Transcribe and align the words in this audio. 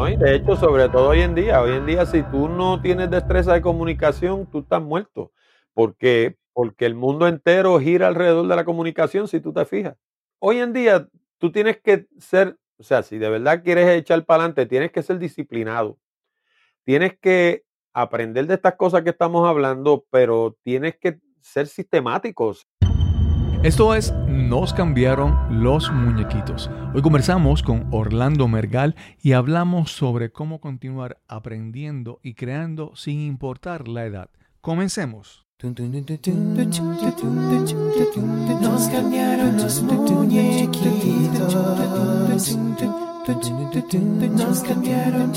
No, 0.00 0.08
y 0.08 0.16
de 0.16 0.34
hecho, 0.34 0.56
sobre 0.56 0.88
todo 0.88 1.10
hoy 1.10 1.20
en 1.20 1.34
día, 1.34 1.60
hoy 1.60 1.72
en 1.72 1.84
día, 1.84 2.06
si 2.06 2.22
tú 2.22 2.48
no 2.48 2.80
tienes 2.80 3.10
destreza 3.10 3.52
de 3.52 3.60
comunicación, 3.60 4.50
tú 4.50 4.60
estás 4.60 4.80
muerto. 4.80 5.30
Porque, 5.74 6.38
porque 6.54 6.86
el 6.86 6.94
mundo 6.94 7.28
entero 7.28 7.78
gira 7.78 8.08
alrededor 8.08 8.48
de 8.48 8.56
la 8.56 8.64
comunicación, 8.64 9.28
si 9.28 9.40
tú 9.40 9.52
te 9.52 9.62
fijas. 9.66 9.98
Hoy 10.38 10.60
en 10.60 10.72
día, 10.72 11.06
tú 11.36 11.52
tienes 11.52 11.82
que 11.82 12.06
ser, 12.18 12.56
o 12.78 12.82
sea, 12.82 13.02
si 13.02 13.18
de 13.18 13.28
verdad 13.28 13.62
quieres 13.62 13.90
echar 13.90 14.24
para 14.24 14.44
adelante, 14.44 14.64
tienes 14.64 14.90
que 14.90 15.02
ser 15.02 15.18
disciplinado. 15.18 15.98
Tienes 16.84 17.18
que 17.18 17.64
aprender 17.92 18.46
de 18.46 18.54
estas 18.54 18.76
cosas 18.76 19.02
que 19.02 19.10
estamos 19.10 19.46
hablando, 19.46 20.06
pero 20.08 20.56
tienes 20.62 20.96
que 20.96 21.20
ser 21.42 21.66
sistemáticos. 21.66 22.66
Esto 23.62 23.94
es 23.94 24.14
Nos 24.26 24.72
cambiaron 24.72 25.62
los 25.62 25.92
muñequitos. 25.92 26.70
Hoy 26.94 27.02
conversamos 27.02 27.62
con 27.62 27.88
Orlando 27.90 28.48
Mergal 28.48 28.96
y 29.22 29.32
hablamos 29.32 29.92
sobre 29.92 30.32
cómo 30.32 30.62
continuar 30.62 31.18
aprendiendo 31.28 32.20
y 32.22 32.32
creando 32.32 32.92
sin 32.96 33.20
importar 33.20 33.86
la 33.86 34.06
edad. 34.06 34.30
Comencemos. 34.62 35.44
Nos 38.62 38.88
cambiaron 38.88 39.56
los 39.58 39.82
muñequitos. 39.82 41.54
Nos 44.32 44.62
cambiaron. 44.62 45.32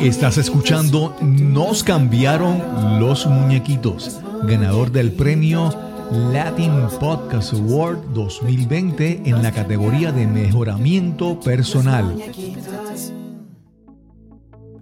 Estás 0.00 0.38
escuchando 0.38 1.14
Nos 1.20 1.84
cambiaron 1.84 2.98
los 2.98 3.26
muñequitos, 3.28 4.20
ganador 4.42 4.90
del 4.90 5.12
premio 5.12 5.91
Latin 6.12 6.72
Podcast 7.00 7.54
Award 7.54 8.12
2020 8.12 9.22
en 9.24 9.42
la 9.42 9.50
categoría 9.50 10.12
de 10.12 10.26
mejoramiento 10.26 11.40
personal. 11.40 12.22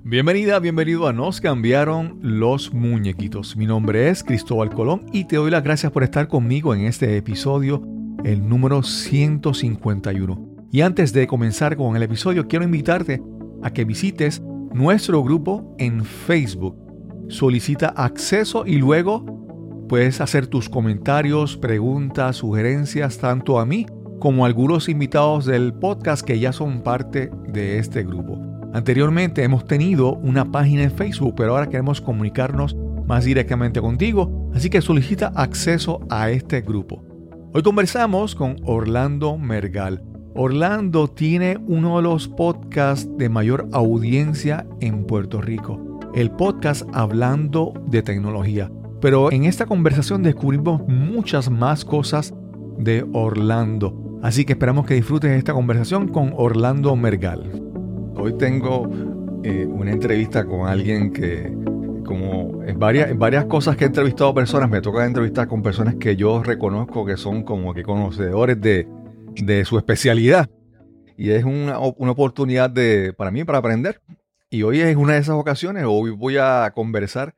Bienvenida, 0.03 0.59
bienvenido 0.59 1.07
a 1.07 1.13
Nos 1.13 1.41
cambiaron 1.41 2.19
los 2.21 2.75
muñequitos. 2.75 3.57
Mi 3.57 3.67
nombre 3.67 4.09
es 4.09 4.25
Cristóbal 4.25 4.71
Colón 4.71 5.07
y 5.13 5.27
te 5.27 5.37
doy 5.37 5.53
las 5.53 5.63
gracias 5.63 5.93
por 5.93 6.03
estar 6.03 6.27
conmigo 6.27 6.75
en 6.75 6.81
este 6.81 7.17
episodio, 7.17 7.81
el 8.25 8.49
número 8.49 8.83
151. 8.83 10.67
Y 10.73 10.81
antes 10.81 11.13
de 11.13 11.29
comenzar 11.29 11.77
con 11.77 11.95
el 11.95 12.03
episodio, 12.03 12.49
quiero 12.49 12.65
invitarte 12.65 13.23
a 13.63 13.71
que 13.73 13.85
visites 13.85 14.43
nuestro 14.75 15.23
grupo 15.23 15.77
en 15.79 16.05
Facebook. 16.05 16.77
Solicita 17.29 17.91
acceso 17.91 18.67
y 18.67 18.79
luego 18.79 19.41
puedes 19.91 20.21
hacer 20.21 20.47
tus 20.47 20.69
comentarios, 20.69 21.57
preguntas, 21.57 22.37
sugerencias 22.37 23.19
tanto 23.19 23.59
a 23.59 23.67
mí 23.67 23.87
como 24.21 24.45
a 24.45 24.47
algunos 24.47 24.89
invitados 24.89 25.47
del 25.47 25.75
podcast 25.75 26.25
que 26.25 26.39
ya 26.39 26.53
son 26.53 26.83
parte 26.83 27.29
de 27.49 27.81
este 27.81 28.05
grupo. 28.05 28.39
Anteriormente 28.73 29.43
hemos 29.43 29.65
tenido 29.65 30.15
una 30.15 30.53
página 30.53 30.85
en 30.85 30.93
Facebook, 30.93 31.35
pero 31.37 31.57
ahora 31.57 31.69
queremos 31.69 32.01
comunicarnos 32.01 32.77
más 33.09 33.25
directamente 33.25 33.81
contigo, 33.81 34.49
así 34.55 34.71
que 34.71 34.81
solicita 34.81 35.33
acceso 35.35 35.99
a 36.09 36.31
este 36.31 36.61
grupo. 36.61 37.05
Hoy 37.53 37.65
conversamos 37.65 38.37
con 38.37 38.59
Orlando 38.63 39.39
Mergal. 39.39 40.05
Orlando 40.37 41.09
tiene 41.09 41.59
uno 41.67 41.97
de 41.97 42.05
los 42.05 42.29
podcasts 42.29 43.11
de 43.19 43.29
mayor 43.29 43.69
audiencia 43.73 44.69
en 44.81 45.05
Puerto 45.05 45.41
Rico, 45.41 45.99
el 46.15 46.31
podcast 46.31 46.89
Hablando 46.93 47.75
de 47.89 48.05
Tecnología. 48.05 48.71
Pero 49.01 49.33
en 49.33 49.45
esta 49.45 49.65
conversación 49.65 50.23
descubrimos 50.23 50.87
muchas 50.87 51.51
más 51.51 51.85
cosas 51.85 52.35
de 52.79 53.07
Orlando. 53.13 54.19
Así 54.23 54.45
que 54.45 54.53
esperamos 54.53 54.85
que 54.85 54.95
disfrutes 54.95 55.31
esta 55.31 55.55
conversación 55.55 56.09
con 56.09 56.35
Orlando 56.37 56.95
Mergal. 56.97 57.63
Hoy 58.17 58.37
tengo 58.37 58.91
eh, 59.43 59.67
una 59.67 59.93
entrevista 59.93 60.45
con 60.45 60.69
alguien 60.69 61.11
que, 61.13 61.51
como 62.05 62.63
en 62.63 62.79
varias, 62.79 63.17
varias 63.17 63.47
cosas 63.47 63.77
que 63.77 63.85
he 63.85 63.87
entrevistado 63.87 64.35
personas, 64.35 64.69
me 64.69 64.83
toca 64.83 65.07
entrevistar 65.07 65.49
con 65.49 65.63
personas 65.63 65.95
que 65.95 66.17
yo 66.17 66.43
reconozco 66.43 67.07
que 67.07 67.17
son 67.17 67.43
como 67.43 67.73
que 67.73 67.83
conocedores 67.83 68.61
de, 68.61 68.87
de 69.35 69.65
su 69.65 69.79
especialidad. 69.79 70.51
Y 71.17 71.31
es 71.31 71.45
una, 71.45 71.79
una, 71.79 72.11
oportunidad 72.11 72.69
de, 72.69 73.15
para 73.15 73.31
mí 73.31 73.45
para 73.45 73.59
aprender. 73.59 74.03
Y 74.51 74.63
hoy 74.63 74.81
es 74.81 74.97
una 74.97 75.15
de 75.15 75.21
esas 75.21 75.37
ocasiones. 75.37 75.85
Hoy 75.87 76.11
voy 76.11 76.37
a 76.37 76.71
conversar 76.75 77.35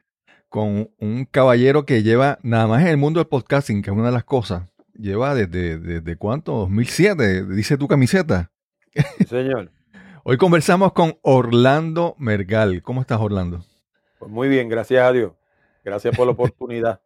con 0.52 0.90
un 0.98 1.24
caballero 1.24 1.86
que 1.86 2.02
lleva 2.02 2.38
nada 2.42 2.66
más 2.66 2.82
en 2.82 2.88
el 2.88 2.98
mundo 2.98 3.20
del 3.20 3.26
podcasting, 3.26 3.80
que 3.80 3.88
es 3.88 3.96
una 3.96 4.08
de 4.08 4.12
las 4.12 4.24
cosas. 4.24 4.68
Lleva 4.92 5.34
desde, 5.34 5.78
desde 5.78 6.16
cuánto? 6.16 6.52
2007, 6.52 7.46
dice 7.46 7.78
tu 7.78 7.88
camiseta. 7.88 8.52
señor. 9.26 9.72
Hoy 10.24 10.36
conversamos 10.36 10.92
con 10.92 11.16
Orlando 11.22 12.14
Mergal. 12.18 12.82
¿Cómo 12.82 13.00
estás, 13.00 13.18
Orlando? 13.18 13.64
Pues 14.18 14.30
muy 14.30 14.50
bien, 14.50 14.68
gracias 14.68 15.02
a 15.02 15.10
Dios. 15.10 15.32
Gracias 15.86 16.14
por 16.14 16.26
la 16.26 16.32
oportunidad. 16.34 17.00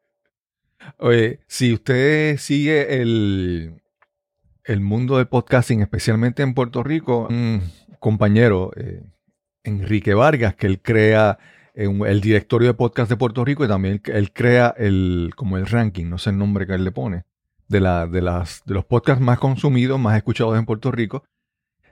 Oye, 0.99 1.39
si 1.47 1.73
usted 1.73 2.39
sigue 2.39 3.01
el, 3.01 3.81
el 4.65 4.81
mundo 4.81 5.19
del 5.19 5.29
podcasting, 5.29 5.83
especialmente 5.83 6.43
en 6.43 6.53
Puerto 6.53 6.83
Rico, 6.83 7.29
un 7.31 7.63
compañero, 8.01 8.73
eh, 8.75 9.05
Enrique 9.63 10.15
Vargas, 10.15 10.57
que 10.57 10.67
él 10.67 10.83
crea 10.83 11.39
el 11.77 12.21
directorio 12.21 12.69
de 12.69 12.75
podcast 12.75 13.11
de 13.11 13.17
Puerto 13.17 13.45
Rico 13.45 13.65
y 13.65 13.69
también 13.69 14.01
él 14.07 14.33
crea 14.33 14.75
el, 14.79 15.33
como 15.37 15.59
el 15.59 15.67
ranking, 15.67 16.07
no 16.07 16.17
sé 16.19 16.31
el 16.31 16.39
nombre 16.39 16.67
que 16.67 16.73
él 16.73 16.85
le 16.85 16.91
pone, 16.91 17.25
de, 17.69 17.81
la, 17.81 18.07
de, 18.07 18.23
las, 18.23 18.63
de 18.65 18.75
los 18.75 18.85
podcasts 18.85 19.23
más 19.23 19.39
consumidos, 19.39 20.01
más 20.01 20.17
escuchados 20.17 20.59
en 20.59 20.65
Puerto 20.65 20.91
Rico. 20.91 21.25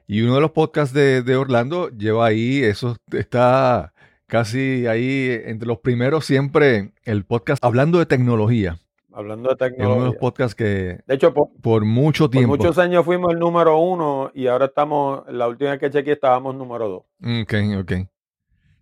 Y 0.07 0.23
uno 0.23 0.35
de 0.35 0.41
los 0.41 0.53
podcasts 0.53 0.95
de, 0.95 1.23
de 1.23 1.37
Orlando 1.37 1.91
lleva 1.91 2.27
ahí, 2.27 2.63
eso 2.63 2.97
está 3.13 3.93
casi 4.27 4.87
ahí 4.87 5.39
entre 5.45 5.69
los 5.69 5.79
primeros 5.79 6.25
siempre, 6.25 6.93
el 7.05 7.25
podcast 7.25 7.63
hablando 7.63 7.99
de 7.99 8.07
tecnología. 8.07 8.79
Hablando 9.13 9.51
de 9.51 9.57
tecnología. 9.57 9.95
uno 9.95 10.05
de 10.07 10.11
los 10.11 10.17
podcasts 10.21 10.55
que 10.55 10.99
de 11.07 11.15
hecho, 11.15 11.33
por, 11.33 11.85
mucho 11.85 12.29
tiempo. 12.29 12.57
Por 12.57 12.59
muchos 12.59 12.79
años 12.79 13.05
fuimos 13.05 13.33
el 13.33 13.39
número 13.39 13.79
uno 13.79 14.31
y 14.35 14.47
ahora 14.47 14.67
estamos, 14.67 15.25
la 15.29 15.47
última 15.47 15.71
vez 15.71 15.81
que 15.81 15.91
chequeé 15.91 16.15
estábamos 16.15 16.55
número 16.55 16.89
dos. 16.89 17.03
Ok, 17.43 17.55
ok. 17.81 18.09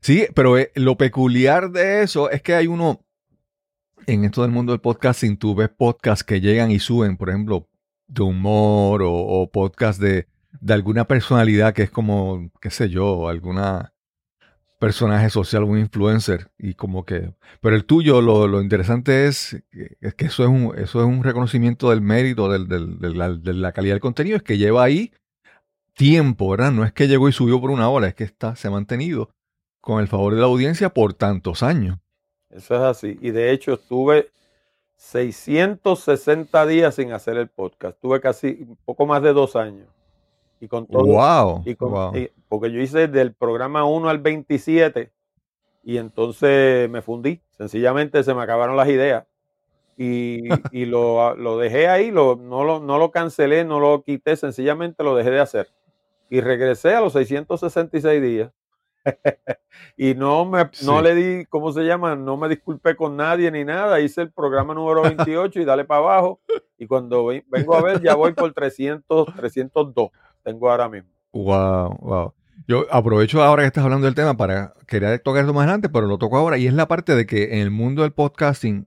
Sí, 0.03 0.27
pero 0.35 0.59
eh, 0.59 0.73
lo 0.75 0.97
peculiar 0.97 1.71
de 1.71 2.03
eso 2.03 2.29
es 2.29 2.43
que 2.43 2.55
hay 2.55 2.67
uno, 2.67 3.05
en 4.07 4.25
esto 4.25 4.43
del 4.43 4.51
mundo 4.51 4.73
del 4.73 4.81
podcasting, 4.81 5.37
tú 5.37 5.55
ves 5.55 5.69
podcasts 5.69 6.25
que 6.25 6.41
llegan 6.41 6.73
y 6.73 6.81
suben, 6.81 7.17
por 7.17 7.31
ejemplo, 7.31 7.69
de 8.09 8.23
humor 8.23 9.03
o, 9.03 9.13
o 9.13 9.51
podcasts 9.51 10.03
de, 10.03 10.27
de 10.61 10.75
alguna 10.75 11.07
personalidad 11.07 11.73
que 11.73 11.85
es 11.85 11.91
como, 11.91 12.51
qué 12.61 12.71
sé 12.71 12.91
yo, 12.91 13.29
alguna 13.29 13.95
personaje 14.81 15.31
social, 15.31 15.63
un 15.63 15.79
influencer, 15.79 16.51
y 16.59 16.75
como 16.75 17.05
que, 17.05 17.33
pero 17.61 17.77
el 17.77 17.84
tuyo, 17.84 18.21
lo, 18.21 18.49
lo 18.49 18.61
interesante 18.61 19.29
es, 19.29 19.63
es, 20.01 20.15
que 20.15 20.25
eso 20.25 20.43
es 20.43 20.49
un, 20.49 20.77
eso 20.77 21.01
es 21.01 21.07
un 21.07 21.23
reconocimiento 21.23 21.91
del 21.91 22.01
mérito, 22.01 22.51
del, 22.51 22.67
del, 22.67 22.99
de, 22.99 23.15
la, 23.15 23.33
de, 23.33 23.55
la, 23.55 23.71
calidad 23.71 23.95
del 23.95 24.01
contenido, 24.01 24.37
es 24.37 24.43
que 24.43 24.59
lleva 24.59 24.83
ahí 24.83 25.13
tiempo, 25.95 26.51
¿verdad? 26.51 26.73
No 26.73 26.84
es 26.84 26.93
que 26.93 27.07
llegó 27.07 27.29
y 27.29 27.33
subió 27.33 27.61
por 27.61 27.71
una 27.71 27.89
hora, 27.89 28.09
es 28.09 28.15
que 28.17 28.25
está, 28.25 28.57
se 28.57 28.67
ha 28.67 28.73
mantenido 28.73 29.31
con 29.82 30.00
el 30.00 30.09
favor 30.09 30.34
de 30.34 30.41
la 30.41 30.47
audiencia 30.47 30.88
por 30.88 31.12
tantos 31.12 31.62
años. 31.62 31.98
Eso 32.48 32.75
es 32.76 32.81
así, 32.81 33.19
y 33.20 33.31
de 33.32 33.50
hecho 33.50 33.75
estuve 33.75 34.31
660 34.97 36.66
días 36.66 36.94
sin 36.94 37.12
hacer 37.12 37.37
el 37.37 37.48
podcast, 37.48 38.00
tuve 38.00 38.21
casi 38.21 38.65
un 38.66 38.78
poco 38.84 39.04
más 39.04 39.22
de 39.22 39.32
dos 39.32 39.56
años. 39.56 39.88
Y 40.60 40.69
con 40.69 40.87
todo. 40.87 41.04
Wow. 41.04 41.62
Y 41.66 41.75
con, 41.75 41.91
wow. 41.91 42.16
y, 42.16 42.31
porque 42.48 42.71
yo 42.71 42.81
hice 42.81 43.09
del 43.09 43.34
programa 43.34 43.84
1 43.84 44.09
al 44.09 44.19
27 44.19 45.10
y 45.82 45.97
entonces 45.97 46.88
me 46.88 47.03
fundí. 47.03 47.41
Sencillamente 47.50 48.22
se 48.22 48.32
me 48.32 48.42
acabaron 48.42 48.76
las 48.76 48.88
ideas. 48.88 49.26
Y, 49.98 50.42
y 50.71 50.84
lo, 50.84 51.34
lo, 51.34 51.59
dejé 51.59 51.88
ahí, 51.88 52.12
lo, 52.12 52.37
no, 52.37 52.62
lo, 52.62 52.78
no 52.78 52.98
lo 52.98 53.10
cancelé, 53.10 53.65
no 53.65 53.81
lo 53.81 54.04
quité, 54.04 54.37
sencillamente 54.37 55.03
lo 55.03 55.16
dejé 55.16 55.31
de 55.31 55.41
hacer. 55.41 55.69
Y 56.31 56.41
regresé 56.41 56.94
a 56.94 57.00
los 57.00 57.15
666 57.15 58.22
días. 58.22 58.53
y 59.97 60.15
no 60.15 60.45
me 60.45 60.69
sí. 60.72 60.87
no 60.87 61.03
le 61.03 61.15
di, 61.15 61.45
¿cómo 61.47 61.72
se 61.72 61.83
llama? 61.83 62.16
No 62.16 62.37
me 62.37 62.49
disculpé 62.49 62.97
con 62.97 63.16
nadie 63.16 63.51
ni 63.51 63.65
nada. 63.65 64.01
Hice 64.01 64.22
el 64.22 64.33
programa 64.33 64.75
número 64.75 65.03
28 65.03 65.60
y 65.60 65.65
dale 65.65 65.84
para 65.84 66.01
abajo. 66.01 66.41
Y 66.78 66.87
cuando 66.87 67.27
vengo 67.27 67.75
a 67.77 67.83
ver, 67.83 68.03
ya 68.03 68.15
voy 68.15 68.33
por 68.33 68.53
300, 68.53 69.34
302 69.37 70.10
tengo 70.43 70.71
ahora 70.71 70.89
mismo. 70.89 71.10
Wow, 71.33 71.99
wow. 72.01 72.34
Yo 72.69 72.87
aprovecho 72.91 73.43
ahora 73.43 73.63
que 73.63 73.69
estás 73.69 73.84
hablando 73.84 74.07
del 74.07 74.15
tema 74.15 74.37
para 74.37 74.75
querer 74.87 75.19
tocar 75.21 75.43
esto 75.43 75.55
más 75.55 75.65
adelante, 75.65 75.89
pero 75.89 76.07
lo 76.07 76.19
toco 76.19 76.37
ahora. 76.37 76.59
Y 76.59 76.66
es 76.66 76.75
la 76.75 76.87
parte 76.87 77.15
de 77.15 77.27
que 77.27 77.55
en 77.55 77.59
el 77.60 77.71
mundo 77.71 78.03
del 78.03 78.13
podcasting, 78.13 78.87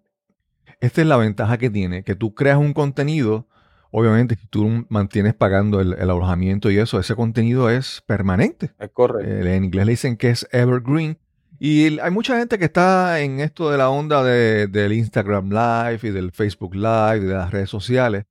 esta 0.80 1.02
es 1.02 1.08
la 1.08 1.18
ventaja 1.18 1.58
que 1.58 1.70
tiene, 1.70 2.04
que 2.04 2.16
tú 2.16 2.34
creas 2.34 2.58
un 2.58 2.74
contenido, 2.74 3.48
obviamente, 3.96 4.36
si 4.36 4.46
tú 4.48 4.86
mantienes 4.90 5.34
pagando 5.34 5.80
el, 5.80 5.94
el 5.94 6.10
alojamiento 6.10 6.70
y 6.70 6.78
eso, 6.78 7.00
ese 7.00 7.16
contenido 7.16 7.70
es 7.70 8.04
permanente. 8.06 8.72
Es 8.78 8.90
correcto. 8.90 9.32
Eh, 9.32 9.56
en 9.56 9.64
inglés 9.64 9.86
le 9.86 9.92
dicen 9.94 10.18
que 10.18 10.30
es 10.30 10.48
evergreen. 10.52 11.18
Y 11.60 11.98
hay 12.00 12.12
mucha 12.12 12.38
gente 12.38 12.60
que 12.60 12.66
está 12.66 13.22
en 13.22 13.40
esto 13.40 13.72
de 13.72 13.78
la 13.78 13.90
onda 13.90 14.22
de, 14.22 14.68
del 14.68 14.92
Instagram 14.92 15.50
Live 15.50 16.00
y 16.04 16.10
del 16.10 16.34
Facebook 16.34 16.76
Live 16.76 17.20
y 17.20 17.26
de 17.26 17.34
las 17.36 17.52
redes 17.52 17.70
sociales. 17.70 18.26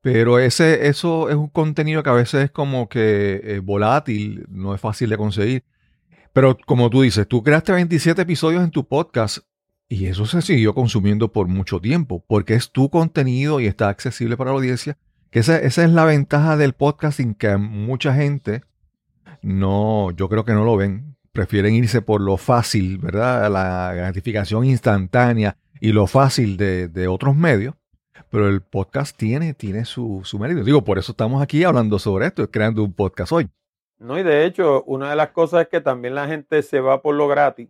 Pero 0.00 0.38
ese, 0.38 0.88
eso 0.88 1.28
es 1.28 1.36
un 1.36 1.48
contenido 1.48 2.02
que 2.02 2.08
a 2.08 2.14
veces 2.14 2.44
es 2.44 2.50
como 2.50 2.88
que 2.88 3.42
eh, 3.44 3.60
volátil, 3.62 4.46
no 4.48 4.74
es 4.74 4.80
fácil 4.80 5.10
de 5.10 5.18
conseguir. 5.18 5.64
Pero 6.32 6.56
como 6.64 6.88
tú 6.88 7.02
dices, 7.02 7.28
tú 7.28 7.42
creaste 7.42 7.72
27 7.72 8.22
episodios 8.22 8.64
en 8.64 8.70
tu 8.70 8.88
podcast 8.88 9.38
y 9.88 10.06
eso 10.06 10.26
se 10.26 10.42
siguió 10.42 10.74
consumiendo 10.74 11.32
por 11.32 11.48
mucho 11.48 11.80
tiempo, 11.80 12.22
porque 12.26 12.54
es 12.54 12.70
tu 12.70 12.90
contenido 12.90 13.58
y 13.58 13.66
está 13.66 13.88
accesible 13.88 14.36
para 14.36 14.50
la 14.50 14.56
audiencia. 14.56 14.98
Que 15.30 15.40
esa, 15.40 15.58
es 15.58 15.78
la 15.78 16.04
ventaja 16.04 16.56
del 16.56 16.74
podcasting 16.74 17.34
que 17.34 17.56
mucha 17.56 18.14
gente 18.14 18.62
no, 19.42 20.10
yo 20.12 20.28
creo 20.28 20.44
que 20.44 20.52
no 20.52 20.64
lo 20.64 20.76
ven. 20.76 21.16
Prefieren 21.32 21.74
irse 21.74 22.02
por 22.02 22.20
lo 22.20 22.36
fácil, 22.36 22.98
¿verdad? 22.98 23.50
La 23.50 23.94
gratificación 23.94 24.64
instantánea 24.64 25.56
y 25.80 25.92
lo 25.92 26.06
fácil 26.06 26.56
de, 26.56 26.88
de 26.88 27.08
otros 27.08 27.34
medios. 27.36 27.74
Pero 28.30 28.48
el 28.48 28.60
podcast 28.60 29.16
tiene, 29.16 29.54
tiene 29.54 29.86
su, 29.86 30.20
su 30.24 30.38
mérito. 30.38 30.64
Digo, 30.64 30.84
por 30.84 30.98
eso 30.98 31.12
estamos 31.12 31.42
aquí 31.42 31.64
hablando 31.64 31.98
sobre 31.98 32.26
esto, 32.26 32.50
creando 32.50 32.82
un 32.82 32.92
podcast 32.92 33.32
hoy. 33.32 33.48
No, 33.98 34.18
y 34.18 34.22
de 34.22 34.44
hecho, 34.44 34.82
una 34.84 35.10
de 35.10 35.16
las 35.16 35.30
cosas 35.30 35.62
es 35.62 35.68
que 35.68 35.80
también 35.80 36.14
la 36.14 36.26
gente 36.26 36.62
se 36.62 36.80
va 36.80 37.00
por 37.00 37.14
lo 37.14 37.26
gratis. 37.26 37.68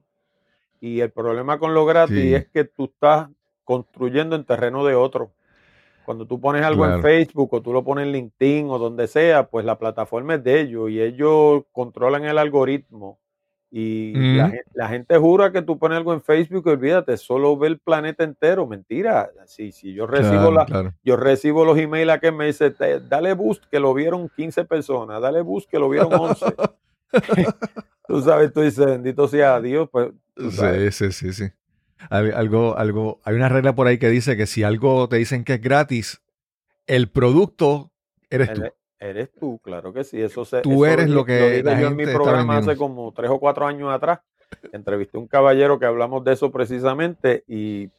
Y 0.81 1.01
el 1.01 1.11
problema 1.11 1.59
con 1.59 1.75
lo 1.75 1.85
gratis 1.87 2.21
Sí. 2.21 2.35
es 2.35 2.47
que 2.49 2.65
tú 2.65 2.85
estás 2.85 3.29
construyendo 3.65 4.37
en 4.37 4.45
terreno 4.45 4.85
de 4.85 4.95
otro. 4.95 5.31
Cuando 6.05 6.27
tú 6.27 6.41
pones 6.41 6.63
algo 6.63 6.85
Claro. 6.85 6.97
en 6.97 7.03
Facebook 7.03 7.53
o 7.53 7.61
tú 7.61 7.73
lo 7.73 7.85
pones 7.85 8.07
en 8.07 8.13
LinkedIn 8.13 8.71
o 8.71 8.79
donde 8.79 9.07
sea, 9.09 9.49
pues 9.49 9.65
la 9.67 9.79
plataforma 9.79 10.37
es 10.37 10.45
de 10.45 10.61
ellos 10.61 10.89
y 10.91 11.01
ellos 11.03 11.65
controlan 11.73 12.25
el 12.25 12.39
algoritmo. 12.39 13.19
Y 13.71 14.15
la, 14.73 14.89
gente 14.89 15.19
jura 15.19 15.53
que 15.53 15.61
tú 15.61 15.79
pones 15.79 15.99
algo 15.99 16.15
en 16.15 16.23
Facebook 16.23 16.63
y 16.65 16.71
olvídate, 16.71 17.19
solo 17.19 17.55
ve 17.59 17.67
el 17.69 17.79
planeta 17.79 18.25
entero. 18.25 18.67
Mentira. 18.67 19.29
Si, 19.45 19.73
si 19.73 19.93
yo 19.93 20.07
recibo 20.07 20.31
Claro, 20.49 20.53
la, 20.53 20.65
claro. 20.65 20.95
yo 21.05 21.17
recibo 21.17 21.67
los 21.67 21.77
emails 21.77 22.11
a 22.13 22.19
que 22.19 22.33
me 22.33 22.47
dice, 22.47 22.71
"Te- 22.71 23.01
dale 23.01 23.35
boost 23.35 23.65
que 23.71 23.79
lo 23.79 23.93
vieron 23.93 24.31
15 24.35 24.65
personas, 24.65 25.21
dale 25.21 25.43
boost 25.43 25.69
que 25.69 25.79
lo 25.79 25.91
vieron 25.91 26.15
11. 26.15 26.47
tú 28.09 28.23
sabes, 28.23 28.53
tú 28.53 28.63
dices, 28.63 28.85
bendito 28.85 29.29
sea 29.29 29.61
Dios, 29.61 29.89
pues. 29.93 30.11
Sí, 30.37 30.91
sí, 30.91 31.13
sí, 31.13 31.33
sí. 31.33 31.45
Hay, 32.11 32.31
algo, 32.31 32.77
algo, 32.77 33.21
hay 33.25 33.35
una 33.35 33.49
regla 33.49 33.75
por 33.75 33.87
ahí 33.87 33.99
que 33.99 34.09
dice 34.09 34.37
que 34.37 34.47
si 34.47 34.63
algo 34.63 35.09
te 35.09 35.17
dicen 35.17 35.45
que 35.45 35.55
es 35.55 35.61
gratis, 35.61 36.23
el 36.87 37.11
producto 37.11 37.93
eres 38.31 38.53
tú. 38.53 38.63
Eres, 39.01 39.31
tú, 39.33 39.61
claro 39.63 39.93
que 39.93 40.03
sí. 40.03 40.21
Eso 40.21 40.45
se, 40.45 40.61
Tú 40.63 40.85
eso 40.85 40.95
eres 40.95 41.09
lo 41.09 41.25
que 41.25 41.39
dije 41.39 41.63
la 41.63 41.81
yo 41.81 41.89
en 41.89 41.97
mi 41.97 42.05
programa 42.05 42.57
hace 42.57 42.77
como 42.77 43.13
tres 43.13 43.31
o 43.31 43.39
cuatro 43.39 43.67
años 43.67 43.93
atrás. 43.93 44.21
Entrevisté 44.73 45.19
a 45.19 45.21
un 45.21 45.29
caballero 45.29 45.79
que 45.79 45.87
hablamos 45.87 46.25
de 46.25 46.33
eso 46.33 46.51
precisamente 46.51 47.45
y 47.47 47.91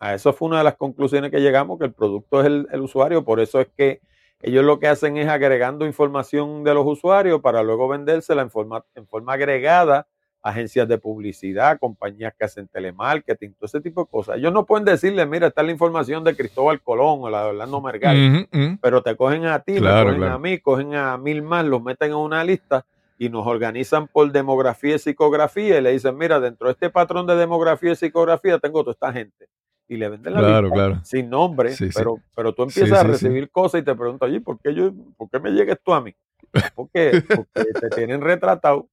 a 0.00 0.14
eso 0.14 0.32
fue 0.32 0.48
una 0.48 0.58
de 0.58 0.64
las 0.64 0.76
conclusiones 0.76 1.30
que 1.30 1.40
llegamos, 1.40 1.78
que 1.78 1.84
el 1.84 1.92
producto 1.92 2.40
es 2.40 2.46
el, 2.46 2.66
el 2.72 2.80
usuario, 2.80 3.24
por 3.24 3.38
eso 3.38 3.60
es 3.60 3.68
que 3.76 4.00
ellos 4.40 4.64
lo 4.64 4.78
que 4.78 4.88
hacen 4.88 5.16
es 5.16 5.28
agregando 5.28 5.84
información 5.86 6.62
de 6.64 6.74
los 6.74 6.86
usuarios 6.86 7.40
para 7.40 7.62
luego 7.62 7.88
vendérsela 7.88 8.42
en 8.42 8.50
forma, 8.50 8.84
en 8.94 9.06
forma 9.06 9.32
agregada 9.32 10.06
a 10.42 10.50
agencias 10.50 10.86
de 10.86 10.98
publicidad, 10.98 11.78
compañías 11.80 12.32
que 12.38 12.44
hacen 12.44 12.68
telemarketing, 12.68 13.54
todo 13.54 13.66
ese 13.66 13.80
tipo 13.80 14.04
de 14.04 14.10
cosas. 14.10 14.36
Ellos 14.36 14.52
no 14.52 14.64
pueden 14.64 14.84
decirle, 14.84 15.26
mira, 15.26 15.48
está 15.48 15.64
la 15.64 15.72
información 15.72 16.22
de 16.22 16.36
Cristóbal 16.36 16.80
Colón 16.80 17.18
o 17.22 17.30
la 17.30 17.42
de 17.42 17.48
Orlando 17.48 17.80
Mergal, 17.80 18.48
pero 18.80 19.02
te 19.02 19.16
cogen 19.16 19.46
a 19.46 19.58
ti, 19.58 19.76
Claro, 19.78 19.96
me 19.96 20.04
cogen 20.04 20.18
claro. 20.20 20.34
a 20.34 20.38
mí, 20.38 20.58
cogen 20.58 20.94
a 20.94 21.18
mil 21.18 21.42
más, 21.42 21.64
los 21.64 21.82
meten 21.82 22.10
en 22.10 22.16
una 22.16 22.44
lista 22.44 22.86
y 23.18 23.30
nos 23.30 23.44
organizan 23.44 24.06
por 24.06 24.30
demografía 24.30 24.94
y 24.94 24.98
psicografía 25.00 25.78
y 25.78 25.82
le 25.82 25.90
dicen, 25.90 26.16
mira, 26.16 26.38
dentro 26.38 26.68
de 26.68 26.74
este 26.74 26.88
patrón 26.88 27.26
de 27.26 27.34
demografía 27.34 27.90
y 27.90 27.96
psicografía 27.96 28.60
tengo 28.60 28.82
toda 28.82 28.92
esta 28.92 29.12
gente. 29.12 29.48
Y 29.88 29.96
le 29.96 30.08
venden 30.10 30.34
la 30.34 30.40
Claro, 30.40 30.70
claro. 30.70 31.00
sin 31.04 31.30
nombre, 31.30 31.70
Sí, 31.72 31.86
sí. 31.86 31.92
pero, 31.94 32.18
pero 32.36 32.52
tú 32.54 32.62
empiezas 32.62 32.90
sí, 33.00 33.04
a 33.06 33.08
recibir 33.08 33.50
cosas 33.50 33.80
y 33.80 33.84
te 33.84 33.94
preguntas, 33.94 34.28
oye, 34.28 34.40
¿por 34.40 34.60
qué, 34.60 34.74
yo, 34.74 34.92
¿por 35.16 35.30
qué 35.30 35.40
me 35.40 35.50
llega 35.50 35.72
esto 35.72 35.94
a 35.94 36.00
mí? 36.02 36.14
¿Por 36.74 36.90
qué? 36.90 37.22
Porque 37.26 37.72
te 37.80 37.88
tienen 37.90 38.20
retratado. 38.20 38.88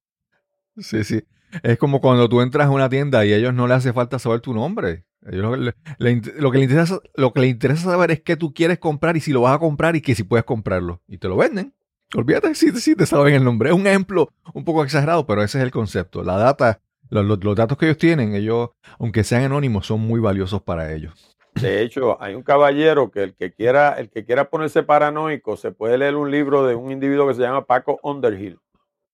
Sí, 0.78 1.04
sí. 1.04 1.22
Es 1.62 1.78
como 1.78 2.00
cuando 2.00 2.28
tú 2.28 2.40
entras 2.40 2.66
a 2.66 2.70
una 2.70 2.88
tienda 2.88 3.24
y 3.24 3.32
a 3.32 3.36
ellos 3.36 3.54
no 3.54 3.66
les 3.66 3.78
hace 3.78 3.92
falta 3.92 4.18
saber 4.18 4.40
tu 4.40 4.52
nombre. 4.52 5.04
Ellos 5.26 5.42
lo, 5.42 5.56
le- 5.56 5.74
le 5.98 6.22
lo 6.38 6.50
que 6.50 6.58
les 6.58 6.68
interesa, 6.68 6.98
lo 7.14 7.32
que 7.32 7.40
les 7.40 7.50
interesa 7.50 7.90
saber 7.90 8.10
es 8.10 8.20
qué 8.22 8.36
tú 8.36 8.52
quieres 8.52 8.78
comprar 8.78 9.16
y 9.16 9.20
si 9.20 9.32
lo 9.32 9.42
vas 9.42 9.54
a 9.54 9.58
comprar 9.58 9.96
y 9.96 10.00
que 10.00 10.14
si 10.14 10.22
puedes 10.24 10.44
comprarlo. 10.44 11.02
Y 11.08 11.18
te 11.18 11.28
lo 11.28 11.36
venden. 11.36 11.72
Olvídate 12.14 12.54
si, 12.54 12.70
si 12.72 12.94
te 12.94 13.06
saben 13.06 13.34
el 13.34 13.44
nombre. 13.44 13.70
Es 13.70 13.74
un 13.74 13.86
ejemplo 13.86 14.30
un 14.54 14.64
poco 14.64 14.84
exagerado, 14.84 15.26
pero 15.26 15.42
ese 15.42 15.58
es 15.58 15.64
el 15.64 15.70
concepto. 15.70 16.22
La 16.22 16.36
data, 16.36 16.80
los, 17.10 17.24
los- 17.24 17.42
los 17.44 17.56
datos 17.56 17.76
que 17.78 17.86
ellos 17.86 17.98
tienen, 17.98 18.34
ellos, 18.34 18.70
aunque 18.98 19.24
sean 19.24 19.44
anónimos, 19.44 19.86
son 19.86 20.00
muy 20.00 20.20
valiosos 20.20 20.62
para 20.62 20.92
ellos. 20.92 21.36
De 21.54 21.80
hecho, 21.82 22.20
hay 22.22 22.34
un 22.34 22.42
caballero 22.42 23.10
que 23.10 23.22
el 23.22 23.34
que 23.34 23.52
quiera, 23.52 23.94
el 23.94 24.10
que 24.10 24.24
quiera 24.26 24.50
ponerse 24.50 24.82
paranoico, 24.82 25.56
se 25.56 25.72
puede 25.72 25.96
leer 25.96 26.14
un 26.14 26.30
libro 26.30 26.66
de 26.66 26.74
un 26.74 26.90
individuo 26.92 27.26
que 27.28 27.34
se 27.34 27.40
llama 27.40 27.64
Paco 27.64 27.98
Underhill. 28.02 28.58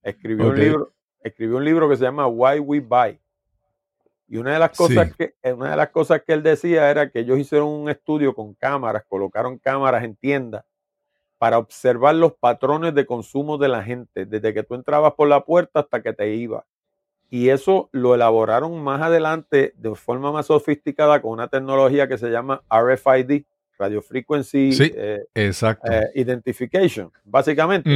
Escribió 0.02 0.48
un 0.48 0.58
libro, 0.58 0.92
escribió 1.22 1.56
un 1.58 1.64
libro 1.64 1.88
que 1.88 1.96
se 1.96 2.02
llama 2.04 2.26
Why 2.26 2.58
We 2.58 2.80
Buy. 2.80 3.20
Y 4.26 4.38
una 4.38 4.54
de 4.54 4.58
las 4.58 4.76
cosas 4.76 5.08
Sí. 5.08 5.14
que, 5.16 5.34
eh, 5.42 5.52
una 5.52 5.70
de 5.70 5.76
las 5.76 5.90
cosas 5.90 6.22
que 6.26 6.32
él 6.32 6.42
decía 6.42 6.90
era 6.90 7.10
que 7.10 7.20
ellos 7.20 7.38
hicieron 7.38 7.68
un 7.68 7.88
estudio 7.88 8.34
con 8.34 8.54
cámaras, 8.54 9.04
colocaron 9.06 9.58
cámaras 9.58 10.02
en 10.02 10.16
tiendas 10.16 10.64
para 11.38 11.58
observar 11.58 12.14
los 12.16 12.32
patrones 12.34 12.94
de 12.94 13.04
consumo 13.06 13.58
de 13.58 13.68
la 13.68 13.84
gente, 13.84 14.26
desde 14.26 14.52
que 14.54 14.62
tú 14.64 14.74
entrabas 14.74 15.12
por 15.14 15.28
la 15.28 15.44
puerta 15.44 15.80
hasta 15.80 16.02
que 16.02 16.12
te 16.12 16.34
ibas. 16.34 16.64
Y 17.34 17.48
eso 17.48 17.88
lo 17.92 18.14
elaboraron 18.14 18.84
más 18.84 19.00
adelante 19.00 19.72
de 19.78 19.94
forma 19.94 20.30
más 20.32 20.44
sofisticada 20.48 21.22
con 21.22 21.30
una 21.30 21.48
tecnología 21.48 22.06
que 22.06 22.18
se 22.18 22.28
llama 22.28 22.62
RFID, 22.70 23.44
Radio 23.78 24.02
Frequency 24.02 24.72
Sí. 24.74 24.92
eh, 24.94 25.24
Exacto. 25.34 25.90
eh, 25.90 26.10
Identification. 26.14 27.10
Básicamente, 27.24 27.88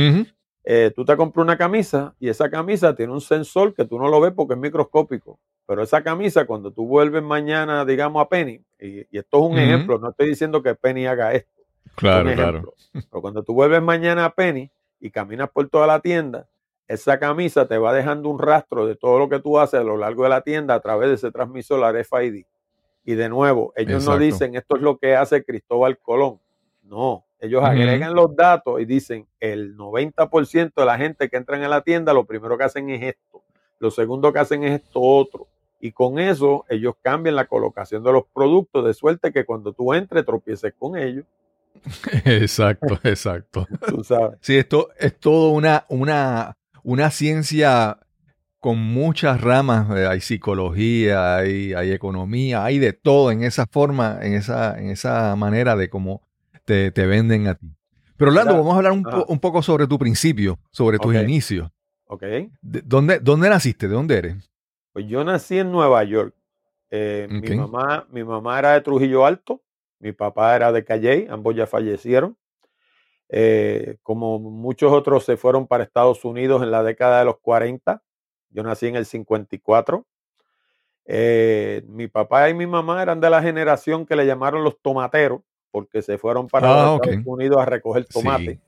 eh, 0.64 0.90
tú 0.96 1.04
te 1.04 1.14
compras 1.18 1.44
una 1.44 1.58
camisa 1.58 2.14
y 2.18 2.30
esa 2.30 2.48
camisa 2.48 2.96
tiene 2.96 3.12
un 3.12 3.20
sensor 3.20 3.74
que 3.74 3.84
tú 3.84 3.98
no 3.98 4.08
lo 4.08 4.22
ves 4.22 4.32
porque 4.34 4.54
es 4.54 4.58
microscópico. 4.58 5.38
Pero 5.66 5.82
esa 5.82 6.02
camisa, 6.02 6.46
cuando 6.46 6.70
tú 6.70 6.86
vuelves 6.86 7.22
mañana, 7.22 7.84
digamos, 7.84 8.22
a 8.22 8.30
Penny, 8.30 8.62
y, 8.80 9.00
y 9.00 9.18
esto 9.18 9.44
es 9.44 9.50
un 9.52 9.58
ejemplo, 9.58 9.98
no 9.98 10.10
estoy 10.10 10.28
diciendo 10.30 10.62
que 10.62 10.74
Penny 10.74 11.04
haga 11.06 11.34
esto, 11.34 11.50
es 11.84 11.92
Claro, 11.94 12.32
claro. 12.34 12.74
Pero 12.94 13.20
cuando 13.20 13.42
tú 13.42 13.52
vuelves 13.52 13.82
mañana 13.82 14.24
a 14.24 14.34
Penny 14.34 14.70
y 14.98 15.10
caminas 15.10 15.50
por 15.50 15.68
toda 15.68 15.86
la 15.86 16.00
tienda, 16.00 16.48
esa 16.88 17.18
camisa 17.18 17.66
te 17.66 17.78
va 17.78 17.92
dejando 17.92 18.28
un 18.28 18.38
rastro 18.38 18.86
de 18.86 18.96
todo 18.96 19.18
lo 19.18 19.28
que 19.28 19.40
tú 19.40 19.58
haces 19.58 19.80
a 19.80 19.84
lo 19.84 19.96
largo 19.96 20.24
de 20.24 20.28
la 20.30 20.42
tienda 20.42 20.74
a 20.74 20.80
través 20.80 21.08
de 21.08 21.14
ese 21.16 21.30
transmisor 21.30 21.80
RFID. 21.94 22.44
Y 23.04 23.14
de 23.14 23.28
nuevo, 23.28 23.72
ellos 23.76 24.04
no 24.04 24.18
dicen 24.18 24.56
esto 24.56 24.76
es 24.76 24.82
lo 24.82 24.98
que 24.98 25.14
hace 25.14 25.44
Cristóbal 25.44 25.98
Colón. 25.98 26.40
No, 26.82 27.24
ellos 27.40 27.62
agregan 27.62 28.14
los 28.14 28.34
datos 28.34 28.80
y 28.80 28.84
dicen 28.84 29.26
el 29.40 29.76
90% 29.76 30.72
de 30.74 30.84
la 30.84 30.98
gente 30.98 31.28
que 31.28 31.36
entra 31.36 31.56
en 31.62 31.68
la 31.68 31.82
tienda 31.82 32.12
lo 32.12 32.24
primero 32.24 32.56
que 32.56 32.64
hacen 32.64 32.90
es 32.90 33.02
esto. 33.02 33.42
Lo 33.78 33.90
segundo 33.90 34.32
que 34.32 34.38
hacen 34.38 34.64
es 34.64 34.80
esto 34.82 35.00
otro. 35.00 35.46
Y 35.80 35.92
con 35.92 36.18
eso 36.18 36.64
ellos 36.68 36.94
cambian 37.02 37.36
la 37.36 37.46
colocación 37.46 38.02
de 38.02 38.12
los 38.12 38.24
productos 38.32 38.84
de 38.84 38.94
suerte 38.94 39.32
que 39.32 39.44
cuando 39.44 39.72
tú 39.72 39.92
entres 39.92 40.24
tropieces 40.24 40.72
con 40.78 40.96
ellos. 40.96 41.24
Exacto, 42.24 42.98
exacto. 43.02 43.66
Tú 43.86 44.02
sabes. 44.02 44.38
Sí, 44.40 44.56
esto 44.56 44.88
es 44.98 45.20
todo 45.20 45.50
una, 45.50 45.84
una, 45.90 46.56
una 46.86 47.10
ciencia 47.10 47.98
con 48.60 48.78
muchas 48.78 49.40
ramas. 49.40 49.90
eh, 49.96 50.06
Hay 50.06 50.20
psicología, 50.20 51.36
hay, 51.36 51.74
hay 51.74 51.90
economía, 51.92 52.64
hay 52.64 52.78
de 52.78 52.92
todo 52.92 53.30
en 53.32 53.42
esa 53.42 53.66
forma, 53.66 54.18
en 54.22 54.34
esa, 54.34 54.78
en 54.78 54.90
esa 54.90 55.34
manera 55.36 55.74
de 55.76 55.90
cómo 55.90 56.22
te, 56.64 56.90
te 56.92 57.06
venden 57.06 57.48
a 57.48 57.54
ti. 57.56 57.66
Pero 58.16 58.30
Orlando, 58.30 58.54
vamos 58.58 58.74
a 58.74 58.76
hablar 58.76 58.92
un, 58.92 59.02
po- 59.02 59.26
un 59.28 59.40
poco 59.40 59.62
sobre 59.62 59.86
tu 59.86 59.98
principio, 59.98 60.58
sobre 60.70 60.98
tus 60.98 61.12
inicios. 61.24 61.70
¿Ok? 62.06 62.22
De- 62.62 62.82
¿Dónde, 62.84 63.18
¿Dónde 63.18 63.48
naciste? 63.50 63.88
¿De 63.88 63.94
dónde 63.94 64.16
eres? 64.18 64.50
Pues 64.92 65.06
yo 65.08 65.24
nací 65.24 65.58
en 65.58 65.70
Nueva 65.72 66.02
York. 66.04 66.34
Eh, 66.90 67.26
mi, 67.28 67.48
mamá, 67.56 68.06
mi 68.12 68.22
mamá 68.22 68.58
era 68.60 68.72
de 68.74 68.80
Trujillo 68.80 69.26
Alto, 69.26 69.60
mi 69.98 70.12
papá 70.12 70.54
era 70.54 70.70
de 70.70 70.84
Calley, 70.84 71.26
ambos 71.28 71.54
ya 71.56 71.66
fallecieron. 71.66 72.36
Eh, 73.28 73.96
como 74.02 74.38
muchos 74.38 74.92
otros 74.92 75.24
se 75.24 75.36
fueron 75.36 75.66
para 75.66 75.82
Estados 75.84 76.24
Unidos 76.24 76.62
en 76.62 76.70
la 76.70 76.82
década 76.82 77.18
de 77.20 77.24
los 77.24 77.38
40. 77.40 78.02
Yo 78.50 78.62
nací 78.62 78.86
en 78.86 78.96
el 78.96 79.06
54. 79.06 80.06
Eh, 81.06 81.82
mi 81.88 82.08
papá 82.08 82.48
y 82.50 82.54
mi 82.54 82.66
mamá 82.66 83.02
eran 83.02 83.20
de 83.20 83.30
la 83.30 83.42
generación 83.42 84.06
que 84.06 84.16
le 84.16 84.26
llamaron 84.26 84.64
los 84.64 84.80
tomateros, 84.80 85.40
porque 85.70 86.02
se 86.02 86.18
fueron 86.18 86.48
para 86.48 86.68
Ah, 86.70 86.86
los. 86.96 87.06
Estados 87.06 87.26
Unidos 87.26 87.58
a 87.58 87.64
recoger 87.64 88.06
tomate. 88.06 88.54
Sí. 88.54 88.60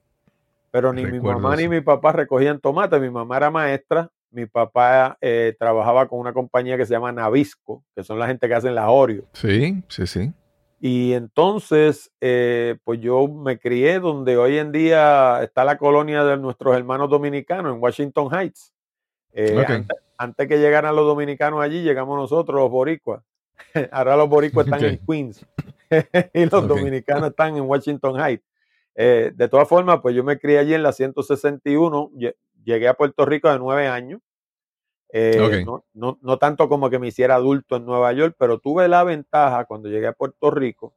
Pero 0.71 0.93
ni 0.93 1.05
mi 1.07 1.19
mamá 1.19 1.57
ni 1.57 1.67
mi 1.69 1.81
papá 1.81 2.13
recogían 2.13 2.61
tomate. 2.61 3.01
Mi 3.01 3.11
mamá 3.11 3.37
era 3.39 3.51
maestra. 3.51 4.11
Mi 4.31 4.45
papá 4.45 5.17
eh, 5.23 5.57
trabajaba 5.59 6.07
con 6.07 6.19
una 6.21 6.35
compañía 6.35 6.77
que 6.77 6.85
se 6.85 6.93
llama 6.93 7.11
Navisco, 7.11 7.83
que 7.97 8.05
son 8.05 8.19
la 8.19 8.27
gente 8.27 8.47
que 8.47 8.55
hacen 8.55 8.75
las 8.75 8.85
Oreo. 8.89 9.25
Sí, 9.33 9.83
sí, 9.89 10.07
sí. 10.07 10.33
Y 10.81 11.13
entonces, 11.15 12.13
eh, 12.21 12.77
pues 12.85 13.01
yo 13.01 13.27
me 13.27 13.59
crié 13.59 13.99
donde 13.99 14.37
hoy 14.37 14.59
en 14.59 14.71
día 14.71 15.43
está 15.43 15.65
la 15.65 15.77
colonia 15.77 16.23
de 16.25 16.37
nuestros 16.37 16.77
hermanos 16.77 17.11
dominicanos 17.11 17.75
en 17.75 17.83
Washington 17.83 18.29
Heights. 18.33 18.73
Eh, 19.33 19.55
antes, 19.75 19.97
antes 20.17 20.49
que 20.49 20.59
llegaran 20.59 20.95
los 20.95 21.05
dominicanos 21.07 21.61
allí, 21.61 21.83
llegamos 21.83 22.17
nosotros, 22.17 22.61
los 22.61 22.71
boricuas. 22.71 23.23
Ahora 23.91 24.17
los 24.17 24.29
boricuas 24.29 24.67
están 24.67 24.85
en 24.85 25.01
Queens 25.07 25.45
y 26.35 26.45
los 26.47 26.69
dominicanos 26.69 27.31
están 27.31 27.57
en 27.57 27.65
Washington 27.65 28.21
Heights. 28.21 28.45
Eh, 28.95 29.33
de 29.35 29.49
todas 29.49 29.69
formas, 29.69 29.99
pues 30.01 30.15
yo 30.15 30.23
me 30.25 30.39
crié 30.39 30.59
allí 30.59 30.75
en 30.75 30.83
la 30.83 30.93
161, 30.93 32.11
lle- 32.15 32.37
llegué 32.65 32.89
a 32.89 32.95
Puerto 32.95 33.25
Rico 33.27 33.51
de 33.51 33.59
nueve 33.59 33.87
años. 33.89 34.21
Eh, 35.11 35.63
no, 35.65 35.85
no- 35.95 36.19
no 36.21 36.39
tanto 36.39 36.69
como 36.69 36.91
que 36.91 36.99
me 36.99 37.09
hiciera 37.09 37.37
adulto 37.37 37.77
en 37.77 37.87
Nueva 37.87 38.13
York, 38.13 38.37
pero 38.39 38.59
tuve 38.59 38.89
la 38.89 39.05
ventaja 39.05 39.65
cuando 39.65 39.89
llegué 39.89 40.07
a 40.07 40.13
Puerto 40.13 40.51
Rico 40.51 40.95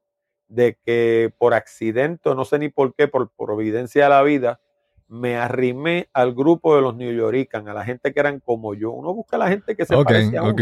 de 0.50 0.78
que 0.84 1.34
por 1.38 1.54
accidente, 1.54 2.36
no 2.36 2.44
sé 2.44 2.60
ni 2.60 2.68
por 2.70 2.94
qué, 2.94 3.08
por 3.08 3.32
providencia 3.38 4.04
de 4.04 4.10
la 4.10 4.22
vida, 4.22 4.60
me 5.08 5.38
arrimé 5.38 6.10
al 6.14 6.34
grupo 6.34 6.76
de 6.76 6.82
los 6.82 6.96
New 6.96 7.14
Yorkers, 7.14 7.66
a 7.68 7.74
la 7.74 7.86
gente 7.86 8.14
que 8.14 8.20
eran 8.20 8.40
como 8.42 8.74
yo. 8.74 8.92
Uno 8.92 9.14
busca 9.14 9.38
a 9.38 9.40
la 9.40 9.48
gente 9.50 9.76
que 9.78 9.86
se 9.86 9.96
Ok, 9.96 10.06
parece 10.06 10.38
a 10.38 10.44
uno. 10.44 10.54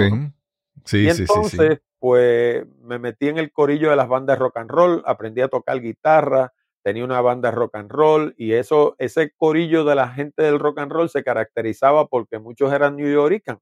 y 0.99 1.09
sí, 1.09 1.09
sí, 1.09 1.15
sí. 1.17 1.21
entonces, 1.21 1.79
pues 1.99 2.65
me 2.81 2.99
metí 2.99 3.27
en 3.29 3.37
el 3.39 3.51
corillo 3.51 3.89
de 3.89 3.95
las 3.95 4.07
bandas 4.07 4.37
rock 4.39 4.57
and 4.57 4.69
roll, 4.69 5.03
aprendí 5.05 5.41
a 5.41 5.47
tocar 5.47 5.81
guitarra, 5.81 6.53
tenía 6.81 7.03
una 7.03 7.21
banda 7.21 7.51
rock 7.51 7.75
and 7.75 7.91
roll 7.91 8.33
y 8.37 8.53
eso, 8.53 8.95
ese 8.99 9.31
corillo 9.31 9.83
de 9.83 9.95
la 9.95 10.09
gente 10.09 10.43
del 10.43 10.59
rock 10.59 10.79
and 10.79 10.91
roll 10.91 11.09
se 11.09 11.23
caracterizaba 11.23 12.07
porque 12.07 12.39
muchos 12.39 12.71
eran 12.73 12.95
New 12.95 13.11
Yorkers. 13.11 13.59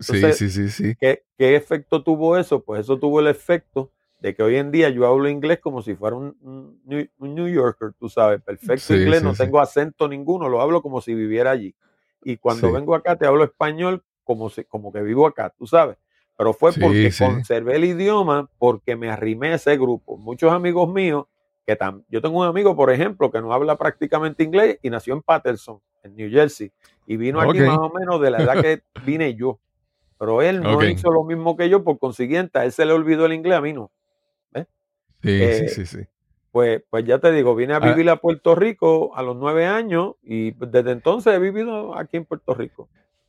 Sí, 0.00 0.32
sí, 0.32 0.50
sí, 0.50 0.68
sí. 0.68 0.96
¿Qué, 0.98 1.24
qué 1.38 1.56
efecto 1.56 2.02
tuvo 2.02 2.36
eso? 2.36 2.62
Pues 2.64 2.80
eso 2.80 2.98
tuvo 2.98 3.20
el 3.20 3.28
efecto 3.28 3.92
de 4.20 4.34
que 4.34 4.42
hoy 4.42 4.56
en 4.56 4.70
día 4.70 4.88
yo 4.88 5.06
hablo 5.06 5.28
inglés 5.28 5.60
como 5.60 5.82
si 5.82 5.94
fuera 5.94 6.16
un, 6.16 6.36
un 6.40 6.80
New, 6.84 7.06
un 7.18 7.34
New 7.34 7.48
Yorker, 7.48 7.92
tú 7.98 8.08
sabes, 8.08 8.40
perfecto 8.42 8.94
Sí, 8.94 9.00
inglés, 9.00 9.20
sí, 9.20 9.26
no 9.26 9.32
sí. 9.32 9.38
tengo 9.38 9.60
acento 9.60 10.08
ninguno, 10.08 10.48
lo 10.48 10.60
hablo 10.60 10.82
como 10.82 11.00
si 11.00 11.14
viviera 11.14 11.50
allí. 11.50 11.74
Y 12.22 12.38
cuando 12.38 12.72
vengo 12.72 12.94
acá 12.94 13.16
te 13.16 13.26
hablo 13.26 13.44
español 13.44 14.02
como, 14.24 14.48
si, 14.48 14.64
como 14.64 14.92
que 14.92 15.02
vivo 15.02 15.26
acá, 15.26 15.52
tú 15.56 15.66
sabes. 15.66 15.98
Pero 16.36 16.52
fue 16.52 16.72
porque 16.72 17.12
conservé 17.16 17.76
el 17.76 17.84
idioma, 17.84 18.48
porque 18.58 18.96
me 18.96 19.10
arrimé 19.10 19.52
a 19.52 19.54
ese 19.56 19.76
grupo. 19.76 20.16
Muchos 20.16 20.52
amigos 20.52 20.92
míos, 20.92 21.26
que 21.66 21.78
tam- 21.78 22.04
yo 22.08 22.20
tengo 22.20 22.38
un 22.40 22.46
amigo, 22.46 22.76
por 22.76 22.90
ejemplo, 22.90 23.30
que 23.30 23.40
no 23.40 23.52
habla 23.52 23.76
prácticamente 23.76 24.42
inglés 24.44 24.78
y 24.82 24.90
nació 24.90 25.14
en 25.14 25.22
Patterson, 25.22 25.80
en 26.02 26.14
New 26.16 26.30
Jersey, 26.30 26.70
y 27.06 27.16
vino 27.16 27.38
aquí 27.40 27.58
más 27.66 27.78
o 27.78 27.90
menos 27.90 28.20
de 28.20 28.30
la 28.30 28.42
edad 28.42 28.60
que 28.62 28.82
vine 29.06 29.34
yo. 29.34 29.58
Pero 30.18 30.42
él 30.42 30.60
no 30.62 30.78
hizo 30.92 31.10
lo 31.10 31.24
mismo 31.24 31.56
que 31.56 31.68
yo, 31.68 31.82
por 31.82 31.98
consiguiente, 31.98 32.58
a 32.58 32.64
él 32.64 32.72
se 32.72 32.84
le 32.84 32.92
olvidó 32.92 33.26
el 33.26 33.32
inglés, 33.32 33.58
a 33.58 33.60
mí 33.60 33.72
no. 33.72 33.90
Sí, 35.22 35.30
Eh, 35.42 35.68
sí, 35.68 35.86
sí, 35.86 35.86
sí. 35.98 36.04
Pues, 36.52 36.82
pues 36.90 37.04
ya 37.06 37.18
te 37.18 37.32
digo, 37.32 37.54
vine 37.54 37.72
a 37.72 37.76
Ah. 37.78 37.80
vivir 37.92 38.08
a 38.10 38.16
Puerto 38.16 38.54
Rico 38.54 39.16
a 39.16 39.22
los 39.22 39.34
nueve 39.36 39.66
años 39.66 40.16
y 40.22 40.50
desde 40.52 40.92
entonces 40.92 41.32
he 41.34 41.38
vivido 41.38 41.96
aquí 41.96 42.18
en 42.18 42.26
Puerto 42.26 42.52
Rico. 42.54 42.88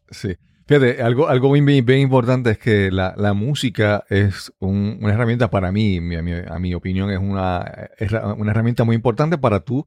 Sí. 0.10 0.36
Fíjate, 0.68 1.02
algo, 1.04 1.28
algo 1.28 1.52
bien, 1.52 1.66
bien- 1.66 2.00
importante 2.00 2.50
es 2.52 2.58
que 2.58 2.90
la, 2.92 3.14
la 3.18 3.34
música 3.34 4.04
es 4.10 4.52
un- 4.60 4.98
una 5.02 5.14
herramienta 5.14 5.50
para 5.52 5.72
mí, 5.72 5.98
a 5.98 6.60
mi, 6.60 6.74
opinión, 6.74 7.12
es 7.12 7.20
una, 7.20 7.90
es 8.00 8.12
una 8.12 8.52
herramienta 8.52 8.84
muy 8.84 8.96
importante 8.96 9.38
para 9.38 9.60
tú 9.60 9.86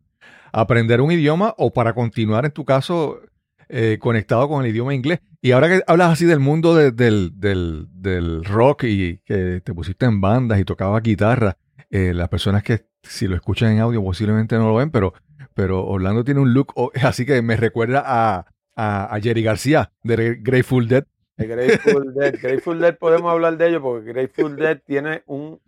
aprender 0.53 1.01
un 1.01 1.11
idioma 1.11 1.53
o 1.59 1.73
para 1.73 1.95
continuar, 1.95 2.45
en 2.45 2.53
tu 2.53 2.65
caso, 2.65 3.21
eh, 3.69 3.99
conectado 4.01 4.49
con 4.49 4.65
el 4.65 4.71
idioma 4.71 4.95
inglés. 4.95 5.19
Y 5.43 5.51
ahora 5.51 5.69
que 5.69 5.83
hablas 5.87 6.13
así 6.13 6.25
del 6.27 6.39
mundo 6.41 6.75
de- 6.77 6.93
del, 6.93 7.33
del, 7.35 7.87
del 7.93 8.45
rock 8.45 8.85
y 8.85 9.19
que 9.25 9.61
te 9.65 9.75
pusiste 9.75 10.07
en 10.07 10.21
bandas 10.21 10.61
y 10.61 10.65
tocabas 10.65 11.03
guitarra, 11.03 11.57
eh, 11.91 12.13
las 12.15 12.29
personas 12.29 12.63
que 12.63 12.87
si 13.03 13.27
lo 13.27 13.35
escuchan 13.35 13.73
en 13.73 13.81
audio 13.81 14.03
posiblemente 14.03 14.57
no 14.57 14.69
lo 14.69 14.75
ven, 14.77 14.91
pero, 14.91 15.13
pero 15.55 15.85
Orlando 15.87 16.23
tiene 16.25 16.41
un 16.41 16.53
look 16.55 16.73
así 17.03 17.27
que 17.27 17.43
me 17.43 17.57
recuerda 17.57 18.03
a, 18.07 18.47
a, 18.79 19.13
a 19.13 19.21
Jerry 19.21 19.43
García 19.43 19.91
de 20.05 20.37
Grateful 20.41 20.87
Dead. 20.87 21.05
El 21.37 21.49
Grateful 21.49 22.15
Dead. 22.15 22.35
Grateful 22.41 22.79
Dead 22.79 22.97
podemos 22.97 23.31
hablar 23.33 23.57
de 23.57 23.69
ello 23.69 23.83
porque 23.83 24.13
Grateful 24.13 24.57
Dead 24.57 24.81
tiene 24.87 25.23
un, 25.27 25.61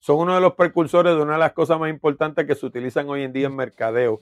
son 0.00 0.18
uno 0.18 0.34
de 0.34 0.40
los 0.40 0.54
precursores 0.54 1.14
de 1.14 1.22
una 1.22 1.34
de 1.34 1.38
las 1.38 1.52
cosas 1.52 1.78
más 1.78 1.90
importantes 1.90 2.44
que 2.44 2.54
se 2.56 2.66
utilizan 2.66 3.08
hoy 3.08 3.22
en 3.22 3.32
día 3.32 3.46
en 3.46 3.54
mercadeo. 3.56 4.20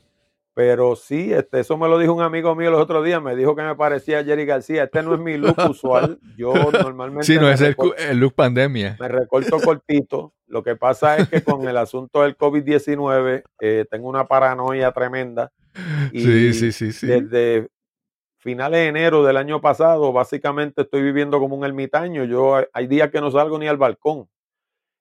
Pero 0.56 0.94
sí, 0.94 1.32
este, 1.32 1.60
eso 1.60 1.76
me 1.76 1.88
lo 1.88 1.98
dijo 1.98 2.12
un 2.12 2.22
amigo 2.22 2.54
mío 2.54 2.70
los 2.70 2.80
otros 2.80 3.04
días, 3.04 3.20
me 3.20 3.34
dijo 3.34 3.56
que 3.56 3.62
me 3.62 3.74
parecía 3.74 4.22
Jerry 4.22 4.44
García. 4.46 4.84
Este 4.84 5.02
no 5.02 5.14
es 5.14 5.20
mi 5.20 5.36
look 5.36 5.56
usual. 5.70 6.20
Yo 6.36 6.54
normalmente 6.70 7.26
Sí, 7.26 7.38
no, 7.40 7.50
es 7.50 7.60
el 7.60 7.74
look 8.20 8.34
pandemia. 8.34 8.96
me 9.00 9.08
recorto 9.08 9.58
cortito. 9.58 10.32
Lo 10.46 10.62
que 10.62 10.76
pasa 10.76 11.16
es 11.16 11.28
que 11.28 11.42
con 11.42 11.66
el 11.66 11.76
asunto 11.76 12.22
del 12.22 12.36
COVID-19 12.38 13.42
eh, 13.60 13.84
tengo 13.90 14.08
una 14.08 14.26
paranoia 14.26 14.92
tremenda. 14.92 15.50
Y 16.12 16.20
Sí, 16.20 16.52
sí, 16.54 16.72
sí, 16.72 16.92
sí. 16.92 17.06
Desde 17.08 17.68
finales 18.44 18.78
de 18.80 18.86
enero 18.88 19.24
del 19.24 19.38
año 19.38 19.60
pasado, 19.62 20.12
básicamente 20.12 20.82
estoy 20.82 21.02
viviendo 21.02 21.40
como 21.40 21.56
un 21.56 21.64
ermitaño. 21.64 22.24
Yo 22.24 22.56
hay- 22.72 22.86
días 22.86 23.10
que 23.10 23.20
no 23.22 23.30
salgo 23.30 23.58
ni 23.58 23.66
al 23.66 23.78
balcón. 23.78 24.28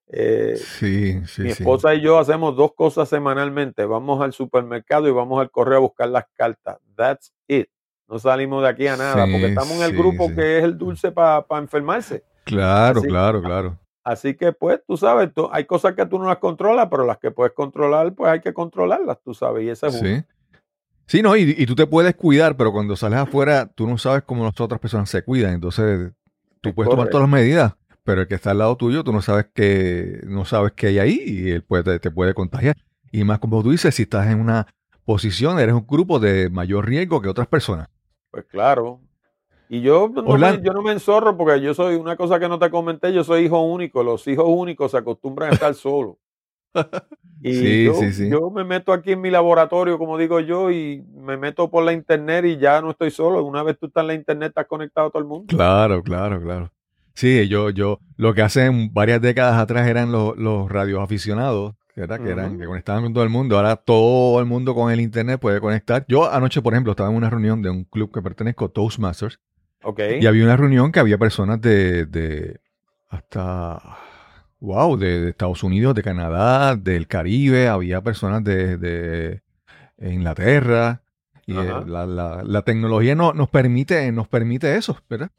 Eh, 0.08 0.56
Sí, 0.58 1.22
sí, 1.28 1.42
mi 1.44 1.52
sí. 1.52 1.62
esposa 1.62 1.94
y 1.94 2.02
yo 2.02 2.18
hacemos 2.20 2.56
dos 2.56 2.74
cosas 2.74 3.10
semanalmente. 3.10 3.86
Vamos 3.86 4.22
al 4.22 4.32
supermercado 4.34 5.08
y 5.08 5.12
vamos 5.12 5.42
al 5.42 5.52
correo 5.52 5.78
a 5.78 5.82
buscar 5.82 6.08
las 6.10 6.26
cartas. 6.34 6.78
That's 6.96 7.34
it. 7.48 7.68
No 8.08 8.18
salimos 8.18 8.64
de 8.64 8.70
aquí 8.70 8.88
a 8.88 8.96
nada, 8.96 9.26
porque 9.26 9.48
estamos 9.48 9.74
en 9.74 9.84
el 9.84 9.98
grupo 9.98 10.28
que 10.34 10.58
es 10.60 10.64
el 10.64 10.78
dulce 10.78 11.12
para 11.12 11.46
enfermarse. 11.58 12.24
Claro, 12.46 13.00
Así- 13.00 13.08
claro, 13.08 13.42
claro. 13.42 13.80
Así 14.06 14.36
que, 14.36 14.52
pues, 14.52 14.82
tú 14.86 14.98
sabes, 14.98 15.34
tú- 15.34 15.50
hay 15.52 15.66
cosas 15.66 15.94
que 15.96 16.06
tú 16.06 16.20
no 16.20 16.26
las 16.28 16.38
controlas, 16.38 16.88
pero 16.92 17.06
las 17.06 17.18
que 17.18 17.32
puedes 17.32 17.54
controlar, 17.54 18.14
pues 18.14 18.30
hay 18.32 18.42
que 18.42 18.54
controlarlas, 18.54 19.18
tú 19.24 19.34
sabes, 19.34 19.64
y 19.64 19.70
esa 19.70 19.88
es 19.88 20.02
una. 20.02 20.28
Sí. 21.06 21.22
No, 21.22 21.36
y, 21.36 21.56
y 21.58 21.66
tú 21.66 21.76
te 21.76 21.88
puedes 21.88 22.16
cuidar, 22.16 22.58
pero 22.58 22.72
cuando 22.72 22.96
sales 22.96 23.20
afuera, 23.20 23.68
tú 23.68 23.88
no 23.88 23.98
sabes 23.98 24.24
cómo 24.24 24.44
las 24.44 24.60
otras 24.60 24.80
personas 24.80 25.10
se 25.10 25.24
cuidan. 25.24 25.54
Entonces, 25.54 26.12
tú 26.62 26.70
Es 26.70 26.76
puedes 26.76 26.90
tomar 26.90 27.10
todas 27.10 27.30
las 27.30 27.40
medidas, 27.40 27.76
pero 28.04 28.22
el 28.22 28.28
que 28.28 28.36
está 28.36 28.52
al 28.52 28.60
lado 28.60 28.76
tuyo, 28.78 29.04
tú 29.04 29.12
no 29.12 29.22
sabes 29.22 29.48
que 29.54 30.22
no 30.26 30.46
sabes 30.46 30.74
qué 30.74 30.88
hay 30.88 31.00
ahí 31.00 31.24
y 31.26 31.52
él 31.52 31.64
puede, 31.64 32.00
te 32.00 32.12
puede 32.12 32.34
contagiar. 32.34 32.76
Y 33.12 33.24
más 33.24 33.40
como 33.40 33.62
tú 33.62 33.72
dices, 33.72 33.94
si 33.94 34.04
estás 34.04 34.28
en 34.28 34.40
una 34.40 34.68
posición, 35.06 35.60
eres 35.60 35.76
un 35.76 35.86
grupo 35.88 36.20
de 36.20 36.50
mayor 36.50 36.88
riesgo 36.88 37.22
que 37.22 37.30
otras 37.30 37.48
personas. 37.48 37.90
Pues 38.32 38.46
claro. 38.46 39.00
Y 39.70 39.82
yo 39.82 40.10
no, 40.14 40.38
me, 40.38 40.62
yo 40.62 40.74
no 40.74 40.82
me 40.82 40.92
enzorro 40.92 41.36
porque 41.38 41.62
yo 41.62 41.74
soy 41.74 41.96
una 41.96 42.16
cosa 42.16 42.40
que 42.40 42.48
no 42.48 42.60
te 42.60 42.70
comenté, 42.70 43.14
yo 43.14 43.24
soy 43.24 43.46
hijo 43.46 43.62
único. 43.62 44.04
Los 44.04 44.28
hijos 44.28 44.46
únicos 44.48 44.92
se 44.92 44.98
acostumbran 44.98 45.52
a 45.52 45.54
estar 45.54 45.74
solos. 45.76 46.16
Y 47.42 47.54
Sí, 47.56 47.84
yo, 47.86 47.94
sí, 47.96 48.14
sí. 48.14 48.30
yo 48.30 48.50
me 48.52 48.64
meto 48.64 48.94
aquí 48.94 49.12
en 49.12 49.20
mi 49.22 49.30
laboratorio, 49.30 49.98
como 49.98 50.18
digo 50.18 50.40
yo, 50.40 50.72
y 50.72 51.04
me 51.14 51.36
meto 51.36 51.70
por 51.70 51.84
la 51.84 51.92
internet 51.92 52.46
y 52.46 52.58
ya 52.58 52.82
no 52.82 52.92
estoy 52.92 53.12
solo. 53.12 53.44
Una 53.44 53.64
vez 53.64 53.78
tú 53.78 53.88
estás 53.88 54.02
en 54.04 54.08
la 54.08 54.14
internet, 54.14 54.50
estás 54.50 54.66
conectado 54.68 55.08
a 55.08 55.10
todo 55.10 55.22
el 55.22 55.28
mundo. 55.28 55.46
Claro, 55.56 56.02
claro, 56.04 56.42
claro. 56.42 56.72
Sí, 57.16 57.48
yo, 57.50 57.70
yo, 57.70 58.00
lo 58.16 58.34
que 58.34 58.42
hace 58.44 58.70
varias 58.92 59.22
décadas 59.22 59.60
atrás 59.60 59.88
eran 59.88 60.12
los, 60.12 60.38
los 60.38 60.72
radioaficionados, 60.72 61.76
¿verdad? 61.96 62.22
Que 62.22 62.30
eran, 62.32 62.58
que 62.58 62.66
conectaban 62.66 63.04
con 63.04 63.14
todo 63.14 63.24
el 63.26 63.30
mundo. 63.30 63.58
Ahora 63.58 63.76
todo 63.76 64.40
el 64.40 64.46
mundo 64.46 64.74
con 64.74 64.90
el 64.92 65.02
internet 65.02 65.40
puede 65.40 65.60
conectar. 65.60 66.06
Yo 66.08 66.32
anoche, 66.32 66.62
por 66.62 66.74
ejemplo, 66.74 66.92
estaba 66.94 67.10
en 67.10 67.16
una 67.18 67.30
reunión 67.30 67.62
de 67.62 67.70
un 67.70 67.84
club 67.84 68.12
que 68.12 68.22
pertenezco, 68.22 68.70
Toastmasters, 68.70 69.40
Ok. 69.84 70.00
y 70.22 70.26
había 70.28 70.46
una 70.46 70.56
reunión 70.56 70.92
que 70.94 71.02
había 71.02 71.18
personas 71.18 71.60
de, 71.62 72.06
de 72.06 72.62
hasta, 73.10 73.80
wow, 74.64 74.98
de, 74.98 75.22
de 75.22 75.30
Estados 75.32 75.62
Unidos, 75.64 75.94
de 75.94 76.04
Canadá, 76.04 76.76
del 76.76 77.06
Caribe, 77.08 77.68
había 77.68 78.02
personas 78.02 78.44
de, 78.44 78.78
de 78.78 79.42
Inglaterra. 80.02 81.02
Y 81.46 81.58
eh, 81.58 81.64
la, 81.86 82.06
la- 82.06 82.44
la 82.44 82.62
tecnología 82.62 83.16
no, 83.16 83.34
nos 83.34 83.50
permite, 83.50 84.10
nos 84.14 84.28
permite 84.30 84.76
eso, 84.78 84.98
¿verdad? 85.10 85.30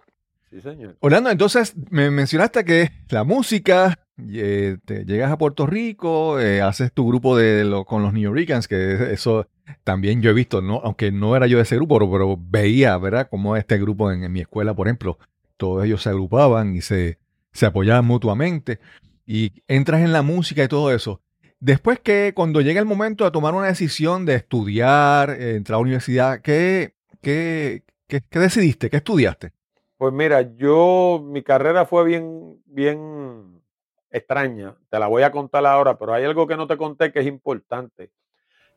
Sí, 0.51 0.61
señor. 0.61 0.97
Orlando, 1.01 1.31
entonces 1.31 1.75
me 1.91 2.11
mencionaste 2.11 2.65
que 2.65 2.91
la 3.09 3.25
música, 3.25 3.99
eh, 4.31 4.77
te 4.85 5.05
llegas 5.07 5.33
a 5.33 5.39
Puerto 5.39 5.67
Rico, 5.67 6.39
eh, 6.39 6.61
haces 6.61 6.93
tu 6.93 7.09
grupo 7.09 7.37
de 7.37 7.65
lo- 7.65 7.85
con 7.87 8.03
los 8.03 8.13
New 8.13 8.23
Yorkers, 8.23 8.69
que 8.69 9.13
eso 9.13 9.49
también 9.83 10.21
yo 10.21 10.31
he 10.31 10.35
visto, 10.35 10.61
¿no? 10.61 10.81
aunque 10.85 11.11
no 11.11 11.35
era 11.35 11.47
yo 11.47 11.57
de 11.57 11.63
ese 11.63 11.77
grupo, 11.77 11.99
pero, 11.99 12.13
pero 12.13 12.39
veía, 12.39 12.97
¿verdad? 12.99 13.29
Como 13.31 13.57
este 13.57 13.79
grupo 13.79 14.13
en, 14.13 14.23
en 14.23 14.31
mi 14.33 14.41
escuela, 14.41 14.75
por 14.75 14.87
ejemplo, 14.87 15.19
todos 15.57 15.85
ellos 15.87 16.03
se 16.03 16.11
agrupaban 16.11 16.77
y 16.77 16.83
se, 16.83 17.19
se 17.53 17.65
apoyaban 17.67 18.05
mutuamente 18.05 18.79
y 19.27 19.53
entras 19.69 20.01
en 20.03 20.13
la 20.13 20.23
música 20.23 20.63
y 20.63 20.69
todo 20.69 20.93
eso. 20.93 21.21
Después 21.61 21.99
que 22.01 22.33
cuando 22.35 22.61
llega 22.61 22.81
el 22.81 22.87
momento 22.87 23.25
de 23.25 23.31
tomar 23.31 23.55
una 23.55 23.69
decisión 23.69 24.27
de 24.27 24.35
estudiar, 24.35 25.31
eh, 25.31 25.57
entrar 25.57 25.77
a 25.77 25.79
la 25.79 25.83
universidad, 25.83 26.41
¿qué, 26.43 26.95
qué, 27.23 27.85
qué, 28.07 28.21
qué 28.29 28.39
decidiste? 28.39 28.91
¿Qué 28.91 28.99
estudiaste? 28.99 29.53
Pues 29.97 30.13
mira, 30.13 30.43
yo, 30.57 31.23
mi 31.25 31.43
carrera 31.43 31.87
fue 31.87 32.05
bien, 32.05 32.61
bien 32.67 33.63
extraña. 34.11 34.77
Te 34.91 34.99
la 34.99 35.07
voy 35.07 35.23
a 35.23 35.31
contar 35.31 35.65
ahora, 35.65 35.99
pero 35.99 36.13
hay 36.13 36.25
algo 36.25 36.47
que 36.47 36.57
no 36.57 36.67
te 36.67 36.77
conté 36.77 37.13
que 37.13 37.21
es 37.21 37.27
importante. 37.27 38.11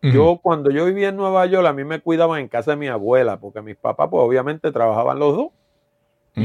Yo, 0.01 0.39
cuando 0.44 0.70
yo 0.70 0.86
vivía 0.86 1.10
en 1.10 1.18
Nueva 1.18 1.46
York, 1.48 1.66
a 1.66 1.74
mí 1.74 1.84
me 1.84 2.00
cuidaban 2.00 2.39
en 2.39 2.48
casa 2.48 2.72
de 2.72 2.77
mi 2.77 2.88
abuela, 2.88 3.39
porque 3.39 3.62
mis 3.62 3.75
papás, 3.75 4.08
pues 4.12 4.24
obviamente 4.24 4.72
trabajaban 4.72 5.18
los 5.18 5.36
dos. 5.36 5.48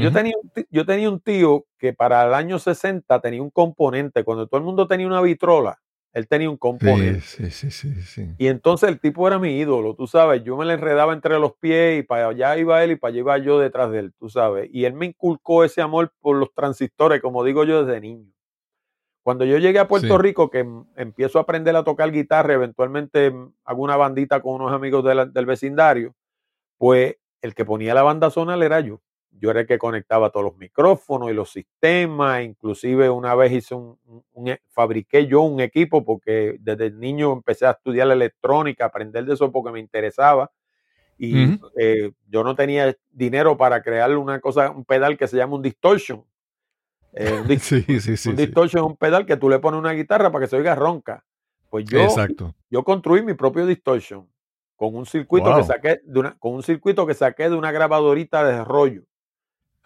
Yo, 0.01 0.11
tenía 0.11 0.33
yo 0.71 0.85
tenía 0.85 1.09
un 1.09 1.19
tío 1.19 1.65
que 1.77 1.93
para 1.93 2.25
el 2.25 2.33
año 2.33 2.57
60 2.59 3.19
tenía 3.21 3.41
un 3.41 3.51
componente. 3.51 4.23
Cuando 4.23 4.47
todo 4.47 4.57
el 4.59 4.63
mundo 4.65 4.87
tenía 4.87 5.05
una 5.07 5.21
vitrola, 5.21 5.79
él 6.13 6.27
tenía 6.27 6.49
un 6.49 6.57
componente. 6.57 7.19
sí, 7.21 7.49
sí, 7.51 7.69
sí, 7.71 7.93
sí. 8.01 8.35
Y 8.37 8.47
entonces 8.47 8.89
el 8.89 8.99
tipo 8.99 9.27
era 9.27 9.37
mi 9.39 9.57
ídolo, 9.57 9.95
tú 9.95 10.07
sabes. 10.07 10.43
Yo 10.43 10.57
me 10.57 10.65
le 10.65 10.73
enredaba 10.73 11.13
entre 11.13 11.37
los 11.39 11.53
pies 11.53 11.99
y 11.99 12.03
para 12.03 12.29
allá 12.29 12.57
iba 12.57 12.83
él 12.83 12.91
y 12.91 12.95
para 12.95 13.09
allá 13.11 13.19
iba 13.19 13.37
yo 13.37 13.59
detrás 13.59 13.91
de 13.91 13.99
él, 13.99 14.13
tú 14.17 14.29
sabes. 14.29 14.69
Y 14.73 14.85
él 14.85 14.93
me 14.93 15.05
inculcó 15.07 15.63
ese 15.63 15.81
amor 15.81 16.11
por 16.19 16.37
los 16.37 16.53
transistores, 16.53 17.21
como 17.21 17.43
digo 17.43 17.63
yo, 17.63 17.85
desde 17.85 18.01
niño. 18.01 18.31
Cuando 19.23 19.45
yo 19.45 19.57
llegué 19.57 19.79
a 19.79 19.87
Puerto 19.87 20.17
Sí. 20.17 20.21
Rico, 20.21 20.49
que 20.49 20.59
em- 20.59 20.85
empiezo 20.95 21.39
a 21.39 21.43
aprender 21.43 21.75
a 21.75 21.83
tocar 21.83 22.11
guitarra, 22.11 22.53
eventualmente 22.55 23.27
em, 23.27 23.51
hago 23.63 23.81
una 23.83 23.95
bandita 23.95 24.41
con 24.41 24.55
unos 24.55 24.73
amigos 24.73 25.03
de 25.05 25.15
la- 25.15 25.25
del 25.25 25.45
vecindario, 25.45 26.13
pues 26.77 27.15
el 27.41 27.53
que 27.55 27.63
ponía 27.63 27.93
la 27.93 28.03
banda 28.03 28.29
sonal 28.29 28.63
era 28.63 28.79
yo. 28.81 28.99
Yo 29.39 29.49
era 29.51 29.61
el 29.61 29.67
que 29.67 29.77
conectaba 29.77 30.29
todos 30.29 30.45
los 30.45 30.57
micrófonos 30.57 31.29
y 31.29 31.33
los 31.33 31.51
sistemas, 31.51 32.43
inclusive 32.43 33.09
una 33.09 33.35
vez 33.35 33.51
hice 33.51 33.75
un, 33.75 33.97
un- 34.05 34.23
un 34.33 34.47
e- 34.49 34.61
fabriqué 34.69 35.25
yo 35.27 35.41
un 35.41 35.59
equipo 35.59 36.05
porque 36.05 36.55
desde 36.59 36.91
niño 36.91 37.33
empecé 37.33 37.65
a 37.65 37.71
estudiar 37.71 38.07
la 38.07 38.13
electrónica, 38.13 38.85
aprender 38.85 39.25
de 39.25 39.33
eso 39.33 39.51
porque 39.51 39.71
me 39.71 39.79
interesaba 39.79 40.51
y 41.17 41.45
eh, 41.77 42.11
yo 42.27 42.43
no 42.43 42.55
tenía 42.55 42.95
dinero 43.11 43.55
para 43.57 43.81
crear 43.81 44.15
una 44.17 44.39
cosa, 44.39 44.71
un 44.71 44.83
pedal 44.85 45.17
que 45.17 45.27
se 45.27 45.37
llama 45.37 45.55
un 45.55 45.61
distortion. 45.61 46.23
Eh, 47.13 47.39
un, 47.41 47.47
Sí, 47.59 47.81
sí, 47.99 48.17
sí. 48.17 48.29
un 48.29 48.35
distortion 48.35 48.83
es 48.83 48.89
un 48.91 48.97
pedal 48.97 49.25
que 49.25 49.37
tú 49.37 49.49
le 49.49 49.59
pones 49.59 49.79
una 49.79 49.91
guitarra 49.93 50.31
para 50.31 50.45
que 50.45 50.49
se 50.49 50.55
oiga 50.57 50.73
ronca. 50.75 51.23
Pues 51.69 51.85
yo, 51.85 51.99
Exacto. 52.01 52.55
yo 52.69 52.83
construí 52.83 53.21
mi 53.23 53.33
propio 53.33 53.65
distortion 53.65 54.27
con 54.75 54.95
un 54.95 55.05
circuito 55.05 55.55
que 55.55 55.63
saqué 55.63 56.01
de 56.03 56.19
una, 56.19 56.37
con 56.39 56.53
un 56.53 56.63
circuito 56.63 57.05
que 57.07 57.13
saqué 57.13 57.49
de 57.49 57.55
una 57.55 57.71
grabadorita 57.71 58.43
de 58.43 58.63
rollo. 58.63 59.03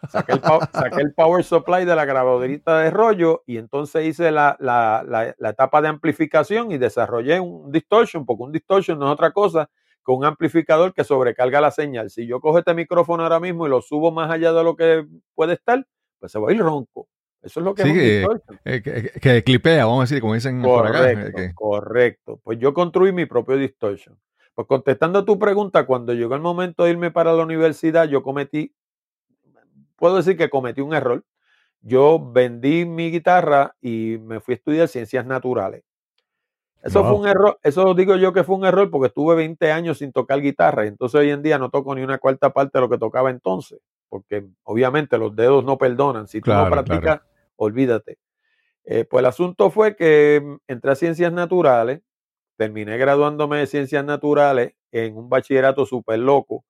Saqué 0.10 0.34
el, 0.34 0.42
pow- 0.42 0.60
saqué 0.74 1.02
el 1.02 1.14
power 1.14 1.44
supply 1.44 1.84
de 1.86 1.96
la 1.96 2.06
grabadorita 2.06 2.80
de 2.80 2.92
rollo 2.92 3.44
y 3.48 3.58
entonces 3.58 4.06
hice 4.06 4.32
la, 4.32 4.56
la- 4.60 5.04
la- 5.08 5.36
la 5.38 5.50
etapa 5.50 5.82
de 5.82 5.88
amplificación 5.88 6.72
y 6.72 6.78
desarrollé 6.78 7.40
un 7.40 7.72
distortion, 7.72 8.26
porque 8.26 8.44
un 8.44 8.52
distortion 8.52 9.00
no 9.00 9.08
es 9.08 9.12
otra 9.14 9.32
cosa 9.32 9.70
que 10.06 10.12
un 10.12 10.24
amplificador 10.24 10.94
que 10.94 11.04
sobrecarga 11.04 11.60
la 11.62 11.72
señal. 11.72 12.10
Si 12.10 12.26
yo 12.28 12.40
cojo 12.40 12.60
este 12.60 12.74
micrófono 12.74 13.24
ahora 13.24 13.40
mismo 13.40 13.66
y 13.68 13.70
lo 13.70 13.82
subo 13.82 14.12
más 14.12 14.30
allá 14.32 14.54
de 14.54 14.64
lo 14.64 14.76
que 14.76 15.06
puede 15.36 15.54
estar, 15.54 15.86
pues 16.20 16.32
se 16.32 16.40
va 16.40 16.50
a 16.50 16.54
ir 16.54 16.60
ronco. 16.62 17.08
Eso 17.42 17.60
es 17.60 17.64
lo 17.64 17.74
que 17.76 17.84
Sí, 17.84 17.90
es 17.90 17.96
un 17.96 18.02
distortion. 18.02 18.60
Eh, 18.66 18.82
que, 18.82 19.20
que 19.20 19.44
clipea, 19.44 19.86
vamos 19.86 20.00
a 20.00 20.04
decir, 20.04 20.22
como 20.22 20.34
dicen 20.34 20.62
por 20.62 20.88
acá. 20.88 21.10
eh, 21.10 21.14
Correcto, 21.16 21.38
que- 21.38 21.54
correcto. 21.54 22.40
Pues 22.44 22.60
yo 22.60 22.74
construí 22.74 23.12
mi 23.12 23.26
propio 23.26 23.58
distortion. 23.58 24.18
Pues 24.56 24.68
contestando 24.68 25.20
a 25.20 25.26
tu 25.26 25.38
pregunta, 25.38 25.86
cuando 25.86 26.14
llegó 26.14 26.36
el 26.36 26.42
momento 26.42 26.84
de 26.84 26.92
irme 26.92 27.12
para 27.12 27.34
la 27.34 27.44
universidad, 27.44 28.08
yo 28.08 28.24
cometí, 28.24 28.74
puedo 29.98 30.18
decir 30.18 30.38
que 30.38 30.50
cometí 30.50 30.82
un 30.82 30.94
error. 30.94 31.24
Yo 31.82 32.20
vendí 32.32 32.86
mi 32.86 33.12
guitarra 33.12 33.76
y 33.82 34.18
me 34.22 34.40
fui 34.40 34.54
a 34.54 34.58
estudiar 34.58 34.88
ciencias 34.88 35.26
naturales. 35.26 35.84
Eso 36.84 37.04
fue 37.04 37.16
un 37.16 37.28
error, 37.28 37.60
eso 37.64 37.94
digo 37.96 38.16
yo 38.16 38.32
que 38.32 38.44
fue 38.44 38.56
un 38.56 38.64
error 38.64 38.90
porque 38.90 39.08
estuve 39.08 39.36
20 39.36 39.72
años 39.72 39.98
sin 39.98 40.14
tocar 40.14 40.40
guitarra 40.40 40.86
y 40.86 40.88
entonces 40.88 41.20
hoy 41.20 41.32
en 41.32 41.42
día 41.42 41.58
no 41.58 41.70
toco 41.70 41.94
ni 41.94 42.02
una 42.02 42.18
cuarta 42.18 42.52
parte 42.52 42.78
de 42.78 42.82
lo 42.82 42.90
que 42.90 42.98
tocaba 42.98 43.30
entonces, 43.30 43.80
porque 44.08 44.48
obviamente 44.64 45.18
los 45.18 45.36
dedos 45.36 45.66
no 45.66 45.78
perdonan. 45.78 46.28
Si 46.28 46.40
tú 46.40 46.52
no 46.52 46.68
claro. 46.68 46.84
practicas, 46.84 47.22
olvídate. 47.58 48.20
Eh, 48.86 49.04
pues 49.04 49.20
el 49.20 49.26
asunto 49.26 49.70
fue 49.70 49.98
que 49.98 50.42
mm, 50.42 50.56
entré 50.68 50.92
a 50.92 50.96
ciencias 50.96 51.34
naturales, 51.34 52.02
terminé 52.56 52.98
graduándome 52.98 53.58
de 53.58 53.68
ciencias 53.68 54.06
naturales 54.06 54.74
en 54.92 55.18
un 55.18 55.30
bachillerato 55.30 55.86
súper 55.86 56.20
loco, 56.20 56.64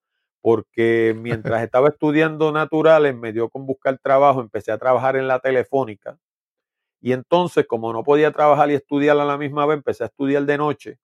porque 0.48 1.14
mientras 1.14 1.62
estaba 1.62 1.88
estudiando 1.88 2.50
naturales 2.52 3.14
me 3.14 3.34
dio 3.34 3.50
con 3.50 3.66
buscar 3.66 3.98
trabajo, 3.98 4.40
empecé 4.40 4.72
a 4.72 4.78
trabajar 4.78 5.14
en 5.16 5.28
la 5.28 5.40
telefónica. 5.40 6.18
Y 7.02 7.12
entonces, 7.12 7.66
como 7.66 7.92
no 7.92 8.02
podía 8.02 8.32
trabajar 8.32 8.70
y 8.70 8.74
estudiar 8.74 9.18
a 9.20 9.26
la 9.26 9.36
misma 9.36 9.66
vez, 9.66 9.76
empecé 9.76 10.04
a 10.04 10.06
estudiar 10.06 10.46
de 10.46 10.56
noche. 10.56 10.98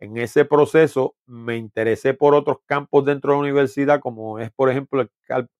En 0.00 0.16
ese 0.16 0.44
proceso 0.44 1.14
me 1.26 1.56
interesé 1.58 2.12
por 2.12 2.34
otros 2.34 2.56
campos 2.66 3.04
dentro 3.04 3.30
de 3.30 3.36
la 3.36 3.42
universidad, 3.42 4.00
como 4.00 4.40
es, 4.40 4.50
por 4.50 4.68
ejemplo, 4.68 5.06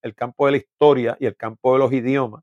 el, 0.02 0.14
campo 0.16 0.46
de 0.46 0.52
la 0.52 0.58
historia 0.58 1.16
y 1.20 1.26
el 1.26 1.36
campo 1.36 1.74
de 1.74 1.78
los 1.78 1.92
idiomas. 1.92 2.42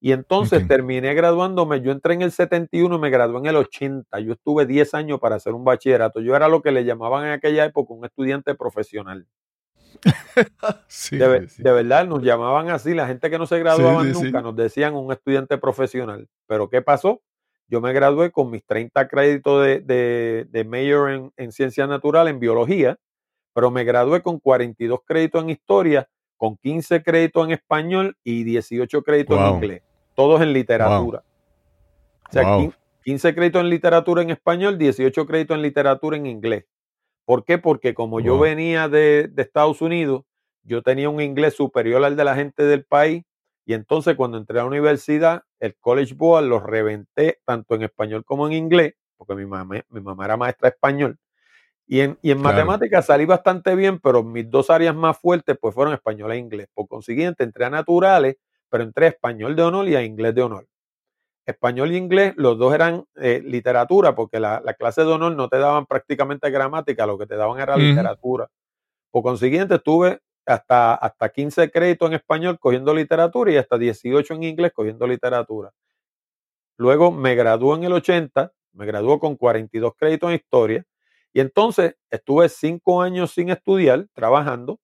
Y 0.00 0.12
entonces 0.12 0.68
terminé 0.68 1.14
graduándome, 1.14 1.80
yo 1.80 1.90
entré 1.90 2.14
en 2.14 2.22
el 2.22 2.30
71 2.30 2.94
y 2.94 2.98
me 3.00 3.10
gradué 3.10 3.40
en 3.40 3.46
el 3.46 3.56
80. 3.56 4.20
Yo 4.20 4.34
estuve 4.34 4.66
10 4.66 4.94
años 4.94 5.18
para 5.18 5.34
hacer 5.34 5.52
un 5.52 5.64
bachillerato. 5.64 6.20
Yo 6.20 6.36
era 6.36 6.46
lo 6.46 6.62
que 6.62 6.70
le 6.70 6.84
llamaban 6.84 7.24
en 7.24 7.32
aquella 7.32 7.64
época 7.64 7.92
un 7.92 8.04
estudiante 8.04 8.54
profesional. 8.54 9.26
Sí, 10.88 11.16
De, 11.16 11.48
sí, 11.48 11.62
verdad, 11.62 12.06
nos 12.06 12.22
llamaban 12.22 12.68
así. 12.70 12.94
La 12.94 13.06
gente 13.06 13.30
que 13.30 13.38
no 13.38 13.46
se 13.46 13.58
graduaban 13.58 14.06
sí, 14.14 14.22
nunca 14.24 14.42
nos 14.42 14.56
decían 14.56 14.94
un 14.94 15.12
estudiante 15.12 15.58
profesional. 15.58 16.28
Pero 16.46 16.68
¿qué 16.68 16.82
pasó? 16.82 17.22
Yo 17.68 17.80
me 17.80 17.92
gradué 17.92 18.30
con 18.30 18.50
mis 18.50 18.64
30 18.64 19.08
créditos 19.08 19.64
de, 19.64 19.80
de, 19.80 20.46
de 20.50 20.64
mayor 20.64 21.10
en, 21.10 21.32
en 21.36 21.52
ciencia 21.52 21.86
natural, 21.86 22.28
en 22.28 22.38
biología, 22.38 22.96
pero 23.52 23.70
me 23.70 23.82
gradué 23.84 24.22
con 24.22 24.38
42 24.38 25.00
créditos 25.04 25.42
en 25.42 25.50
historia, 25.50 26.08
con 26.36 26.56
15 26.58 27.02
créditos 27.02 27.44
en 27.46 27.52
español 27.52 28.16
y 28.22 28.44
18 28.44 29.02
créditos 29.02 29.36
en 29.38 29.42
inglés, 29.56 29.82
todos 30.14 30.40
en 30.42 30.52
literatura. 30.52 31.22
O 32.28 32.32
sea, 32.32 32.42
Wow. 32.42 32.60
quin- 32.60 32.74
15 33.04 33.34
créditos 33.34 33.60
en 33.62 33.70
literatura 33.70 34.22
en 34.22 34.30
español, 34.30 34.76
18 34.78 35.26
créditos 35.26 35.56
en 35.56 35.62
literatura 35.62 36.16
en 36.16 36.26
inglés. 36.26 36.64
¿Por 37.26 37.44
qué? 37.44 37.58
Porque 37.58 37.92
como 37.94 38.20
yo 38.20 38.38
venía 38.38 38.88
de, 38.88 39.28
de 39.30 39.42
Estados 39.42 39.82
Unidos, 39.82 40.22
yo 40.64 40.82
tenía 40.82 41.10
un 41.10 41.20
inglés 41.20 41.54
superior 41.54 42.02
al 42.04 42.16
de 42.16 42.24
la 42.24 42.36
gente 42.36 42.64
del 42.64 42.84
país 42.86 43.24
y 43.66 43.74
entonces 43.74 44.16
cuando 44.16 44.38
entré 44.38 44.58
a 44.60 44.62
la 44.62 44.68
universidad, 44.68 45.42
el 45.60 45.76
College 45.76 46.14
Board 46.14 46.44
los 46.46 46.62
reventé 46.62 47.40
tanto 47.44 47.74
en 47.74 47.82
español 47.82 48.24
como 48.24 48.46
en 48.46 48.54
inglés, 48.54 48.94
porque 49.18 49.34
mi 49.34 49.46
mamá, 49.46 49.82
mi 49.90 50.00
mamá 50.00 50.24
era 50.24 50.36
maestra 50.38 50.70
de 50.70 50.74
español. 50.76 51.18
Y 51.88 52.00
en, 52.00 52.18
y 52.22 52.30
en 52.32 52.40
Claro. 52.40 52.56
matemáticas 52.56 53.06
salí 53.06 53.26
bastante 53.26 53.74
bien, 53.76 54.00
pero 54.00 54.22
mis 54.24 54.50
dos 54.50 54.70
áreas 54.70 54.94
más 54.94 55.18
fuertes 55.18 55.56
pues 55.60 55.74
fueron 55.74 55.94
español 55.94 56.32
e 56.32 56.38
inglés. 56.38 56.68
Por 56.74 56.88
consiguiente, 56.88 57.44
entré 57.44 57.64
a 57.66 57.70
naturales, 57.70 58.36
pero 58.70 58.84
entré 58.84 59.06
a 59.06 59.10
español 59.10 59.56
de 59.56 59.62
honor 59.62 59.88
y 59.88 59.96
a 59.96 60.02
inglés 60.04 60.34
de 60.34 60.42
honor. 60.42 60.66
Español 61.46 61.92
y 61.92 61.96
inglés, 61.96 62.34
los 62.36 62.58
dos 62.58 62.74
eran 62.74 63.04
eh, 63.14 63.40
literatura, 63.44 64.14
porque 64.16 64.40
la, 64.40 64.60
la 64.64 64.74
clase 64.74 65.02
de 65.02 65.12
honor 65.12 65.36
no 65.36 65.48
te 65.48 65.58
daban 65.58 65.86
prácticamente 65.86 66.50
gramática, 66.50 67.06
lo 67.06 67.16
que 67.16 67.26
te 67.26 67.36
daban 67.36 67.60
era 67.60 67.76
literatura. 67.76 68.48
Por 69.12 69.22
consiguiente, 69.22 69.76
estuve 69.76 70.20
hasta, 70.46 70.94
hasta 70.94 71.28
15 71.28 71.70
créditos 71.70 72.08
en 72.08 72.14
español 72.14 72.58
cogiendo 72.58 72.94
literatura 72.94 73.52
y 73.52 73.56
hasta 73.56 73.78
18 73.78 74.34
en 74.34 74.42
inglés 74.44 74.72
cogiendo 74.74 75.06
literatura. 75.06 75.72
Luego 76.78 77.10
me 77.10 77.34
graduó 77.34 77.74
en 77.76 77.84
el 77.84 77.92
80, 77.92 78.52
me 78.72 78.86
graduó 78.86 79.18
con 79.18 79.36
42 79.36 79.92
créditos 79.96 80.30
en 80.30 80.36
historia 80.36 80.84
y 81.32 81.40
entonces 81.40 81.96
estuve 82.10 82.48
cinco 82.48 83.02
años 83.02 83.32
sin 83.32 83.50
estudiar, 83.50 84.06
trabajando 84.14 84.78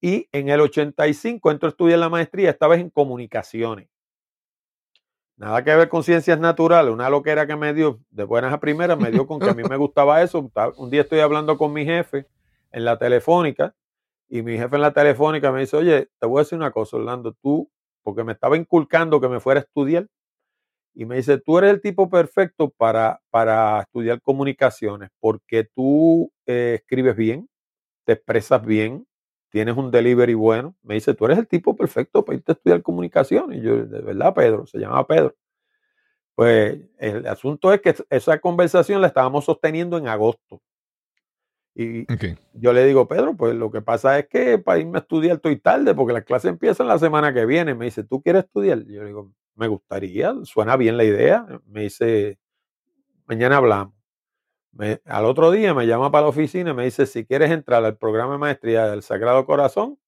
y 0.00 0.28
en 0.32 0.48
el 0.48 0.60
85 0.60 1.50
entro 1.50 1.68
a 1.68 1.70
estudiar 1.70 1.98
la 1.98 2.08
maestría, 2.08 2.50
esta 2.50 2.68
vez 2.68 2.80
en 2.80 2.90
comunicaciones. 2.90 3.88
Nada 5.36 5.62
que 5.62 5.74
ver 5.74 5.88
con 5.90 6.02
ciencias 6.02 6.40
naturales, 6.40 6.92
una 6.92 7.10
loquera 7.10 7.46
que 7.46 7.56
me 7.56 7.74
dio 7.74 8.00
de 8.10 8.24
buenas 8.24 8.54
a 8.54 8.58
primeras, 8.58 8.98
me 8.98 9.10
dio 9.10 9.26
con 9.26 9.38
que 9.38 9.50
a 9.50 9.54
mí 9.54 9.62
me 9.68 9.76
gustaba 9.76 10.22
eso. 10.22 10.50
Un 10.78 10.90
día 10.90 11.02
estoy 11.02 11.20
hablando 11.20 11.58
con 11.58 11.74
mi 11.74 11.84
jefe 11.84 12.26
en 12.72 12.84
la 12.86 12.98
telefónica 12.98 13.74
y 14.28 14.42
mi 14.42 14.56
jefe 14.56 14.76
en 14.76 14.82
la 14.82 14.92
telefónica 14.94 15.52
me 15.52 15.60
dice, 15.60 15.76
oye, 15.76 16.08
te 16.18 16.26
voy 16.26 16.38
a 16.38 16.42
decir 16.42 16.56
una 16.56 16.70
cosa, 16.70 16.96
Orlando, 16.96 17.34
tú, 17.42 17.70
porque 18.02 18.24
me 18.24 18.32
estaba 18.32 18.56
inculcando 18.56 19.20
que 19.20 19.28
me 19.28 19.40
fuera 19.40 19.60
a 19.60 19.64
estudiar, 19.64 20.08
y 20.94 21.04
me 21.04 21.16
dice, 21.16 21.38
tú 21.38 21.58
eres 21.58 21.72
el 21.72 21.82
tipo 21.82 22.08
perfecto 22.08 22.70
para, 22.70 23.20
para 23.30 23.82
estudiar 23.82 24.22
comunicaciones, 24.22 25.10
porque 25.20 25.64
tú 25.64 26.32
eh, 26.46 26.78
escribes 26.80 27.14
bien, 27.14 27.50
te 28.06 28.14
expresas 28.14 28.64
bien, 28.64 29.06
tienes 29.56 29.74
un 29.74 29.90
delivery 29.90 30.34
bueno. 30.34 30.76
Me 30.82 30.96
dice, 30.96 31.14
tú 31.14 31.24
eres 31.24 31.38
el 31.38 31.48
tipo 31.48 31.74
perfecto 31.74 32.22
para 32.22 32.36
irte 32.36 32.52
a 32.52 32.56
estudiar 32.56 32.82
comunicaciones. 32.82 33.58
Y 33.58 33.62
yo, 33.62 33.86
de 33.86 34.02
verdad, 34.02 34.34
Pedro, 34.34 34.66
se 34.66 34.76
llamaba 34.76 35.06
Pedro. 35.06 35.34
Pues 36.34 36.78
el 36.98 37.26
asunto 37.26 37.72
es 37.72 37.80
que 37.80 37.94
esa 38.10 38.38
conversación 38.38 39.00
la 39.00 39.06
estábamos 39.06 39.46
sosteniendo 39.46 39.96
en 39.96 40.08
agosto. 40.08 40.60
Y 41.74 42.04
yo 42.52 42.74
le 42.74 42.84
digo, 42.84 43.08
Pedro, 43.08 43.34
pues 43.34 43.54
lo 43.54 43.70
que 43.70 43.80
pasa 43.80 44.18
es 44.18 44.28
que 44.28 44.58
para 44.58 44.78
irme 44.78 44.98
a 44.98 45.00
estudiar 45.00 45.36
estoy 45.36 45.58
tarde 45.58 45.94
porque 45.94 46.12
las 46.12 46.24
clases 46.24 46.50
empiezan 46.50 46.86
la 46.86 46.98
semana 46.98 47.32
que 47.32 47.46
viene. 47.46 47.74
Me 47.74 47.86
dice, 47.86 48.04
¿tú 48.04 48.20
quieres 48.20 48.44
estudiar? 48.44 48.84
Yo 48.84 49.00
le 49.00 49.06
digo, 49.06 49.32
me 49.54 49.68
gustaría, 49.68 50.34
suena 50.42 50.76
bien 50.76 50.98
la 50.98 51.04
idea. 51.04 51.46
Me 51.64 51.84
dice, 51.84 52.38
mañana 53.24 53.56
hablamos. 53.56 53.95
Me- 54.76 55.00
al 55.06 55.24
otro 55.24 55.50
día 55.50 55.72
me 55.74 55.86
llama 55.86 56.10
para 56.10 56.22
la 56.22 56.28
oficina 56.28 56.70
y 56.70 56.74
me 56.74 56.84
dice, 56.84 57.06
si 57.06 57.24
quieres 57.24 57.50
entrar 57.50 57.84
al 57.84 57.96
programa 57.96 58.32
de 58.32 58.38
maestría 58.38 58.86
del 58.88 59.02
Sagrado 59.02 59.46
Corazón, 59.46 59.98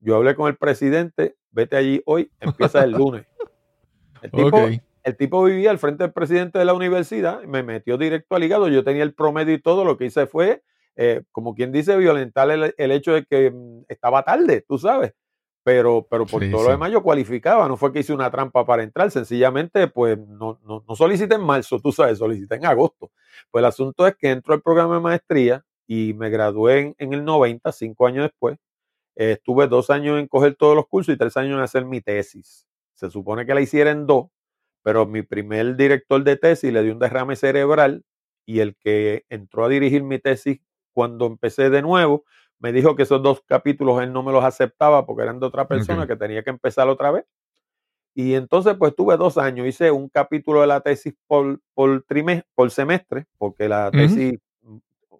yo 0.00 0.16
hablé 0.16 0.34
con 0.34 0.48
el 0.48 0.56
presidente, 0.56 1.36
vete 1.50 1.76
allí 1.76 2.02
hoy, 2.06 2.30
empieza 2.40 2.84
el 2.84 2.92
lunes. 2.92 3.26
El 4.22 4.30
tipo, 4.32 4.58
el 5.04 5.16
tipo 5.16 5.44
vivía 5.44 5.70
al 5.70 5.78
frente 5.78 6.02
del 6.02 6.12
presidente 6.12 6.58
de 6.58 6.64
la 6.64 6.74
universidad, 6.74 7.40
me 7.44 7.62
metió 7.62 7.96
directo 7.96 8.34
al 8.34 8.42
hígado, 8.42 8.66
yo 8.68 8.82
tenía 8.82 9.04
el 9.04 9.14
promedio 9.14 9.54
y 9.54 9.62
todo, 9.62 9.84
lo 9.84 9.96
que 9.96 10.06
hice 10.06 10.26
fue, 10.26 10.62
eh, 10.96 11.22
como 11.30 11.54
quien 11.54 11.70
dice, 11.70 11.96
violentar 11.96 12.50
el, 12.50 12.74
el 12.76 12.90
hecho 12.90 13.12
de 13.12 13.24
que 13.24 13.52
mm, 13.52 13.84
estaba 13.86 14.24
tarde, 14.24 14.64
tú 14.66 14.76
sabes. 14.76 15.14
Pero, 15.68 16.06
pero 16.10 16.24
por 16.24 16.42
Sí, 16.42 16.50
todo 16.50 16.60
sí. 16.62 16.66
lo 16.66 16.70
demás 16.72 16.90
yo 16.92 17.02
cualificaba, 17.02 17.68
no 17.68 17.76
fue 17.76 17.92
que 17.92 17.98
hice 18.00 18.14
una 18.14 18.30
trampa 18.30 18.64
para 18.64 18.82
entrar, 18.82 19.10
sencillamente 19.10 19.86
pues 19.88 20.16
no, 20.18 20.58
no, 20.64 20.82
no 20.88 20.96
solicité 20.96 21.34
en 21.34 21.42
marzo, 21.42 21.78
tú 21.78 21.92
sabes, 21.92 22.16
solicité 22.18 22.54
en 22.56 22.64
agosto. 22.64 23.10
Pues 23.50 23.60
el 23.60 23.66
asunto 23.66 24.06
es 24.06 24.16
que 24.16 24.30
entro 24.30 24.54
al 24.54 24.62
programa 24.62 24.94
de 24.94 25.00
maestría 25.02 25.64
y 25.86 26.14
me 26.14 26.30
gradué 26.30 26.78
en, 26.80 26.94
en 26.98 27.12
el 27.12 27.22
90, 27.24 27.70
cinco 27.72 28.06
años 28.06 28.24
después. 28.24 28.56
Eh, 29.16 29.32
estuve 29.32 29.68
dos 29.68 29.90
años 29.90 30.18
en 30.18 30.28
coger 30.28 30.54
todos 30.56 30.76
los 30.76 30.86
cursos 30.88 31.14
y 31.14 31.18
tres 31.18 31.36
años 31.36 31.54
en 31.54 31.60
hacer 31.60 31.84
mi 31.84 32.00
tesis. 32.00 32.66
Se 32.94 33.10
supone 33.10 33.44
que 33.46 33.54
la 33.54 33.60
hiciera 33.60 33.90
en 33.90 34.06
dos, 34.06 34.28
pero 34.82 35.06
mi 35.06 35.22
primer 35.22 35.76
director 35.76 36.24
de 36.24 36.36
tesis 36.36 36.72
le 36.72 36.82
dio 36.82 36.92
un 36.94 36.98
derrame 36.98 37.36
cerebral 37.36 38.04
y 38.46 38.60
el 38.60 38.76
que 38.76 39.24
entró 39.28 39.64
a 39.66 39.68
dirigir 39.68 40.02
mi 40.02 40.18
tesis 40.18 40.60
cuando 40.94 41.26
empecé 41.26 41.70
de 41.70 41.82
nuevo, 41.82 42.24
me 42.58 42.72
dijo 42.72 42.96
que 42.96 43.04
esos 43.04 43.22
dos 43.22 43.42
capítulos 43.46 44.02
él 44.02 44.12
no 44.12 44.22
me 44.22 44.32
los 44.32 44.44
aceptaba 44.44 45.06
porque 45.06 45.22
eran 45.22 45.40
de 45.40 45.46
otra 45.46 45.68
persona, 45.68 46.06
que 46.06 46.16
tenía 46.16 46.42
que 46.42 46.50
empezar 46.50 46.88
otra 46.88 47.10
vez. 47.10 47.24
Y 48.14 48.34
entonces, 48.34 48.74
pues 48.76 48.96
tuve 48.96 49.16
dos 49.16 49.38
años, 49.38 49.66
hice 49.66 49.90
un 49.90 50.08
capítulo 50.08 50.60
de 50.62 50.66
la 50.66 50.80
tesis 50.80 51.14
por, 51.26 51.60
por, 51.74 52.04
por 52.54 52.70
semestre, 52.70 53.26
porque 53.38 53.68
la 53.68 53.90
tesis 53.92 54.40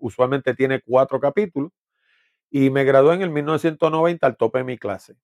usualmente 0.00 0.54
tiene 0.54 0.80
cuatro 0.80 1.20
capítulos, 1.20 1.70
y 2.50 2.70
me 2.70 2.84
gradué 2.84 3.14
en 3.14 3.22
el 3.22 3.30
1990 3.30 4.26
al 4.26 4.36
tope 4.36 4.58
de 4.58 4.64
mi 4.64 4.78
clase. 4.78 5.16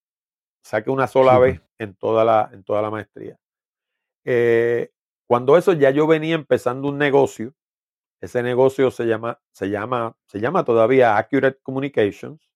Saqué 0.62 0.90
una 0.90 1.06
sola 1.06 1.38
vez 1.38 1.60
en 1.78 1.94
toda 1.94 2.24
la, 2.24 2.50
en 2.52 2.62
toda 2.62 2.80
la 2.80 2.90
maestría. 2.90 3.38
Eh, 4.24 4.90
cuando 5.26 5.56
eso 5.56 5.72
ya 5.72 5.90
yo 5.90 6.06
venía 6.06 6.34
empezando 6.34 6.88
un 6.88 6.98
negocio, 6.98 7.54
ese 8.20 8.42
negocio 8.42 8.90
se 8.90 9.04
llama, 9.04 9.40
se 9.52 9.68
llama, 9.68 10.16
se 10.26 10.40
llama 10.40 10.64
todavía 10.64 11.16
Accurate 11.16 11.58
Communications. 11.62 12.48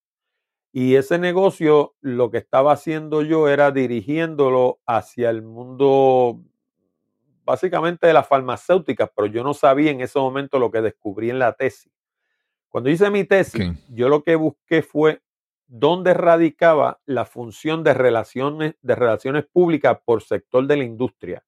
Y 0.72 0.96
ese 0.96 1.18
negocio 1.18 1.94
lo 2.00 2.30
que 2.30 2.38
estaba 2.38 2.72
haciendo 2.72 3.22
yo 3.22 3.48
era 3.48 3.70
dirigiéndolo 3.70 4.80
hacia 4.86 5.30
el 5.30 5.42
mundo 5.42 6.40
básicamente 7.44 8.06
de 8.06 8.12
las 8.12 8.28
farmacéuticas, 8.28 9.10
pero 9.16 9.26
yo 9.26 9.42
no 9.42 9.54
sabía 9.54 9.90
en 9.90 10.02
ese 10.02 10.18
momento 10.18 10.58
lo 10.58 10.70
que 10.70 10.82
descubrí 10.82 11.30
en 11.30 11.38
la 11.38 11.54
tesis. 11.54 11.90
Cuando 12.68 12.90
hice 12.90 13.10
mi 13.10 13.24
tesis, 13.24 13.72
yo 13.88 14.10
lo 14.10 14.22
que 14.22 14.36
busqué 14.36 14.82
fue 14.82 15.22
dónde 15.66 16.12
radicaba 16.12 17.00
la 17.06 17.24
función 17.24 17.82
de 17.82 17.94
relaciones, 17.94 18.74
de 18.82 18.94
relaciones 18.94 19.46
públicas 19.46 19.98
por 20.04 20.22
sector 20.22 20.66
de 20.66 20.76
la 20.76 20.84
industria. 20.84 21.42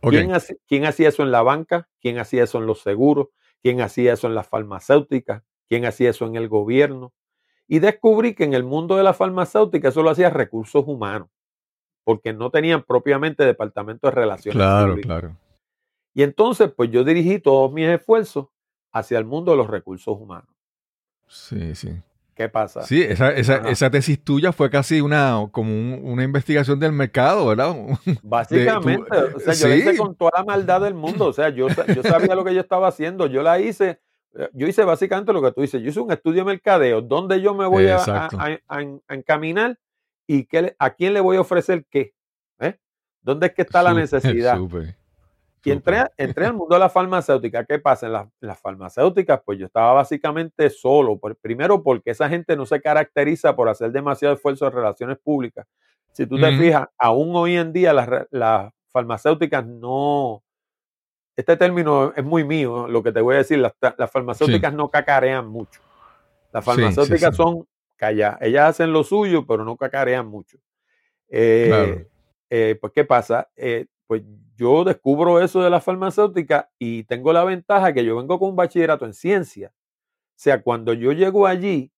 ¿Quién, 0.00 0.32
hace- 0.32 0.58
quién 0.68 0.84
hacía 0.84 1.08
eso 1.08 1.22
en 1.22 1.30
la 1.32 1.42
banca? 1.42 1.88
¿Quién 2.00 2.18
hacía 2.18 2.44
eso 2.44 2.58
en 2.58 2.66
los 2.66 2.80
seguros? 2.82 3.28
¿Quién 3.62 3.80
hacía 3.80 4.12
eso 4.12 4.26
en 4.26 4.34
las 4.34 4.46
farmacéuticas? 4.46 5.42
¿Quién 5.68 5.84
hacía 5.86 6.10
eso 6.10 6.26
en 6.26 6.36
el 6.36 6.48
gobierno? 6.48 7.12
Y 7.66 7.78
descubrí 7.78 8.34
que 8.34 8.44
en 8.44 8.52
el 8.54 8.62
mundo 8.64 8.96
de 8.96 9.02
la 9.02 9.14
farmacéutica 9.14 9.88
eso 9.88 10.02
lo 10.02 10.10
hacía 10.10 10.28
recursos 10.30 10.84
humanos, 10.86 11.28
porque 12.04 12.32
no 12.34 12.50
tenían 12.50 12.82
propiamente 12.82 13.44
departamento 13.44 14.06
de 14.06 14.10
relaciones 14.12 14.56
Claro, 14.56 14.90
públicas. 14.92 15.06
claro. 15.20 15.36
Y 16.12 16.22
entonces, 16.22 16.70
pues 16.76 16.90
yo 16.90 17.02
dirigí 17.02 17.38
todos 17.40 17.72
mis 17.72 17.88
esfuerzos 17.88 18.48
hacia 18.92 19.18
el 19.18 19.24
mundo 19.24 19.52
de 19.52 19.56
los 19.56 19.66
recursos 19.68 20.14
humanos. 20.20 20.54
Sí, 21.26 21.74
sí. 21.74 21.90
¿Qué 22.34 22.48
pasa? 22.48 22.82
Sí, 22.82 23.00
esa, 23.00 23.30
esa, 23.32 23.58
esa 23.68 23.90
tesis 23.90 24.22
tuya 24.22 24.52
fue 24.52 24.68
casi 24.68 25.00
una, 25.00 25.46
como 25.52 25.70
un- 25.72 26.00
una 26.02 26.24
investigación 26.24 26.80
del 26.80 26.90
mercado, 26.92 27.46
¿verdad? 27.46 27.74
Básicamente, 28.24 29.08
tú- 29.08 29.36
o 29.36 29.40
sea, 29.40 29.54
yo 29.54 29.68
la 29.68 29.76
hice 29.76 29.96
con 29.96 30.16
toda 30.16 30.32
la 30.38 30.44
maldad 30.44 30.80
del 30.80 30.94
mundo. 30.94 31.26
O 31.26 31.32
sea, 31.32 31.50
yo, 31.50 31.70
sa- 31.70 31.86
yo 31.86 32.02
sabía 32.02 32.34
lo 32.34 32.44
que 32.44 32.52
yo 32.52 32.60
estaba 32.60 32.88
haciendo. 32.88 33.26
Yo 33.28 33.42
la 33.42 33.60
hice, 33.60 34.00
eh, 34.36 34.48
yo 34.52 34.66
hice 34.66 34.82
básicamente 34.84 35.32
lo 35.32 35.40
que 35.42 35.52
tú 35.52 35.60
dices. 35.60 35.80
Yo 35.80 35.90
hice 35.90 36.00
un 36.00 36.10
estudio 36.10 36.38
de 36.40 36.46
mercadeo, 36.46 37.00
dónde 37.02 37.40
yo 37.40 37.54
me 37.54 37.66
voy 37.66 37.84
a, 37.88 37.98
encaminar 39.08 39.78
y 40.26 40.44
qué 40.46 40.74
a 40.78 40.90
quién 40.90 41.14
le 41.14 41.20
voy 41.20 41.36
a 41.36 41.40
ofrecer 41.42 41.86
qué. 41.88 42.14
¿eh? 42.58 42.78
¿Dónde 43.22 43.46
es 43.46 43.54
que 43.54 43.62
está 43.62 43.80
la 43.82 43.94
necesidad? 43.94 44.58
Y 45.64 45.70
entré, 45.72 46.44
al 46.46 46.54
mundo 46.54 46.74
de 46.74 46.78
la 46.80 46.88
farmacéutica. 46.90 47.64
¿Qué 47.64 47.78
pasa? 47.78 48.06
En, 48.06 48.12
las- 48.12 48.26
en 48.40 48.48
las 48.48 48.60
farmacéuticas, 48.60 49.40
pues 49.44 49.58
yo 49.58 49.66
estaba 49.66 49.92
básicamente 49.94 50.68
solo. 50.70 51.18
Por- 51.18 51.36
primero, 51.36 51.82
porque 51.82 52.10
esa 52.10 52.28
gente 52.28 52.54
no 52.56 52.66
se 52.66 52.80
caracteriza 52.80 53.56
por 53.56 53.68
hacer 53.68 53.90
demasiado 53.92 54.34
esfuerzo 54.34 54.66
en 54.66 54.72
relaciones 54.72 55.18
públicas. 55.18 55.66
Si 56.12 56.26
tú 56.26 56.38
te 56.38 56.56
fijas, 56.56 56.86
aún 56.98 57.34
hoy 57.34 57.56
en 57.56 57.72
día 57.72 57.92
las, 57.92 58.72
farmacéuticas 58.92 59.66
no. 59.66 60.42
Este 61.36 61.56
término 61.56 62.12
es 62.14 62.22
muy 62.22 62.44
mío, 62.44 62.86
lo 62.86 63.02
que 63.02 63.10
te 63.10 63.20
voy 63.20 63.34
a 63.34 63.38
decir. 63.38 63.58
Las, 63.58 63.74
farmacéuticas 64.10 64.72
no 64.72 64.88
cacarean 64.90 65.48
mucho. 65.48 65.80
Las 66.52 66.64
sí, 66.64 66.70
farmacéuticas 66.70 67.34
sí. 67.34 67.42
son 67.42 67.66
calladas. 67.96 68.38
Ellas 68.42 68.68
hacen 68.70 68.92
lo 68.92 69.02
suyo, 69.02 69.44
pero 69.46 69.64
no 69.64 69.76
cacarean 69.76 70.26
mucho. 70.28 70.58
Eh, 71.28 71.64
Claro. 71.68 72.00
eh, 72.50 72.78
pues, 72.80 72.92
¿qué 72.92 73.04
pasa? 73.04 73.48
Eh, 73.56 73.86
pues 74.06 74.22
yo 74.56 74.84
descubro 74.84 75.40
eso 75.40 75.62
de 75.62 75.70
la 75.70 75.80
farmacéutica 75.80 76.70
y 76.78 77.04
tengo 77.04 77.32
la 77.32 77.44
ventaja 77.44 77.92
que 77.92 78.04
yo 78.04 78.16
vengo 78.16 78.38
con 78.38 78.50
un 78.50 78.56
bachillerato 78.56 79.06
en 79.06 79.14
ciencia. 79.14 79.72
O 80.36 80.40
sea, 80.40 80.62
cuando 80.62 80.92
yo 80.94 81.12
llego 81.12 81.46
allí, 81.46 81.92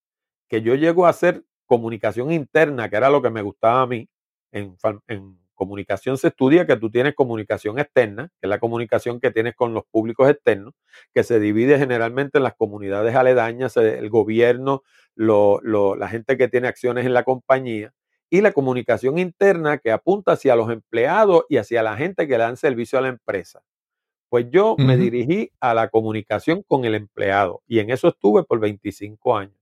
que 0.49 0.63
yo 0.63 0.75
llego 0.75 1.07
a 1.07 1.11
hacer 1.11 1.45
comunicación 1.67 2.33
interna, 2.33 2.89
que 2.91 2.97
era 2.97 3.11
lo 3.11 3.23
que 3.23 3.31
me 3.31 3.43
gustaba 3.43 3.83
a 3.83 3.87
mí, 3.87 4.09
en, 4.53 4.77
en 5.09 5.39
comunicación 5.55 6.19
se 6.19 6.29
estudia 6.29 6.67
que 6.67 6.77
tú 6.77 6.91
tienes 6.91 7.15
comunicación 7.15 7.79
externa, 7.79 8.29
que 8.41 8.47
es 8.47 8.51
la 8.51 8.59
comunicación 8.61 9.21
que 9.21 9.31
tienes 9.31 9.55
con 9.57 9.75
los 9.75 9.85
públicos 9.91 10.29
externos, 10.31 10.75
que 11.15 11.25
se 11.25 11.41
divide 11.41 11.79
generalmente 11.79 12.39
en 12.39 12.45
las 12.45 12.55
comunidades 12.57 13.15
aledañas, 13.17 13.77
el 13.79 14.11
gobierno, 14.11 14.83
lo- 15.15 15.61
la 15.97 16.09
gente 16.09 16.37
que 16.37 16.49
tiene 16.49 16.69
acciones 16.69 17.07
en 17.07 17.15
la 17.15 17.25
compañía, 17.25 17.93
y 18.31 18.41
la 18.41 18.53
comunicación 18.53 19.19
interna 19.19 19.79
que 19.79 19.91
apunta 19.93 20.33
hacia 20.33 20.57
los 20.57 20.71
empleados 20.71 21.45
y 21.49 21.57
hacia 21.59 21.83
la 21.83 21.97
gente 21.97 22.27
que 22.27 22.33
le 22.37 22.45
dan 22.45 22.57
servicio 22.57 22.99
a 22.99 23.03
la 23.03 23.09
empresa. 23.09 23.63
Pues 24.29 24.47
yo 24.51 24.75
me 24.79 24.97
dirigí 24.97 25.53
a 25.61 25.73
la 25.75 25.89
comunicación 25.89 26.63
con 26.67 26.85
el 26.85 26.95
empleado 26.97 27.63
y 27.69 27.79
en 27.79 27.91
eso 27.91 28.09
estuve 28.09 28.43
por 28.43 28.59
25 28.59 29.37
años. 29.37 29.55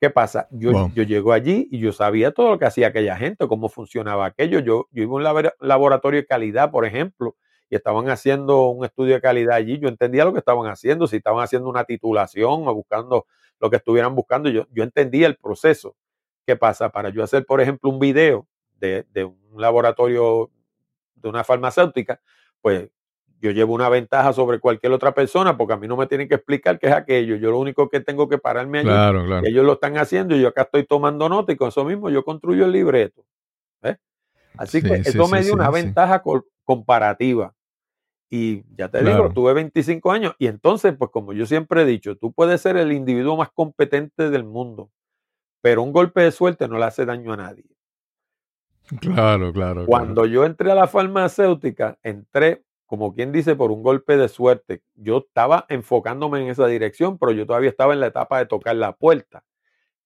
¿Qué 0.00 0.10
pasa? 0.10 0.48
Yo, 0.50 0.72
Wow. 0.72 0.92
yo 0.94 1.02
llego 1.04 1.32
allí 1.32 1.68
y 1.70 1.78
yo 1.78 1.92
sabía 1.92 2.32
todo 2.32 2.50
lo 2.50 2.58
que 2.58 2.64
hacía 2.64 2.88
aquella 2.88 3.16
gente, 3.16 3.46
cómo 3.46 3.68
funcionaba 3.68 4.26
aquello. 4.26 4.58
Yo, 4.60 4.86
yo 4.90 5.02
iba 5.02 5.12
a 5.12 5.16
un 5.16 5.22
labora- 5.22 5.54
laboratorio 5.60 6.20
de 6.20 6.26
calidad, 6.26 6.70
por 6.70 6.86
ejemplo, 6.86 7.36
y 7.68 7.76
estaban 7.76 8.08
haciendo 8.08 8.68
un 8.70 8.84
estudio 8.84 9.14
de 9.14 9.20
calidad 9.20 9.54
allí. 9.56 9.78
Yo 9.78 9.88
entendía 9.88 10.24
lo 10.24 10.32
que 10.32 10.38
estaban 10.40 10.66
haciendo, 10.68 11.06
si 11.06 11.16
estaban 11.18 11.44
haciendo 11.44 11.68
una 11.68 11.84
titulación 11.84 12.66
o 12.66 12.74
buscando 12.74 13.26
lo 13.60 13.70
que 13.70 13.76
estuvieran 13.76 14.14
buscando. 14.14 14.48
Yo, 14.48 14.66
yo 14.72 14.82
entendía 14.82 15.26
el 15.28 15.36
proceso. 15.36 15.94
¿Qué 16.46 16.56
pasa? 16.56 16.88
Para 16.90 17.10
yo 17.10 17.22
hacer, 17.22 17.44
por 17.46 17.60
ejemplo, 17.60 17.90
un 17.90 17.98
video 17.98 18.46
de, 18.78 19.06
de 19.12 19.24
un 19.24 19.60
laboratorio 19.60 20.50
de 21.14 21.28
una 21.28 21.44
farmacéutica, 21.44 22.20
pues 22.60 22.88
yo 23.40 23.50
llevo 23.52 23.74
una 23.74 23.88
ventaja 23.88 24.32
sobre 24.32 24.58
cualquier 24.60 24.92
otra 24.92 25.14
persona 25.14 25.56
porque 25.56 25.72
a 25.72 25.76
mí 25.76 25.88
no 25.88 25.96
me 25.96 26.06
tienen 26.06 26.28
que 26.28 26.34
explicar 26.34 26.78
qué 26.78 26.88
es 26.88 26.92
aquello. 26.92 27.36
Yo 27.36 27.50
lo 27.50 27.58
único 27.58 27.88
que 27.88 28.00
tengo 28.00 28.28
que 28.28 28.38
pararme 28.38 28.80
allí 28.80 28.88
Claro, 28.88 29.24
claro. 29.24 29.46
ellos 29.46 29.64
lo 29.64 29.74
están 29.74 29.96
haciendo 29.96 30.36
y 30.36 30.42
yo 30.42 30.48
acá 30.48 30.62
estoy 30.62 30.84
tomando 30.84 31.28
nota 31.28 31.52
y 31.52 31.56
con 31.56 31.68
eso 31.68 31.84
mismo 31.84 32.10
yo 32.10 32.24
construyo 32.24 32.64
el 32.66 32.72
libreto. 32.72 33.24
Así 34.56 34.82
Sí, 34.82 34.88
que 34.88 34.96
sí, 35.04 35.10
eso 35.10 35.28
me 35.28 35.42
dio 35.42 35.54
una 35.54 35.70
ventaja 35.70 36.22
comparativa. 36.64 37.54
Y 38.28 38.62
ya 38.76 38.88
te 38.90 39.00
Claro. 39.00 39.16
digo, 39.16 39.32
tuve 39.32 39.54
25 39.54 40.12
años 40.12 40.34
y 40.38 40.46
entonces, 40.46 40.94
pues 40.98 41.10
como 41.10 41.32
yo 41.32 41.46
siempre 41.46 41.82
he 41.82 41.84
dicho, 41.86 42.16
tú 42.16 42.32
puedes 42.32 42.60
ser 42.60 42.76
el 42.76 42.92
individuo 42.92 43.36
más 43.36 43.50
competente 43.52 44.28
del 44.30 44.44
mundo, 44.44 44.90
pero 45.60 45.82
un 45.82 45.92
golpe 45.92 46.22
de 46.22 46.32
suerte 46.32 46.68
no 46.68 46.78
le 46.78 46.84
hace 46.84 47.04
daño 47.04 47.32
a 47.32 47.36
nadie. 47.36 47.64
Claro, 49.00 49.52
claro. 49.52 49.86
Cuando 49.86 50.26
yo 50.26 50.44
entré 50.44 50.70
a 50.70 50.74
la 50.74 50.88
farmacéutica, 50.88 51.98
entré, 52.02 52.64
como 52.86 53.14
quien 53.14 53.30
dice, 53.30 53.54
por 53.54 53.70
un 53.70 53.82
golpe 53.82 54.16
de 54.16 54.28
suerte. 54.28 54.82
Yo 54.94 55.18
estaba 55.18 55.66
enfocándome 55.68 56.42
en 56.42 56.48
esa 56.48 56.66
dirección, 56.66 57.18
pero 57.18 57.32
yo 57.32 57.46
todavía 57.46 57.70
estaba 57.70 57.92
en 57.92 58.00
la 58.00 58.08
etapa 58.08 58.38
de 58.38 58.46
tocar 58.46 58.74
la 58.76 58.92
puerta. 58.96 59.44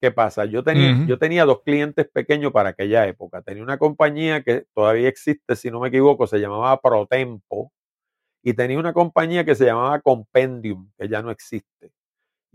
¿Qué 0.01 0.11
pasa? 0.11 0.45
Yo 0.45 0.63
tenía, 0.63 1.07
yo 1.07 1.19
tenía 1.19 1.47
dos 1.47 1.63
clientes 1.63 2.07
pequeños 2.07 2.53
para 2.53 2.71
aquella 2.71 3.07
época. 3.07 3.41
Tenía 3.41 3.63
una 3.63 3.79
compañía 3.79 4.43
que 4.43 4.67
todavía 4.75 5.09
existe, 5.09 5.57
si 5.57 5.71
no 5.71 5.81
me 5.81 5.89
equivoco, 5.89 6.27
se 6.27 6.39
llamaba 6.39 6.79
Protempo. 6.79 7.73
Y 8.43 8.53
tenía 8.53 8.79
una 8.79 8.93
compañía 8.93 9.47
que 9.47 9.55
se 9.55 9.65
llamaba 9.65 10.01
Compendium, 10.01 10.91
que 10.99 11.09
ya 11.09 11.23
no 11.23 11.31
existe. 11.31 11.91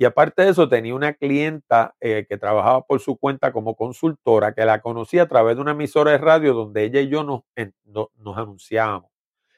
Y 0.02 0.06
aparte 0.06 0.44
de 0.44 0.50
eso, 0.52 0.70
tenía 0.70 0.96
una 0.96 1.12
clienta 1.14 1.94
eh, 2.00 2.26
que 2.30 2.38
trabajaba 2.38 2.86
por 2.86 3.02
su 3.02 3.18
cuenta 3.18 3.52
como 3.52 3.76
consultora, 3.76 4.54
que 4.54 4.64
la 4.64 4.80
conocía 4.80 5.24
a 5.24 5.28
través 5.28 5.58
de 5.58 5.62
una 5.62 5.72
emisora 5.72 6.12
de 6.12 6.18
radio 6.20 6.54
donde 6.54 6.86
ella 6.86 7.02
y 7.02 7.10
yo 7.10 7.22
nos, 7.26 7.42
en- 7.58 7.74
no- 7.84 8.10
nos 8.16 8.38
anunciábamos. 8.38 9.12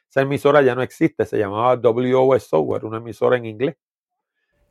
Esa 0.10 0.22
emisora 0.22 0.64
ya 0.64 0.74
no 0.74 0.82
existe, 0.82 1.28
se 1.28 1.38
llamaba 1.38 1.76
WOS 1.76 2.42
Software, 2.48 2.86
una 2.86 2.98
emisora 2.98 3.38
en 3.38 3.46
inglés. 3.46 3.76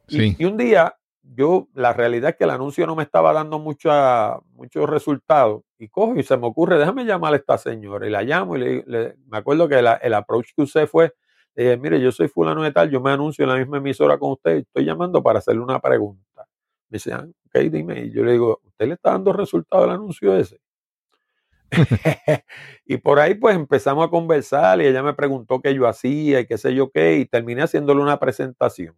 Y, 0.08 0.44
un 0.44 0.56
día, 0.56 0.96
yo, 1.22 1.68
la 1.74 1.92
realidad 1.92 2.30
es 2.30 2.36
que 2.36 2.44
el 2.44 2.50
anuncio 2.50 2.84
no 2.84 2.96
me 2.96 3.04
estaba 3.04 3.32
dando 3.32 3.60
mucha, 3.60 4.38
muchos 4.54 4.90
resultados. 4.90 5.62
Y 5.78 5.86
cojo 5.88 6.16
y 6.16 6.24
se 6.24 6.36
me 6.36 6.48
ocurre, 6.48 6.78
déjame 6.80 7.04
llamar 7.04 7.32
a 7.32 7.36
esta 7.36 7.56
señora. 7.58 8.08
Y 8.08 8.10
la 8.10 8.22
llamo 8.22 8.56
y 8.56 8.58
le, 8.60 8.84
le- 8.88 9.14
me 9.28 9.38
acuerdo 9.38 9.68
que 9.68 9.80
la- 9.80 9.94
el 9.94 10.14
approach 10.14 10.48
que 10.56 10.62
usé 10.62 10.88
fue, 10.88 11.12
dije, 11.62 11.76
mire, 11.76 12.00
yo 12.00 12.12
soy 12.12 12.28
fulano 12.28 12.62
de 12.62 12.72
tal, 12.72 12.90
yo 12.90 13.00
me 13.00 13.10
anuncio 13.10 13.44
en 13.44 13.50
la 13.50 13.56
misma 13.56 13.78
emisora 13.78 14.18
con 14.18 14.32
usted 14.32 14.58
estoy 14.58 14.84
llamando 14.84 15.22
para 15.22 15.38
hacerle 15.40 15.62
una 15.62 15.80
pregunta. 15.80 16.46
Me 16.88 16.96
dice, 16.96 17.12
ah, 17.12 17.26
ok, 17.46 17.58
dime. 17.70 18.04
Y 18.04 18.12
yo 18.12 18.24
le 18.24 18.32
digo, 18.32 18.60
¿usted 18.64 18.88
le 18.88 18.94
está 18.94 19.12
dando 19.12 19.32
resultado 19.32 19.84
al 19.84 19.90
anuncio 19.90 20.36
ese? 20.36 20.60
y 22.84 22.96
por 22.96 23.20
ahí 23.20 23.34
pues 23.34 23.54
empezamos 23.54 24.06
a 24.06 24.10
conversar 24.10 24.80
y 24.80 24.86
ella 24.86 25.02
me 25.02 25.14
preguntó 25.14 25.60
qué 25.60 25.72
yo 25.74 25.86
hacía 25.86 26.40
y 26.40 26.46
qué 26.46 26.58
sé 26.58 26.74
yo 26.74 26.90
qué 26.90 27.18
y 27.18 27.26
terminé 27.26 27.62
haciéndole 27.62 28.02
una 28.02 28.18
presentación. 28.18 28.96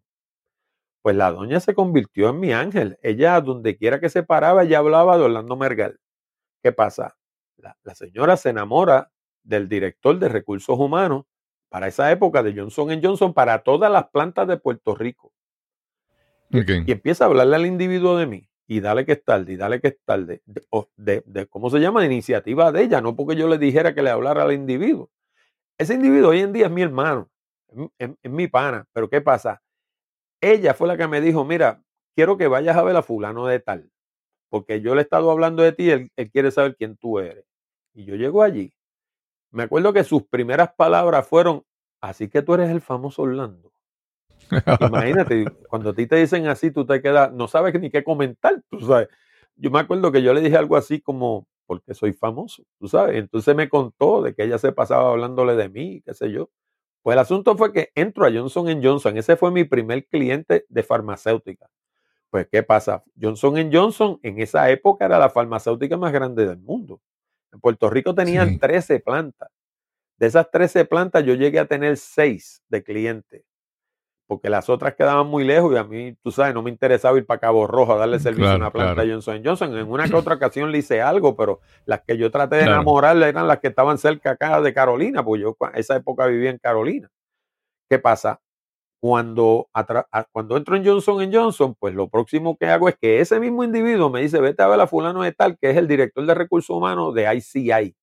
Pues 1.03 1.17
la 1.17 1.33
doña 1.33 1.61
se 1.61 1.75
convirtió 1.75 2.31
en 2.31 2.41
mi 2.41 2.53
ángel. 2.53 2.99
Ella, 3.03 3.41
donde 3.41 3.77
quiera 3.77 4.01
que 4.01 4.09
se 4.09 4.23
paraba, 4.23 4.63
ella 4.63 4.79
hablaba 4.79 5.19
de 5.19 5.25
Orlando 5.25 5.57
Mergal. 5.57 5.99
¿Qué 6.63 6.73
pasa? 6.73 7.17
La 7.57 7.95
señora 7.95 8.37
se 8.37 8.51
enamora 8.51 9.11
del 9.43 9.69
director 9.69 10.19
de 10.19 10.29
recursos 10.29 10.79
humanos 10.79 11.25
para 11.73 11.89
esa 11.89 12.13
época 12.13 12.43
de 12.43 12.53
Johnson 12.55 13.01
Johnson 13.03 13.33
para 13.33 13.63
todas 13.63 13.91
las 13.91 14.09
plantas 14.11 14.47
de 14.47 14.59
Puerto 14.59 14.95
Rico. 14.95 15.33
Y 16.87 16.93
empieza 16.93 17.25
a 17.25 17.29
hablarle 17.29 17.57
al 17.57 17.67
individuo 17.67 18.17
de 18.19 18.27
mí. 18.27 18.49
Y 18.67 18.81
dale 18.81 19.05
que 19.07 19.13
es 19.13 19.25
tarde, 19.25 19.55
y 19.55 19.57
dale 19.57 19.81
que 19.81 19.89
es 19.89 19.99
tarde. 20.05 20.43
De, 20.45 20.63
de- 20.97 21.23
de- 21.27 21.47
¿Cómo 21.47 21.71
se 21.71 21.79
llama? 21.81 22.01
De 22.01 22.07
iniciativa 22.07 22.71
de 22.73 22.83
ella, 22.83 23.01
no 23.01 23.17
porque 23.17 23.37
yo 23.37 23.49
le 23.49 23.57
dijera 23.59 23.95
que 23.95 24.03
le 24.03 24.11
hablara 24.11 24.43
al 24.43 24.53
individuo. 24.53 25.11
Ese 25.79 25.95
individuo 25.95 26.31
hoy 26.31 26.41
en 26.41 26.53
día 26.53 26.67
es 26.67 26.73
mi 26.73 26.83
hermano, 26.83 27.31
es, 27.69 27.77
mi- 27.77 27.91
es- 27.99 28.11
es 28.23 28.31
mi 28.31 28.49
pana. 28.49 28.87
Pero 28.93 29.09
¿qué 29.09 29.21
pasa? 29.23 29.63
Ella 30.43 30.75
fue 30.75 30.89
la 30.89 30.97
que 30.99 31.09
me 31.09 31.21
dijo, 31.23 31.43
mira, 31.45 31.83
quiero 32.15 32.37
que 32.37 32.49
vayas 32.49 32.77
a 32.77 32.83
ver 32.83 32.97
a 32.97 33.03
fulano 33.03 33.47
de 33.47 33.61
tal. 33.61 33.91
Porque 34.51 34.83
yo 34.83 34.95
le 34.95 35.01
he 35.01 35.05
estado 35.05 35.31
hablando 35.31 35.63
de 35.63 35.73
ti, 35.73 35.91
él, 35.91 36.11
él 36.17 36.31
quiere 36.31 36.51
saber 36.51 36.77
quién 36.77 36.99
tú 36.99 37.19
eres. 37.19 37.47
Y 37.95 38.05
yo 38.05 38.15
llego 38.17 38.43
allí. 38.43 38.75
Me 39.53 39.65
acuerdo 39.65 39.93
que 39.93 40.03
sus 40.03 40.25
primeras 40.25 40.73
palabras 40.75 41.27
fueron, 41.29 41.65
así 42.01 42.29
que 42.29 42.43
tú 42.43 42.55
eres 42.55 42.71
el 42.71 42.81
famoso 42.81 43.23
Orlando. 43.23 43.73
Imagínate, 44.81 45.45
cuando 45.69 45.91
a 45.91 45.95
ti 45.95 46.07
te 46.07 46.17
dicen 46.17 46.47
así, 46.47 46.71
tú 46.71 46.87
te 46.87 47.01
quedas, 47.01 47.33
no 47.33 47.47
sabes 47.49 47.79
ni 47.79 47.91
qué 47.91 48.03
comentar, 48.03 48.63
tú 48.71 48.81
sabes. 48.81 49.09
Yo 49.57 49.71
me 49.71 49.81
acuerdo 49.81 50.11
que 50.11 50.23
yo 50.23 50.33
le 50.33 50.41
dije 50.41 50.57
algo 50.57 50.77
así 50.77 51.01
como, 51.01 51.47
porque 51.67 51.95
soy 51.95 52.15
famoso, 52.15 52.65
tú 52.79 52.89
sabes. 52.89 53.17
Entonces 53.17 53.55
me 53.55 53.69
contó 53.69 54.23
de 54.23 54.35
que 54.35 54.45
ella 54.45 54.59
se 54.59 54.73
pasaba 54.73 55.11
hablándole 55.11 55.55
de 55.55 55.69
mí, 55.69 56.03
qué 56.03 56.15
sé 56.15 56.33
yo. 56.33 56.51
Pues 57.03 57.15
el 57.15 57.19
asunto 57.19 57.57
fue 57.57 57.73
que 57.73 57.91
entro 57.95 58.25
a 58.25 58.33
Johnson 58.33 58.83
Johnson, 58.83 59.17
ese 59.19 59.37
fue 59.37 59.51
mi 59.51 59.65
primer 59.65 60.07
cliente 60.07 60.65
de 60.69 60.83
farmacéutica. 60.83 61.69
Pues, 62.31 62.49
¿qué 62.51 62.63
pasa? 62.63 63.05
Johnson 63.21 63.71
Johnson 63.71 64.19
en 64.23 64.41
esa 64.41 64.71
época 64.71 65.05
era 65.05 65.19
la 65.19 65.29
farmacéutica 65.29 65.99
más 65.99 66.13
grande 66.13 66.47
del 66.47 66.59
mundo. 66.59 67.03
En 67.53 67.61
Puerto 67.61 67.91
Rico 67.91 68.15
tenían 68.15 68.49
Sí. 68.51 68.59
13 68.59 69.01
plantas. 69.01 69.49
De 70.19 70.27
esas 70.27 70.51
13 70.51 70.85
plantas 70.85 71.25
yo 71.25 71.35
llegué 71.35 71.59
a 71.59 71.67
tener 71.67 71.97
6 71.97 72.63
de 72.69 72.83
clientes, 72.85 73.45
porque 74.29 74.49
las 74.49 74.69
otras 74.71 74.95
quedaban 74.95 75.27
muy 75.27 75.45
lejos 75.45 75.73
y 75.75 75.77
a 75.77 75.85
mí, 75.85 76.17
tú 76.23 76.31
sabes, 76.31 76.55
no 76.55 76.63
me 76.63 76.71
interesaba 76.71 77.19
ir 77.19 77.27
para 77.27 77.41
Cabo 77.41 77.67
Rojo 77.67 77.95
a 77.95 77.99
darle 77.99 78.19
servicio 78.21 78.45
Claro, 78.45 78.55
a 78.55 78.57
una 78.67 78.71
planta 78.71 78.95
claro. 78.95 79.07
de 79.09 79.15
Johnson 79.15 79.43
Johnson. 79.45 79.77
En 79.77 79.91
una 79.91 80.09
que 80.09 80.15
otra 80.17 80.35
ocasión 80.37 80.71
le 80.73 80.79
hice 80.79 81.03
algo, 81.03 81.37
pero 81.37 81.61
las 81.87 82.03
que 82.03 82.17
yo 82.17 82.31
traté 82.31 82.57
de 82.57 82.63
Claro. 82.63 82.77
enamorarle 82.77 83.29
eran 83.29 83.49
las 83.49 83.59
que 83.59 83.69
estaban 83.69 83.99
cerca 83.99 84.31
acá 84.33 84.61
de 84.61 84.73
Carolina, 84.73 85.25
porque 85.25 85.43
yo 85.43 85.57
esa 85.75 85.97
época 85.97 86.27
vivía 86.27 86.51
en 86.51 86.59
Carolina. 86.59 87.11
¿Qué 87.91 87.99
pasa? 87.99 88.41
Cuando, 89.03 89.69
cuando 90.31 90.57
entro 90.57 90.77
en 90.77 90.87
Johnson 90.87 91.29
Johnson, 91.33 91.75
pues 91.77 91.93
lo 91.93 92.09
próximo 92.09 92.57
que 92.57 92.67
hago 92.67 92.89
es 92.89 92.97
que 92.97 93.19
ese 93.21 93.41
mismo 93.41 93.65
individuo 93.65 94.11
me 94.11 94.21
dice, 94.21 94.41
vete 94.41 94.63
a 94.63 94.69
ver 94.69 94.79
a 94.81 94.87
fulano 94.87 95.23
de 95.23 95.33
tal, 95.33 95.59
que 95.59 95.71
es 95.71 95.77
el 95.77 95.89
director 95.89 96.25
de 96.25 96.33
recursos 96.35 96.71
humanos 96.77 97.13
de 97.13 97.35
ICI. 97.35 97.97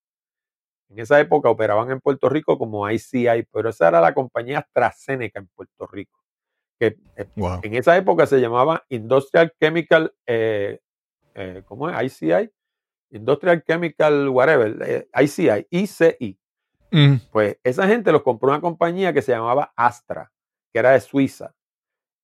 En 0.90 1.00
esa 1.00 1.18
época 1.22 1.50
operaban 1.50 1.90
en 1.90 2.02
Puerto 2.02 2.28
Rico 2.28 2.58
como 2.58 2.90
ICI, 2.90 3.48
pero 3.50 3.70
esa 3.70 3.88
era 3.88 4.02
la 4.02 4.14
compañía 4.14 4.60
AstraZeneca 4.60 5.40
en 5.40 5.48
Puerto 5.56 5.88
Rico. 5.88 6.20
Que 6.78 6.98
eh, 7.16 7.30
Wow. 7.38 7.62
en 7.64 7.76
esa 7.76 7.96
época 7.96 8.26
se 8.26 8.42
llamaba 8.42 8.84
Industrial 8.90 9.54
Chemical, 9.58 10.14
eh, 10.28 10.80
eh, 11.34 11.64
¿cómo 11.66 11.90
es? 11.90 11.96
ICI. 12.04 12.52
Industrial 13.12 13.64
Chemical, 13.64 14.28
whatever, 14.28 14.76
eh, 14.86 15.08
ICI, 15.24 15.66
ICI. 15.70 16.38
Mm, 16.92 17.16
Pues 17.32 17.58
esa 17.64 17.88
gente 17.88 18.12
los 18.12 18.22
compró 18.24 18.50
una 18.50 18.60
compañía 18.60 19.14
que 19.14 19.22
se 19.22 19.32
llamaba 19.32 19.72
Astra, 19.78 20.30
que 20.72 20.80
era 20.80 20.92
de 20.92 21.00
Suiza. 21.02 21.54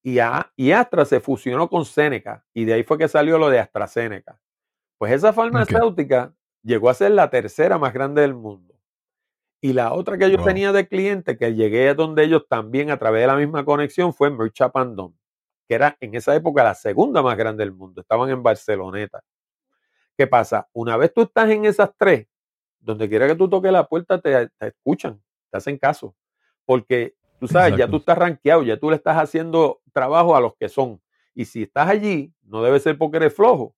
Y, 0.03 0.19
a- 0.19 0.51
y 0.55 0.71
Astra 0.71 1.05
se 1.05 1.19
fusionó 1.19 1.67
con 1.69 1.83
Seneca 1.85 2.45
y 2.53 2.65
de 2.65 2.73
ahí 2.73 2.83
fue 2.83 2.97
que 2.97 3.07
salió 3.07 3.37
lo 3.37 3.49
de 3.49 3.59
AstraZeneca. 3.59 4.39
Pues 4.97 5.11
esa 5.13 5.33
farmacéutica 5.33 6.33
llegó 6.63 6.89
a 6.89 6.93
ser 6.93 7.11
la 7.11 7.29
tercera 7.29 7.77
más 7.77 7.93
grande 7.93 8.21
del 8.21 8.33
mundo. 8.35 8.75
Y 9.61 9.73
la 9.73 9.93
otra 9.93 10.17
que 10.17 10.29
yo 10.29 10.37
Wow. 10.37 10.45
tenía 10.45 10.71
de 10.71 10.87
cliente, 10.87 11.37
que 11.37 11.55
llegué 11.55 11.89
a 11.89 11.95
donde 11.95 12.23
ellos 12.23 12.45
también 12.47 12.91
a 12.91 12.97
través 12.99 13.21
de 13.21 13.27
la 13.27 13.35
misma 13.35 13.65
conexión, 13.65 14.13
fue 14.13 14.29
Mercha 14.29 14.69
Pandón, 14.71 15.17
que 15.67 15.73
era 15.75 15.97
en 15.99 16.13
esa 16.13 16.35
época 16.35 16.63
la 16.63 16.75
segunda 16.75 17.23
más 17.23 17.35
grande 17.35 17.63
del 17.63 17.73
mundo. 17.73 18.01
Estaban 18.01 18.29
en 18.29 18.43
Barceloneta. 18.43 19.23
¿Qué 20.17 20.27
pasa? 20.27 20.69
Una 20.71 20.97
vez 20.97 21.11
tú 21.13 21.23
estás 21.23 21.49
en 21.49 21.65
esas 21.65 21.89
tres, 21.97 22.27
donde 22.79 23.09
quiera 23.09 23.27
que 23.27 23.35
tú 23.35 23.49
toques 23.49 23.71
la 23.71 23.87
puerta, 23.87 24.21
te, 24.21 24.49
te 24.49 24.67
escuchan, 24.67 25.19
te 25.49 25.57
hacen 25.57 25.77
caso. 25.79 26.15
Porque 26.63 27.15
tú 27.39 27.47
sabes, 27.47 27.77
ya 27.77 27.87
tú 27.87 27.97
estás 27.97 28.17
rankeado, 28.17 28.63
ya 28.63 28.77
tú 28.77 28.89
le 28.89 28.95
estás 28.95 29.17
haciendo 29.17 29.81
trabajo 29.93 30.35
a 30.35 30.41
los 30.41 30.55
que 30.55 30.69
son. 30.69 31.01
Y 31.33 31.45
si 31.45 31.63
estás 31.63 31.89
allí, 31.89 32.33
no 32.43 32.63
debe 32.63 32.79
ser 32.79 32.97
porque 32.97 33.17
eres 33.17 33.35
flojo. 33.35 33.75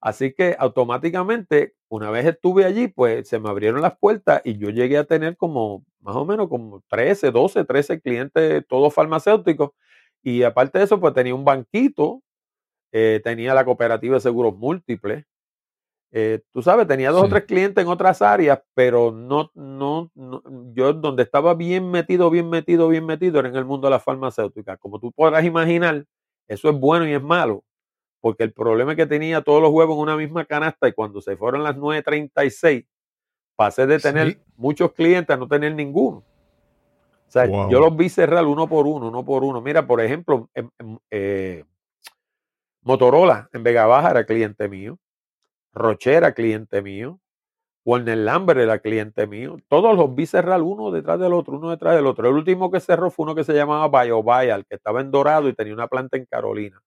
Así 0.00 0.32
que 0.34 0.56
automáticamente, 0.58 1.74
una 1.88 2.10
vez 2.10 2.26
estuve 2.26 2.64
allí, 2.64 2.88
pues 2.88 3.28
se 3.28 3.38
me 3.38 3.48
abrieron 3.48 3.80
las 3.82 3.96
puertas 3.96 4.42
y 4.44 4.58
yo 4.58 4.68
llegué 4.70 4.98
a 4.98 5.04
tener 5.04 5.36
como, 5.36 5.84
más 6.00 6.16
o 6.16 6.24
menos, 6.24 6.48
como 6.48 6.82
13, 6.88 7.30
12, 7.30 7.64
13 7.64 8.00
clientes, 8.00 8.66
todos 8.68 8.92
farmacéuticos. 8.92 9.70
Y 10.22 10.42
aparte 10.42 10.78
de 10.78 10.84
eso, 10.84 10.98
pues 11.00 11.14
tenía 11.14 11.34
un 11.36 11.44
banquito, 11.44 12.20
eh, 12.92 13.20
tenía 13.22 13.54
la 13.54 13.64
cooperativa 13.64 14.16
de 14.16 14.20
seguros 14.20 14.56
múltiples. 14.56 15.24
Eh, 16.14 16.42
tú 16.52 16.60
sabes, 16.62 16.86
tenía 16.86 17.10
dos 17.10 17.24
o 17.24 17.28
tres 17.28 17.44
clientes 17.44 17.82
en 17.82 17.88
otras 17.88 18.20
áreas, 18.20 18.60
pero 18.74 19.10
no, 19.10 19.50
no, 19.54 20.10
no- 20.14 20.42
yo 20.74 20.92
donde 20.92 21.22
estaba 21.22 21.54
bien 21.54 21.90
metido, 21.90 22.28
bien 22.28 22.50
metido, 22.50 22.88
bien 22.88 23.06
metido 23.06 23.40
era 23.40 23.48
en 23.48 23.56
el 23.56 23.64
mundo 23.64 23.86
de 23.86 23.92
la 23.92 23.98
farmacéutica. 23.98 24.76
Como 24.76 25.00
tú 25.00 25.10
podrás 25.10 25.42
imaginar, 25.44 26.04
eso 26.46 26.68
es 26.68 26.78
bueno 26.78 27.06
y 27.08 27.14
es 27.14 27.22
malo, 27.22 27.64
porque 28.20 28.44
el 28.44 28.52
problema 28.52 28.92
es 28.92 28.96
que 28.98 29.06
tenía 29.06 29.40
todos 29.40 29.62
los 29.62 29.70
huevos 29.70 29.96
en 29.96 30.02
una 30.02 30.16
misma 30.18 30.44
canasta 30.44 30.86
y 30.86 30.92
cuando 30.92 31.22
se 31.22 31.34
fueron 31.34 31.62
las 31.62 31.76
9.36, 31.76 32.84
pasé 33.56 33.86
de 33.86 33.98
tener 33.98 34.32
Sí. 34.32 34.38
muchos 34.56 34.92
clientes 34.92 35.32
a 35.34 35.38
no 35.38 35.48
tener 35.48 35.74
ninguno. 35.74 36.18
O 36.18 37.30
sea, 37.32 37.46
Wow. 37.46 37.70
yo 37.70 37.80
los 37.80 37.96
vi 37.96 38.10
cerrar 38.10 38.44
uno 38.44 38.68
por 38.68 38.86
uno, 38.86 39.08
uno 39.08 39.24
por 39.24 39.44
uno. 39.44 39.62
Mira, 39.62 39.86
por 39.86 39.98
ejemplo, 40.02 40.50
em- 40.52 40.68
em- 40.78 40.98
eh, 41.10 41.64
Motorola 42.82 43.48
en 43.52 43.62
Vega 43.62 43.86
Baja 43.86 44.10
era 44.10 44.26
cliente 44.26 44.68
mío. 44.68 44.98
Roche 45.74 46.14
era 46.14 46.32
cliente 46.34 46.82
mío. 46.82 47.20
Warner 47.86 48.18
Lambert 48.18 48.60
era 48.60 48.80
cliente 48.80 49.26
mío. 49.26 49.58
Todos 49.68 49.96
los 49.96 50.14
vi 50.14 50.26
cerrar 50.26 50.62
uno 50.62 50.90
detrás 50.92 51.20
del 51.20 51.32
otro, 51.34 51.56
uno 51.58 51.70
detrás 51.70 51.96
del 51.96 52.06
otro. 52.06 52.28
El 52.28 52.36
último 52.36 52.70
que 52.70 52.80
cerró 52.80 53.10
fue 53.10 53.24
uno 53.24 53.34
que 53.34 53.44
se 53.44 53.54
llamaba 53.54 54.04
BioBial, 54.04 54.66
que 54.66 54.76
estaba 54.76 55.00
en 55.00 55.10
Dorado 55.10 55.48
y 55.48 55.54
tenía 55.54 55.74
una 55.74 55.88
planta 55.88 56.16
en 56.18 56.26
Carolina. 56.26 56.80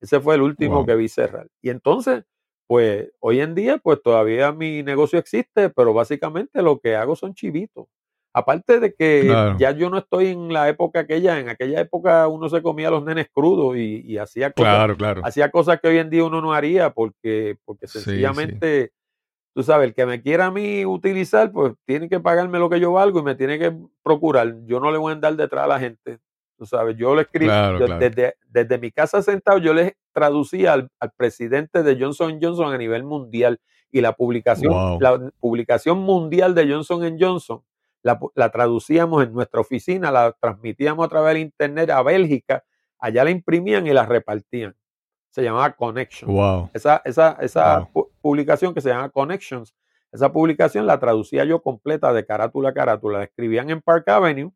Ese 0.00 0.20
fue 0.20 0.34
el 0.36 0.42
último 0.42 0.76
Wow. 0.78 0.86
que 0.86 0.96
vi 0.96 1.08
cerrar. 1.08 1.48
Y 1.62 1.70
entonces, 1.70 2.24
pues 2.68 3.10
hoy 3.20 3.40
en 3.40 3.54
día, 3.54 3.78
pues 3.78 4.02
todavía 4.02 4.52
mi 4.52 4.82
negocio 4.82 5.18
existe, 5.18 5.70
pero 5.70 5.94
básicamente 5.94 6.62
lo 6.62 6.78
que 6.80 6.96
hago 6.96 7.16
son 7.16 7.34
chivitos. 7.34 7.86
Aparte 8.34 8.80
de 8.80 8.94
que 8.94 9.22
Claro. 9.26 9.56
ya 9.58 9.72
yo 9.72 9.90
no 9.90 9.98
estoy 9.98 10.28
en 10.28 10.52
la 10.52 10.68
época 10.68 11.00
aquella, 11.00 11.38
en 11.38 11.48
aquella 11.50 11.80
época 11.80 12.28
uno 12.28 12.48
se 12.48 12.62
comía 12.62 12.90
los 12.90 13.04
nenes 13.04 13.28
crudos 13.32 13.76
y, 13.76 14.00
y 14.06 14.16
hacía 14.18 14.50
cosas 14.52 14.74
Claro, 14.74 14.96
claro. 14.96 15.20
hacía 15.24 15.50
cosas 15.50 15.80
que 15.80 15.88
hoy 15.88 15.98
en 15.98 16.08
día 16.10 16.24
uno 16.24 16.40
no 16.40 16.52
haría 16.54 16.90
porque, 16.90 17.56
porque 17.64 17.86
Sí, 17.86 17.98
sí. 17.98 18.04
sencillamente, 18.04 18.92
tú 19.54 19.62
sabes, 19.62 19.88
el 19.88 19.94
que 19.94 20.06
me 20.06 20.22
quiera 20.22 20.46
a 20.46 20.50
mí 20.50 20.86
utilizar, 20.86 21.52
pues 21.52 21.74
tiene 21.84 22.08
que 22.08 22.20
pagarme 22.20 22.58
lo 22.58 22.70
que 22.70 22.80
yo 22.80 22.92
valgo 22.92 23.18
y 23.20 23.22
me 23.22 23.34
tiene 23.34 23.58
que 23.58 23.76
procurar. 24.02 24.54
Yo 24.64 24.80
no 24.80 24.90
le 24.90 24.96
voy 24.98 25.10
a 25.10 25.14
andar 25.14 25.36
detrás 25.36 25.64
a 25.64 25.68
la 25.68 25.78
gente. 25.78 26.18
Tú 26.56 26.64
sabes, 26.64 26.96
yo 26.96 27.14
le 27.14 27.22
escribí, 27.22 27.46
yo. 27.50 27.98
Desde, 27.98 28.34
desde 28.48 28.78
mi 28.78 28.90
casa 28.92 29.20
sentado, 29.20 29.58
yo 29.58 29.74
le 29.74 29.96
traducía 30.14 30.72
al, 30.74 30.88
al 31.00 31.10
presidente 31.16 31.82
de 31.82 31.98
Johnson 32.00 32.38
Johnson 32.40 32.72
a 32.72 32.78
nivel 32.78 33.02
mundial 33.04 33.58
y 33.90 34.00
la 34.00 34.12
publicación, 34.12 34.72
Wow. 34.72 35.00
la 35.00 35.30
publicación 35.40 35.98
mundial 35.98 36.54
de 36.54 36.70
Johnson 36.72 37.16
Johnson 37.20 37.62
la, 38.02 38.18
la 38.34 38.50
traducíamos 38.50 39.22
en 39.24 39.32
nuestra 39.32 39.60
oficina, 39.60 40.10
la 40.10 40.32
transmitíamos 40.40 41.06
a 41.06 41.08
través 41.08 41.34
del 41.34 41.42
internet 41.42 41.90
a 41.90 42.02
Bélgica, 42.02 42.64
allá 42.98 43.24
la 43.24 43.30
imprimían 43.30 43.86
y 43.86 43.92
la 43.92 44.04
repartían. 44.06 44.74
Se 45.30 45.42
llamaba 45.42 45.72
Connection. 45.72 46.30
Wow. 46.30 46.70
Esa, 46.74 47.00
esa, 47.04 47.38
esa 47.40 47.88
Wow. 47.94 48.10
publicación 48.20 48.74
que 48.74 48.80
se 48.80 48.90
llama 48.90 49.08
Connections, 49.10 49.74
esa 50.12 50.30
publicación 50.30 50.86
la 50.86 50.98
traducía 51.00 51.44
yo 51.44 51.62
completa 51.62 52.12
de 52.12 52.26
carátula 52.26 52.68
a 52.70 52.74
carátula. 52.74 53.18
La 53.18 53.24
escribían 53.24 53.70
en 53.70 53.80
Park 53.80 54.06
Avenue 54.08 54.52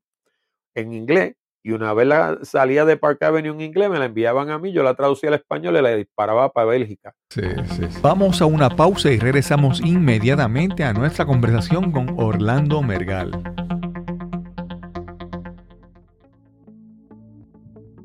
en 0.74 0.92
inglés 0.92 1.34
y 1.66 1.72
una 1.72 1.92
vez 1.94 2.06
la 2.06 2.38
salía 2.42 2.84
de 2.84 2.96
Park 2.96 3.20
Avenue 3.24 3.52
en 3.52 3.60
inglés 3.60 3.90
me 3.90 3.98
la 3.98 4.04
enviaban 4.04 4.50
a 4.50 4.58
mí, 4.60 4.70
yo 4.70 4.84
la 4.84 4.94
traducía 4.94 5.30
al 5.30 5.34
español 5.34 5.76
y 5.76 5.82
la 5.82 5.96
disparaba 5.96 6.52
para 6.52 6.68
Bélgica. 6.68 7.12
Sí, 7.28 7.42
sí, 7.72 7.86
sí. 7.90 7.98
Vamos 8.02 8.40
a 8.40 8.46
una 8.46 8.70
pausa 8.70 9.10
y 9.10 9.18
regresamos 9.18 9.80
inmediatamente 9.80 10.84
a 10.84 10.92
nuestra 10.92 11.26
conversación 11.26 11.90
con 11.90 12.14
Orlando 12.18 12.82
Mergal. 12.82 13.32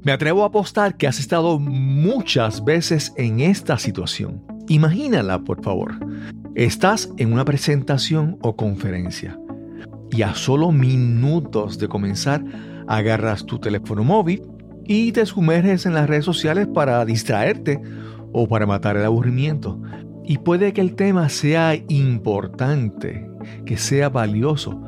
Me 0.02 0.12
atrevo 0.12 0.42
a 0.42 0.48
apostar 0.48 0.98
que 0.98 1.06
has 1.06 1.20
estado 1.20 1.60
muchas 1.60 2.66
veces 2.66 3.14
en 3.16 3.42
esta 3.42 3.78
situación. 3.78 4.44
Imagínala, 4.70 5.38
por 5.38 5.64
favor. 5.64 5.94
Estás 6.56 7.12
en 7.18 7.32
una 7.32 7.46
presentación 7.46 8.40
o 8.42 8.56
conferencia 8.56 9.38
y 10.10 10.24
a 10.24 10.34
solo 10.34 10.72
minutos 10.72 11.78
de 11.78 11.88
comenzar 11.88 12.44
agarras 12.92 13.46
tu 13.46 13.58
teléfono 13.58 14.04
móvil 14.04 14.44
y 14.86 15.14
te 15.14 15.26
sumerges 15.26 15.86
en 15.86 15.94
las 15.94 16.10
redes 16.10 16.26
sociales 16.26 16.68
para 16.68 17.04
distraerte 17.06 17.82
o 18.34 18.48
para 18.48 18.66
matar 18.66 18.98
el 18.98 19.06
aburrimiento. 19.06 19.82
Y 20.26 20.40
puede 20.40 20.74
que 20.74 20.82
el 20.82 20.96
tema 20.96 21.30
sea 21.30 21.76
importante, 21.88 23.30
que 23.66 23.78
sea 23.78 24.10
valioso, 24.10 24.82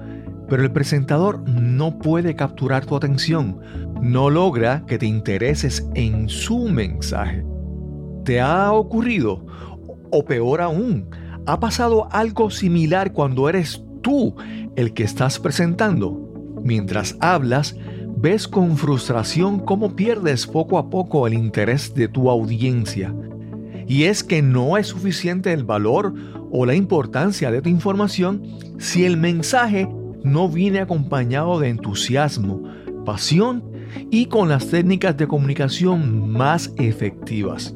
pero 0.50 0.64
el 0.64 0.72
presentador 0.72 1.48
no 1.50 1.98
puede 1.98 2.36
capturar 2.36 2.86
tu 2.86 2.98
atención, 2.98 3.60
no 4.02 4.30
logra 4.30 4.86
que 4.86 4.98
te 4.98 5.06
intereses 5.06 5.88
en 5.96 6.28
su 6.28 6.68
mensaje. 6.68 7.46
¿Te 8.26 8.42
ha 8.42 8.74
ocurrido? 8.74 9.46
O 10.12 10.26
peor 10.26 10.60
aún, 10.62 11.08
¿ha 11.46 11.60
pasado 11.60 12.10
algo 12.12 12.52
similar 12.52 13.14
cuando 13.14 13.48
eres 13.48 13.82
tú 14.02 14.36
el 14.76 14.94
que 14.94 15.04
estás 15.04 15.40
presentando? 15.40 16.20
Mientras 16.64 17.18
hablas, 17.20 17.76
ves 18.16 18.48
con 18.48 18.78
frustración 18.78 19.60
cómo 19.60 19.96
pierdes 19.96 20.48
poco 20.48 20.78
a 20.78 20.90
poco 20.90 21.28
el 21.28 21.34
interés 21.34 21.94
de 21.94 22.08
tu 22.08 22.30
audiencia. 22.30 23.14
Y 23.88 24.04
es 24.04 24.24
que 24.24 24.42
no 24.42 24.78
es 24.78 24.88
suficiente 24.88 25.52
el 25.52 25.64
valor 25.64 26.14
o 26.52 26.66
la 26.66 26.76
importancia 26.76 27.52
de 27.52 27.62
tu 27.62 27.70
información 27.70 28.44
si 28.78 29.06
el 29.06 29.18
mensaje 29.18 29.88
no 30.24 30.48
viene 30.48 30.80
acompañado 30.80 31.60
de 31.60 31.70
entusiasmo, 31.70 32.64
pasión 33.06 33.64
y 34.10 34.28
con 34.28 34.50
las 34.50 34.68
técnicas 34.68 35.18
de 35.18 35.28
comunicación 35.28 36.32
más 36.32 36.74
efectivas. 36.78 37.76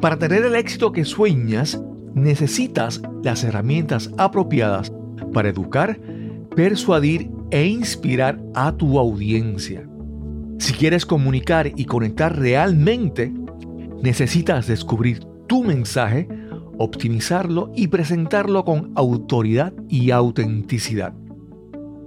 Para 0.00 0.18
tener 0.18 0.44
el 0.44 0.56
éxito 0.56 0.92
que 0.92 1.04
sueñas, 1.04 1.80
necesitas 2.14 3.00
las 3.22 3.44
herramientas 3.44 4.10
apropiadas 4.18 4.92
para 5.32 5.48
educar, 5.48 6.00
persuadir 6.56 7.30
e 7.50 7.66
inspirar 7.66 8.40
a 8.54 8.72
tu 8.72 8.98
audiencia. 8.98 9.88
Si 10.58 10.72
quieres 10.72 11.06
comunicar 11.06 11.72
y 11.74 11.84
conectar 11.84 12.38
realmente, 12.38 13.32
necesitas 14.02 14.66
descubrir 14.66 15.20
tu 15.46 15.64
mensaje, 15.64 16.28
optimizarlo 16.78 17.72
y 17.74 17.88
presentarlo 17.88 18.64
con 18.64 18.92
autoridad 18.94 19.72
y 19.88 20.10
autenticidad. 20.10 21.14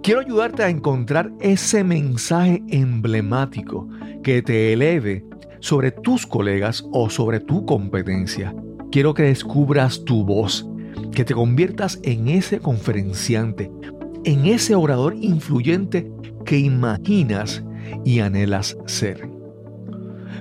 Quiero 0.04 0.20
ayudarte 0.20 0.64
a 0.64 0.70
encontrar 0.70 1.32
ese 1.40 1.84
mensaje 1.84 2.62
emblemático 2.68 3.88
que 4.22 4.42
te 4.42 4.74
eleve 4.74 5.26
sobre 5.60 5.92
tus 5.92 6.28
colegas 6.28 6.86
o 6.92 7.10
sobre 7.10 7.40
tu 7.40 7.66
competencia. 7.66 8.54
Quiero 8.92 9.14
que 9.14 9.24
descubras 9.24 10.04
tu 10.04 10.26
voz, 10.26 10.68
que 11.14 11.24
te 11.24 11.34
conviertas 11.34 12.00
en 12.04 12.28
ese 12.28 12.60
conferenciante, 12.60 13.72
en 14.26 14.46
ese 14.46 14.76
orador 14.76 15.16
influyente 15.20 16.12
que 16.46 16.60
imaginas 16.60 17.64
y 18.06 18.20
anhelas 18.20 18.78
ser. 18.86 19.34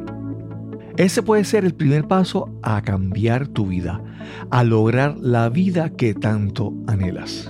Ese 0.98 1.24
puede 1.24 1.44
ser 1.44 1.66
el 1.66 1.74
primer 1.74 2.08
paso 2.08 2.60
a 2.62 2.84
cambiar 2.84 3.48
tu 3.48 3.66
vida, 3.66 4.00
a 4.52 4.64
lograr 4.64 5.18
la 5.18 5.50
vida 5.50 5.90
que 5.90 6.14
tanto 6.14 6.72
anhelas. 6.88 7.50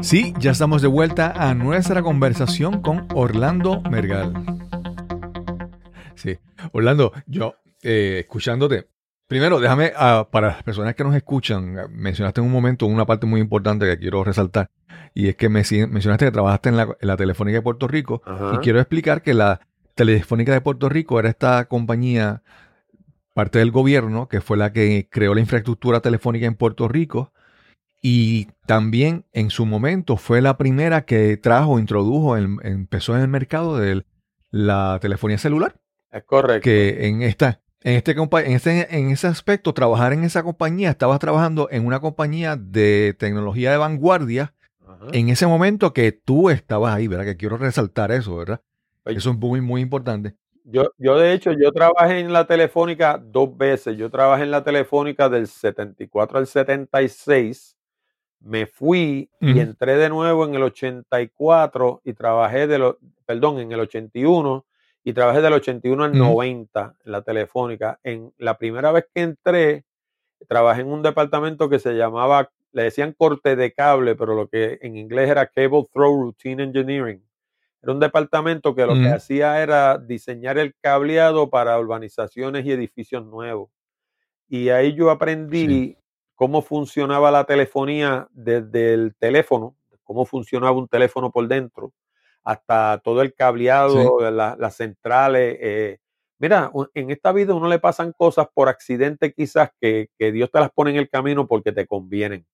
Sí, 0.00 0.32
ya 0.38 0.52
estamos 0.52 0.80
de 0.80 0.88
vuelta 0.88 1.32
a 1.36 1.52
nuestra 1.54 2.02
conversación 2.02 2.80
con 2.80 3.06
Orlando 3.14 3.82
Mergal. 3.82 4.32
Sí, 6.14 6.38
Orlando, 6.72 7.12
yo 7.26 7.56
eh, 7.82 8.20
escuchándote, 8.20 8.88
primero 9.26 9.60
déjame, 9.60 9.92
ah, 9.94 10.28
para 10.30 10.48
las 10.48 10.62
personas 10.62 10.94
que 10.94 11.04
nos 11.04 11.14
escuchan, 11.14 11.76
mencionaste 11.90 12.40
en 12.40 12.46
un 12.46 12.52
momento 12.52 12.86
una 12.86 13.04
parte 13.04 13.26
muy 13.26 13.42
importante 13.42 13.84
que 13.84 13.98
quiero 13.98 14.24
resaltar. 14.24 14.70
Y 15.16 15.30
es 15.30 15.36
que 15.36 15.48
me, 15.48 15.62
mencionaste 15.88 16.26
que 16.26 16.30
trabajaste 16.30 16.68
en 16.68 16.76
la, 16.76 17.16
Telefónica 17.16 17.56
de 17.56 17.62
Puerto 17.62 17.88
Rico. 17.88 18.20
Y 18.52 18.58
quiero 18.58 18.80
explicar 18.80 19.22
que 19.22 19.32
la 19.32 19.60
Telefónica 19.94 20.52
de 20.52 20.60
Puerto 20.60 20.90
Rico 20.90 21.18
era 21.18 21.30
esta 21.30 21.64
compañía, 21.68 22.42
parte 23.32 23.58
del 23.58 23.70
gobierno, 23.70 24.28
que 24.28 24.42
fue 24.42 24.58
la 24.58 24.74
que 24.74 25.08
creó 25.10 25.34
la 25.34 25.40
infraestructura 25.40 26.00
telefónica 26.00 26.44
en 26.44 26.54
Puerto 26.54 26.86
Rico. 26.86 27.32
Y 28.02 28.48
también 28.66 29.24
en 29.32 29.48
su 29.48 29.64
momento 29.64 30.18
fue 30.18 30.42
la 30.42 30.58
primera 30.58 31.06
que 31.06 31.38
trajo, 31.38 31.78
introdujo, 31.78 32.36
empezó 32.36 33.16
en 33.16 33.22
el 33.22 33.28
mercado 33.28 33.78
de 33.78 34.04
la 34.50 34.98
telefonía 35.00 35.38
celular. 35.38 35.76
Es 36.10 36.24
correcto. 36.24 36.62
Que 36.62 37.06
en 37.06 37.22
esta, 37.22 37.62
en 37.80 37.94
este, 37.94 38.12
en, 38.12 38.52
este, 38.52 38.98
en 38.98 39.10
ese 39.10 39.28
aspecto, 39.28 39.72
trabajar 39.72 40.12
en 40.12 40.24
esa 40.24 40.42
compañía, 40.42 40.90
estabas 40.90 41.20
trabajando 41.20 41.68
en 41.70 41.86
una 41.86 42.00
compañía 42.00 42.56
de 42.56 43.16
tecnología 43.18 43.70
de 43.70 43.78
vanguardia 43.78 44.52
en 45.12 45.28
ese 45.28 45.46
momento 45.46 45.92
que 45.92 46.12
tú 46.12 46.50
estabas 46.50 46.94
ahí, 46.94 47.08
¿verdad? 47.08 47.24
Que 47.24 47.36
quiero 47.36 47.56
resaltar 47.56 48.12
eso, 48.12 48.36
¿verdad? 48.36 48.60
eso 49.04 49.30
es 49.30 49.38
muy, 49.38 49.60
muy 49.60 49.80
importante. 49.80 50.34
Yo, 50.64 50.90
yo, 50.98 51.16
de 51.16 51.32
hecho, 51.32 51.52
yo 51.52 51.70
trabajé 51.70 52.18
en 52.18 52.32
la 52.32 52.46
telefónica 52.46 53.22
dos 53.22 53.56
veces. 53.56 53.96
Yo 53.96 54.10
trabajé 54.10 54.42
en 54.42 54.50
la 54.50 54.64
telefónica 54.64 55.28
del 55.28 55.46
74 55.46 56.38
al 56.38 56.46
76. 56.48 57.76
Me 58.40 58.66
fui 58.66 59.30
y 59.40 59.60
entré 59.60 59.96
de 59.96 60.08
nuevo 60.08 60.44
en 60.44 60.54
el 60.54 60.62
84 60.64 62.00
y 62.04 62.12
trabajé 62.14 62.66
de 62.66 62.78
lo, 62.78 62.98
perdón, 63.24 63.60
en 63.60 63.72
el 63.72 63.80
81 63.80 64.66
y 65.04 65.12
trabajé 65.12 65.40
del 65.40 65.52
81 65.52 66.02
al 66.04 66.18
90 66.18 66.94
en 67.04 67.12
la 67.12 67.22
telefónica. 67.22 68.00
En 68.02 68.32
la 68.38 68.58
primera 68.58 68.90
vez 68.90 69.06
que 69.14 69.22
entré, 69.22 69.84
trabajé 70.48 70.80
en 70.80 70.88
un 70.88 71.02
departamento 71.02 71.68
que 71.68 71.78
se 71.78 71.94
llamaba 71.94 72.50
le 72.76 72.82
decían 72.82 73.14
corte 73.14 73.56
de 73.56 73.72
cable, 73.72 74.16
pero 74.16 74.34
lo 74.34 74.48
que 74.48 74.78
en 74.82 74.98
inglés 74.98 75.30
era 75.30 75.46
Cable 75.46 75.86
Throw 75.90 76.24
Routine 76.24 76.62
Engineering. 76.62 77.26
Era 77.82 77.92
un 77.94 78.00
departamento 78.00 78.74
que 78.74 78.84
lo 78.84 78.92
que 78.92 79.08
hacía 79.08 79.62
era 79.62 79.96
diseñar 79.96 80.58
el 80.58 80.74
cableado 80.82 81.48
para 81.48 81.78
urbanizaciones 81.80 82.66
y 82.66 82.72
edificios 82.72 83.24
nuevos. 83.24 83.70
Y 84.46 84.68
ahí 84.68 84.92
yo 84.92 85.10
aprendí 85.10 85.96
cómo 86.34 86.60
funcionaba 86.60 87.30
la 87.30 87.44
telefonía 87.44 88.28
desde 88.32 88.92
el 88.92 89.14
teléfono, 89.14 89.74
cómo 90.04 90.26
funcionaba 90.26 90.76
un 90.76 90.86
teléfono 90.86 91.32
por 91.32 91.48
dentro, 91.48 91.94
hasta 92.44 93.00
todo 93.02 93.22
el 93.22 93.32
cableado, 93.32 94.30
las 94.30 94.76
centrales. 94.76 95.56
Eh, 95.62 95.98
mira, 96.38 96.70
en 96.92 97.10
esta 97.10 97.32
vida 97.32 97.54
uno 97.54 97.68
le 97.68 97.78
pasan 97.78 98.12
cosas 98.12 98.48
por 98.52 98.68
accidente 98.68 99.32
quizás 99.32 99.70
que, 99.80 100.10
que 100.18 100.30
Dios 100.30 100.50
te 100.50 100.60
las 100.60 100.70
pone 100.72 100.90
en 100.90 100.98
el 100.98 101.08
camino 101.08 101.46
porque 101.46 101.72
te 101.72 101.86
convienen. 101.86 102.44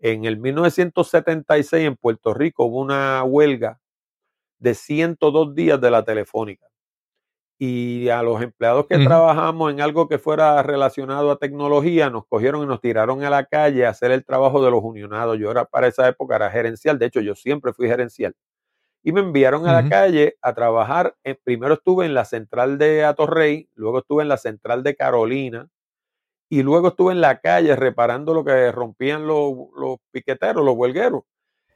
En 0.00 0.24
el 0.24 0.38
1976 0.38 1.86
en 1.86 1.96
Puerto 1.96 2.32
Rico 2.32 2.64
hubo 2.64 2.80
una 2.80 3.22
huelga 3.22 3.80
de 4.58 4.74
102 4.74 5.54
días 5.54 5.80
de 5.80 5.90
la 5.90 6.04
telefónica. 6.04 6.66
Y 7.58 8.08
a 8.08 8.22
los 8.22 8.40
empleados 8.40 8.86
que 8.86 8.96
trabajamos 9.04 9.70
en 9.70 9.82
algo 9.82 10.08
que 10.08 10.18
fuera 10.18 10.62
relacionado 10.62 11.30
a 11.30 11.36
tecnología, 11.36 12.08
nos 12.08 12.26
cogieron 12.26 12.62
y 12.62 12.66
nos 12.66 12.80
tiraron 12.80 13.22
a 13.22 13.28
la 13.28 13.44
calle 13.44 13.84
a 13.84 13.90
hacer 13.90 14.10
el 14.12 14.24
trabajo 14.24 14.64
de 14.64 14.70
los 14.70 14.82
unionados. 14.82 15.38
Yo 15.38 15.50
era 15.50 15.66
para 15.66 15.88
esa 15.88 16.08
época 16.08 16.36
era 16.36 16.50
gerencial, 16.50 16.98
de 16.98 17.06
hecho 17.06 17.20
yo 17.20 17.34
siempre 17.34 17.74
fui 17.74 17.86
gerencial. 17.86 18.34
Y 19.02 19.12
me 19.12 19.20
enviaron 19.20 19.66
a 19.66 19.74
la 19.74 19.88
calle 19.88 20.36
a 20.40 20.54
trabajar. 20.54 21.14
primero 21.44 21.74
estuve 21.74 22.06
en 22.06 22.14
la 22.14 22.24
central 22.24 22.78
de 22.78 23.04
Atorrey, 23.04 23.68
luego 23.74 23.98
estuve 23.98 24.22
en 24.22 24.28
la 24.28 24.38
central 24.38 24.82
de 24.82 24.96
Carolina, 24.96 25.68
y 26.50 26.64
luego 26.64 26.88
estuve 26.88 27.12
en 27.12 27.20
la 27.20 27.38
calle 27.38 27.76
reparando 27.76 28.34
lo 28.34 28.44
que 28.44 28.72
rompían 28.72 29.24
los, 29.24 29.54
piqueteros, 30.10 30.64
los 30.64 30.74
huelgueros. 30.74 31.22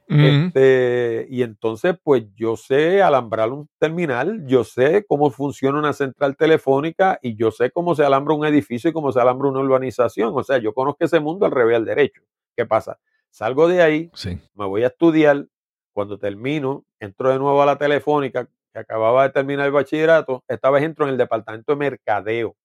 este, 0.07 1.25
y 1.29 1.43
entonces, 1.43 1.95
pues 2.03 2.25
yo 2.35 2.57
sé 2.57 3.01
alambrar 3.01 3.51
un 3.51 3.69
terminal, 3.79 4.45
yo 4.45 4.65
sé 4.65 5.05
cómo 5.07 5.31
funciona 5.31 5.79
una 5.79 5.93
central 5.93 6.35
telefónica 6.35 7.17
y 7.21 7.37
yo 7.37 7.51
sé 7.51 7.71
cómo 7.71 7.95
se 7.95 8.03
alambra 8.03 8.35
un 8.35 8.45
edificio 8.45 8.89
y 8.89 8.93
cómo 8.93 9.13
se 9.13 9.21
alambra 9.21 9.47
una 9.47 9.61
urbanización. 9.61 10.33
O 10.35 10.43
sea, 10.43 10.57
yo 10.57 10.73
conozco 10.73 11.05
ese 11.05 11.21
mundo 11.21 11.45
al 11.45 11.53
revés 11.53 11.77
al 11.77 11.85
derecho. 11.85 12.21
¿Qué 12.55 12.65
pasa? 12.65 12.99
Salgo 13.31 13.69
de 13.69 13.81
ahí, 13.81 14.11
me 14.53 14.65
voy 14.65 14.83
a 14.83 14.87
estudiar. 14.87 15.47
Cuando 15.93 16.19
termino, 16.19 16.83
entro 16.99 17.29
de 17.29 17.39
nuevo 17.39 17.61
a 17.61 17.65
la 17.65 17.77
telefónica, 17.77 18.49
que 18.73 18.79
acababa 18.79 19.23
de 19.23 19.29
terminar 19.29 19.67
el 19.67 19.71
bachillerato. 19.71 20.43
Esta 20.49 20.69
vez 20.69 20.83
entro 20.83 21.05
en 21.05 21.11
el 21.11 21.17
departamento 21.17 21.71
de 21.71 21.77
mercadeo 21.77 22.57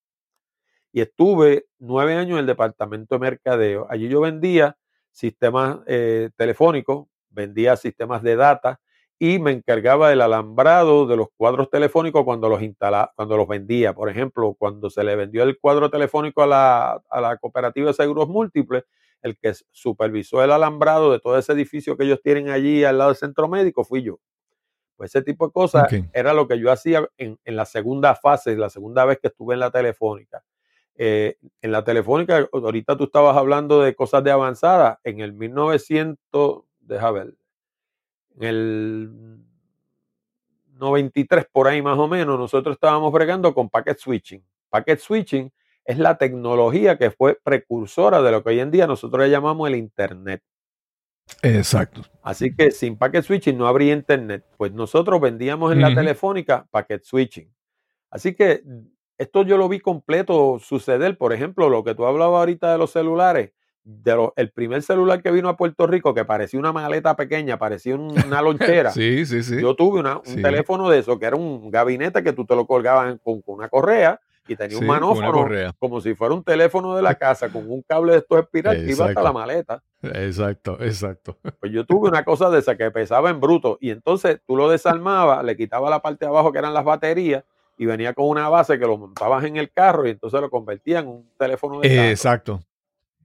y 0.93 1.01
estuve 1.03 1.67
nueve 1.79 2.15
años 2.17 2.33
en 2.33 2.39
el 2.41 2.47
departamento 2.47 3.15
de 3.17 3.21
mercadeo. 3.21 3.87
Allí 3.91 4.09
yo 4.09 4.21
vendía 4.21 4.77
sistemas 5.13 5.81
eh, 5.87 6.31
telefónicos, 6.37 7.07
vendía 7.31 7.77
sistemas 7.77 8.23
de 8.23 8.37
data 8.37 8.81
y 9.19 9.39
me 9.39 9.51
encargaba 9.53 10.09
del 10.09 10.23
alambrado 10.23 11.07
de 11.07 11.17
los 11.17 11.29
cuadros 11.37 11.69
telefónicos 11.71 12.25
cuando 12.25 12.49
los 12.49 12.63
instalaba, 12.63 13.13
cuando 13.15 13.37
los 13.37 13.47
vendía. 13.47 13.93
Por 13.95 14.09
ejemplo, 14.09 14.55
cuando 14.59 14.89
se 14.91 15.05
le 15.05 15.15
vendió 15.17 15.43
el 15.43 15.59
cuadro 15.59 15.91
telefónico 15.91 16.43
a 16.43 16.47
la, 16.47 17.03
a 17.11 17.21
la 17.21 17.37
cooperativa 17.37 17.89
de 17.89 17.95
seguros 17.95 18.29
múltiples, 18.29 18.85
el 19.23 19.37
que 19.39 19.53
supervisó 19.71 20.43
el 20.43 20.51
alambrado 20.53 21.13
de 21.13 21.21
todo 21.21 21.39
ese 21.39 21.53
edificio 21.53 21.97
que 21.97 22.05
ellos 22.05 22.21
tienen 22.23 22.49
allí 22.49 22.85
al 22.85 22.97
lado 22.99 23.11
del 23.11 23.17
centro 23.19 23.49
médico 23.49 23.85
fui 23.85 24.03
yo 24.03 24.19
Pues 24.97 25.15
ese 25.15 25.23
tipo 25.25 25.47
de 25.47 25.53
cosas 25.53 25.89
era 26.13 26.35
lo 26.35 26.49
que 26.49 26.59
yo 26.59 26.71
hacía 26.71 27.09
en, 27.19 27.39
en 27.45 27.57
la 27.57 27.67
segunda 27.67 28.15
fase, 28.15 28.57
la 28.57 28.71
segunda 28.71 29.05
vez 29.07 29.19
que 29.21 29.29
estuve 29.29 29.55
en 29.55 29.61
la 29.61 29.71
telefónica. 29.71 30.43
Eh, 31.03 31.39
en 31.63 31.73
la 31.73 31.83
telefónica, 31.83 32.47
ahorita 32.53 32.95
tú 32.95 33.05
estabas 33.05 33.35
hablando 33.35 33.81
de 33.81 33.95
cosas 33.95 34.23
de 34.23 34.33
avanzada. 34.33 35.01
En 35.03 35.21
el 35.21 35.33
1900, 35.33 36.65
deja 36.81 37.11
ver, 37.11 37.35
en 38.39 38.45
el 38.47 39.11
93 40.75 41.47
por 41.51 41.69
ahí 41.69 41.81
más 41.81 41.99
o 41.99 42.07
menos, 42.07 42.39
nosotros 42.39 42.75
estábamos 42.75 43.11
bregando 43.15 43.55
con 43.55 43.71
packet 43.71 43.97
switching. 43.97 44.45
Packet 44.69 44.99
switching 44.99 45.51
es 45.87 45.99
la 45.99 46.19
tecnología 46.19 46.99
que 46.99 47.11
fue 47.11 47.41
precursora 47.43 48.21
de 48.21 48.33
lo 48.33 48.45
que 48.45 48.51
hoy 48.51 48.61
en 48.61 48.71
día 48.71 48.87
nosotros 48.87 49.25
le 49.25 49.31
llamamos 49.31 49.67
el 49.71 49.77
Internet. 49.77 50.43
Exacto. 51.41 52.03
Así 52.23 52.55
que 52.55 52.73
sin 52.73 52.99
packet 52.99 53.25
switching 53.25 53.57
no 53.57 53.67
habría 53.67 53.95
internet. 53.95 54.45
Pues 54.59 54.73
nosotros 54.73 55.19
vendíamos 55.19 55.73
en 55.73 55.81
la 55.81 55.95
telefónica 55.95 56.67
packet 56.71 57.05
switching. 57.05 57.51
Así 58.11 58.35
que 58.35 58.63
esto 59.21 59.43
yo 59.43 59.57
lo 59.59 59.69
vi 59.69 59.81
completo 59.81 60.59
suceder. 60.61 61.17
Por 61.19 61.33
ejemplo, 61.33 61.69
lo 61.69 61.85
que 61.85 61.95
tú 61.95 62.07
hablabas 62.07 62.39
ahorita 62.41 62.73
de 62.73 62.79
los 62.79 62.91
celulares. 62.91 63.51
De 63.85 64.15
lo- 64.15 64.35
el 64.37 64.51
primer 64.51 64.83
celular 64.83 65.23
que 65.23 65.31
vino 65.31 65.49
a 65.49 65.57
Puerto 65.57 65.87
Rico, 65.87 66.13
que 66.15 66.25
parecía 66.25 66.61
una 66.61 66.73
maleta 66.73 67.17
pequeña, 67.17 67.59
parecía 67.59 67.95
un- 67.97 68.13
una 68.27 68.43
lonchera. 68.87 68.91
Sí, 68.91 69.25
sí, 69.27 69.43
sí. 69.43 69.61
Yo 69.61 69.75
tuve 69.75 70.01
una- 70.01 70.19
un 70.19 70.25
Sí. 70.27 70.43
teléfono 70.43 70.89
de 70.91 70.99
eso, 70.99 71.19
que 71.19 71.27
era 71.27 71.37
un 71.37 71.71
gabinete 71.71 72.23
que 72.23 72.33
tú 72.33 72.45
te 72.45 72.55
lo 72.55 72.67
colgabas 72.67 73.17
con, 73.25 73.41
con 73.41 73.55
una 73.57 73.69
correa 73.69 74.21
y 74.47 74.55
tenía 74.57 74.77
Sí, 74.77 74.83
un 74.83 74.87
manófono 74.89 75.33
correa. 75.33 75.73
como 75.79 76.01
si 76.01 76.15
fuera 76.15 76.35
un 76.35 76.45
teléfono 76.45 76.95
de 76.95 77.03
la 77.03 77.15
casa 77.19 77.49
con 77.51 77.71
un 77.71 77.83
cable 77.83 78.13
de 78.13 78.19
estos 78.19 78.39
espiral 78.41 78.77
que 78.77 78.83
iba 78.83 78.91
hasta 78.91 79.05
Exacto. 79.13 79.23
la 79.23 79.33
maleta. 79.33 79.83
Exacto, 80.03 80.77
exacto. 80.81 81.37
Pues 81.61 81.73
yo 81.73 81.85
tuve 81.85 82.09
una 82.09 82.25
cosa 82.25 82.51
de 82.51 82.59
esa 82.59 82.77
que 82.77 82.91
pesaba 82.91 83.31
en 83.31 83.41
bruto 83.41 83.79
y 83.81 83.91
entonces 83.91 84.41
tú 84.47 84.57
lo 84.57 84.69
desarmabas, 84.69 85.43
le 85.45 85.57
quitabas 85.57 85.91
la 85.91 86.01
parte 86.01 86.25
de 86.27 86.31
abajo 86.31 86.53
que 86.53 86.59
eran 86.59 86.75
las 86.75 86.85
baterías 86.85 87.45
y 87.83 87.87
venía 87.87 88.13
con 88.13 88.29
una 88.29 88.47
base 88.51 88.79
que 88.79 88.85
lo 88.85 88.99
montabas 88.99 89.43
en 89.45 89.57
el 89.57 89.73
carro 89.73 90.07
y 90.07 90.11
entonces 90.11 90.39
lo 90.39 90.51
convertía 90.51 90.99
en 90.99 91.09
un 91.09 91.31
teléfono 91.39 91.81
de 91.81 91.89
carro. 91.89 92.09
Exacto. 92.11 92.61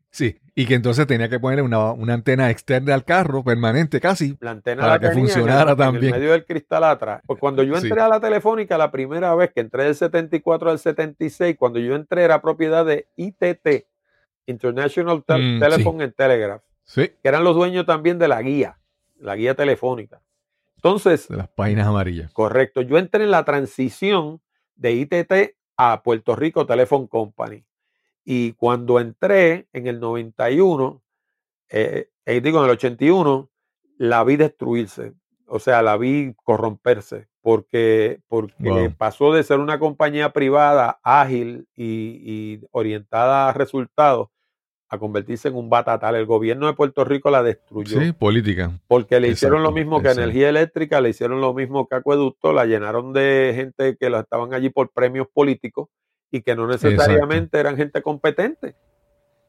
Sí, 0.09 0.39
y 0.55 0.65
que 0.65 0.75
entonces 0.75 1.05
tenía 1.07 1.27
que 1.27 1.41
ponerle 1.41 1.61
una, 1.61 1.91
una 1.91 2.13
antena 2.13 2.49
externa 2.49 2.93
al 2.93 3.03
carro, 3.03 3.43
permanente 3.43 3.99
casi. 3.99 4.37
La 4.39 4.51
antena 4.51 4.83
Para 4.83 4.93
la 4.93 4.99
que 5.01 5.07
en 5.07 5.13
funcionara 5.13 5.71
en 5.71 5.77
también. 5.77 6.13
el 6.13 6.19
medio 6.21 6.31
del 6.31 6.45
cristal 6.45 6.85
atrás. 6.85 7.21
Pues 7.27 7.37
cuando 7.37 7.63
yo 7.63 7.75
Sí. 7.75 7.87
entré 7.87 7.99
a 8.01 8.07
la 8.07 8.21
telefónica 8.21 8.77
la 8.77 8.91
primera 8.91 9.35
vez 9.35 9.51
que 9.53 9.59
entré 9.59 9.83
del 9.83 9.95
74 9.95 10.69
al 10.71 10.79
76, 10.79 11.57
cuando 11.59 11.79
yo 11.79 11.93
entré 11.93 12.23
era 12.23 12.41
propiedad 12.41 12.85
de 12.85 13.09
ITT, 13.17 13.87
International 14.45 15.17
Mm, 15.27 15.59
Telephone 15.59 16.03
and 16.05 16.15
Telegraph, 16.15 16.61
Sí, 16.85 17.09
que 17.21 17.27
eran 17.27 17.43
los 17.43 17.55
dueños 17.55 17.85
también 17.85 18.17
de 18.19 18.29
la 18.29 18.41
guía, 18.41 18.77
la 19.19 19.35
guía 19.35 19.53
telefónica. 19.53 20.21
Entonces, 20.77 21.27
de 21.27 21.35
las 21.37 21.47
páginas 21.49 21.87
amarillas. 21.87 22.31
Correcto. 22.31 22.81
Yo 22.83 22.97
entré 22.99 23.23
en 23.25 23.31
la 23.31 23.43
transición 23.43 24.39
de 24.75 24.93
ITT 24.93 25.55
a 25.77 26.03
Puerto 26.03 26.35
Rico 26.35 26.65
Telephone 26.65 27.07
Company. 27.07 27.65
Y 28.23 28.53
cuando 28.53 28.99
entré 28.99 29.67
en 29.73 29.87
el 29.87 29.99
91, 29.99 31.03
eh, 31.69 32.09
eh, 32.25 32.41
digo 32.41 32.59
en 32.59 32.65
el 32.65 32.71
81, 32.71 33.49
la 33.97 34.23
vi 34.23 34.35
destruirse. 34.37 35.13
O 35.47 35.59
sea, 35.59 35.81
la 35.83 35.97
vi 35.97 36.33
corromperse. 36.43 37.27
Porque, 37.41 38.21
porque 38.27 38.55
Wow. 38.71 38.95
pasó 38.97 39.31
de 39.31 39.43
ser 39.43 39.59
una 39.59 39.77
compañía 39.79 40.33
privada 40.33 40.99
ágil 41.03 41.67
y, 41.75 42.19
y 42.23 42.61
orientada 42.71 43.49
a 43.49 43.53
resultados 43.53 44.29
a 44.87 44.97
convertirse 44.99 45.47
en 45.47 45.55
un 45.55 45.69
batatal. 45.69 46.15
El 46.15 46.25
gobierno 46.25 46.67
de 46.67 46.73
Puerto 46.73 47.03
Rico 47.03 47.29
la 47.31 47.41
destruyó. 47.43 47.99
Sí, 47.99 48.11
política. 48.11 48.71
Porque 48.87 49.19
le 49.19 49.29
hicieron 49.29 49.63
lo 49.63 49.71
mismo 49.71 49.97
que 50.01 50.07
exacto. 50.09 50.21
energía 50.23 50.49
eléctrica, 50.49 51.01
le 51.01 51.09
hicieron 51.09 51.41
lo 51.41 51.53
mismo 51.53 51.87
que 51.87 51.95
acueducto, 51.95 52.53
la 52.53 52.65
llenaron 52.65 53.11
de 53.13 53.53
gente 53.55 53.97
que 53.97 54.09
la 54.09 54.19
estaban 54.21 54.53
allí 54.53 54.69
por 54.69 54.91
premios 54.91 55.27
políticos 55.33 55.89
y 56.31 56.41
que 56.41 56.55
no 56.55 56.67
necesariamente 56.67 57.59
eran 57.59 57.77
gente 57.77 58.01
competente. 58.01 58.75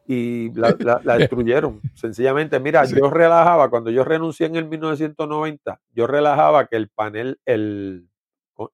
Y 0.09 0.53
la, 0.53 0.73
la- 0.79 1.01
la 1.03 1.17
destruyeron, 1.17 1.81
sencillamente. 1.93 2.59
Mira, 2.59 2.85
Sí. 2.85 2.95
yo 2.97 3.09
relajaba, 3.09 3.69
cuando 3.69 3.89
yo 3.91 4.03
renuncié 4.05 4.47
en 4.47 4.55
el 4.55 4.65
1990, 4.65 5.79
yo 5.93 6.07
relajaba 6.07 6.65
que 6.67 6.77
el 6.77 6.87
panel, 6.89 7.39
el, 7.45 8.07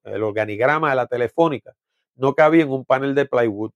el 0.04 0.22
organigrama 0.22 0.90
de 0.90 0.96
la 0.96 1.06
telefónica 1.06 1.72
no 2.16 2.34
cabía 2.34 2.62
en 2.62 2.70
un 2.70 2.84
panel 2.84 3.14
de 3.16 3.26
plywood. 3.26 3.72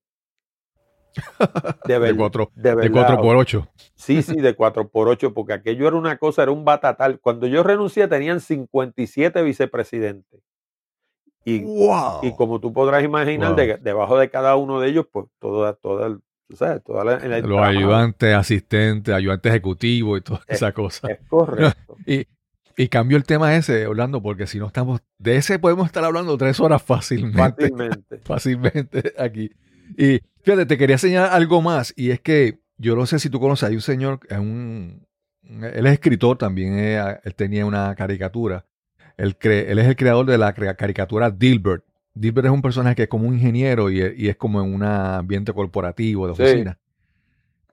De, 1.85 1.99
De 1.99 2.15
cuatro, 2.15 2.51
de 2.55 2.89
4 2.91 3.21
por 3.21 3.35
8 3.35 3.67
Sí, 3.95 4.21
sí, 4.21 4.35
de 4.35 4.55
4x8, 4.55 5.33
porque 5.33 5.53
aquello 5.53 5.87
era 5.87 5.97
una 5.97 6.17
cosa, 6.17 6.43
era 6.43 6.51
un 6.51 6.63
batatal. 6.63 7.19
Cuando 7.19 7.47
yo 7.47 7.63
renuncié 7.63 8.07
tenían 8.07 8.39
57 8.39 9.41
vicepresidentes. 9.41 10.39
Y, 11.45 11.61
¡Wow! 11.63 12.19
y 12.23 12.35
como 12.35 12.59
tú 12.59 12.71
podrás 12.71 13.03
imaginar, 13.03 13.55
Wow. 13.55 13.77
debajo 13.81 14.17
de 14.17 14.29
cada 14.29 14.55
uno 14.55 14.79
de 14.79 14.89
ellos, 14.89 15.05
pues 15.11 15.25
toda, 15.39 15.73
toda, 15.73 16.07
el- 16.07 16.19
sabes, 16.55 16.83
toda 16.83 17.03
la, 17.03 17.15
el 17.15 17.43
Los 17.47 17.59
ayudantes, 17.59 18.35
asistentes, 18.35 19.13
ayudantes 19.13 19.49
ejecutivos 19.51 20.19
y 20.19 20.21
toda 20.21 20.39
Eh, 20.47 20.53
esa 20.53 20.71
cosa. 20.73 21.07
Es 21.11 21.19
correcto. 21.27 21.97
Y, 22.05 22.27
y 22.77 22.87
cambio 22.87 23.17
el 23.17 23.23
tema 23.25 23.55
ese, 23.55 23.85
Orlando, 23.87 24.21
porque 24.21 24.47
si 24.47 24.57
no 24.59 24.67
estamos, 24.67 25.01
de 25.17 25.35
ese 25.35 25.59
podemos 25.59 25.85
estar 25.87 26.03
hablando 26.05 26.37
tres 26.37 26.59
horas 26.61 26.81
fácilmente. 26.81 27.69
Fácilmente. 27.69 28.17
fácilmente 28.23 29.13
aquí. 29.17 29.51
Y 29.97 30.19
fíjate, 30.53 30.65
te 30.65 30.77
quería 30.77 30.97
señalar 30.97 31.31
algo 31.33 31.61
más, 31.61 31.93
y 31.95 32.11
es 32.11 32.19
que 32.19 32.59
yo 32.77 32.95
no 32.95 33.05
sé 33.05 33.19
si 33.19 33.29
tú 33.29 33.39
conoces, 33.39 33.69
hay 33.69 33.75
un 33.75 33.81
señor, 33.81 34.19
es 34.29 34.37
un, 34.37 35.05
él 35.43 35.85
es 35.85 35.93
escritor 35.93 36.37
también, 36.37 36.77
eh, 36.79 37.19
él 37.23 37.35
tenía 37.35 37.65
una 37.65 37.93
caricatura, 37.95 38.65
él, 39.17 39.37
cre- 39.37 39.65
él 39.67 39.79
es 39.79 39.87
el 39.87 39.95
creador 39.95 40.25
de 40.25 40.37
la 40.37 40.53
caricatura 40.53 41.29
Dilbert. 41.29 41.83
Dilbert 42.13 42.47
es 42.47 42.51
un 42.51 42.61
personaje 42.61 42.95
que 42.95 43.03
es 43.03 43.09
como 43.09 43.27
un 43.27 43.35
ingeniero 43.35 43.91
y, 43.91 43.99
y 44.17 44.27
es 44.29 44.35
como 44.37 44.61
en 44.61 44.73
un 44.73 44.83
ambiente 44.83 45.53
corporativo 45.53 46.27
de 46.27 46.35
Sí. 46.35 46.41
oficina. 46.41 46.79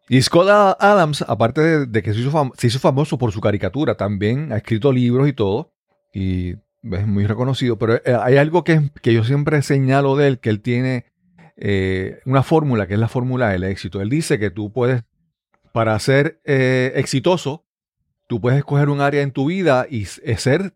Y 0.08 0.22
Scott 0.22 0.48
Adams, 0.78 1.22
aparte 1.26 1.60
de, 1.60 1.86
de 1.86 2.02
que 2.02 2.12
se 2.14 2.20
hizo, 2.20 2.30
fam- 2.30 2.52
se 2.56 2.66
hizo 2.68 2.78
famoso 2.78 3.16
por 3.18 3.32
su 3.32 3.40
caricatura, 3.40 3.96
también 3.96 4.52
ha 4.52 4.56
escrito 4.58 4.92
libros 4.92 5.28
y 5.28 5.32
todo, 5.32 5.72
y 6.12 6.50
es 6.82 7.06
muy 7.06 7.26
reconocido, 7.26 7.76
pero 7.78 7.94
eh, 7.96 8.02
hay 8.20 8.36
algo 8.36 8.62
que, 8.62 8.90
que 9.02 9.12
yo 9.14 9.24
siempre 9.24 9.60
señalo 9.62 10.14
de 10.16 10.28
él, 10.28 10.38
que 10.38 10.50
él 10.50 10.60
tiene 10.60 11.06
eh, 11.56 12.20
una 12.26 12.42
fórmula, 12.42 12.86
que 12.86 12.94
es 12.94 13.00
la 13.00 13.08
fórmula 13.08 13.48
del 13.48 13.64
éxito. 13.64 14.00
Él 14.00 14.10
dice 14.10 14.38
que 14.38 14.50
tú 14.50 14.72
puedes, 14.72 15.04
para 15.72 15.98
ser 15.98 16.40
eh, 16.44 16.92
exitoso, 16.96 17.64
tú 18.26 18.40
puedes 18.40 18.58
escoger 18.58 18.88
un 18.88 19.00
área 19.00 19.22
en 19.22 19.32
tu 19.32 19.46
vida 19.46 19.86
y 19.88 20.06
eh, 20.22 20.36
ser 20.36 20.74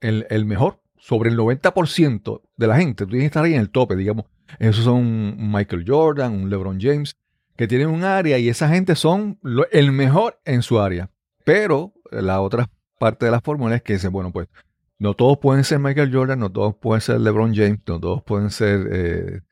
el, 0.00 0.26
el 0.30 0.44
mejor. 0.44 0.80
Sobre 1.00 1.30
el 1.30 1.38
90% 1.38 2.42
de 2.56 2.66
la 2.66 2.76
gente, 2.76 3.04
tú 3.04 3.10
tienes 3.10 3.24
que 3.24 3.26
estar 3.26 3.44
ahí 3.44 3.54
en 3.54 3.60
el 3.60 3.70
tope, 3.70 3.94
digamos. 3.94 4.26
Esos 4.58 4.84
son 4.84 5.36
Michael 5.52 5.84
Jordan, 5.86 6.32
un 6.32 6.50
LeBron 6.50 6.80
James, 6.80 7.16
que 7.56 7.68
tienen 7.68 7.88
un 7.88 8.02
área 8.02 8.36
y 8.38 8.48
esa 8.48 8.68
gente 8.68 8.96
son 8.96 9.38
el 9.70 9.92
mejor 9.92 10.40
en 10.44 10.62
su 10.62 10.80
área. 10.80 11.10
Pero 11.44 11.94
la 12.10 12.40
otra 12.40 12.68
parte 12.98 13.26
de 13.26 13.30
la 13.30 13.40
fórmula 13.40 13.76
es 13.76 13.82
que 13.82 13.92
dice, 13.92 14.08
bueno, 14.08 14.32
pues 14.32 14.48
no 14.98 15.14
todos 15.14 15.38
pueden 15.38 15.62
ser 15.62 15.78
Michael 15.78 16.12
Jordan, 16.12 16.40
no 16.40 16.50
todos 16.50 16.74
pueden 16.74 17.00
ser 17.00 17.20
LeBron 17.20 17.54
James, 17.54 17.78
no 17.86 18.00
todos 18.00 18.22
pueden 18.24 18.50
ser, 18.50 19.44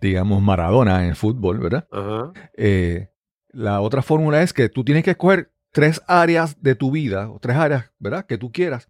digamos, 0.00 0.42
Maradona 0.42 1.02
en 1.02 1.10
el 1.10 1.16
fútbol, 1.16 1.58
¿verdad? 1.58 1.86
Ajá. 1.90 2.32
Eh, 2.56 3.10
la 3.52 3.80
otra 3.80 4.02
fórmula 4.02 4.42
es 4.42 4.52
que 4.52 4.68
tú 4.68 4.84
tienes 4.84 5.04
que 5.04 5.10
escoger 5.10 5.50
tres 5.72 6.02
áreas 6.06 6.62
de 6.62 6.74
tu 6.74 6.90
vida, 6.90 7.30
o 7.30 7.38
tres 7.38 7.56
áreas, 7.56 7.90
¿verdad? 7.98 8.26
Que 8.26 8.38
tú 8.38 8.52
quieras. 8.52 8.88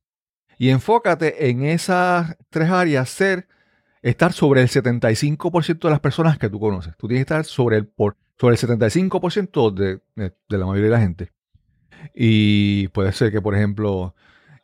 Y 0.58 0.68
enfócate 0.68 1.48
en 1.48 1.64
esas 1.64 2.36
tres 2.50 2.70
áreas, 2.70 3.08
ser, 3.08 3.48
estar 4.02 4.32
sobre 4.32 4.62
el 4.62 4.68
75% 4.68 5.80
de 5.80 5.90
las 5.90 6.00
personas 6.00 6.38
que 6.38 6.50
tú 6.50 6.61
conoces. 6.61 6.94
Tú 6.96 7.08
tienes 7.08 7.24
que 7.24 7.34
estar 7.34 7.44
sobre 7.44 7.76
el, 7.78 7.86
por, 7.86 8.16
sobre 8.38 8.56
el 8.56 8.61
75% 8.61 9.72
de, 9.72 10.00
de, 10.16 10.34
de 10.48 10.58
la 10.58 10.66
mayoría 10.66 10.90
de 10.90 10.96
la 10.96 11.00
gente. 11.00 11.32
Y 12.14 12.88
puede 12.88 13.12
ser 13.12 13.30
que, 13.30 13.40
por 13.40 13.54
ejemplo, 13.54 14.14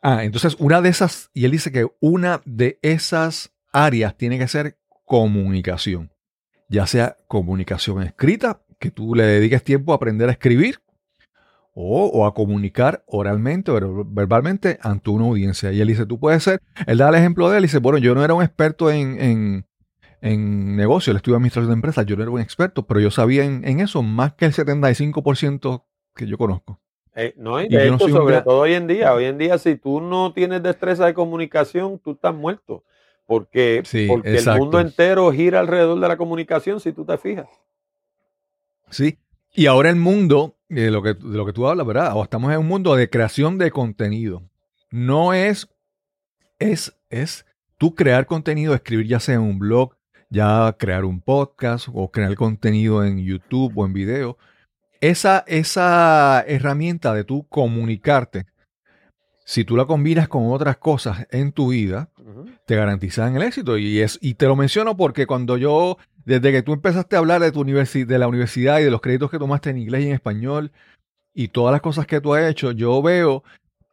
ah, 0.01 0.23
entonces 0.23 0.55
una 0.59 0.81
de 0.81 0.89
esas, 0.89 1.29
y 1.33 1.45
él 1.45 1.51
dice 1.51 1.71
que 1.71 1.87
una 1.99 2.41
de 2.45 2.79
esas 2.81 3.53
áreas 3.71 4.15
tiene 4.17 4.37
que 4.37 4.47
ser 4.47 4.77
comunicación, 5.05 6.11
ya 6.69 6.87
sea 6.87 7.17
comunicación 7.27 8.03
escrita, 8.03 8.61
que 8.79 8.91
tú 8.91 9.15
le 9.15 9.23
dediques 9.23 9.63
tiempo 9.63 9.91
a 9.91 9.95
aprender 9.95 10.29
a 10.29 10.33
escribir, 10.33 10.79
o, 11.73 12.05
o 12.07 12.25
a 12.25 12.33
comunicar 12.33 13.03
oralmente 13.07 13.69
o 13.71 14.03
verbalmente 14.05 14.79
ante 14.81 15.09
una 15.11 15.25
audiencia. 15.25 15.71
Y 15.71 15.79
él 15.81 15.87
dice, 15.87 16.05
tú 16.05 16.19
puedes 16.19 16.43
ser, 16.43 16.59
él 16.87 16.97
da 16.97 17.09
el 17.09 17.15
ejemplo 17.15 17.49
de 17.49 17.57
él, 17.57 17.63
dice, 17.63 17.77
bueno, 17.79 17.99
yo 17.99 18.15
no 18.15 18.23
era 18.23 18.33
un 18.33 18.41
experto 18.43 18.89
en, 18.89 19.21
en, 19.21 19.65
en 20.21 20.75
negocio, 20.75 21.13
estudió 21.15 21.35
administración 21.37 21.69
de 21.69 21.75
empresas, 21.75 22.05
yo 22.07 22.15
no 22.15 22.23
era 22.23 22.31
un 22.31 22.41
experto, 22.41 22.87
pero 22.87 22.99
yo 22.99 23.11
sabía 23.11 23.43
en, 23.45 23.67
en 23.67 23.79
eso 23.79 24.01
más 24.01 24.33
que 24.33 24.45
el 24.45 24.53
75% 24.53 25.83
que 26.15 26.25
yo 26.25 26.37
conozco. 26.37 26.79
Eh, 27.15 27.33
no, 27.37 27.61
y 27.61 27.67
no 27.69 27.99
sobre 27.99 28.33
gran- 28.33 28.43
todo 28.43 28.59
hoy 28.59 28.73
en 28.73 28.87
día, 28.87 29.13
hoy 29.13 29.25
en 29.25 29.37
día, 29.37 29.57
si 29.57 29.75
tú 29.75 30.01
no 30.01 30.33
tienes 30.33 30.61
destreza 30.63 31.05
de 31.05 31.13
comunicación, 31.13 31.99
tú 31.99 32.11
estás 32.11 32.33
muerto. 32.33 32.83
Porque, 33.27 33.83
Sí, 33.85 34.07
porque 34.07 34.37
el 34.37 34.45
mundo 34.57 34.79
entero 34.79 35.31
gira 35.31 35.59
alrededor 35.59 35.99
de 35.99 36.07
la 36.07 36.17
comunicación, 36.17 36.79
si 36.79 36.91
tú 36.93 37.05
te 37.05 37.17
fijas. 37.19 37.47
Sí. 38.89 39.19
Y 39.53 39.67
ahora 39.67 39.89
el 39.89 39.97
mundo, 39.97 40.55
de 40.69 40.89
lo 40.89 41.03
que, 41.03 41.13
de 41.13 41.37
lo 41.37 41.45
que 41.45 41.53
tú 41.53 41.67
hablas, 41.67 41.85
¿verdad? 41.85 42.07
Ahora 42.07 42.23
estamos 42.23 42.51
en 42.51 42.59
un 42.59 42.67
mundo 42.67 42.95
de 42.95 43.09
creación 43.09 43.59
de 43.59 43.69
contenido. 43.69 44.41
No 44.89 45.33
es, 45.33 45.67
es 46.57 46.97
es 47.09 47.45
tú 47.77 47.95
crear 47.95 48.25
contenido, 48.25 48.73
escribir 48.73 49.07
ya 49.07 49.19
sea 49.19 49.39
un 49.39 49.59
blog, 49.59 49.95
ya 50.29 50.75
crear 50.77 51.05
un 51.05 51.21
podcast 51.21 51.87
o 51.93 52.11
crear 52.11 52.35
contenido 52.35 53.03
en 53.03 53.19
YouTube 53.19 53.73
o 53.75 53.85
en 53.85 53.93
video. 53.93 54.37
Esa, 54.99 55.43
esa 55.47 56.43
herramienta 56.47 57.13
de 57.13 57.23
tú 57.23 57.47
comunicarte, 57.47 58.47
si 59.45 59.63
tú 59.63 59.77
la 59.77 59.85
combinas 59.85 60.27
con 60.27 60.51
otras 60.51 60.77
cosas 60.77 61.27
en 61.31 61.51
tu 61.51 61.69
vida. 61.69 62.09
Te 62.67 62.75
garantizan 62.75 63.35
el 63.35 63.41
éxito. 63.41 63.77
Y, 63.79 64.01
es, 64.01 64.19
y 64.21 64.35
te 64.35 64.45
lo 64.45 64.55
menciono 64.55 64.95
porque 64.95 65.25
cuando 65.25 65.57
yo, 65.57 65.97
desde 66.25 66.51
que 66.51 66.61
tú 66.61 66.73
empezaste 66.73 67.15
a 67.15 67.19
hablar 67.19 67.41
de, 67.41 67.51
tu 67.51 67.63
universi- 67.63 68.05
de 68.05 68.19
la 68.19 68.27
universidad 68.27 68.79
y 68.79 68.83
de 68.83 68.91
los 68.91 69.01
créditos 69.01 69.31
que 69.31 69.39
tomaste 69.39 69.71
en 69.71 69.79
inglés 69.79 70.03
y 70.03 70.07
en 70.09 70.13
español 70.13 70.71
y 71.33 71.47
todas 71.47 71.71
las 71.71 71.81
cosas 71.81 72.05
que 72.05 72.21
tú 72.21 72.35
has 72.35 72.47
hecho, 72.49 72.71
yo 72.71 73.01
veo 73.01 73.43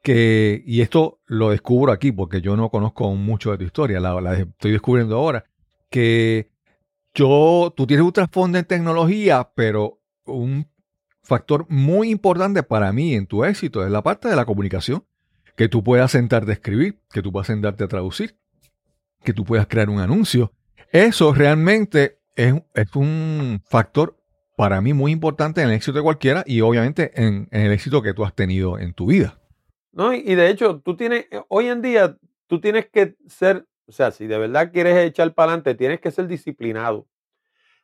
que, 0.02 0.62
y 0.66 0.80
esto 0.82 1.20
lo 1.26 1.50
descubro 1.50 1.92
aquí 1.92 2.12
porque 2.12 2.42
yo 2.42 2.56
no 2.56 2.68
conozco 2.68 3.14
mucho 3.14 3.52
de 3.52 3.58
tu 3.58 3.64
historia, 3.64 4.00
la, 4.00 4.34
estoy 4.34 4.72
descubriendo 4.72 5.16
ahora, 5.16 5.44
que 5.88 6.50
yo, 7.14 7.72
tú 7.76 7.86
tienes 7.86 8.04
un 8.04 8.12
trasfondo 8.12 8.58
en 8.58 8.64
tecnología, 8.64 9.50
pero 9.54 10.00
un 10.26 10.66
factor 11.22 11.64
muy 11.68 12.10
importante 12.10 12.62
para 12.64 12.92
mí 12.92 13.14
en 13.14 13.26
tu 13.26 13.44
éxito 13.44 13.84
es 13.84 13.90
la 13.90 14.02
parte 14.02 14.28
de 14.28 14.36
la 14.36 14.44
comunicación. 14.44 15.04
Que 15.56 15.68
tú 15.68 15.84
puedas 15.84 16.10
sentarte 16.10 16.50
a 16.50 16.54
escribir, 16.54 16.98
que 17.12 17.22
tú 17.22 17.30
puedas 17.30 17.46
sentarte 17.46 17.84
a 17.84 17.86
traducir, 17.86 18.34
que 19.24 19.32
tú 19.32 19.44
puedas 19.44 19.66
crear 19.66 19.90
un 19.90 19.98
anuncio. 19.98 20.52
Eso 20.92 21.34
realmente 21.34 22.20
es, 22.36 22.54
es 22.74 22.94
un 22.94 23.60
factor 23.64 24.16
para 24.56 24.80
mí 24.80 24.92
muy 24.92 25.12
importante 25.12 25.60
en 25.60 25.68
el 25.68 25.74
éxito 25.74 25.98
de 25.98 26.04
cualquiera 26.04 26.44
y 26.46 26.60
obviamente 26.60 27.10
en, 27.20 27.48
el 27.50 27.72
éxito 27.72 28.02
que 28.02 28.14
tú 28.14 28.24
has 28.24 28.34
tenido 28.34 28.78
en 28.78 28.92
tu 28.92 29.06
vida. 29.06 29.40
No, 29.92 30.14
y, 30.14 30.18
y 30.18 30.34
de 30.34 30.48
hecho, 30.48 30.80
tú 30.80 30.96
tienes, 30.96 31.26
eh, 31.30 31.40
hoy 31.48 31.68
en 31.68 31.82
día, 31.82 32.16
tú 32.46 32.60
tienes 32.60 32.88
que 32.90 33.16
ser, 33.26 33.66
o 33.86 33.92
sea, 33.92 34.10
si 34.10 34.26
de 34.26 34.38
verdad 34.38 34.70
quieres 34.72 34.96
echar 35.04 35.34
para 35.34 35.52
adelante, 35.52 35.74
tienes 35.74 36.00
que 36.00 36.10
ser 36.10 36.26
disciplinado. 36.26 37.06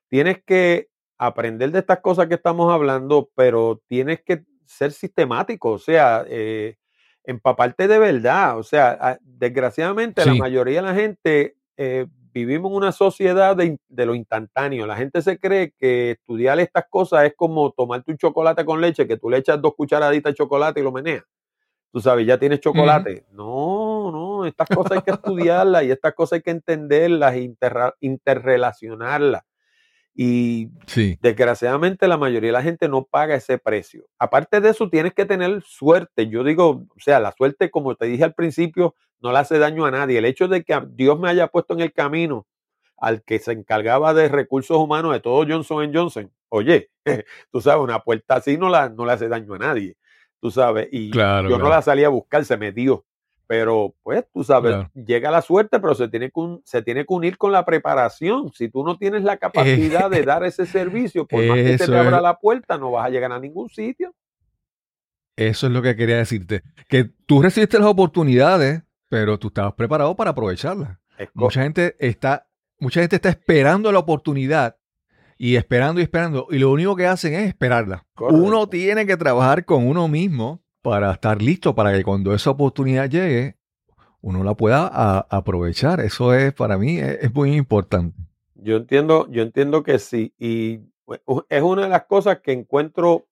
Tienes 0.09 0.43
que 0.45 0.89
aprender 1.19 1.71
de 1.71 1.81
estas 1.81 2.01
cosas 2.01 2.27
que 2.27 2.35
estamos 2.35 2.73
hablando, 2.73 3.31
pero 3.35 3.83
tienes 3.87 4.23
que 4.23 4.45
ser 4.67 4.93
sistemático, 4.93 5.73
o 5.73 5.79
sea, 5.79 6.25
eh, 6.29 6.77
empaparte 7.25 7.89
de 7.89 7.99
verdad. 7.99 8.59
O 8.59 8.63
sea, 8.63 8.97
a- 9.01 9.19
desgraciadamente 9.23 10.23
la 10.25 10.35
mayoría 10.39 10.83
de 10.83 10.87
la 10.89 10.95
gente 10.95 11.57
eh, 11.77 12.07
vivimos 12.33 12.71
en 12.71 12.77
una 12.77 12.93
sociedad 12.93 13.57
de, 13.57 13.79
de 13.89 14.07
lo 14.07 14.15
instantáneo. 14.15 14.87
La 14.87 14.97
gente 14.97 15.21
se 15.23 15.39
cree 15.39 15.73
que 15.79 16.13
estudiar 16.13 16.61
estas 16.61 16.85
cosas 16.89 17.25
es 17.25 17.35
como 17.37 17.73
tomarte 17.73 18.11
un 18.13 18.19
chocolate 18.19 18.65
con 18.65 18.81
leche, 18.81 19.07
que 19.07 19.17
tú 19.17 19.29
le 19.31 19.39
echas 19.39 19.61
dos 19.61 19.75
cucharaditas 19.77 20.33
de 20.33 20.37
chocolate 20.37 20.81
y 20.81 20.83
lo 20.83 20.93
meneas 20.93 21.25
tú 21.93 22.01
sabes, 22.01 22.27
ya 22.27 22.39
tienes 22.39 22.61
chocolate. 22.61 23.25
No, 23.33 24.13
no, 24.13 24.47
estas 24.47 24.69
cosas 24.69 24.93
hay 24.93 25.03
que 25.03 25.11
estudiarlas 25.11 25.83
y 25.85 25.91
estas 25.91 26.15
cosas 26.15 26.35
hay 26.37 26.43
que 26.43 26.53
entenderlas 26.53 27.35
e 27.35 27.53
interrelacionarlas. 28.01 29.43
Y 30.15 30.69
Sí. 30.87 31.19
desgraciadamente 31.23 32.09
la 32.09 32.17
mayoría 32.19 32.49
de 32.49 32.53
la 32.53 32.63
gente 32.63 32.89
no 32.89 33.05
paga 33.05 33.35
ese 33.37 33.59
precio. 33.59 34.05
Aparte 34.19 34.61
de 34.61 34.71
eso, 34.71 34.91
tienes 34.91 35.15
que 35.15 35.25
tener 35.25 35.63
suerte. 35.63 36.29
Yo 36.29 36.45
digo, 36.45 36.85
o 36.89 37.01
sea, 37.01 37.21
la 37.21 37.33
suerte, 37.33 37.71
como 37.71 37.95
te 37.95 38.07
dije 38.07 38.25
al 38.25 38.35
principio, 38.35 38.95
no 39.21 39.33
le 39.33 39.39
hace 39.39 39.59
daño 39.59 39.87
a 39.87 39.91
nadie. 39.91 40.19
El 40.19 40.25
hecho 40.25 40.49
de 40.49 40.65
que 40.65 40.79
Dios 40.91 41.19
me 41.19 41.29
haya 41.29 41.47
puesto 41.49 41.75
en 41.75 41.81
el 41.81 41.93
camino 41.93 42.47
al 42.97 43.23
que 43.23 43.39
se 43.39 43.53
encargaba 43.53 44.13
de 44.13 44.29
recursos 44.29 44.77
humanos 44.77 45.13
de 45.13 45.21
todo 45.21 45.47
Johnson 45.49 45.91
Johnson, 45.95 46.31
oye, 46.51 46.91
tú 47.51 47.61
sabes, 47.61 47.83
una 47.83 48.01
puerta 48.01 48.35
así 48.35 48.59
no, 48.59 48.69
la, 48.69 48.91
no 48.91 49.07
le 49.07 49.13
hace 49.13 49.29
daño 49.29 49.55
a 49.55 49.59
nadie, 49.59 49.97
tú 50.39 50.51
sabes, 50.51 50.89
y 50.93 51.11
Claro, 51.11 51.49
yo 51.49 51.57
no 51.59 51.69
la 51.71 51.81
salí 51.81 52.05
a 52.05 52.11
buscar, 52.11 52.45
se 52.45 52.59
me 52.59 52.73
dio. 52.73 53.07
Pero, 53.51 53.97
pues, 54.05 54.25
tú 54.33 54.45
sabes, 54.45 54.71
Claro. 54.75 54.91
llega 54.95 55.29
la 55.29 55.43
suerte, 55.43 55.81
pero 55.81 55.97
se 55.97 56.07
tiene, 56.07 56.31
que 56.31 56.39
un- 56.39 56.63
se 56.65 56.83
tiene 56.83 57.01
que 57.05 57.13
unir 57.13 57.37
con 57.37 57.51
la 57.51 57.65
preparación. 57.65 58.53
Si 58.55 58.69
tú 58.69 58.85
no 58.85 58.97
tienes 58.97 59.25
la 59.25 59.39
capacidad 59.39 60.09
de 60.09 60.23
dar 60.23 60.45
ese 60.45 60.67
servicio, 60.67 61.27
por 61.27 61.45
más 61.45 61.57
que 61.57 61.77
se 61.77 61.87
te 61.89 61.99
abra 61.99 62.19
es- 62.19 62.23
la 62.23 62.39
puerta, 62.39 62.79
no 62.79 62.93
vas 62.93 63.07
a 63.07 63.11
llegar 63.11 63.33
a 63.33 63.41
ningún 63.41 63.69
sitio. 63.69 64.15
Eso 65.35 65.67
es 65.67 65.73
lo 65.73 65.83
que 65.83 65.97
quería 65.97 66.19
decirte. 66.19 66.63
Que 66.89 67.11
tú 67.27 67.43
recibiste 67.43 67.77
las 67.81 67.89
oportunidades, 67.89 68.83
pero 69.09 69.37
tú 69.37 69.49
estabas 69.49 69.75
preparado 69.75 70.15
para 70.15 70.31
aprovecharlas. 70.31 70.99
Mucha 71.35 71.65
gente 71.65 71.97
está, 71.99 72.47
mucha 72.79 73.01
gente 73.01 73.17
está 73.17 73.31
esperando 73.31 73.91
la 73.91 73.99
oportunidad 73.99 74.77
y 75.39 75.57
esperando 75.57 76.01
y 76.01 76.05
esperando, 76.05 76.47
y 76.53 76.59
lo 76.61 76.71
único 76.71 76.95
que 76.95 77.07
hacen 77.09 77.35
es 77.35 77.49
esperarla. 77.49 78.07
Correcto. 78.15 78.41
Uno 78.45 78.69
tiene 78.69 79.07
que 79.07 79.17
trabajar 79.17 79.65
con 79.65 79.89
uno 79.89 80.07
mismo 80.07 80.63
para 80.83 81.13
estar 81.13 81.41
listo 81.41 81.75
para 81.75 81.93
que 81.93 82.03
cuando 82.03 82.35
esa 82.35 82.51
oportunidad 82.51 83.09
llegue, 83.09 83.57
uno 84.23 84.45
la 84.45 84.55
pueda 84.55 84.87
aprovechar. 85.31 86.01
Eso 86.01 86.35
es 86.35 86.53
para 86.53 86.79
mí 86.79 86.99
es, 86.99 87.33
muy 87.35 87.55
importante. 87.55 88.17
Yo 88.55 88.77
entiendo, 88.77 89.27
yo 89.31 89.43
entiendo 89.43 89.83
que 89.83 89.99
sí. 89.99 90.35
Y 90.39 90.81
pues, 91.05 91.21
es 91.49 91.63
una 91.63 91.83
de 91.83 91.89
las 91.89 92.05
cosas 92.05 92.41
que 92.41 92.53
encuentro 92.53 93.27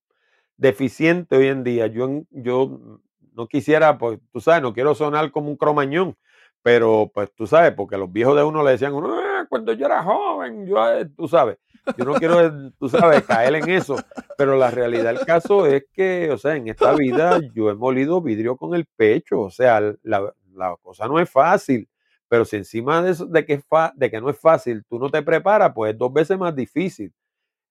deficiente 0.57 1.37
hoy 1.37 1.49
en 1.49 1.65
día. 1.65 1.87
Yo, 1.87 2.23
yo 2.31 3.01
no 3.35 3.47
quisiera, 3.47 3.99
pues, 3.99 4.19
tú 4.33 4.41
sabes, 4.41 4.63
no 4.63 4.73
quiero 4.73 4.95
sonar 4.95 5.31
como 5.31 5.51
un 5.51 5.57
cromañón, 5.57 6.17
pero 6.63 7.11
pues 7.15 7.33
tú 7.35 7.47
sabes, 7.47 7.73
porque 7.73 7.97
los 7.97 8.13
viejos 8.13 8.37
de 8.37 8.43
uno 8.43 8.65
le 8.65 8.73
decían, 8.73 8.93
"Ah, 8.97 9.47
cuando 9.49 9.73
yo 9.73 9.87
era 9.87 10.03
joven, 10.03 10.67
yo, 10.67 10.93
eh", 10.93 11.07
tú 11.17 11.29
sabes, 11.29 11.59
yo 11.97 12.05
no 12.05 12.15
quiero, 12.15 12.45
eh, 12.45 12.73
tú 12.79 12.89
sabes, 12.89 13.23
caer 13.25 13.55
en 13.57 13.69
eso, 13.71 13.97
pero 14.37 14.57
la 14.57 14.71
realidad 14.71 15.15
del 15.15 15.25
caso 15.27 15.67
es 15.67 15.85
que, 15.93 16.31
o 16.31 16.39
sea, 16.39 16.57
en 16.57 16.69
esta 16.69 16.95
vida 16.95 17.41
yo 17.55 17.71
he 17.71 17.75
molido 17.75 18.21
vidrio 18.21 18.57
con 18.57 18.75
el 18.75 18.87
pecho, 18.87 19.41
o 19.41 19.51
sea, 19.51 19.81
la, 20.03 20.33
la 20.55 20.77
cosa 20.83 21.07
no 21.07 21.19
es 21.21 21.31
fácil. 21.31 21.89
Pero 22.31 22.45
si 22.45 22.57
encima 22.57 23.01
de, 23.01 23.13
eso, 23.13 23.25
de, 23.25 23.47
que 23.47 23.55
es 23.55 23.65
fa- 23.65 23.93
de 23.97 24.11
que 24.11 24.21
no 24.21 24.29
es 24.29 24.39
fácil, 24.39 24.85
tú 24.87 24.99
no 24.99 25.09
te 25.09 25.23
preparas, 25.23 25.73
pues 25.75 25.93
es 25.93 25.99
dos 25.99 26.13
veces 26.13 26.37
más 26.37 26.55
difícil. 26.55 27.11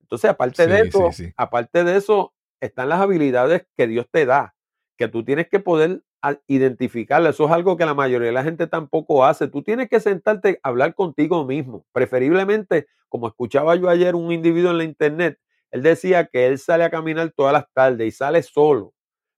Entonces, 0.02 0.32
aparte 0.32 0.66
de 0.66 0.80
eso, 0.80 1.12
sí, 1.12 1.26
sí. 1.26 1.34
aparte 1.38 1.84
de 1.84 1.96
eso, 1.96 2.34
están 2.60 2.90
las 2.90 3.00
habilidades 3.00 3.68
que 3.76 3.86
Dios 3.86 4.08
te 4.10 4.26
da, 4.26 4.56
que 4.98 5.08
tú 5.08 5.24
tienes 5.24 5.48
que 5.48 5.60
poder 5.60 6.02
a- 6.22 6.38
identificarlas. 6.48 7.36
Eso 7.36 7.46
es 7.46 7.52
algo 7.52 7.78
que 7.78 7.86
la 7.86 7.94
mayoría 7.94 8.28
de 8.28 8.34
la 8.34 8.44
gente 8.44 8.68
tampoco 8.68 9.26
hace. 9.26 9.48
Tú 9.48 9.62
tienes 9.64 9.90
que 9.90 10.00
sentarte 10.00 10.60
a 10.64 10.70
hablar 10.70 10.96
contigo 10.96 11.46
mismo. 11.46 11.86
Preferiblemente, 11.92 12.88
como 13.10 13.28
escuchaba 13.28 13.76
yo 13.76 13.90
ayer 13.90 14.16
un 14.16 14.32
individuo 14.32 14.72
en 14.72 14.78
la 14.78 14.84
internet, 14.84 15.40
él 15.72 15.84
decía 15.84 16.26
que 16.26 16.48
él 16.48 16.60
sale 16.60 16.84
a 16.84 16.90
caminar 16.90 17.32
todas 17.36 17.54
las 17.54 17.72
tardes 17.74 18.08
y 18.08 18.12
sale 18.12 18.42
solo, 18.44 18.94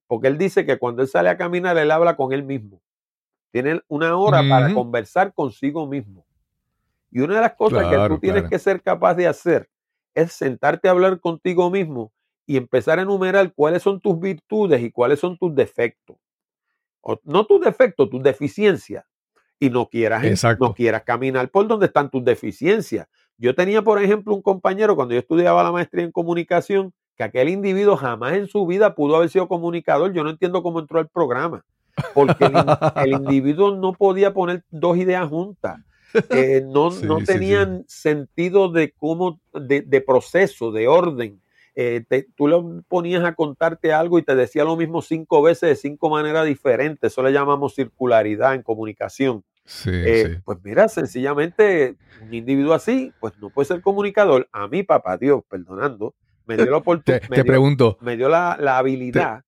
porque 0.06 0.28
él 0.28 0.38
dice 0.38 0.64
que 0.64 0.78
cuando 0.78 1.02
él 1.02 1.08
sale 1.08 1.28
a 1.28 1.36
caminar, 1.36 1.76
él 1.76 1.90
habla 1.90 2.16
con 2.16 2.32
él 2.32 2.44
mismo. 2.44 2.80
Tiene 3.52 3.80
una 3.88 4.16
hora 4.16 4.42
para 4.48 4.72
conversar 4.72 5.34
consigo 5.34 5.86
mismo. 5.86 6.24
Y 7.10 7.20
una 7.20 7.34
de 7.36 7.40
las 7.40 7.54
cosas 7.54 7.86
que 7.88 7.96
tú 8.08 8.18
tienes 8.20 8.42
claro. 8.42 8.50
que 8.50 8.58
ser 8.60 8.80
capaz 8.80 9.14
de 9.14 9.26
hacer 9.26 9.68
es 10.14 10.32
sentarte 10.32 10.86
a 10.86 10.92
hablar 10.92 11.18
contigo 11.18 11.68
mismo 11.70 12.12
y 12.46 12.56
empezar 12.56 12.98
a 12.98 13.02
enumerar 13.02 13.52
cuáles 13.52 13.82
son 13.82 14.00
tus 14.00 14.18
virtudes 14.18 14.80
y 14.82 14.90
cuáles 14.92 15.18
son 15.18 15.36
tus 15.36 15.54
defectos. 15.54 16.16
O- 17.02 17.20
no 17.24 17.46
tus 17.46 17.60
defectos, 17.60 18.08
tus 18.10 18.22
deficiencias. 18.22 19.04
Y 19.58 19.68
no 19.68 19.88
quieras, 19.90 20.24
Exacto. 20.24 20.64
no 20.68 20.74
quieras 20.74 21.02
caminar 21.02 21.50
por 21.50 21.68
donde 21.68 21.86
están 21.86 22.10
tus 22.10 22.24
deficiencias. 22.24 23.06
Yo 23.36 23.54
tenía, 23.54 23.82
por 23.82 24.02
ejemplo, 24.02 24.34
un 24.34 24.40
compañero 24.42 24.96
cuando 24.96 25.12
yo 25.14 25.20
estudiaba 25.20 25.62
la 25.62 25.70
maestría 25.72 26.04
en 26.04 26.12
comunicación, 26.12 26.94
que 27.16 27.24
aquel 27.24 27.50
individuo 27.50 27.96
jamás 27.96 28.34
en 28.34 28.46
su 28.48 28.66
vida 28.66 28.94
pudo 28.94 29.16
haber 29.16 29.28
sido 29.28 29.48
comunicador. 29.48 30.14
Yo 30.14 30.24
no 30.24 30.30
entiendo 30.30 30.62
cómo 30.62 30.80
entró 30.80 30.98
al 30.98 31.08
programa. 31.08 31.62
Porque 32.14 32.44
el, 32.46 32.52
in- 32.56 32.64
el 32.96 33.12
individuo 33.28 33.76
no 33.76 33.92
podía 33.92 34.32
poner 34.32 34.64
dos 34.70 34.96
ideas 34.96 35.28
juntas. 35.28 35.78
Eh, 36.30 36.62
no, 36.66 36.90
Sí, 36.90 37.04
no 37.06 37.18
sí, 37.20 37.26
sí. 37.26 37.32
tenían 37.34 37.84
sentido 37.86 38.70
de 38.70 38.92
cómo, 38.92 39.40
de, 39.52 39.82
de 39.82 40.00
proceso, 40.00 40.72
de 40.72 40.88
orden. 40.88 41.42
Eh, 41.74 42.04
te- 42.08 42.26
tú 42.36 42.48
le 42.48 42.56
ponías 42.88 43.24
a 43.24 43.34
contarte 43.34 43.92
algo 43.92 44.18
y 44.18 44.22
te 44.22 44.34
decía 44.34 44.64
lo 44.64 44.76
mismo 44.76 45.02
cinco 45.02 45.40
veces 45.42 45.68
de 45.70 45.76
cinco 45.76 46.10
maneras 46.10 46.46
diferentes. 46.46 47.12
Eso 47.12 47.22
le 47.22 47.32
llamamos 47.32 47.74
circularidad 47.74 48.54
en 48.54 48.62
comunicación. 48.62 49.44
Sí, 49.64 49.90
Eh, 49.92 50.24
sí. 50.34 50.40
Pues 50.44 50.58
mira, 50.64 50.88
sencillamente 50.88 51.96
un 52.22 52.32
individuo 52.34 52.74
así, 52.74 53.12
pues 53.20 53.34
no 53.38 53.50
puede 53.50 53.66
ser 53.66 53.80
comunicador. 53.82 54.48
A 54.52 54.66
mí, 54.68 54.82
papá 54.82 55.16
Dios, 55.16 55.42
perdonando, 55.48 56.14
me 56.46 56.56
dio 56.56 56.64
la 56.66 56.70
Te, 56.72 56.76
oportunidad, 56.78 57.28
te 57.28 57.44
pregunto, 57.44 57.98
me 58.00 58.16
dio 58.16 58.28
la, 58.28 58.56
la 58.60 58.78
habilidad 58.78 59.44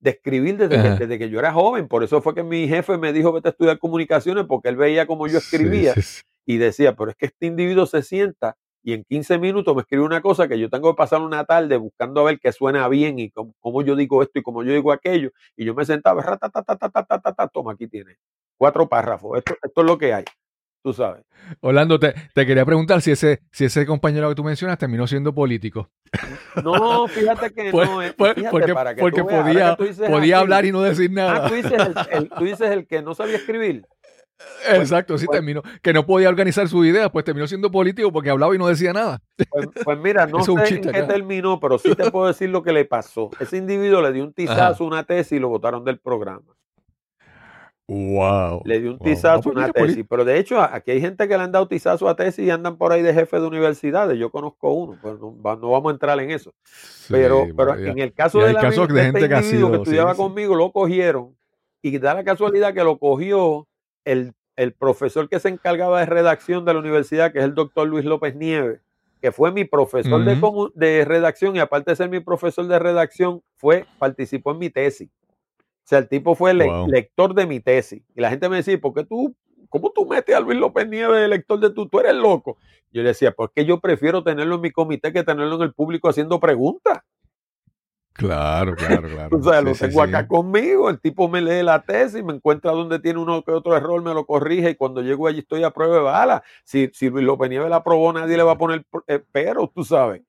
de 0.00 0.10
escribir 0.10 0.56
desde 0.56 0.82
que, 0.82 0.88
desde 0.98 1.18
que 1.18 1.28
yo 1.30 1.38
era 1.38 1.52
joven. 1.52 1.86
Por 1.86 2.02
eso 2.02 2.22
fue 2.22 2.34
que 2.34 2.42
mi 2.42 2.66
jefe 2.66 2.96
me 2.98 3.12
dijo 3.12 3.32
vete 3.32 3.48
a 3.48 3.50
estudiar 3.50 3.78
comunicaciones, 3.78 4.46
porque 4.46 4.70
él 4.70 4.76
veía 4.76 5.06
cómo 5.06 5.26
yo 5.26 5.38
Sí, 5.40 5.46
escribía 5.56 5.94
sí, 5.94 6.02
sí. 6.02 6.22
y 6.46 6.56
decía, 6.56 6.96
pero 6.96 7.10
es 7.10 7.16
que 7.16 7.26
este 7.26 7.46
individuo 7.46 7.84
se 7.86 8.02
sienta 8.02 8.56
y 8.82 8.94
en 8.94 9.04
15 9.04 9.38
minutos 9.38 9.74
me 9.74 9.82
escribe 9.82 10.04
una 10.04 10.20
cosa 10.20 10.48
que 10.48 10.58
yo 10.58 10.70
tengo 10.70 10.92
que 10.92 10.96
pasar 10.96 11.20
una 11.20 11.44
tarde 11.44 11.76
buscando 11.76 12.20
a 12.20 12.24
ver 12.24 12.40
qué 12.40 12.52
suena 12.52 12.88
bien 12.88 13.18
y 13.18 13.30
cómo, 13.30 13.82
yo 13.82 13.94
digo 13.96 14.22
esto 14.22 14.38
y 14.38 14.42
cómo 14.42 14.62
yo 14.62 14.72
digo 14.72 14.92
aquello. 14.92 15.30
Y 15.56 15.64
yo 15.64 15.74
me 15.74 15.84
sentaba, 15.84 16.38
ta, 16.38 17.48
toma, 17.48 17.72
aquí 17.72 17.88
tiene 17.88 18.16
cuatro 18.56 18.88
párrafos. 18.88 19.38
Esto, 19.38 19.54
esto 19.62 19.80
es 19.80 19.86
lo 19.86 19.98
que 19.98 20.14
hay. 20.14 20.24
Tú 20.82 20.94
sabes. 20.94 21.22
Orlando, 21.60 21.98
te, 21.98 22.14
te, 22.34 22.46
quería 22.46 22.64
preguntar 22.64 23.02
si 23.02 23.10
ese, 23.10 23.42
si 23.52 23.66
ese 23.66 23.84
compañero 23.84 24.30
que 24.30 24.34
tú 24.34 24.42
mencionas 24.42 24.78
terminó 24.78 25.06
siendo 25.06 25.34
político. 25.34 25.90
No, 26.64 27.06
fíjate 27.06 27.52
que 27.52 27.70
no. 27.70 28.00
Porque, 28.16 28.44
porque 28.98 29.24
podía, 29.24 29.76
podía 29.76 30.38
hablar 30.38 30.64
y 30.64 30.72
no 30.72 30.80
decir 30.80 31.10
ah, 31.10 31.14
nada. 31.14 31.46
Ah, 31.46 31.48
tú 32.38 32.44
dices 32.44 32.70
el 32.70 32.86
que 32.86 33.02
no 33.02 33.14
sabía 33.14 33.36
escribir. 33.36 33.86
Exacto, 34.72 35.18
sí 35.18 35.26
pues- 35.26 35.36
terminó. 35.38 35.62
Que 35.82 35.92
no 35.92 36.04
podía 36.06 36.28
organizar 36.28 36.68
su 36.68 36.84
idea, 36.84 37.10
pues 37.10 37.24
terminó 37.24 37.46
siendo 37.46 37.70
político 37.70 38.12
porque 38.12 38.30
hablaba 38.30 38.54
y 38.54 38.58
no 38.58 38.66
decía 38.68 38.92
nada. 38.92 39.20
Pues, 39.50 39.68
pues 39.84 39.98
mira, 39.98 40.26
no 40.26 40.42
sé 40.42 40.52
en 40.52 40.82
qué 40.82 41.02
terminó, 41.02 41.58
pero 41.60 41.78
sí 41.78 41.94
te 41.94 42.10
puedo 42.10 42.26
decir 42.28 42.50
lo 42.50 42.62
que 42.62 42.72
le 42.72 42.84
pasó. 42.84 43.30
Ese 43.40 43.56
individuo 43.56 44.00
le 44.02 44.12
dio 44.12 44.24
un 44.24 44.32
tizazo, 44.32 44.84
una 44.84 45.04
tesis 45.04 45.32
y 45.32 45.38
lo 45.38 45.48
votaron 45.48 45.84
del 45.84 45.98
programa. 45.98 46.42
Wow. 47.88 48.62
Le 48.66 48.78
dio 48.80 48.92
un 48.92 48.98
Wow. 48.98 49.08
No, 49.08 49.14
tizazo, 49.14 49.42
pues 49.42 49.56
una 49.56 49.72
tesis. 49.72 50.04
Pero 50.08 50.24
de 50.24 50.38
hecho, 50.38 50.60
aquí 50.60 50.92
hay 50.92 51.00
gente 51.00 51.26
que 51.26 51.36
le 51.36 51.42
han 51.42 51.50
dado 51.50 51.66
tizazo 51.66 52.08
a 52.08 52.14
tesis 52.14 52.46
y 52.46 52.50
andan 52.50 52.76
por 52.76 52.92
ahí 52.92 53.02
de 53.02 53.12
jefe 53.12 53.40
de 53.40 53.46
universidades. 53.46 54.16
Yo 54.16 54.30
conozco 54.30 54.72
uno, 54.72 54.96
pero 55.02 55.18
no, 55.18 55.42
va- 55.42 55.56
no 55.56 55.70
vamos 55.70 55.90
a 55.90 55.94
entrar 55.94 56.20
en 56.20 56.30
eso. 56.30 56.52
Sí, 56.64 57.06
Pero, 57.12 57.46
pero 57.56 57.76
ya. 57.76 57.90
en 57.90 57.98
el 57.98 58.12
caso 58.14 58.38
de, 58.38 58.52
la, 58.52 58.60
casos 58.60 58.86
de 58.88 58.94
de 58.94 59.02
gente 59.02 59.18
este 59.18 59.28
que 59.28 59.34
ha 59.34 59.38
que 59.40 59.44
sido- 59.44 59.68
sí, 59.70 59.74
estudiaba 59.74 60.12
sí. 60.12 60.16
conmigo, 60.18 60.54
lo 60.54 60.70
cogieron 60.70 61.36
y 61.82 61.98
da 61.98 62.14
la 62.14 62.22
casualidad 62.22 62.72
que 62.74 62.84
lo 62.84 62.96
cogió 62.98 63.66
el, 64.10 64.32
el 64.56 64.72
profesor 64.72 65.28
que 65.28 65.40
se 65.40 65.48
encargaba 65.48 66.00
de 66.00 66.06
redacción 66.06 66.64
de 66.64 66.72
la 66.74 66.80
universidad, 66.80 67.32
que 67.32 67.38
es 67.38 67.44
el 67.44 67.54
doctor 67.54 67.88
Luis 67.88 68.04
López 68.04 68.34
Nieves, 68.34 68.80
que 69.20 69.32
fue 69.32 69.52
mi 69.52 69.64
profesor 69.64 70.24
de, 70.24 70.36
de 70.74 71.04
redacción 71.04 71.54
y 71.56 71.58
aparte 71.58 71.90
de 71.90 71.96
ser 71.96 72.08
mi 72.08 72.20
profesor 72.20 72.66
de 72.66 72.78
redacción, 72.78 73.42
fue, 73.56 73.86
participó 73.98 74.52
en 74.52 74.58
mi 74.58 74.70
tesis. 74.70 75.08
O 75.58 75.90
sea, 75.90 75.98
el 75.98 76.08
tipo 76.08 76.34
fue 76.34 76.54
le- 76.54 76.66
Wow. 76.66 76.88
lector 76.88 77.34
de 77.34 77.46
mi 77.46 77.60
tesis. 77.60 78.02
Y 78.14 78.20
la 78.20 78.30
gente 78.30 78.48
me 78.48 78.56
decía, 78.56 78.80
¿por 78.80 78.94
qué 78.94 79.04
tú, 79.04 79.34
cómo 79.68 79.90
tú 79.90 80.06
metes 80.06 80.34
a 80.34 80.40
Luis 80.40 80.58
López 80.58 80.88
Nieves 80.88 81.20
de 81.20 81.28
lector 81.28 81.58
de 81.60 81.70
tu, 81.70 81.88
tú 81.88 82.00
eres 82.00 82.14
loco? 82.14 82.56
Yo 82.92 83.02
le 83.02 83.08
decía, 83.08 83.32
pues 83.32 83.50
que 83.54 83.64
yo 83.64 83.78
prefiero 83.80 84.22
tenerlo 84.24 84.54
en 84.56 84.60
mi 84.62 84.70
comité 84.70 85.12
que 85.12 85.22
tenerlo 85.22 85.56
en 85.56 85.62
el 85.62 85.72
público 85.74 86.08
haciendo 86.08 86.40
preguntas. 86.40 86.98
Claro, 88.12 88.74
claro, 88.74 89.08
claro. 89.08 89.36
O 89.40 89.42
sea, 89.42 89.60
lo 89.62 89.74
Sí, 89.74 89.80
tengo 89.86 90.04
sí. 90.04 90.08
acá 90.08 90.26
conmigo, 90.26 90.90
el 90.90 91.00
tipo 91.00 91.28
me 91.28 91.40
lee 91.40 91.62
la 91.62 91.82
tesis, 91.82 92.22
me 92.22 92.34
encuentra 92.34 92.72
donde 92.72 92.98
tiene 92.98 93.18
uno 93.18 93.42
que 93.42 93.52
otro 93.52 93.76
error, 93.76 94.02
me 94.02 94.12
lo 94.12 94.26
corrige 94.26 94.70
y 94.70 94.74
cuando 94.74 95.00
llego 95.00 95.26
allí 95.26 95.38
estoy 95.40 95.62
a 95.64 95.70
prueba 95.70 95.94
de 95.96 96.02
bala. 96.02 96.42
Si, 96.64 96.90
si 96.92 97.08
Luis 97.08 97.24
López 97.24 97.48
Nieves 97.48 97.70
la 97.70 97.76
aprobó, 97.76 98.12
nadie 98.12 98.36
le 98.36 98.42
va 98.42 98.52
a 98.52 98.58
poner 98.58 98.84
eh, 99.06 99.22
pero, 99.32 99.68
tú 99.74 99.84
sabes. 99.84 100.22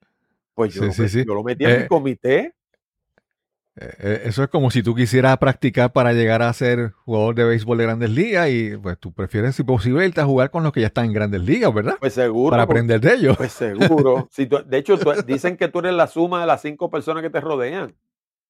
Pues 0.53 0.73
yo, 0.73 0.83
lo, 0.85 0.91
yo 0.93 1.33
lo 1.33 1.43
metí 1.43 1.63
en 1.65 1.71
Eh, 1.71 1.79
mi 1.83 1.87
comité. 1.87 2.53
Eh, 3.81 3.95
eh, 3.99 4.21
Eso 4.25 4.43
es 4.43 4.49
como 4.49 4.69
si 4.69 4.83
tú 4.83 4.93
quisieras 4.93 5.37
practicar 5.39 5.91
para 5.91 6.13
llegar 6.13 6.41
a 6.43 6.53
ser 6.53 6.91
jugador 7.05 7.33
de 7.35 7.45
béisbol 7.45 7.77
de 7.79 7.83
grandes 7.85 8.09
ligas 8.11 8.49
y 8.49 8.77
pues 8.77 8.97
tú 8.99 9.11
prefieres, 9.11 9.55
si 9.55 9.63
posible, 9.63 10.05
irte 10.05 10.21
a 10.21 10.25
jugar 10.25 10.51
con 10.51 10.63
los 10.63 10.71
que 10.71 10.81
ya 10.81 10.87
están 10.87 11.05
en 11.05 11.13
grandes 11.13 11.41
ligas, 11.41 11.73
¿verdad? 11.73 11.95
Pues 11.99 12.13
seguro. 12.13 12.51
Para 12.51 12.63
aprender 12.63 12.99
de 13.01 13.13
ellos. 13.15 13.37
Pues 13.37 13.51
seguro. 13.51 14.27
Si 14.31 14.45
tú- 14.45 14.63
de 14.65 14.77
hecho, 14.77 14.97
tú- 14.99 15.11
dicen 15.25 15.57
que 15.57 15.67
tú 15.67 15.79
eres 15.79 15.93
la 15.93 16.07
suma 16.07 16.41
de 16.41 16.47
las 16.47 16.61
cinco 16.61 16.89
personas 16.89 17.23
que 17.23 17.29
te 17.29 17.41
rodean. 17.41 17.95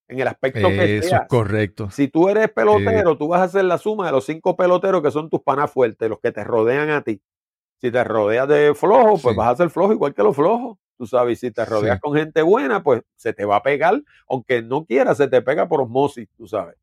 En 0.08 0.20
el 0.20 0.28
aspecto 0.28 0.68
que 0.68 0.98
Eso 0.98 1.16
es 1.16 1.22
correcto. 1.30 1.90
Si 1.90 2.10
tú 2.10 2.28
eres 2.28 2.50
pelotero, 2.52 3.18
tú 3.18 3.30
vas 3.30 3.42
a 3.42 3.48
ser 3.48 3.64
la 3.64 3.78
suma 3.78 4.08
de 4.08 4.12
los 4.12 4.26
cinco 4.26 4.58
peloteros 4.58 5.02
que 5.02 5.10
son 5.12 5.30
tus 5.30 5.42
panas 5.42 5.72
fuertes, 5.72 6.10
los 6.10 6.20
que 6.20 6.34
te 6.34 6.44
rodean 6.44 6.90
a 6.90 7.02
ti. 7.02 7.22
Si 7.80 7.90
te 7.92 8.04
rodeas 8.04 8.46
de 8.50 8.74
flojo, 8.76 9.18
pues 9.22 9.34
Sí. 9.34 9.38
vas 9.38 9.54
a 9.54 9.56
ser 9.56 9.70
flojo 9.70 9.94
igual 9.94 10.14
que 10.14 10.22
los 10.22 10.36
flojos. 10.36 10.78
Tú 10.98 11.08
sabes, 11.08 11.39
si 11.39 11.52
te 11.52 11.66
rodeas 11.66 11.96
Sí. 11.98 12.02
con 12.02 12.16
gente 12.16 12.42
buena, 12.42 12.84
pues 12.84 13.02
se 13.16 13.34
te 13.34 13.46
va 13.46 13.58
a 13.58 13.64
pegar, 13.64 14.02
aunque 14.30 14.62
no 14.62 14.86
quieras, 14.86 15.18
se 15.18 15.28
te 15.28 15.42
pega 15.42 15.68
por 15.68 15.82
osmosis, 15.82 16.28
tú 16.38 16.48
sabes. 16.48 16.76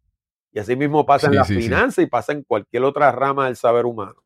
Y 0.52 0.58
así 0.58 0.74
mismo 0.76 1.06
pasa 1.06 1.26
en 1.26 1.32
Sí, 1.34 1.38
la 1.38 1.44
sí, 1.44 1.54
sí. 1.56 1.62
finanza 1.62 2.02
y 2.02 2.06
pasa 2.06 2.32
en 2.32 2.42
cualquier 2.42 2.82
otra 2.84 3.12
rama 3.12 3.46
del 3.46 3.56
saber 3.56 3.84
humano. 3.86 4.16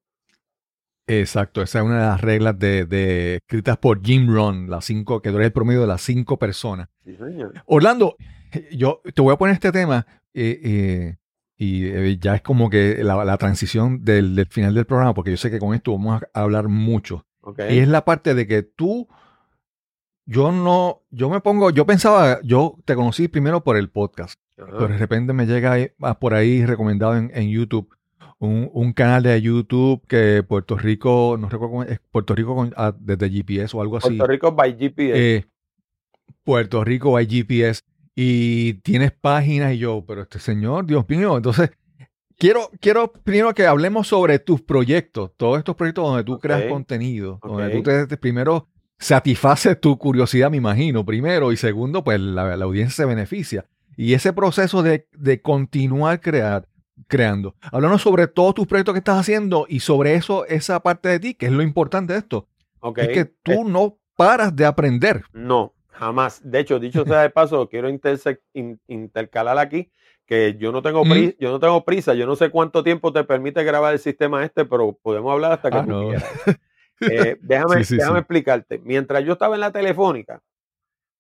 Exacto, 1.09 1.63
esa 1.63 1.81
es 1.81 1.85
una 1.85 1.97
de 2.01 2.07
las 2.07 2.21
reglas 2.21 2.59
de, 2.59 2.87
de- 2.87 3.35
escritas 3.37 3.77
por 3.77 4.03
Jim 4.03 4.33
Rohn, 4.33 4.71
las 4.71 4.85
cinco, 4.85 5.21
que 5.21 5.31
dura 5.31 5.45
el 5.45 5.53
promedio 5.53 5.81
de 5.83 5.89
las 5.89 6.01
cinco 6.01 6.39
personas. 6.39 6.89
Sí, 7.05 7.17
señor. 7.17 7.53
Orlando, 7.67 8.17
yo 8.71 9.03
te 9.15 9.21
voy 9.21 9.35
a 9.35 9.37
poner 9.37 9.55
este 9.55 9.73
tema 9.73 10.07
eh, 10.33 10.61
eh, 10.63 11.17
y 11.57 11.87
eh, 11.87 12.19
ya 12.19 12.37
es 12.37 12.43
como 12.43 12.71
que 12.71 13.03
la, 13.03 13.25
la 13.25 13.37
transición 13.37 14.05
del, 14.05 14.37
del 14.37 14.47
final 14.47 14.75
del 14.75 14.87
programa, 14.87 15.13
porque 15.13 15.33
yo 15.33 15.37
sé 15.37 15.51
que 15.51 15.59
con 15.59 15.75
esto 15.75 15.91
vamos 15.93 16.23
a 16.33 16.41
hablar 16.41 16.69
mucho. 16.69 17.27
Y 17.69 17.79
es 17.81 17.89
la 17.89 18.05
parte 18.05 18.35
de 18.35 18.47
que 18.47 18.63
tú, 18.63 19.09
yo 20.27 20.53
no, 20.53 21.03
yo 21.11 21.29
me 21.31 21.41
pongo, 21.41 21.71
yo 21.71 21.85
pensaba, 21.87 22.41
yo 22.43 22.77
te 22.85 22.95
conocí 22.95 23.29
primero 23.29 23.63
por 23.65 23.77
el 23.77 23.89
podcast, 23.91 24.41
Ajá. 24.59 24.71
pero 24.73 24.89
de 24.89 24.99
repente 24.99 25.33
me 25.33 25.47
llega 25.47 25.73
ahí- 25.73 25.91
ah, 26.01 26.19
por 26.19 26.35
ahí 26.35 26.65
recomendado 26.65 27.17
en, 27.17 27.31
en 27.35 27.49
YouTube. 27.51 27.89
Un, 28.39 28.69
un 28.73 28.93
canal 28.93 29.23
de 29.23 29.41
YouTube 29.41 30.05
que 30.09 30.43
Puerto 30.43 30.77
Rico, 30.77 31.37
no 31.39 31.49
recuerdo 31.49 31.71
cómo 31.71 31.83
es, 31.85 32.01
Puerto 32.11 32.35
Rico 32.35 32.57
con- 32.57 32.75
ah, 32.77 32.93
desde 32.99 33.31
GPS 33.31 33.77
o 33.77 33.81
algo 33.83 33.99
así. 33.99 34.09
Puerto 34.09 34.27
Rico 34.27 34.53
by 34.53 34.77
GPS. 34.77 35.13
Eh, 35.37 35.45
Puerto 36.45 36.83
Rico 36.85 37.17
hay 37.17 37.27
GPS 37.29 37.83
y 38.15 38.75
tienes 38.83 39.13
páginas 39.13 39.75
y 39.75 39.79
yo, 39.79 40.05
pero 40.07 40.23
este 40.23 40.39
señor, 40.39 40.87
Dios 40.87 41.09
mío, 41.09 41.37
entonces 41.37 41.71
quiero, 42.37 42.69
quiero 42.81 43.13
primero 43.13 43.55
que 43.55 43.65
hablemos 43.67 44.09
sobre 44.09 44.39
tus 44.41 44.61
proyectos, 44.61 45.31
todos 45.37 45.59
estos 45.59 45.77
proyectos 45.77 46.05
donde 46.05 46.25
tú 46.25 46.39
creas 46.41 46.65
contenido, 46.65 47.39
donde 47.43 47.71
tú 47.71 47.83
te, 47.85 48.07
te- 48.09 48.17
primero 48.17 48.69
satisfaces 49.03 49.81
tu 49.81 49.99
curiosidad, 49.99 50.51
me 50.51 50.57
imagino, 50.59 51.05
primero, 51.05 51.53
y 51.53 51.57
segundo, 51.57 52.05
pues 52.05 52.21
la, 52.21 52.57
la 52.57 52.65
audiencia 52.65 52.95
se 52.95 53.05
beneficia. 53.05 53.67
Y 53.97 54.15
ese 54.15 54.33
proceso 54.33 54.83
de, 54.83 55.07
de 55.13 55.43
continuar 55.43 56.21
crear, 56.21 56.67
creando. 57.09 57.55
Háblanos 57.61 58.01
sobre 58.03 58.27
todos 58.29 58.55
tus 58.55 58.67
proyectos 58.67 58.95
que 58.95 58.99
estás 59.01 59.19
haciendo 59.19 59.67
y 59.69 59.81
sobre 59.81 60.15
eso, 60.15 60.47
esa 60.47 60.81
parte 60.81 61.09
de 61.09 61.21
ti, 61.21 61.35
que 61.35 61.47
es 61.47 61.53
lo 61.53 61.63
importante 61.63 62.13
de 62.15 62.21
esto. 62.21 62.49
Ok. 62.81 62.99
Es 62.99 63.09
que 63.09 63.21
Eh, 63.21 63.33
tú 63.43 63.65
no 63.69 63.99
paras 64.17 64.55
de 64.55 64.65
aprender. 64.65 65.25
No, 65.33 65.75
jamás. 65.91 66.41
De 66.45 66.61
hecho, 66.61 66.79
dicho 66.79 67.05
sea 67.05 67.21
de 67.23 67.31
paso, 67.31 67.69
quiero 67.69 67.89
in- 67.91 68.81
intercalar 68.87 69.59
aquí 69.59 69.91
que 70.27 70.57
yo 70.59 70.71
no 70.73 70.81
tengo 70.81 71.05
Mm. 71.05 71.11
prisa, 71.11 71.35
yo 71.41 71.51
no 71.51 71.59
tengo 71.61 71.85
prisa, 71.85 72.15
yo 72.15 72.27
no 72.27 72.37
sé 72.37 72.49
cuánto 72.51 72.83
tiempo 72.85 73.13
te 73.13 73.25
permite 73.25 73.63
grabar 73.65 73.93
el 73.93 73.99
sistema 73.99 74.45
este, 74.45 74.65
pero 74.65 74.97
podemos 75.03 75.33
hablar 75.33 75.53
hasta 75.53 75.71
que 75.71 75.79
Ah, 75.79 75.83
tú 75.85 75.91
no. 75.91 76.09
quieras. 76.09 76.25
Eh, 77.11 77.39
déjame 77.43 77.79
Sí, 77.79 77.85
sí, 77.85 77.97
déjame 77.97 78.17
sí. 78.17 78.21
explicarte. 78.21 78.79
Mientras 78.85 79.25
yo 79.25 79.35
estaba 79.35 79.55
en 79.55 79.61
la 79.61 79.73
telefónica, 79.73 80.43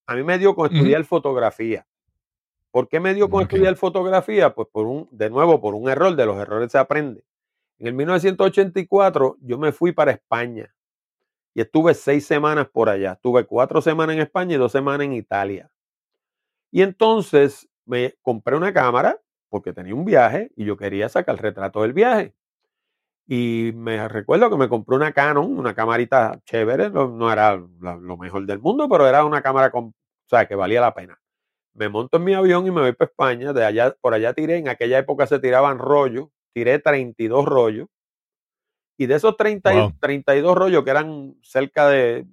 a 0.06 0.14
mí 0.14 0.22
me 0.22 0.38
dio 0.38 0.54
con 0.54 0.72
estudiar 0.72 1.04
fotografía. 1.04 1.86
¿Por 2.70 2.88
qué 2.88 3.00
me 3.00 3.14
dio 3.14 3.28
con 3.28 3.42
estudiar 3.42 3.76
fotografía? 3.76 4.54
Pues 4.54 4.68
por 4.72 4.86
un, 4.86 5.08
de 5.10 5.28
nuevo, 5.30 5.60
por 5.60 5.74
un 5.74 5.88
error, 5.90 6.16
de 6.16 6.26
los 6.26 6.38
errores 6.38 6.72
se 6.72 6.78
aprende. 6.78 7.22
En 7.78 7.88
el 7.88 7.94
1984 7.94 9.36
yo 9.40 9.58
me 9.58 9.72
fui 9.72 9.92
para 9.92 10.12
España 10.12 10.74
y 11.54 11.60
estuve 11.60 11.94
seis 11.94 12.26
semanas 12.26 12.68
por 12.68 12.88
allá. 12.88 13.12
Estuve 13.12 13.44
cuatro 13.44 13.82
semanas 13.82 14.16
en 14.16 14.22
España 14.22 14.54
y 14.54 14.58
dos 14.58 14.72
semanas 14.72 15.04
en 15.04 15.12
Italia. 15.12 15.70
Y 16.70 16.82
entonces 16.82 17.68
me 17.84 18.14
compré 18.22 18.56
una 18.56 18.72
cámara 18.72 19.20
porque 19.50 19.74
tenía 19.74 19.94
un 19.94 20.06
viaje 20.06 20.50
y 20.56 20.64
yo 20.64 20.76
quería 20.78 21.08
sacar 21.10 21.34
el 21.34 21.38
retrato 21.38 21.82
del 21.82 21.92
viaje. 21.92 22.34
Y 23.26 23.72
me 23.74 24.08
recuerdo 24.08 24.50
que 24.50 24.56
me 24.56 24.68
compré 24.68 24.96
una 24.96 25.12
Canon, 25.12 25.56
una 25.58 25.74
camarita 25.74 26.40
chévere, 26.44 26.90
no, 26.90 27.08
no 27.08 27.32
era 27.32 27.56
la- 27.80 27.96
lo 27.96 28.16
mejor 28.16 28.46
del 28.46 28.58
mundo, 28.60 28.88
pero 28.88 29.06
era 29.06 29.24
una 29.24 29.42
cámara 29.42 29.70
con, 29.70 29.84
o 29.86 29.94
sea, 30.28 30.46
que 30.46 30.54
valía 30.56 30.80
la 30.80 30.92
pena. 30.94 31.18
Me 31.74 31.88
monto 31.90 32.18
en 32.18 32.24
mi 32.24 32.34
avión 32.34 32.66
y 32.66 32.70
me 32.72 32.82
voy 32.82 32.92
para 32.94 33.10
España. 33.10 33.52
De 33.52 33.64
allá, 33.64 33.94
por 34.00 34.14
allá 34.14 34.34
tiré, 34.34 34.58
en 34.58 34.68
aquella 34.68 34.98
época 34.98 35.26
se 35.26 35.38
tiraban 35.40 35.78
rollos, 35.78 36.28
tiré 36.54 36.78
32 36.80 37.46
rollos. 37.46 37.88
Y 38.98 39.06
de 39.06 39.14
esos 39.16 39.36
30 39.36 39.72
y- 39.72 39.76
Wow. 39.76 39.92
32 40.00 40.56
rollos, 40.56 40.84
que 40.84 40.90
eran 40.90 41.36
cerca 41.42 41.88
de, 41.88 42.26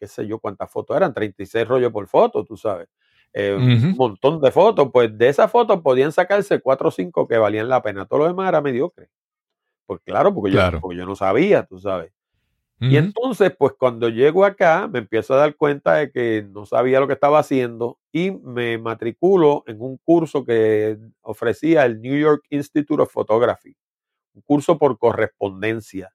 qué 0.00 0.06
sé 0.08 0.26
yo 0.26 0.38
cuántas 0.40 0.70
fotos 0.70 0.96
eran, 0.96 1.14
36 1.14 1.66
rollos 1.68 1.92
por 1.92 2.06
foto, 2.08 2.44
tú 2.44 2.56
sabes. 2.56 2.88
Eh, 3.34 3.54
Un 3.92 3.96
montón 3.96 4.40
de 4.40 4.50
fotos. 4.52 4.90
Pues 4.92 5.16
de 5.16 5.28
esas 5.28 5.50
fotos 5.50 5.80
podían 5.82 6.12
sacarse 6.12 6.60
4 6.60 6.88
o 6.88 6.92
5 6.92 7.28
que 7.28 7.38
valían 7.38 7.68
la 7.68 7.82
pena. 7.82 8.06
Todo 8.06 8.20
lo 8.20 8.26
demás 8.28 8.48
era 8.48 8.60
mediocre. 8.62 9.08
Pues 9.88 10.02
claro, 10.04 10.34
porque, 10.34 10.50
Claro. 10.52 10.76
Yo, 10.76 10.80
porque 10.82 10.98
yo 10.98 11.06
no 11.06 11.16
sabía, 11.16 11.64
tú 11.64 11.78
sabes. 11.80 12.12
Y 12.80 12.96
entonces, 12.96 13.52
pues 13.58 13.74
cuando 13.78 14.08
llego 14.08 14.44
acá, 14.44 14.88
me 14.88 15.00
empiezo 15.00 15.34
a 15.34 15.38
dar 15.38 15.56
cuenta 15.56 15.94
de 15.96 16.12
que 16.12 16.46
no 16.50 16.66
sabía 16.66 17.00
lo 17.00 17.06
que 17.08 17.14
estaba 17.14 17.38
haciendo 17.40 17.98
y 18.12 18.30
me 18.32 18.78
matriculo 18.78 19.64
en 19.66 19.80
un 19.82 19.98
curso 19.98 20.44
que 20.44 20.98
ofrecía 21.22 21.86
el 21.86 22.00
New 22.02 22.18
York 22.18 22.44
Institute 22.50 23.02
of 23.02 23.12
Photography, 23.12 23.76
un 24.34 24.42
curso 24.42 24.78
por 24.78 24.98
correspondencia. 24.98 26.12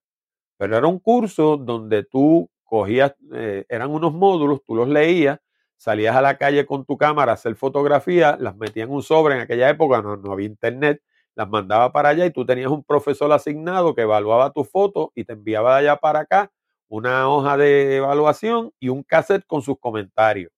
Pero 0.57 0.77
era 0.77 0.87
un 0.87 0.99
curso 0.99 1.57
donde 1.57 2.03
tú 2.05 2.49
cogías, 2.63 3.15
eh, 3.33 3.65
eran 3.69 3.91
unos 3.91 4.13
módulos, 4.13 4.63
tú 4.65 4.75
los 4.75 4.89
leías, 4.89 5.39
salías 5.77 6.15
a 6.15 6.21
la 6.21 6.37
calle 6.37 6.65
con 6.65 6.85
tu 6.85 6.97
cámara 6.97 7.33
a 7.33 7.35
hacer 7.35 7.55
fotografía, 7.55 8.37
las 8.39 8.55
metías 8.57 8.87
en 8.87 8.93
un 8.95 9.03
sobre, 9.03 9.35
en 9.35 9.41
aquella 9.41 9.69
época 9.69 10.01
no, 10.01 10.17
no 10.17 10.31
había 10.33 10.47
internet, 10.47 11.01
las 11.35 11.49
mandaba 11.49 11.91
para 11.91 12.09
allá 12.09 12.25
y 12.25 12.31
tú 12.31 12.45
tenías 12.45 12.69
un 12.71 12.83
profesor 12.83 13.31
asignado 13.31 13.95
que 13.95 14.01
evaluaba 14.03 14.51
tu 14.51 14.63
foto 14.63 15.11
y 15.15 15.23
te 15.25 15.33
enviaba 15.33 15.73
de 15.79 15.89
allá 15.89 15.97
para 15.99 16.19
acá 16.21 16.51
una 16.87 17.27
hoja 17.29 17.57
de 17.57 17.97
evaluación 17.97 18.71
y 18.79 18.89
un 18.89 19.01
cassette 19.03 19.45
con 19.47 19.61
sus 19.63 19.79
comentarios. 19.79 20.51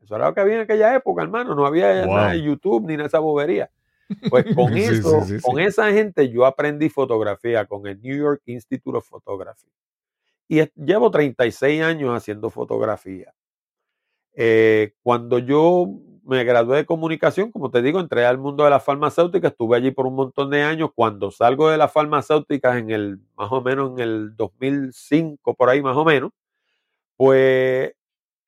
Eso 0.00 0.16
era 0.16 0.28
lo 0.28 0.34
que 0.34 0.40
había 0.40 0.54
en 0.56 0.60
aquella 0.62 0.94
época, 0.94 1.22
hermano. 1.22 1.54
No 1.54 1.66
había 1.66 2.06
Wow. 2.06 2.16
nada 2.16 2.30
de 2.32 2.42
YouTube 2.42 2.86
ni 2.86 2.96
nada 2.96 3.08
esa 3.08 3.18
bobería. 3.18 3.70
Pues 4.30 4.46
con 4.54 4.72
Sí, 4.74 4.84
eso, 4.84 5.22
sí, 5.26 5.38
sí, 5.38 5.42
con 5.42 5.60
esa 5.60 5.90
gente 5.92 6.30
yo 6.30 6.46
aprendí 6.46 6.88
fotografía 6.88 7.66
con 7.66 7.86
el 7.86 8.00
New 8.00 8.16
York 8.16 8.42
Institute 8.46 8.96
of 8.96 9.06
Photography. 9.06 9.68
Y 10.48 10.62
llevo 10.76 11.10
36 11.10 11.82
años 11.82 12.16
haciendo 12.16 12.48
fotografía. 12.48 13.34
Eh, 14.34 14.92
cuando 15.02 15.38
yo 15.38 15.86
me 16.28 16.44
gradué 16.44 16.76
de 16.78 16.86
comunicación, 16.86 17.50
como 17.50 17.70
te 17.70 17.80
digo, 17.82 18.00
entré 18.00 18.26
al 18.26 18.38
mundo 18.38 18.64
de 18.64 18.70
la 18.70 18.80
farmacéutica, 18.80 19.48
estuve 19.48 19.76
allí 19.78 19.90
por 19.92 20.06
un 20.06 20.14
montón 20.14 20.50
de 20.50 20.62
años. 20.62 20.90
Cuando 20.94 21.30
salgo 21.30 21.70
de 21.70 21.78
la 21.78 21.88
farmacéutica 21.88 22.76
en 22.78 22.90
el, 22.90 23.20
más 23.36 23.50
o 23.50 23.62
menos 23.62 23.92
en 23.92 24.00
el 24.00 24.36
2005, 24.36 25.54
por 25.54 25.70
ahí 25.70 25.82
más 25.82 25.96
o 25.96 26.04
menos, 26.04 26.30
pues 27.16 27.92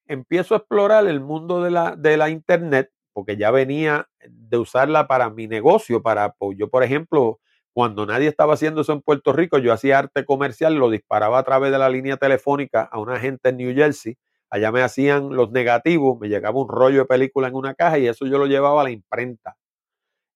empiezo 0.07 0.55
a 0.55 0.59
explorar 0.59 1.07
el 1.07 1.20
mundo 1.20 1.62
de 1.62 1.70
la, 1.72 1.97
de 1.97 2.16
la 2.16 2.31
internet, 2.31 2.91
porque 3.12 3.37
ya 3.37 3.51
venía 3.51 4.09
de 4.28 4.59
usarla 4.59 5.09
para 5.09 5.31
mi 5.31 5.47
negocio, 5.49 6.03
para, 6.03 6.33
pues, 6.35 6.59
yo 6.59 6.68
por 6.70 6.85
ejemplo, 6.85 7.41
cuando 7.72 8.07
nadie 8.07 8.28
estaba 8.28 8.55
haciendo 8.55 8.83
eso 8.83 8.93
en 8.93 9.03
Puerto 9.03 9.33
Rico, 9.33 9.59
yo 9.59 9.72
hacía 9.72 9.99
arte 10.01 10.24
comercial, 10.24 10.74
lo 10.74 10.91
disparaba 10.91 11.39
a 11.39 11.45
través 11.45 11.72
de 11.72 11.78
la 11.78 11.89
línea 11.91 12.16
telefónica 12.18 12.83
a 12.83 12.99
una 13.01 13.20
gente 13.20 13.51
en 13.51 13.59
New 13.59 13.74
Jersey. 13.74 14.16
Allá 14.51 14.73
me 14.73 14.83
hacían 14.83 15.31
los 15.37 15.51
negativos, 15.53 16.19
me 16.21 16.29
llegaba 16.29 16.61
un 16.61 16.69
rollo 16.69 17.01
de 17.01 17.05
película 17.07 17.49
en 17.49 17.55
una 17.55 17.75
caja 17.75 17.99
y 17.99 18.09
eso 18.09 18.27
yo 18.27 18.39
lo 18.39 18.47
llevaba 18.47 18.81
a 18.83 18.85
la 18.85 18.91
imprenta. 18.91 19.57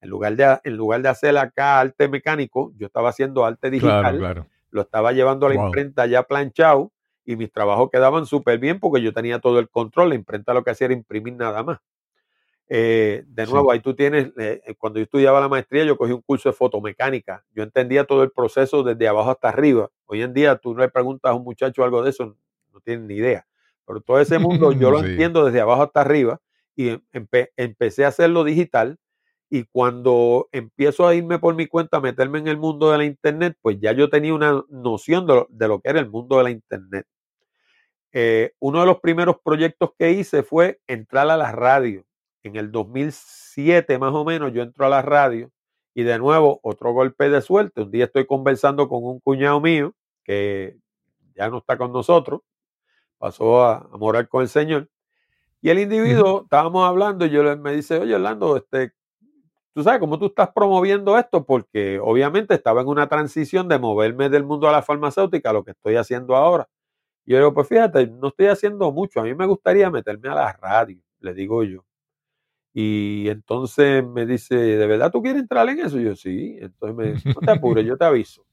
En 0.00 0.10
lugar 0.10 0.36
de, 0.36 0.58
en 0.64 0.76
lugar 0.76 1.02
de 1.02 1.08
hacer 1.08 1.36
acá 1.38 1.80
arte 1.80 2.08
mecánico, 2.08 2.72
yo 2.76 2.86
estaba 2.86 3.08
haciendo 3.10 3.44
arte 3.44 3.70
digital. 3.70 4.00
Claro, 4.00 4.18
claro. 4.18 4.46
Lo 4.70 4.82
estaba 4.82 5.12
llevando 5.12 5.46
a 5.46 5.48
la 5.50 5.56
Wow. 5.56 5.66
imprenta 5.66 6.06
ya 6.06 6.22
planchado 6.24 6.92
y 7.24 7.36
mis 7.36 7.50
trabajos 7.52 7.90
quedaban 7.90 8.26
súper 8.26 8.58
bien 8.58 8.80
porque 8.80 9.02
yo 9.02 9.12
tenía 9.14 9.38
todo 9.40 9.58
el 9.58 9.68
control. 9.70 10.10
La 10.10 10.14
imprenta 10.16 10.54
lo 10.54 10.62
que 10.64 10.70
hacía 10.72 10.86
era 10.86 10.94
imprimir 10.94 11.34
nada 11.34 11.62
más. 11.62 11.78
Eh, 12.68 13.24
de 13.26 13.46
Sí. 13.46 13.52
nuevo, 13.52 13.70
ahí 13.70 13.80
tú 13.80 13.94
tienes, 13.94 14.28
eh, 14.38 14.62
eh, 14.66 14.74
cuando 14.78 14.98
yo 14.98 15.04
estudiaba 15.04 15.40
la 15.40 15.48
maestría, 15.48 15.84
yo 15.84 15.96
cogí 15.98 16.12
un 16.12 16.22
curso 16.22 16.48
de 16.48 16.54
fotomecánica. 16.54 17.44
Yo 17.52 17.62
entendía 17.62 18.04
todo 18.04 18.22
el 18.22 18.30
proceso 18.32 18.82
desde 18.82 19.06
abajo 19.08 19.30
hasta 19.30 19.48
arriba. 19.50 19.90
Hoy 20.06 20.22
en 20.22 20.32
día 20.34 20.56
tú 20.56 20.74
le 20.76 20.88
preguntas 20.88 21.30
a 21.30 21.34
un 21.34 21.44
muchacho 21.44 21.84
algo 21.84 22.02
de 22.02 22.10
eso, 22.10 22.36
no 22.72 22.80
tienen 22.80 23.06
ni 23.06 23.14
idea. 23.16 23.46
Pero 23.86 24.00
todo 24.00 24.20
ese 24.20 24.38
mundo 24.38 24.72
yo 24.72 24.90
lo 24.90 24.98
Sí. 25.02 25.06
entiendo 25.10 25.44
desde 25.44 25.60
abajo 25.60 25.82
hasta 25.82 26.00
arriba 26.00 26.40
y 26.76 26.88
em- 26.90 27.02
empe- 27.12 27.50
empecé 27.56 28.04
a 28.04 28.08
hacerlo 28.08 28.44
digital. 28.44 28.98
Y 29.50 29.64
cuando 29.64 30.48
empiezo 30.52 31.06
a 31.06 31.14
irme 31.14 31.38
por 31.38 31.54
mi 31.54 31.66
cuenta, 31.66 31.98
a 31.98 32.00
meterme 32.00 32.38
en 32.40 32.48
el 32.48 32.56
mundo 32.56 32.90
de 32.90 32.98
la 32.98 33.04
Internet, 33.04 33.56
pues 33.62 33.78
ya 33.80 33.92
yo 33.92 34.10
tenía 34.10 34.34
una 34.34 34.64
noción 34.68 35.26
de 35.26 35.34
lo, 35.34 35.46
de 35.50 35.68
lo 35.68 35.80
que 35.80 35.90
era 35.90 36.00
el 36.00 36.10
mundo 36.10 36.38
de 36.38 36.44
la 36.44 36.50
Internet. 36.50 37.06
Eh, 38.12 38.52
uno 38.60 38.80
de 38.80 38.86
los 38.86 39.00
primeros 39.00 39.36
proyectos 39.44 39.90
que 39.98 40.12
hice 40.12 40.42
fue 40.42 40.80
entrar 40.86 41.28
a 41.30 41.36
la 41.36 41.52
radio. 41.52 42.04
En 42.42 42.56
el 42.56 42.70
2007 42.70 43.98
más 43.98 44.12
o 44.14 44.24
menos 44.24 44.52
yo 44.52 44.62
entro 44.62 44.86
a 44.86 44.88
la 44.88 45.02
radio 45.02 45.50
y 45.94 46.02
de 46.02 46.18
nuevo 46.18 46.60
otro 46.62 46.92
golpe 46.92 47.28
de 47.28 47.40
suerte. 47.40 47.82
Un 47.82 47.90
día 47.90 48.04
estoy 48.04 48.26
conversando 48.26 48.88
con 48.88 49.04
un 49.04 49.20
cuñado 49.20 49.60
mío 49.60 49.94
que 50.24 50.76
ya 51.34 51.48
no 51.48 51.58
está 51.58 51.76
con 51.76 51.92
nosotros, 51.92 52.40
pasó 53.24 53.62
a, 53.64 53.88
a 53.92 53.96
morar 53.96 54.28
con 54.28 54.42
el 54.42 54.48
Señor. 54.48 54.88
Y 55.62 55.70
el 55.70 55.78
individuo, 55.80 56.42
estábamos 56.44 56.86
hablando 56.88 57.26
y 57.26 57.30
yo 57.30 57.42
le- 57.44 57.56
me 57.56 57.72
dice, 57.72 57.98
oye 57.98 58.14
Orlando, 58.14 58.56
este, 58.56 58.92
tú 59.74 59.82
sabes 59.82 60.00
cómo 60.00 60.18
tú 60.18 60.26
estás 60.26 60.50
promoviendo 60.54 61.18
esto, 61.18 61.44
porque 61.46 61.98
obviamente 62.02 62.54
estaba 62.54 62.82
en 62.82 62.88
una 62.88 63.08
transición 63.08 63.68
de 63.68 63.78
moverme 63.78 64.28
del 64.30 64.44
mundo 64.44 64.68
a 64.68 64.72
la 64.72 64.82
farmacéutica 64.82 65.50
a 65.50 65.52
lo 65.54 65.64
que 65.64 65.72
estoy 65.72 65.96
haciendo 65.96 66.36
ahora. 66.36 66.68
Y 67.26 67.32
yo 67.32 67.38
digo, 67.38 67.54
pues 67.54 67.68
fíjate, 67.68 68.08
no 68.08 68.28
estoy 68.28 68.46
haciendo 68.48 68.92
mucho, 68.92 69.20
a 69.20 69.24
mí 69.24 69.34
me 69.34 69.46
gustaría 69.46 69.90
meterme 69.90 70.28
a 70.30 70.34
la 70.36 70.52
radio, 70.54 71.00
le 71.20 71.34
digo 71.34 71.64
yo. 71.64 71.84
Y 72.72 73.28
entonces 73.28 74.04
me 74.06 74.26
dice, 74.26 74.56
¿de 74.56 74.86
verdad 74.86 75.10
tú 75.12 75.22
quieres 75.22 75.42
entrar 75.42 75.68
en 75.68 75.80
eso? 75.80 76.00
Y 76.00 76.04
yo, 76.04 76.16
sí. 76.16 76.58
Entonces 76.60 76.96
me 76.96 77.10
dice, 77.12 77.28
no 77.34 77.42
te 77.42 77.52
apures, 77.52 77.86
yo 77.86 77.96
te 77.96 78.04
aviso. 78.04 78.44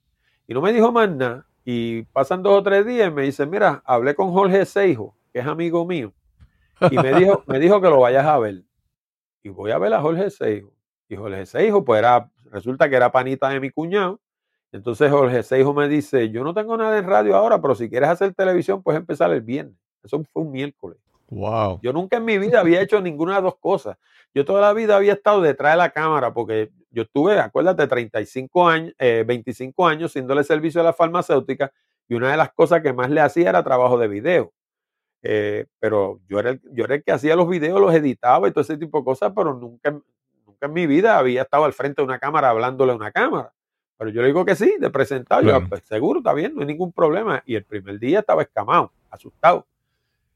Y 0.47 0.53
no 0.55 0.61
me 0.61 0.73
dijo 0.73 0.91
más 0.91 1.09
nada. 1.11 1.47
Y 1.63 2.03
pasan 2.03 2.41
dos 2.41 2.59
o 2.59 2.63
tres 2.63 2.85
días 2.85 3.09
y 3.09 3.13
me 3.13 3.23
dice, 3.23 3.45
mira, 3.45 3.81
hablé 3.85 4.15
con 4.15 4.31
Jorge 4.31 4.65
Seijo, 4.65 5.15
que 5.31 5.39
es 5.39 5.45
amigo 5.45 5.85
mío, 5.85 6.11
y 6.89 6.95
me 6.95 7.13
dijo, 7.13 7.43
me 7.47 7.59
dijo 7.59 7.79
que 7.79 7.89
lo 7.89 7.99
vayas 7.99 8.25
a 8.25 8.39
ver. 8.39 8.63
Y 9.43 9.49
voy 9.49 9.71
a 9.71 9.77
ver 9.77 9.93
a 9.93 10.01
Jorge 10.01 10.29
Seijo. 10.29 10.71
Y 11.07 11.15
Jorge 11.15 11.45
Seijo, 11.45 11.83
pues 11.83 11.99
era, 11.99 12.31
resulta 12.51 12.89
que 12.89 12.95
era 12.95 13.11
panita 13.11 13.49
de 13.49 13.59
mi 13.59 13.69
cuñado. 13.69 14.19
Entonces 14.71 15.11
Jorge 15.11 15.43
Seijo 15.43 15.73
me 15.73 15.87
dice, 15.87 16.29
yo 16.29 16.43
no 16.43 16.53
tengo 16.53 16.77
nada 16.77 16.97
en 16.97 17.05
radio 17.05 17.35
ahora, 17.35 17.61
pero 17.61 17.75
si 17.75 17.89
quieres 17.89 18.09
hacer 18.09 18.33
televisión, 18.33 18.81
puedes 18.81 18.99
empezar 18.99 19.31
el 19.31 19.41
viernes. 19.41 19.75
Eso 20.03 20.23
fue 20.31 20.43
un 20.43 20.51
miércoles. 20.51 20.97
Wow. 21.31 21.79
Yo 21.81 21.93
nunca 21.93 22.17
en 22.17 22.25
mi 22.25 22.37
vida 22.37 22.59
había 22.59 22.81
hecho 22.81 23.01
ninguna 23.01 23.31
de 23.31 23.35
las 23.37 23.43
dos 23.43 23.57
cosas. 23.59 23.97
Yo 24.33 24.43
toda 24.45 24.61
la 24.61 24.73
vida 24.73 24.97
había 24.97 25.13
estado 25.13 25.41
detrás 25.41 25.73
de 25.73 25.77
la 25.77 25.89
cámara 25.89 26.33
porque 26.33 26.71
yo 26.89 27.03
estuve, 27.03 27.39
acuérdate, 27.39 27.87
35 27.87 28.67
años, 28.67 28.93
eh, 28.99 29.23
25 29.25 29.87
años 29.87 30.11
haciéndole 30.11 30.43
servicio 30.43 30.81
a 30.81 30.83
la 30.83 30.93
farmacéutica 30.93 31.71
y 32.09 32.15
una 32.15 32.31
de 32.31 32.37
las 32.37 32.51
cosas 32.51 32.81
que 32.81 32.91
más 32.91 33.09
le 33.09 33.21
hacía 33.21 33.49
era 33.49 33.63
trabajo 33.63 33.97
de 33.97 34.09
video. 34.09 34.51
Eh, 35.23 35.67
pero 35.79 36.19
yo 36.27 36.39
era, 36.39 36.51
el, 36.51 36.61
yo 36.73 36.85
era 36.85 36.95
el 36.95 37.03
que 37.03 37.11
hacía 37.11 37.35
los 37.35 37.47
videos, 37.47 37.79
los 37.79 37.93
editaba 37.93 38.47
y 38.47 38.51
todo 38.51 38.61
ese 38.61 38.77
tipo 38.77 38.99
de 38.99 39.05
cosas, 39.05 39.31
pero 39.35 39.53
nunca, 39.53 39.91
nunca 40.45 40.65
en 40.65 40.73
mi 40.73 40.87
vida 40.87 41.17
había 41.17 41.43
estado 41.43 41.65
al 41.65 41.73
frente 41.73 42.01
de 42.01 42.05
una 42.05 42.19
cámara 42.19 42.49
hablándole 42.49 42.91
a 42.91 42.95
una 42.95 43.11
cámara. 43.11 43.53
Pero 43.97 44.09
yo 44.11 44.21
le 44.21 44.27
digo 44.27 44.43
que 44.45 44.55
sí, 44.55 44.75
de 44.79 44.89
presentado, 44.89 45.43
Claro. 45.43 45.61
yo, 45.61 45.69
pues, 45.69 45.83
seguro, 45.83 46.19
está 46.19 46.33
bien, 46.33 46.55
no 46.55 46.61
hay 46.61 46.67
ningún 46.67 46.91
problema. 46.91 47.41
Y 47.45 47.55
el 47.55 47.63
primer 47.65 47.99
día 47.99 48.19
estaba 48.19 48.41
escamado, 48.41 48.91
asustado. 49.11 49.67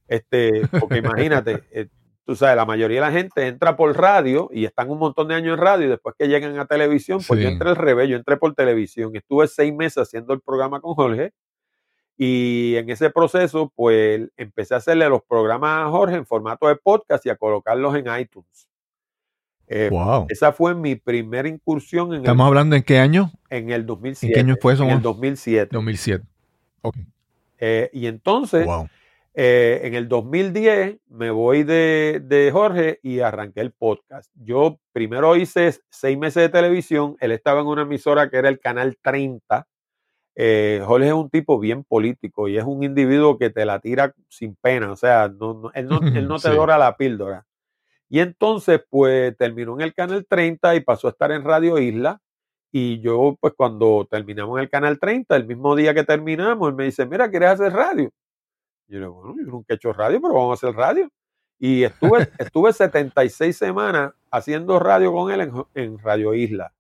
Este, 0.08 0.68
porque 0.80 0.98
imagínate, 0.98 1.64
eh, 1.72 1.88
tú 2.26 2.36
sabes, 2.36 2.56
la 2.56 2.66
mayoría 2.66 3.02
de 3.02 3.08
la 3.08 3.12
gente 3.12 3.48
entra 3.48 3.76
por 3.76 3.96
radio 3.98 4.50
y 4.54 4.66
están 4.66 4.90
un 4.90 5.00
montón 5.00 5.28
de 5.28 5.36
años 5.36 5.58
en 5.58 5.64
radio 5.64 5.86
y 5.88 5.90
después 5.90 6.16
que 6.18 6.28
llegan 6.28 6.58
a 6.60 6.66
televisión, 6.66 7.20
pues 7.28 7.40
yo 7.40 7.48
Sí. 7.48 7.54
entré 7.54 7.70
al 7.70 7.76
revés, 7.76 8.10
yo 8.10 8.16
entré 8.18 8.38
por 8.38 8.54
televisión. 8.56 9.16
Estuve 9.16 9.48
seis 9.48 9.74
meses 9.74 9.98
haciendo 10.04 10.34
el 10.34 10.42
programa 10.42 10.80
con 10.82 10.94
Jorge 10.96 11.34
y 12.18 12.76
en 12.78 12.90
ese 12.90 13.10
proceso, 13.10 13.72
pues 13.76 14.30
empecé 14.38 14.74
a 14.74 14.78
hacerle 14.78 15.10
los 15.10 15.22
programas 15.24 15.86
a 15.86 15.90
Jorge 15.90 16.16
en 16.16 16.26
formato 16.26 16.68
de 16.68 16.76
podcast 16.78 17.26
y 17.26 17.30
a 17.30 17.36
colocarlos 17.36 17.96
en 17.96 18.06
iTunes. 18.20 18.70
Eh, 19.68 19.90
Wow. 19.92 20.28
Esa 20.30 20.54
fue 20.54 20.76
mi 20.76 20.96
primera 20.96 21.48
incursión 21.50 22.08
en 22.10 22.14
el, 22.14 22.20
¿Estamos 22.20 22.46
hablando 22.48 22.76
en 22.76 22.84
qué 22.84 23.00
año? 23.00 23.32
en 23.50 23.72
el 23.72 23.86
2007. 23.86 24.28
¿En 24.28 24.34
qué 24.34 24.52
año 24.52 24.58
fue 24.62 24.74
eso? 24.74 24.84
En 24.84 24.90
el 24.90 24.94
amor? 24.98 25.04
2007. 25.04 25.70
2007. 25.74 26.24
Ok. 26.82 26.98
Eh, 27.58 27.90
y 27.92 28.06
entonces, 28.08 28.66
Wow. 28.66 28.88
Eh, 29.36 29.82
en 29.84 29.94
el 29.96 30.08
2010 30.08 30.98
me 31.10 31.30
voy 31.32 31.64
de, 31.64 32.22
de 32.24 32.52
Jorge 32.52 33.00
y 33.04 33.20
arranqué 33.20 33.62
el 33.62 33.72
podcast. 33.74 34.32
Yo 34.36 34.80
primero 34.94 35.36
hice 35.36 35.74
seis 35.90 36.18
meses 36.18 36.44
de 36.44 36.50
televisión. 36.50 37.18
Él 37.20 37.32
estaba 37.32 37.62
en 37.62 37.68
una 37.68 37.82
emisora 37.84 38.30
que 38.30 38.38
era 38.38 38.50
el 38.50 38.60
Canal 38.60 38.98
30. 39.02 39.68
Eh, 40.38 40.82
Jorge 40.86 41.08
es 41.08 41.14
un 41.14 41.30
tipo 41.30 41.60
bien 41.60 41.84
político 41.84 42.48
y 42.48 42.58
es 42.58 42.64
un 42.66 42.84
individuo 42.84 43.38
que 43.38 43.50
te 43.50 43.66
la 43.66 43.80
tira 43.80 44.14
sin 44.30 44.56
pena. 44.56 44.92
O 44.92 44.96
sea, 44.96 45.28
no, 45.30 45.54
no- 45.54 45.72
él, 45.74 45.88
no, 45.88 46.00
él 46.02 46.28
no 46.30 46.40
te 46.40 46.50
Sí. 46.50 46.56
dora 46.56 46.78
la 46.78 46.96
píldora. 46.98 47.46
Y 48.10 48.20
entonces, 48.20 48.82
pues 48.90 49.36
terminó 49.38 49.76
en 49.76 49.82
el 49.82 49.94
Canal 49.94 50.26
30 50.30 50.76
y 50.76 50.82
pasó 50.82 51.08
a 51.08 51.12
estar 51.12 51.32
en 51.32 51.44
Radio 51.44 51.78
Isla. 51.80 52.20
Y 52.72 53.00
yo, 53.02 53.38
pues 53.40 53.54
cuando 53.58 54.08
terminamos 54.10 54.58
en 54.58 54.64
el 54.64 54.70
Canal 54.70 55.00
30, 55.00 55.36
el 55.38 55.48
mismo 55.48 55.76
día 55.76 55.94
que 55.94 56.04
terminamos, 56.04 56.70
él 56.70 56.76
me 56.76 56.86
dice, 56.86 57.06
mira, 57.06 57.30
¿quieres 57.30 57.50
hacer 57.52 57.74
radio? 57.74 58.12
Y 58.88 59.00
yo 59.00 59.14
bueno, 59.14 59.36
yo 59.38 59.52
nunca 59.52 59.74
he 59.74 59.76
hecho 59.76 59.94
radio, 59.94 60.22
pero 60.22 60.34
vamos 60.34 60.52
a 60.64 60.68
hacer 60.68 60.78
radio. 60.78 61.10
Y 61.58 61.84
estuve, 61.84 62.30
estuve 62.38 62.74
76 62.74 63.56
semanas 63.56 64.14
haciendo 64.32 64.80
radio 64.80 65.14
con 65.14 65.32
él 65.32 65.52
en, 65.74 66.00
Radio 66.00 66.34
Isla. 66.34 66.74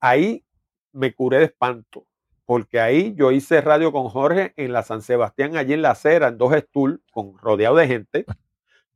Ahí 0.00 0.44
me 0.92 1.14
curé 1.14 1.38
de 1.38 1.44
espanto, 1.46 2.06
porque 2.44 2.80
ahí 2.80 3.14
yo 3.16 3.32
hice 3.32 3.60
radio 3.60 3.90
con 3.92 4.08
Jorge 4.08 4.52
en 4.56 4.72
la 4.72 4.82
San 4.82 5.02
Sebastián, 5.02 5.56
allí 5.56 5.72
en 5.72 5.82
la 5.82 5.92
acera, 5.92 6.28
en 6.28 6.38
dos 6.38 6.54
stool, 6.54 7.02
con, 7.10 7.38
rodeado 7.38 7.76
de 7.76 7.86
gente. 7.86 8.26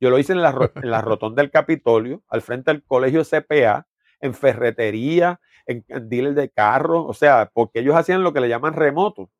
Yo 0.00 0.10
lo 0.10 0.18
hice 0.18 0.32
en 0.32 0.42
la, 0.42 0.70
en 0.76 0.90
la 0.90 1.00
rotonda 1.00 1.42
del 1.42 1.50
Capitolio, 1.50 2.22
al 2.28 2.42
frente 2.42 2.70
del 2.70 2.84
colegio 2.84 3.24
CPA, 3.24 3.88
en 4.20 4.34
ferretería, 4.34 5.40
en, 5.66 5.84
en 5.88 6.08
dealer 6.08 6.34
de 6.34 6.50
carros, 6.50 7.04
o 7.08 7.14
sea, 7.14 7.50
porque 7.52 7.80
ellos 7.80 7.96
hacían 7.96 8.22
lo 8.22 8.32
que 8.32 8.40
le 8.40 8.48
llaman 8.48 8.74
remoto. 8.74 9.30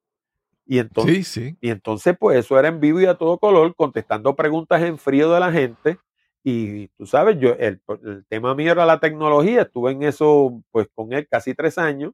Y 0.71 0.79
entonces, 0.81 1.15
Sí, 1.17 1.25
sí. 1.25 1.57
y 1.63 1.71
entonces, 1.71 2.15
pues 2.21 2.39
eso 2.39 2.59
era 2.59 2.69
en 2.69 2.79
vivo 2.79 3.01
y 3.01 3.07
a 3.07 3.15
todo 3.15 3.39
color, 3.39 3.75
contestando 3.75 4.37
preguntas 4.37 4.83
en 4.83 4.99
frío 4.99 5.33
de 5.33 5.41
la 5.41 5.51
gente. 5.51 5.99
Y 6.45 6.89
tú 6.89 7.07
sabes, 7.07 7.39
yo, 7.41 7.55
el, 7.59 7.81
el 8.05 8.25
tema 8.29 8.55
mío 8.55 8.73
era 8.73 8.87
la 8.87 9.01
tecnología, 9.01 9.63
estuve 9.63 9.93
en 9.93 10.03
eso 10.03 10.63
pues 10.71 10.87
con 10.95 11.13
él 11.15 11.27
casi 11.29 11.55
tres 11.55 11.79
años 11.79 12.13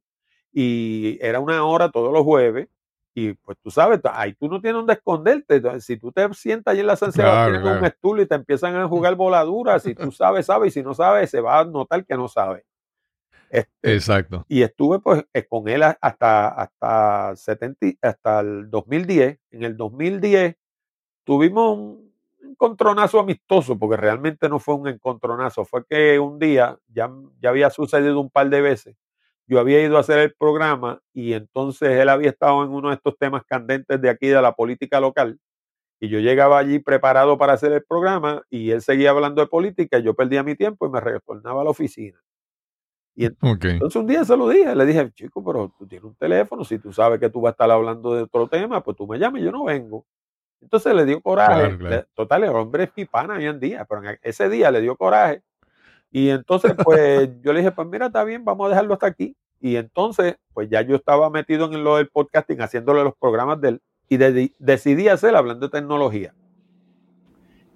y 0.53 1.19
era 1.21 1.41
una 1.41 1.65
hora 1.65 1.91
todos 1.91 2.13
los 2.13 2.23
jueves. 2.23 2.69
Y 3.17 3.35
pues 3.35 3.59
tú 3.63 3.71
sabes, 3.71 4.01
ahí 4.13 4.35
tú 4.35 4.49
no 4.49 4.61
tienes 4.61 4.77
donde 4.79 4.95
esconderte. 4.95 5.63
Si 5.81 5.97
tú 5.97 6.11
te 6.13 6.33
sientas 6.35 6.73
allí 6.73 6.81
en 6.81 6.87
la 6.89 6.97
San 6.97 7.13
Claro, 7.13 7.55
Sebastián 7.55 7.79
un 7.79 7.85
estudio 7.85 8.23
y 8.25 8.27
te 8.27 8.35
empiezan 8.37 8.75
a 8.77 8.89
jugar 8.89 9.15
voladuras, 9.17 9.83
si 9.85 9.95
tú 9.95 10.11
sabes, 10.13 10.47
sabes, 10.47 10.69
y 10.77 10.81
si 10.81 10.83
no 10.83 10.95
sabes, 10.95 11.31
se 11.31 11.41
va 11.41 11.61
a 11.61 11.65
notar 11.65 12.05
que 12.05 12.15
no 12.17 12.27
sabes. 12.29 12.65
Este, 13.55 13.95
Exacto. 13.95 14.45
y 14.49 14.63
estuve 14.63 14.99
pues 15.01 15.25
eh, 15.35 15.47
con 15.47 15.69
él 15.69 15.83
hasta, 15.85 16.49
hasta, 16.49 17.37
70, 17.37 17.87
y- 17.87 17.99
hasta 18.03 18.41
el 18.41 18.71
2010. 18.71 19.39
En 19.51 19.63
el 19.65 19.77
2010 19.77 20.57
tuvimos 21.25 21.79
un 21.79 22.13
encontronazo 22.43 23.21
amistoso, 23.21 23.79
porque 23.79 23.97
realmente 23.97 24.49
no 24.49 24.59
fue 24.61 24.75
un 24.75 24.89
encontronazo, 24.89 25.65
fue 25.65 25.85
que 25.87 26.19
un 26.19 26.39
día, 26.39 26.79
ya, 26.89 27.11
ya 27.41 27.51
había 27.51 27.71
sucedido 27.71 28.21
un 28.21 28.31
par 28.31 28.51
de 28.51 28.61
veces, 28.63 28.97
yo 29.47 29.61
había 29.61 29.83
ido 29.83 29.97
a 29.99 30.01
hacer 30.01 30.19
el 30.21 30.35
programa 30.35 31.01
y 31.13 31.35
entonces 31.35 31.91
él 31.91 32.09
había 32.09 32.31
estado 32.31 32.65
en 32.65 32.71
uno 32.71 32.89
de 32.91 32.97
estos 32.97 33.17
temas 33.19 33.45
candentes 33.47 34.01
de 34.01 34.11
aquí 34.11 34.29
de 34.29 34.41
la 34.43 34.53
política 34.55 35.01
local 35.01 35.39
Y 36.01 36.09
yo 36.11 36.21
llegaba 36.21 36.59
allí 36.59 36.79
preparado 36.81 37.39
para 37.39 37.55
hacer 37.55 37.73
el 37.73 37.85
programa 37.85 38.43
y 38.51 38.71
él 38.73 38.83
seguía 38.83 39.11
hablando 39.11 39.43
de 39.43 39.49
política, 39.49 39.99
y 39.99 40.05
yo 40.05 40.15
perdía 40.15 40.43
mi 40.45 40.57
tiempo 40.57 40.87
y 40.87 40.91
me 40.91 41.01
retornaba 41.01 41.63
a 41.63 41.65
la 41.65 41.71
oficina. 41.73 42.21
Y 43.17 43.27
entonces 43.75 43.97
un 44.01 44.07
día 44.07 44.25
se 44.25 44.37
lo 44.37 44.49
dije, 44.49 44.75
le 44.75 44.87
dije, 44.87 45.11
chico, 45.13 45.45
pero 45.45 45.73
tú 45.79 45.87
tienes 45.87 46.05
un 46.05 46.17
teléfono, 46.17 46.65
si 46.65 46.79
tú 46.79 46.93
sabes 46.93 47.21
que 47.21 47.29
tú 47.31 47.41
vas 47.41 47.51
a 47.51 47.53
estar 47.53 47.71
hablando 47.71 48.15
de 48.15 48.23
otro 48.23 48.49
tema, 48.49 48.83
pues 48.83 48.97
tú 48.97 49.07
me 49.07 49.19
llamas 49.19 49.41
y 49.41 49.45
yo 49.45 49.53
no 49.53 49.65
vengo. 49.65 50.05
Entonces 50.61 50.95
le 50.95 51.05
dio 51.05 51.21
coraje. 51.21 51.61
Claro, 51.61 51.79
claro. 51.79 51.97
le- 51.97 52.07
total, 52.15 52.45
el 52.45 52.51
hombre 52.51 52.85
es 52.85 52.91
mi 52.97 53.05
pana 53.05 53.35
hoy 53.35 53.47
en 53.47 53.61
día, 53.61 53.85
pero 53.89 54.03
en 54.03 54.19
ese 54.23 54.49
día 54.49 54.71
le 54.71 54.81
dio 54.81 54.97
coraje. 54.97 55.43
Y 56.11 56.31
entonces, 56.31 56.75
pues 56.83 57.29
yo 57.43 57.53
le 57.53 57.61
dije, 57.61 57.71
pues 57.73 57.87
mira, 57.87 58.07
está 58.07 58.25
bien, 58.25 58.45
vamos 58.45 58.67
a 58.67 58.71
dejarlo 58.71 58.95
hasta 58.95 59.07
aquí. 59.07 59.37
Y 59.61 59.77
entonces, 59.77 60.37
pues 60.53 60.69
ya 60.69 60.83
yo 60.83 60.97
estaba 60.97 61.31
metido 61.31 61.73
en 61.73 61.85
lo 61.85 61.97
del 61.97 62.09
podcasting, 62.09 62.61
haciéndole 62.63 63.05
los 63.05 63.15
programas 63.17 63.61
del, 63.61 63.81
y 64.09 64.17
de- 64.17 64.53
decidí 64.59 65.09
hacer 65.09 65.37
hablando 65.37 65.69
de 65.69 65.71
tecnología. 65.79 66.35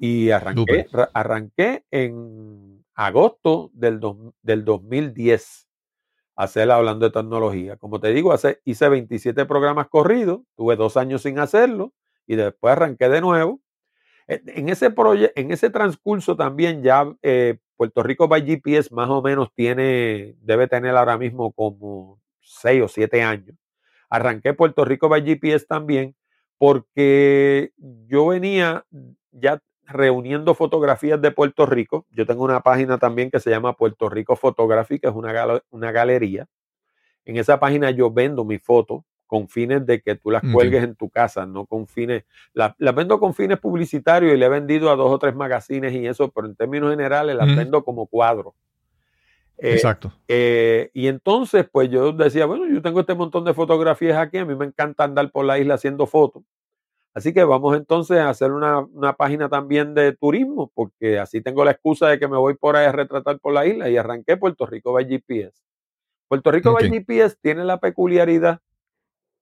Y 0.00 0.30
arranqué, 0.30 0.86
arranqué 1.12 1.84
en 1.90 2.77
agosto 2.98 3.70
del, 3.74 4.00
dos- 4.00 4.34
del 4.42 4.64
2010 4.66 5.68
a 6.36 6.44
hacer 6.44 6.70
hablando 6.70 7.06
de 7.06 7.12
tecnología. 7.12 7.76
Como 7.78 8.00
te 8.00 8.08
digo, 8.12 8.32
hace, 8.32 8.60
hice 8.64 8.88
27 8.90 9.46
programas 9.46 9.88
corridos, 9.88 10.40
tuve 10.56 10.76
dos 10.76 10.96
años 10.98 11.22
sin 11.22 11.38
hacerlo 11.40 11.94
y 12.26 12.36
después 12.36 12.72
arranqué 12.72 13.08
de 13.10 13.20
nuevo. 13.22 13.60
Eh, 14.28 14.42
En 14.46 14.68
ese, 14.68 14.92
en 15.36 15.52
ese 15.52 15.70
transcurso 15.70 16.36
también 16.36 16.82
ya 16.82 17.12
eh, 17.22 17.58
Puerto 17.76 18.02
Rico 18.02 18.28
by 18.28 18.44
GPS 18.46 18.94
más 18.94 19.08
o 19.10 19.22
menos 19.22 19.50
tiene, 19.54 20.36
debe 20.40 20.68
tener 20.68 20.96
ahora 20.96 21.18
mismo 21.18 21.52
como 21.52 22.20
6 22.40 22.82
o 22.82 22.88
7 22.88 23.22
años. 23.22 23.56
Arranqué 24.10 24.54
Puerto 24.54 24.84
Rico 24.84 25.08
by 25.08 25.22
GPS 25.24 25.66
también 25.66 26.16
porque 26.58 27.72
yo 28.08 28.26
venía 28.28 28.84
ya 29.32 29.60
reuniendo 29.88 30.54
fotografías 30.54 31.20
de 31.20 31.30
Puerto 31.30 31.66
Rico. 31.66 32.06
Yo 32.10 32.26
tengo 32.26 32.44
una 32.44 32.60
página 32.60 32.98
también 32.98 33.30
que 33.30 33.40
se 33.40 33.50
llama 33.50 33.72
Puerto 33.76 34.08
Rico 34.08 34.36
Photography, 34.36 34.98
que 34.98 35.08
es 35.08 35.14
una, 35.14 35.32
gal- 35.32 35.62
una 35.70 35.90
galería. 35.90 36.46
En 37.24 37.36
esa 37.36 37.58
página 37.58 37.90
yo 37.90 38.10
vendo 38.10 38.44
mis 38.44 38.62
fotos 38.62 39.02
con 39.26 39.48
fines 39.48 39.84
de 39.84 40.00
que 40.00 40.14
tú 40.14 40.30
las 40.30 40.42
cuelgues 40.52 40.82
en 40.84 40.94
tu 40.94 41.10
casa, 41.10 41.44
no 41.44 41.66
con 41.66 41.86
fines, 41.86 42.24
las, 42.54 42.74
las 42.78 42.94
vendo 42.94 43.20
con 43.20 43.34
fines 43.34 43.58
publicitarios 43.58 44.32
y 44.32 44.36
le 44.38 44.46
he 44.46 44.48
vendido 44.48 44.90
a 44.90 44.96
dos 44.96 45.10
o 45.10 45.18
tres 45.18 45.34
magazines 45.34 45.92
y 45.92 46.06
eso, 46.06 46.30
pero 46.30 46.46
en 46.46 46.56
términos 46.56 46.90
generales 46.90 47.36
las 47.36 47.46
vendo 47.54 47.84
como 47.84 48.06
cuadros. 48.06 48.54
Eh, 49.58 49.72
Exacto. 49.72 50.12
eh, 50.28 50.90
y 50.94 51.08
entonces, 51.08 51.66
pues 51.70 51.90
yo 51.90 52.12
decía, 52.12 52.46
bueno, 52.46 52.66
yo 52.68 52.80
tengo 52.80 53.00
este 53.00 53.14
montón 53.14 53.44
de 53.44 53.52
fotografías 53.52 54.16
aquí, 54.16 54.38
a 54.38 54.44
mí 54.46 54.54
me 54.54 54.64
encanta 54.64 55.04
andar 55.04 55.30
por 55.30 55.44
la 55.44 55.58
isla 55.58 55.74
haciendo 55.74 56.06
fotos. 56.06 56.42
Así 57.14 57.32
que 57.32 57.42
vamos 57.42 57.76
entonces 57.76 58.18
a 58.18 58.28
hacer 58.28 58.52
una, 58.52 58.80
una 58.80 59.14
página 59.14 59.48
también 59.48 59.94
de 59.94 60.12
turismo, 60.12 60.70
porque 60.74 61.18
así 61.18 61.40
tengo 61.40 61.64
la 61.64 61.72
excusa 61.72 62.08
de 62.08 62.18
que 62.18 62.28
me 62.28 62.36
voy 62.36 62.54
por 62.54 62.76
ahí 62.76 62.86
a 62.86 62.92
retratar 62.92 63.38
por 63.40 63.52
la 63.52 63.66
isla 63.66 63.88
y 63.88 63.96
arranqué 63.96 64.36
Puerto 64.36 64.66
Rico 64.66 64.92
by 64.92 65.06
GPS. 65.08 65.62
Puerto 66.28 66.50
Rico 66.50 66.72
by. 66.72 66.88
GPS 66.88 67.36
tiene 67.40 67.64
la 67.64 67.80
peculiaridad, 67.80 68.60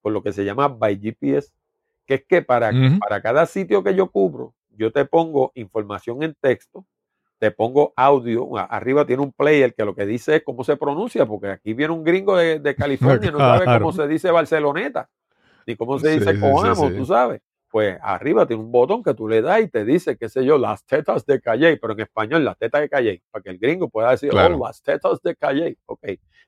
por 0.01 0.12
lo 0.12 0.23
que 0.23 0.33
se 0.33 0.45
llama 0.45 0.69
by 0.69 0.99
GPS, 0.99 1.53
que 2.07 2.14
es 2.14 2.25
que 2.25 2.43
para, 2.43 2.71
para 3.01 3.21
cada 3.21 3.45
sitio 3.47 3.83
que 3.83 3.95
yo 3.95 4.11
cubro, 4.11 4.55
yo 4.71 4.93
te 4.93 5.05
pongo 5.05 5.51
información 5.55 6.23
en 6.23 6.35
texto, 6.41 6.87
te 7.39 7.51
pongo 7.51 7.93
audio, 7.97 8.57
arriba 8.57 9.05
tiene 9.05 9.23
un 9.23 9.33
player 9.33 9.75
que 9.75 9.85
lo 9.85 9.95
que 9.95 10.07
dice 10.07 10.37
es 10.37 10.43
cómo 10.45 10.64
se 10.64 10.77
pronuncia, 10.77 11.27
porque 11.27 11.49
aquí 11.49 11.75
viene 11.75 11.93
un 11.93 12.05
gringo 12.05 12.37
de, 12.37 12.61
de 12.61 12.75
California 12.77 13.29
y 13.29 13.33
no 13.33 13.39
sabe 13.39 13.67
cómo 13.67 13.93
se 13.93 14.07
dice 14.07 14.31
Barceloneta, 14.31 15.11
ni 15.67 15.77
cómo 15.77 15.99
se 15.99 16.19
dice 16.19 16.35
sí, 16.35 16.41
Coamo, 16.41 16.75
sí, 16.75 16.89
sí. 16.89 16.97
tú 16.97 17.05
sabes. 17.05 17.43
Pues 17.77 17.99
arriba 18.01 18.47
tiene 18.47 18.62
un 18.62 18.72
botón 18.72 19.03
que 19.03 19.12
tú 19.12 19.29
le 19.29 19.43
das 19.43 19.61
y 19.61 19.68
te 19.68 19.85
dice, 19.85 20.16
qué 20.16 20.31
sé 20.31 20.43
yo, 20.47 20.57
las 20.57 20.83
tetas 20.87 21.27
de 21.27 21.43
Calle, 21.43 21.77
pero 21.77 21.93
en 21.93 22.01
español, 22.01 22.43
las 22.43 22.57
tetas 22.57 22.81
de 22.81 22.89
Calle, 22.89 23.22
para 23.31 23.43
que 23.43 23.51
el 23.51 23.59
gringo 23.59 23.91
pueda 23.91 24.12
decir, 24.12 24.31
Claro. 24.31 24.57
oh, 24.57 24.66
las 24.66 24.81
tetas 24.83 25.20
de 25.20 25.37
Calle. 25.37 25.77
Ok. 25.85 26.01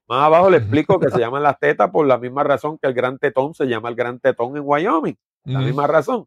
Más 0.08 0.24
abajo 0.24 0.48
le 0.48 0.56
explico 0.56 0.98
que 0.98 1.10
se 1.10 1.18
llaman 1.18 1.42
las 1.42 1.58
tetas 1.58 1.90
por 1.90 2.06
la 2.06 2.16
misma 2.16 2.44
razón 2.44 2.78
que 2.78 2.86
el 2.88 2.94
gran 2.94 3.18
tetón 3.18 3.52
se 3.52 3.66
llama 3.66 3.90
el 3.90 3.94
gran 3.94 4.18
tetón 4.20 4.56
en 4.56 4.62
Wyoming 4.64 5.18
la 5.44 5.58
misma 5.60 5.86
razón. 5.86 6.24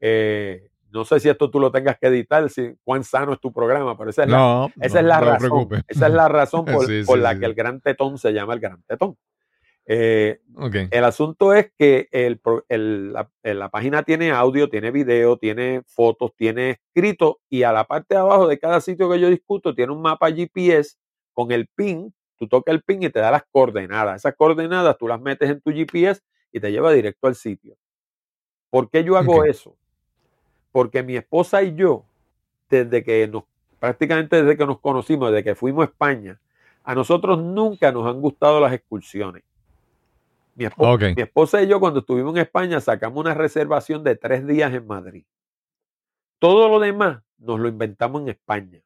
Eh, 0.00 0.70
no 0.92 1.04
sé 1.04 1.20
si 1.20 1.28
esto 1.28 1.50
tú 1.50 1.60
lo 1.60 1.70
tengas 1.70 1.98
que 1.98 2.06
editar, 2.06 2.48
si 2.48 2.74
cuán 2.84 3.04
sano 3.04 3.34
es 3.34 3.38
tu 3.40 3.52
programa, 3.52 3.98
pero 3.98 4.08
esa 4.08 4.22
es 4.22 4.30
la, 4.30 4.38
No, 4.38 4.72
esa 4.80 4.94
no, 4.94 5.00
es 5.00 5.06
la 5.08 5.20
no 5.20 5.26
te 5.26 5.32
razón. 5.32 5.68
Esa 5.88 6.06
es 6.06 6.12
la 6.14 6.28
razón 6.28 6.64
por, 6.64 6.86
Sí, 6.86 7.02
por 7.04 7.16
sí, 7.18 7.22
la 7.22 7.34
sí. 7.34 7.40
que 7.40 7.44
el 7.44 7.54
gran 7.54 7.82
tetón 7.82 8.16
se 8.16 8.32
llama 8.32 8.54
el 8.54 8.60
gran 8.60 8.82
tetón. 8.84 9.14
Eh, 9.86 10.40
el 10.90 11.04
asunto 11.04 11.54
es 11.54 11.72
que 11.76 12.08
el 12.12 12.38
pro- 12.38 12.64
el- 12.68 13.12
la, 13.12 13.68
página 13.70 14.02
tiene 14.04 14.30
audio, 14.30 14.68
tiene 14.68 14.90
video, 14.90 15.36
tiene 15.38 15.82
fotos, 15.86 16.32
tiene 16.36 16.70
escrito 16.70 17.40
y 17.48 17.64
a 17.64 17.72
la 17.72 17.84
parte 17.84 18.14
de 18.14 18.20
abajo 18.20 18.46
de 18.46 18.58
cada 18.58 18.80
sitio 18.80 19.10
que 19.10 19.18
yo 19.18 19.28
discuto 19.28 19.74
tiene 19.74 19.92
un 19.92 20.02
mapa 20.02 20.30
GPS 20.30 20.96
con 21.32 21.50
el 21.50 21.66
pin. 21.66 22.14
Tú 22.36 22.48
tocas 22.48 22.74
el 22.74 22.82
pin 22.82 23.02
y 23.02 23.10
te 23.10 23.20
da 23.20 23.30
las 23.30 23.44
coordenadas. 23.50 24.16
Esas 24.16 24.36
coordenadas 24.36 24.96
tú 24.98 25.08
las 25.08 25.20
metes 25.20 25.50
en 25.50 25.60
tu 25.60 25.70
GPS 25.72 26.20
y 26.52 26.60
te 26.60 26.70
lleva 26.70 26.92
directo 26.92 27.26
al 27.26 27.34
sitio. 27.34 27.76
¿Por 28.70 28.88
qué 28.90 29.04
yo 29.04 29.16
hago 29.16 29.44
eso? 29.44 29.76
Porque 30.70 31.02
mi 31.02 31.16
esposa 31.16 31.62
y 31.62 31.74
yo, 31.74 32.04
desde 32.70 33.02
que 33.02 33.26
nos, 33.28 33.44
prácticamente 33.78 34.42
desde 34.42 34.56
que 34.56 34.66
nos 34.66 34.80
conocimos, 34.80 35.30
desde 35.30 35.44
que 35.44 35.54
fuimos 35.54 35.82
a 35.82 35.90
España, 35.90 36.40
a 36.84 36.94
nosotros 36.94 37.38
nunca 37.38 37.92
nos 37.92 38.06
han 38.06 38.20
gustado 38.20 38.60
las 38.60 38.72
excursiones. 38.72 39.42
Mi 40.54 40.64
esposa, 40.66 40.88
mi 41.16 41.22
esposa 41.22 41.62
y 41.62 41.66
yo, 41.68 41.80
cuando 41.80 42.00
estuvimos 42.00 42.34
en 42.34 42.42
España, 42.42 42.80
sacamos 42.80 43.18
una 43.20 43.34
reservación 43.34 44.04
de 44.04 44.16
tres 44.16 44.46
días 44.46 44.72
en 44.74 44.86
Madrid. 44.86 45.24
Todo 46.38 46.68
lo 46.68 46.78
demás 46.80 47.22
nos 47.38 47.58
lo 47.60 47.68
inventamos 47.68 48.22
en 48.22 48.28
España. 48.28 48.80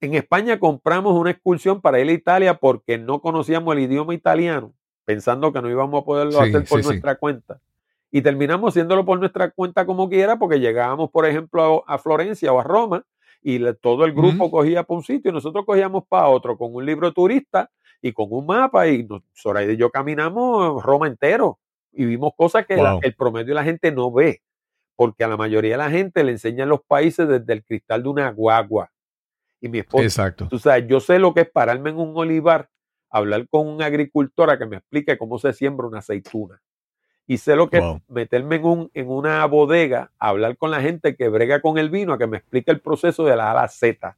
En 0.00 0.14
España 0.14 0.58
compramos 0.58 1.14
una 1.18 1.30
excursión 1.30 1.80
para 1.80 2.00
ir 2.00 2.08
a 2.08 2.12
Italia 2.12 2.54
porque 2.54 2.98
no 2.98 3.20
conocíamos 3.20 3.74
el 3.74 3.82
idioma 3.82 4.14
italiano, 4.14 4.74
pensando 5.04 5.52
que 5.52 5.62
no 5.62 5.70
íbamos 5.70 6.02
a 6.02 6.04
poderlo 6.04 6.32
Sí, 6.32 6.48
hacer 6.48 6.64
por 6.68 6.78
sí, 6.78 6.82
sí. 6.82 6.88
nuestra 6.88 7.16
cuenta. 7.16 7.60
Y 8.10 8.22
terminamos 8.22 8.70
haciéndolo 8.72 9.04
por 9.04 9.18
nuestra 9.18 9.50
cuenta 9.50 9.86
como 9.86 10.08
quiera, 10.08 10.38
porque 10.38 10.60
llegábamos, 10.60 11.10
por 11.10 11.26
ejemplo, 11.26 11.84
a, 11.86 11.94
a 11.94 11.98
Florencia 11.98 12.52
o 12.52 12.60
a 12.60 12.64
Roma, 12.64 13.04
y 13.42 13.58
le- 13.58 13.74
todo 13.74 14.04
el 14.04 14.12
grupo 14.12 14.50
cogía 14.50 14.82
para 14.84 14.96
un 14.98 15.04
sitio 15.04 15.30
y 15.30 15.34
nosotros 15.34 15.64
cogíamos 15.66 16.04
para 16.08 16.28
otro 16.28 16.56
con 16.56 16.74
un 16.74 16.84
libro 16.86 17.12
turista 17.12 17.70
y 18.02 18.12
con 18.12 18.26
un 18.30 18.46
mapa, 18.46 18.88
y 18.88 19.04
nos, 19.04 19.22
Zoraida 19.34 19.72
y 19.72 19.76
yo 19.76 19.90
caminamos 19.90 20.82
Roma 20.82 21.06
entero 21.06 21.58
y 21.92 22.04
vimos 22.04 22.32
cosas 22.36 22.66
que 22.66 22.76
la- 22.76 22.98
el 23.02 23.14
promedio 23.14 23.48
de 23.48 23.54
la 23.54 23.64
gente 23.64 23.90
no 23.92 24.10
ve, 24.12 24.42
porque 24.96 25.24
a 25.24 25.28
la 25.28 25.36
mayoría 25.36 25.72
de 25.72 25.78
la 25.78 25.90
gente 25.90 26.22
le 26.24 26.32
enseñan 26.32 26.68
los 26.68 26.82
países 26.82 27.26
desde 27.28 27.52
el 27.52 27.64
cristal 27.64 28.02
de 28.02 28.08
una 28.08 28.30
guagua. 28.30 28.90
Y 29.60 29.68
mi 29.68 29.78
esposa, 29.78 30.04
Exacto. 30.04 30.48
Tú 30.48 30.58
sabes, 30.58 30.86
yo 30.86 31.00
sé 31.00 31.18
lo 31.18 31.32
que 31.32 31.42
es 31.42 31.50
pararme 31.50 31.90
en 31.90 31.98
un 31.98 32.12
olivar, 32.16 32.68
hablar 33.08 33.48
con 33.48 33.66
un 33.66 33.80
agricultor 33.80 34.50
a 34.50 34.58
que 34.58 34.66
me 34.66 34.76
explique 34.76 35.16
cómo 35.16 35.38
se 35.38 35.52
siembra 35.52 35.86
una 35.86 35.98
aceituna. 36.00 36.60
Y 37.26 37.38
sé 37.38 37.56
lo 37.56 37.70
que 37.70 37.80
Wow. 37.80 37.96
es 37.96 38.02
meterme 38.10 38.56
en, 38.56 38.64
un, 38.66 38.90
en 38.92 39.08
una 39.08 39.46
bodega, 39.46 40.12
hablar 40.18 40.58
con 40.58 40.70
la 40.70 40.82
gente 40.82 41.16
que 41.16 41.28
brega 41.30 41.62
con 41.62 41.78
el 41.78 41.88
vino, 41.88 42.12
a 42.12 42.18
que 42.18 42.26
me 42.26 42.36
explique 42.36 42.70
el 42.70 42.80
proceso 42.82 43.24
de 43.24 43.34
la 43.36 43.48
A 43.48 43.50
a 43.52 43.54
la 43.62 43.68
Z. 43.68 44.16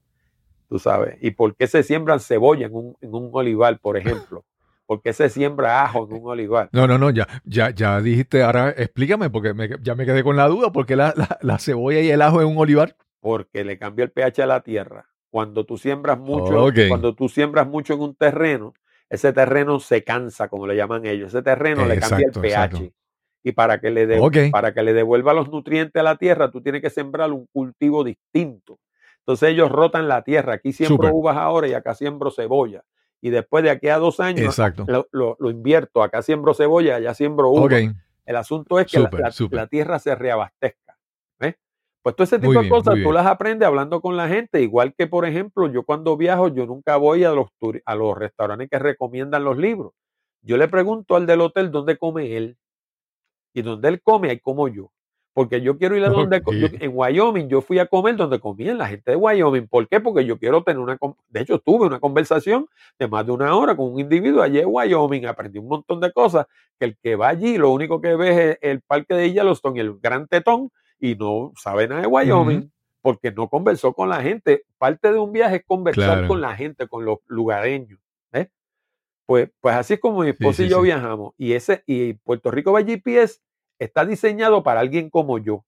Tú 0.69 0.79
sabes, 0.79 1.17
y 1.21 1.31
por 1.31 1.55
qué 1.57 1.67
se 1.67 1.83
siembran 1.83 2.21
cebolla 2.21 2.67
en 2.67 2.75
un, 2.75 2.97
en 3.01 3.15
un 3.15 3.31
olivar, 3.33 3.79
por 3.79 3.97
ejemplo. 4.31 4.45
¿Por 4.87 5.03
qué 5.03 5.13
se 5.13 5.29
siembra 5.29 5.83
ajo 5.85 6.07
en 6.09 6.13
un 6.23 6.29
olivar? 6.29 6.69
No, 6.73 6.87
no, 6.87 6.97
no, 6.97 7.11
ya, 7.11 7.27
ya, 7.45 7.71
ya 7.71 8.01
dijiste, 8.01 8.43
ahora 8.43 8.71
explícame, 8.71 9.31
porque 9.31 9.53
me- 9.53 9.69
ya 9.83 9.95
me 9.97 10.07
quedé 10.07 10.23
con 10.23 10.37
la 10.37 10.47
duda, 10.49 10.71
porque 10.71 10.95
la, 10.95 11.13
la, 11.17 11.39
la 11.41 11.59
cebolla 11.59 12.01
y 12.01 12.11
el 12.11 12.23
ajo 12.23 12.41
en 12.41 12.49
un 12.49 12.59
olivar. 12.59 12.97
Porque 13.21 13.65
le 13.65 13.79
cambia 13.79 14.05
el 14.05 14.13
pH 14.13 14.43
a 14.43 14.47
la 14.47 14.61
tierra. 14.63 15.07
Cuando 15.31 15.67
tú 15.67 15.77
siembras 15.77 16.19
mucho, 16.19 16.63
cuando 16.89 17.15
tú 17.15 17.29
siembras 17.29 17.67
mucho 17.67 17.95
en 17.95 18.01
un 18.01 18.15
terreno, 18.15 18.75
ese 19.11 19.33
terreno 19.33 19.81
se 19.81 20.05
cansa, 20.05 20.49
como 20.49 20.67
le 20.69 20.77
llaman 20.77 21.05
ellos. 21.07 21.29
Ese 21.35 21.43
terreno 21.43 21.85
le 21.87 21.99
cambia 21.99 22.27
Exacto, 22.27 22.41
el 22.41 22.43
pH. 22.43 22.55
exacto. 22.55 22.97
Y 23.43 23.53
para 23.53 23.81
que, 23.81 23.91
le 23.91 24.07
de- 24.07 24.17
para 24.51 24.73
que 24.73 24.83
le 24.83 24.93
devuelva 24.93 25.33
los 25.35 25.49
nutrientes 25.51 25.99
a 26.01 26.05
la 26.05 26.17
tierra, 26.17 26.51
tú 26.51 26.61
tienes 26.61 26.81
que 26.81 26.91
sembrar 26.91 27.31
un 27.33 27.47
cultivo 27.53 28.05
distinto. 28.05 28.79
Entonces 29.27 29.49
ellos 29.51 29.71
rotan 29.73 30.07
la 30.07 30.23
tierra. 30.23 30.55
Aquí 30.55 30.73
siembro 30.73 31.09
uvas 31.13 31.37
ahora 31.37 31.67
y 31.67 31.75
acá 31.75 31.95
siembro 31.95 32.31
cebolla. 32.31 32.85
Y 33.21 33.31
después 33.31 33.65
de 33.65 33.71
aquí 33.71 33.89
a 33.89 33.99
dos 33.99 34.21
años 34.21 34.47
Exacto. 34.47 34.85
lo, 34.87 35.09
lo- 35.11 35.37
lo 35.41 35.51
invierto. 35.51 36.03
Acá 36.05 36.23
siembro 36.23 36.55
cebolla, 36.55 36.97
allá 36.97 37.13
siembro 37.13 37.49
uva. 37.51 37.65
Ok, 37.65 37.73
El 38.25 38.37
asunto 38.37 38.79
es 38.79 38.87
que 38.87 39.01
la- 39.51 39.67
tierra 39.67 39.99
se 39.99 40.15
reabastezca. 40.15 40.97
¿ves? 41.41 41.57
Pues 42.03 42.15
todo 42.15 42.23
ese 42.25 42.39
tipo 42.39 42.53
de 42.63 42.69
cosas 42.69 42.95
tú 43.03 43.11
las 43.13 43.27
aprendes 43.27 43.67
hablando 43.67 44.01
con 44.01 44.17
la 44.17 44.29
gente. 44.29 44.63
Igual 44.63 44.95
que, 44.95 45.09
por 45.09 45.25
ejemplo, 45.27 45.67
yo 45.73 45.83
cuando 45.83 46.17
viajo, 46.17 46.47
yo 46.49 46.65
nunca 46.67 46.97
voy 46.97 47.25
a 47.25 47.33
los, 47.33 47.49
a 47.85 47.95
los 47.97 48.17
restaurantes 48.17 48.69
que 48.71 48.79
recomiendan 48.79 49.43
los 49.43 49.57
libros. 49.59 49.93
Yo 50.43 50.57
le 50.57 50.69
pregunto 50.69 51.17
al 51.17 51.27
del 51.27 51.41
hotel 51.41 51.73
dónde 51.73 51.99
come 51.99 52.37
él. 52.37 52.57
Y 53.53 53.63
donde 53.63 53.89
él 53.89 54.01
come, 54.03 54.31
ahí 54.31 54.39
como 54.39 54.69
yo. 54.69 54.93
Porque 55.37 55.61
yo 55.61 55.77
quiero 55.77 55.99
ir 55.99 56.05
a 56.07 56.09
donde... 56.09 56.41
yo- 56.47 56.69
en 56.81 56.93
Wyoming 56.95 57.47
yo 57.49 57.61
fui 57.61 57.79
a 57.79 57.85
comer 57.85 58.17
donde 58.17 58.41
comían 58.41 58.79
la 58.79 58.89
gente 58.89 59.11
de 59.11 59.17
Wyoming. 59.19 59.69
¿Por 59.69 59.87
qué? 59.87 60.01
Porque 60.01 60.25
yo 60.25 60.39
quiero 60.39 60.63
tener 60.63 60.79
una... 60.81 60.97
De 61.29 61.41
hecho, 61.43 61.59
tuve 61.59 61.87
una 61.87 62.01
conversación 62.01 62.67
de 62.99 63.07
más 63.07 63.27
de 63.27 63.33
una 63.33 63.55
hora 63.55 63.77
con 63.77 63.93
un 63.93 64.01
individuo 64.01 64.41
allí 64.41 64.61
en 64.61 64.69
Wyoming. 64.71 65.27
Aprendí 65.27 65.59
un 65.59 65.69
montón 65.69 66.01
de 66.01 66.11
cosas 66.11 66.47
que 66.79 66.87
el 66.87 66.97
que 66.97 67.17
va 67.17 67.29
allí 67.29 67.59
lo 67.59 67.71
único 67.71 68.01
que 68.01 68.17
ve 68.17 68.51
es 68.53 68.59
el 68.63 68.81
parque 68.81 69.13
de 69.13 69.31
Yellowstone 69.35 69.77
y 69.77 69.81
el 69.81 69.99
Gran 70.01 70.27
Tetón 70.27 70.71
y 70.99 71.15
no 71.17 71.53
sabe 71.57 71.87
nada 71.87 72.01
de 72.01 72.07
Wyoming 72.07 72.73
porque 73.03 73.31
no 73.31 73.49
conversó 73.51 73.93
con 73.93 74.09
la 74.09 74.23
gente. 74.23 74.63
Parte 74.79 75.13
de 75.13 75.19
un 75.19 75.33
viaje 75.33 75.57
es 75.57 75.65
conversar 75.67 76.05
Claro. 76.15 76.29
con 76.29 76.41
la 76.41 76.57
gente, 76.57 76.89
con 76.89 77.05
los 77.05 77.19
lugareños. 77.27 78.01
¿ves? 78.33 78.49
Pues, 79.27 79.51
pues 79.61 79.75
así 79.75 79.95
es 79.95 80.01
como 80.01 80.23
mi 80.23 80.31
esposa 80.31 80.63
y 80.63 80.69
yo 80.69 80.79
sí. 80.79 80.85
viajamos. 80.85 81.35
Y 81.37 81.53
ese, 81.53 81.83
y 81.87 82.15
Puerto 82.15 82.51
Rico 82.51 82.73
by 82.73 82.85
GPS 82.87 83.41
está 83.79 84.05
diseñado 84.05 84.63
para 84.63 84.81
alguien 84.81 85.11
como 85.11 85.39
yo. 85.39 85.65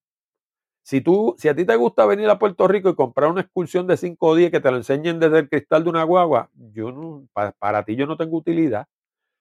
Si 0.83 1.03
tú, 1.03 1.35
si 1.37 1.49
a 1.49 1.55
ti 1.55 1.67
te 1.67 1.77
gusta 1.77 2.07
venir 2.07 2.31
a 2.31 2.39
Puerto 2.39 2.67
Rico 2.67 2.89
y 2.89 2.95
comprar 2.95 3.31
una 3.31 3.43
excursión 3.43 3.87
de 3.87 3.99
5 3.99 4.35
días 4.37 4.51
que 4.51 4.61
te 4.61 4.71
lo 4.71 4.79
enseñen 4.79 5.21
desde 5.21 5.41
el 5.41 5.49
cristal 5.51 5.85
de 5.85 5.91
una 5.91 6.03
guagua, 6.03 6.49
yo 6.73 7.25
para, 7.35 7.83
ti 7.85 7.95
yo 7.95 8.07
no 8.07 8.17
tengo 8.17 8.39
utilidad. 8.39 8.87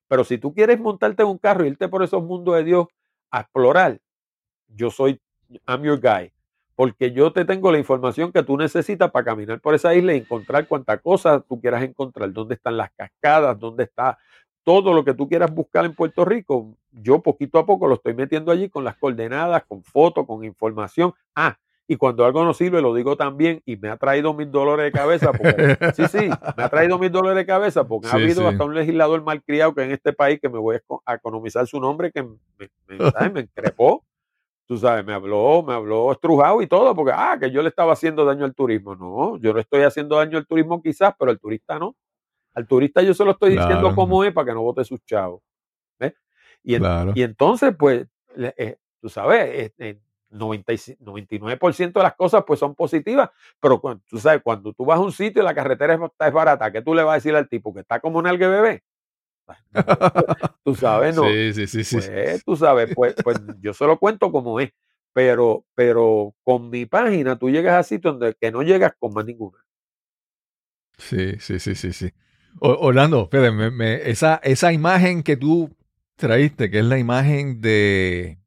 Pero 0.10 0.26
si 0.26 0.38
tú 0.38 0.54
quieres 0.54 0.80
montarte 0.80 1.24
en 1.24 1.30
un 1.30 1.38
carro 1.38 1.64
y 1.64 1.70
irte 1.70 1.88
por 1.88 2.04
esos 2.04 2.22
mundos 2.22 2.56
de 2.56 2.66
Dios 2.66 2.88
a 3.32 3.42
explorar, 3.42 4.00
yo 4.68 4.92
soy, 4.92 5.22
I'm 5.68 5.84
your 5.84 6.02
guy. 6.02 6.34
Porque 6.76 7.12
yo 7.14 7.32
te 7.32 7.46
tengo 7.46 7.72
la 7.72 7.80
información 7.80 8.34
que 8.34 8.44
tú 8.44 8.58
necesitas 8.58 9.10
para 9.10 9.24
caminar 9.24 9.62
por 9.62 9.74
esa 9.74 9.96
isla 9.96 10.14
y 10.14 10.18
encontrar 10.18 10.68
cuanta 10.68 10.98
cosa 10.98 11.40
tú 11.40 11.62
quieras 11.62 11.82
encontrar. 11.82 12.34
Dónde 12.34 12.56
están 12.56 12.76
las 12.76 12.92
cascadas, 12.92 13.58
dónde 13.58 13.86
está 13.86 14.18
todo 14.68 14.92
lo 14.92 15.06
que 15.06 15.14
tú 15.14 15.30
quieras 15.30 15.50
buscar 15.56 15.86
en 15.86 15.96
Puerto 15.96 16.26
Rico. 16.26 16.76
Yo 16.92 17.22
poquito 17.22 17.58
a 17.58 17.66
poco 17.66 17.88
lo 17.88 17.96
estoy 17.96 18.14
metiendo 18.14 18.52
allí 18.52 18.68
con 18.68 18.84
las 18.84 18.98
coordenadas, 18.98 19.64
con 19.66 19.82
fotos, 19.82 20.28
con 20.28 20.44
información. 20.44 21.14
Ah, 21.34 21.58
y 21.88 21.96
cuando 21.96 22.26
algo 22.26 22.44
no 22.44 22.54
sirve, 22.54 22.82
lo 22.82 22.94
digo 22.94 23.16
también, 23.16 23.62
y 23.66 23.78
me 23.78 23.88
ha 23.88 23.96
traído 23.96 24.34
mil 24.34 24.52
dolores 24.52 24.84
de 24.84 24.92
cabeza. 24.92 25.32
Porque, 25.32 25.78
sí, 25.96 26.04
sí, 26.10 26.30
me 26.58 26.64
ha 26.64 26.68
traído 26.68 27.00
mil 27.00 27.10
dolores 27.10 27.38
de 27.38 27.46
cabeza 27.46 27.88
porque 27.88 28.10
ha 28.10 28.16
habido 28.16 28.42
sí. 28.42 28.46
hasta 28.46 28.66
un 28.66 28.76
legislador 28.76 29.24
malcriado 29.24 29.74
que 29.74 29.84
en 29.84 29.92
este 29.92 30.12
país 30.12 30.38
que 30.42 30.50
me 30.50 30.60
voy 30.60 30.80
a 31.06 31.14
economizar 31.14 31.66
su 31.66 31.80
nombre 31.80 32.12
que 32.12 32.24
me, 32.24 32.36
me, 32.90 32.98
¿sabes? 33.12 33.32
me 33.32 33.40
increpó. 33.40 34.04
Tú 34.66 34.78
sabes, 34.78 35.06
me 35.06 35.14
habló, 35.14 35.64
me 35.66 35.76
habló 35.76 36.12
estrujado 36.12 36.62
y 36.62 36.68
todo, 36.68 36.94
porque, 36.94 37.14
ah, 37.16 37.38
que 37.40 37.52
yo 37.52 37.62
le 37.62 37.70
estaba 37.70 37.94
haciendo 37.94 38.26
daño 38.26 38.44
al 38.44 38.54
turismo. 38.54 38.98
No, 38.98 39.38
yo 39.38 39.54
le 39.54 39.62
estoy 39.62 39.84
haciendo 39.84 40.18
daño 40.18 40.38
al 40.38 40.46
turismo 40.46 40.82
quizás, 40.82 41.16
pero 41.18 41.32
al 41.32 41.40
turista 41.40 41.80
no. 41.80 41.96
Al 42.58 42.66
turista 42.68 43.04
yo 43.04 43.14
se 43.14 43.24
lo 43.24 43.32
estoy 43.32 43.52
diciendo 43.52 43.82
Claro. 43.82 43.96
como 43.96 44.24
es 44.24 44.34
para 44.34 44.48
que 44.48 44.54
no 44.56 44.64
vote 44.64 44.84
sus 44.84 45.00
chavos. 45.06 45.44
¿ves? 46.00 46.14
Y, 46.64 46.74
en- 46.74 46.82
Claro. 46.82 47.12
y 47.14 47.22
entonces, 47.22 47.76
pues, 47.78 48.08
eh, 48.36 48.78
tú 49.00 49.10
sabes, 49.10 49.46
eh, 49.48 49.74
eh, 49.78 50.00
95 50.32 51.04
99% 51.04 52.00
de 52.00 52.04
las 52.04 52.16
cosas 52.16 52.44
pues 52.48 52.60
son 52.60 52.74
positivas, 52.74 53.30
pero 53.60 53.80
cuando, 53.80 54.04
tú 54.10 54.18
sabes, 54.18 54.42
cuando 54.44 54.74
tú 54.74 54.86
vas 54.86 54.98
a 54.98 55.02
un 55.04 55.12
sitio 55.12 55.44
y 55.44 55.46
la 55.46 55.54
carretera 55.54 55.94
es, 55.94 56.00
es 56.28 56.34
barata, 56.34 56.72
¿qué 56.72 56.82
tú 56.82 56.96
le 56.96 57.04
vas 57.04 57.12
a 57.12 57.16
decir 57.18 57.36
al 57.36 57.48
tipo? 57.48 57.72
Que 57.76 57.82
está 57.82 58.00
como 58.00 58.18
un 58.18 58.26
alga 58.26 58.48
bebé. 58.50 58.84
tú 60.64 60.74
sabes, 60.74 61.16
no. 61.16 61.26
Sí, 61.26 61.54
sí, 61.54 61.68
sí, 61.68 61.84
sí. 61.84 61.96
Pues, 61.98 62.44
tú 62.44 62.56
sabes, 62.58 62.90
pues, 62.96 63.14
pues 63.24 63.38
yo 63.62 63.72
se 63.74 63.86
lo 63.86 64.00
cuento 64.00 64.32
como 64.32 64.60
es. 64.60 64.72
Pero, 65.14 65.64
pero 65.76 66.34
con 66.44 66.70
mi 66.72 66.86
página 66.88 67.38
tú 67.38 67.50
llegas 67.52 67.76
a 67.76 67.84
sitios 67.84 68.18
donde 68.20 68.36
que 68.36 68.52
no 68.52 68.64
llegas 68.64 68.94
con 69.00 69.14
más 69.14 69.26
ninguna. 69.26 69.64
Sí, 70.98 71.40
sí, 71.40 71.60
sí, 71.60 71.76
sí, 71.76 71.94
sí. 71.94 72.10
Orlando, 72.60 73.24
espérate, 73.24 73.52
me- 73.52 73.72
me- 73.72 74.10
esa, 74.10 74.40
esa 74.44 74.74
imagen 74.74 75.24
que 75.24 75.38
tú 75.38 75.76
traíste, 76.16 76.70
que 76.72 76.80
es 76.80 76.86
la 76.86 76.98
imagen 76.98 77.62
de, 77.62 78.40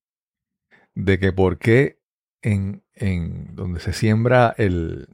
de 0.94 1.18
que 1.18 1.32
por 1.32 1.58
qué 1.58 1.98
en, 2.42 2.82
en 2.94 3.54
donde 3.54 3.80
se 3.80 3.92
siembra 3.92 4.54
el, 4.58 5.08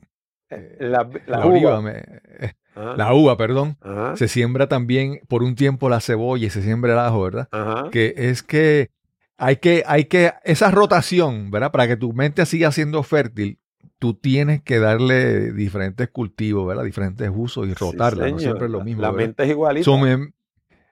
eh, 0.50 0.76
La, 0.80 1.08
la 1.26 1.38
la 1.38 1.46
oliva, 1.46 1.78
uva. 1.80 1.82
me- 1.82 1.98
eh, 2.40 2.52
la 2.74 3.12
uva, 3.14 3.36
perdón, 3.36 3.78
ajá, 3.80 4.16
se 4.16 4.28
siembra 4.28 4.68
también 4.68 5.20
por 5.28 5.42
un 5.42 5.54
tiempo 5.54 5.88
la 5.88 6.00
cebolla 6.00 6.46
y 6.46 6.50
se 6.50 6.62
siembra 6.62 6.92
el 6.92 6.98
ajo, 6.98 7.22
¿verdad? 7.22 7.48
ajá. 7.50 7.90
Que 7.90 8.14
es 8.16 8.42
que 8.42 8.90
hay 9.38 9.56
que, 9.56 9.82
hay 9.86 10.04
que, 10.06 10.32
esa 10.44 10.70
rotación, 10.70 11.50
¿verdad? 11.50 11.72
Para 11.72 11.86
que 11.88 11.96
tu 11.96 12.12
mente 12.12 12.44
siga 12.46 12.72
siendo 12.72 13.02
fértil, 13.02 13.58
tú 13.98 14.14
tienes 14.14 14.62
que 14.62 14.78
darle 14.78 15.52
diferentes 15.52 16.08
cultivos, 16.08 16.66
¿verdad? 16.66 16.84
Diferentes 16.84 17.30
usos 17.34 17.66
y 17.66 17.70
Sí, 17.70 17.74
rotarla, 17.74 18.30
no 18.30 18.38
siempre 18.38 18.66
es 18.66 18.70
lo 18.70 18.82
mismo. 18.84 19.02
La 19.02 19.10
¿verdad? 19.10 19.26
mente 19.26 19.42
es 19.44 19.50
igualita. 19.50 19.84
So, 19.84 19.98
me, 19.98 20.32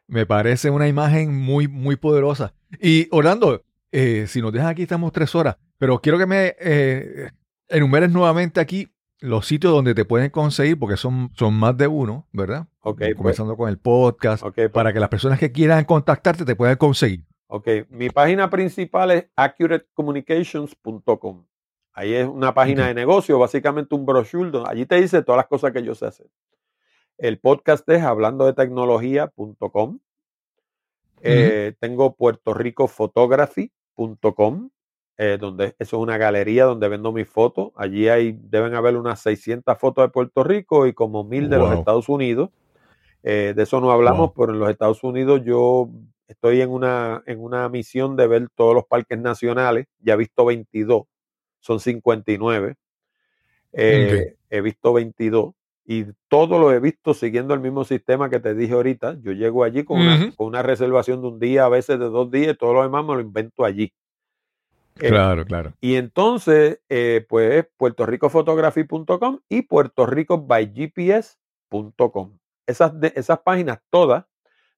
me 0.06 0.26
parece 0.26 0.68
una 0.70 0.86
imagen 0.88 1.34
muy, 1.36 1.66
muy 1.68 1.96
poderosa. 1.96 2.52
Y 2.80 3.08
Orlando, 3.10 3.62
eh, 3.92 4.26
si 4.28 4.40
nos 4.42 4.52
dejan 4.52 4.68
aquí, 4.68 4.82
estamos 4.82 5.12
tres 5.12 5.34
horas, 5.34 5.56
pero 5.78 6.00
quiero 6.00 6.18
que 6.18 6.26
me 6.26 6.54
eh, 6.60 7.30
enumeres 7.68 8.10
nuevamente 8.10 8.60
aquí 8.60 8.88
los 9.20 9.46
sitios 9.46 9.72
donde 9.72 9.94
te 9.94 10.04
pueden 10.04 10.28
conseguir, 10.30 10.78
porque 10.78 10.96
son, 10.98 11.30
son 11.34 11.54
más 11.54 11.76
de 11.78 11.86
uno, 11.86 12.26
¿verdad? 12.32 12.66
Ok, 12.80 12.98
pues, 12.98 13.14
Comenzando 13.14 13.56
con 13.56 13.68
el 13.70 13.78
podcast, 13.78 14.42
ok, 14.42 14.54
pues, 14.54 14.70
para 14.70 14.92
que 14.92 15.00
las 15.00 15.08
personas 15.08 15.38
que 15.38 15.50
quieran 15.52 15.84
contactarte 15.84 16.44
te 16.44 16.56
puedan 16.56 16.76
conseguir. 16.76 17.24
ok. 17.46 17.68
Mi 17.88 18.10
página 18.10 18.50
principal 18.50 19.12
es 19.12 19.26
accuratecommunications.com. 19.36 21.44
Ahí 21.94 22.12
es 22.14 22.26
una 22.26 22.52
página 22.52 22.88
de 22.88 22.94
negocio, 22.94 23.38
básicamente 23.38 23.94
un 23.94 24.04
brochure. 24.04 24.50
donde- 24.50 24.68
Allí 24.68 24.84
te 24.84 25.00
dice 25.00 25.22
todas 25.22 25.38
las 25.38 25.46
cosas 25.46 25.72
que 25.72 25.82
yo 25.82 25.94
sé 25.94 26.06
hacer. 26.06 26.26
El 27.16 27.38
podcast 27.38 27.88
es 27.88 28.02
hablando 28.02 28.44
de 28.46 28.52
tecnología.com. 28.52 30.00
Eh, 31.22 31.74
Tengo 31.80 32.14
puertorricophotography.com, 32.16 34.70
eh, 35.16 35.38
donde 35.40 35.66
eso 35.78 35.96
es 35.96 36.02
una 36.02 36.18
galería 36.18 36.64
donde 36.64 36.88
vendo 36.88 37.12
mis 37.12 37.28
fotos. 37.28 37.70
Allí 37.76 38.08
hay, 38.08 38.32
deben 38.42 38.74
haber 38.74 38.96
unas 38.96 39.20
600 39.20 39.78
fotos 39.78 40.04
de 40.04 40.08
Puerto 40.10 40.44
Rico 40.44 40.86
y 40.86 40.92
como 40.92 41.24
mil 41.24 41.48
de 41.48 41.58
los. 41.58 41.72
Estados 41.78 42.08
Unidos. 42.08 42.50
Eh, 43.22 43.54
de 43.56 43.62
eso 43.62 43.80
no 43.80 43.90
hablamos, 43.90 44.18
Wow. 44.18 44.34
pero 44.36 44.52
en 44.52 44.58
los 44.60 44.70
Estados 44.70 45.02
Unidos 45.02 45.40
yo 45.44 45.88
estoy 46.28 46.60
en 46.60 46.70
una, 46.70 47.22
en 47.26 47.42
una 47.42 47.68
misión 47.68 48.16
de 48.16 48.26
ver 48.26 48.48
todos 48.54 48.74
los 48.74 48.84
parques 48.84 49.18
nacionales. 49.18 49.86
Ya 50.00 50.14
he 50.14 50.16
visto 50.16 50.44
22, 50.44 51.04
son 51.64 51.80
59. 51.80 52.74
Eh, 53.72 54.36
He 54.50 54.60
visto 54.60 54.92
22 54.92 55.54
y 55.86 56.04
todo 56.28 56.58
lo 56.58 56.72
he 56.72 56.80
visto 56.80 57.12
siguiendo 57.14 57.54
el 57.54 57.60
mismo 57.60 57.84
sistema 57.84 58.30
que 58.30 58.40
te 58.40 58.54
dije 58.54 58.74
ahorita. 58.74 59.18
Yo 59.20 59.32
llego 59.32 59.64
allí 59.64 59.84
con, 59.84 60.00
una, 60.00 60.16
con 60.36 60.46
una 60.46 60.62
reservación 60.62 61.20
de 61.22 61.28
un 61.28 61.38
día, 61.40 61.64
a 61.64 61.68
veces 61.68 61.98
de 61.98 62.06
dos 62.06 62.30
días, 62.30 62.54
y 62.54 62.56
todo 62.56 62.72
lo 62.74 62.82
demás 62.82 63.04
me 63.04 63.14
lo 63.14 63.20
invento 63.20 63.64
allí. 63.64 63.92
Eh, 65.00 65.08
Claro, 65.08 65.44
claro. 65.44 65.72
Y 65.80 65.96
entonces, 65.96 66.80
eh, 66.88 67.26
pues, 67.28 67.66
puertorricophotography.com 67.76 69.40
y 69.48 69.62
puertoricobygps.com. 69.62 72.38
Esas, 72.66 72.98
de- 73.00 73.12
esas 73.16 73.40
páginas 73.40 73.80
todas, 73.90 74.24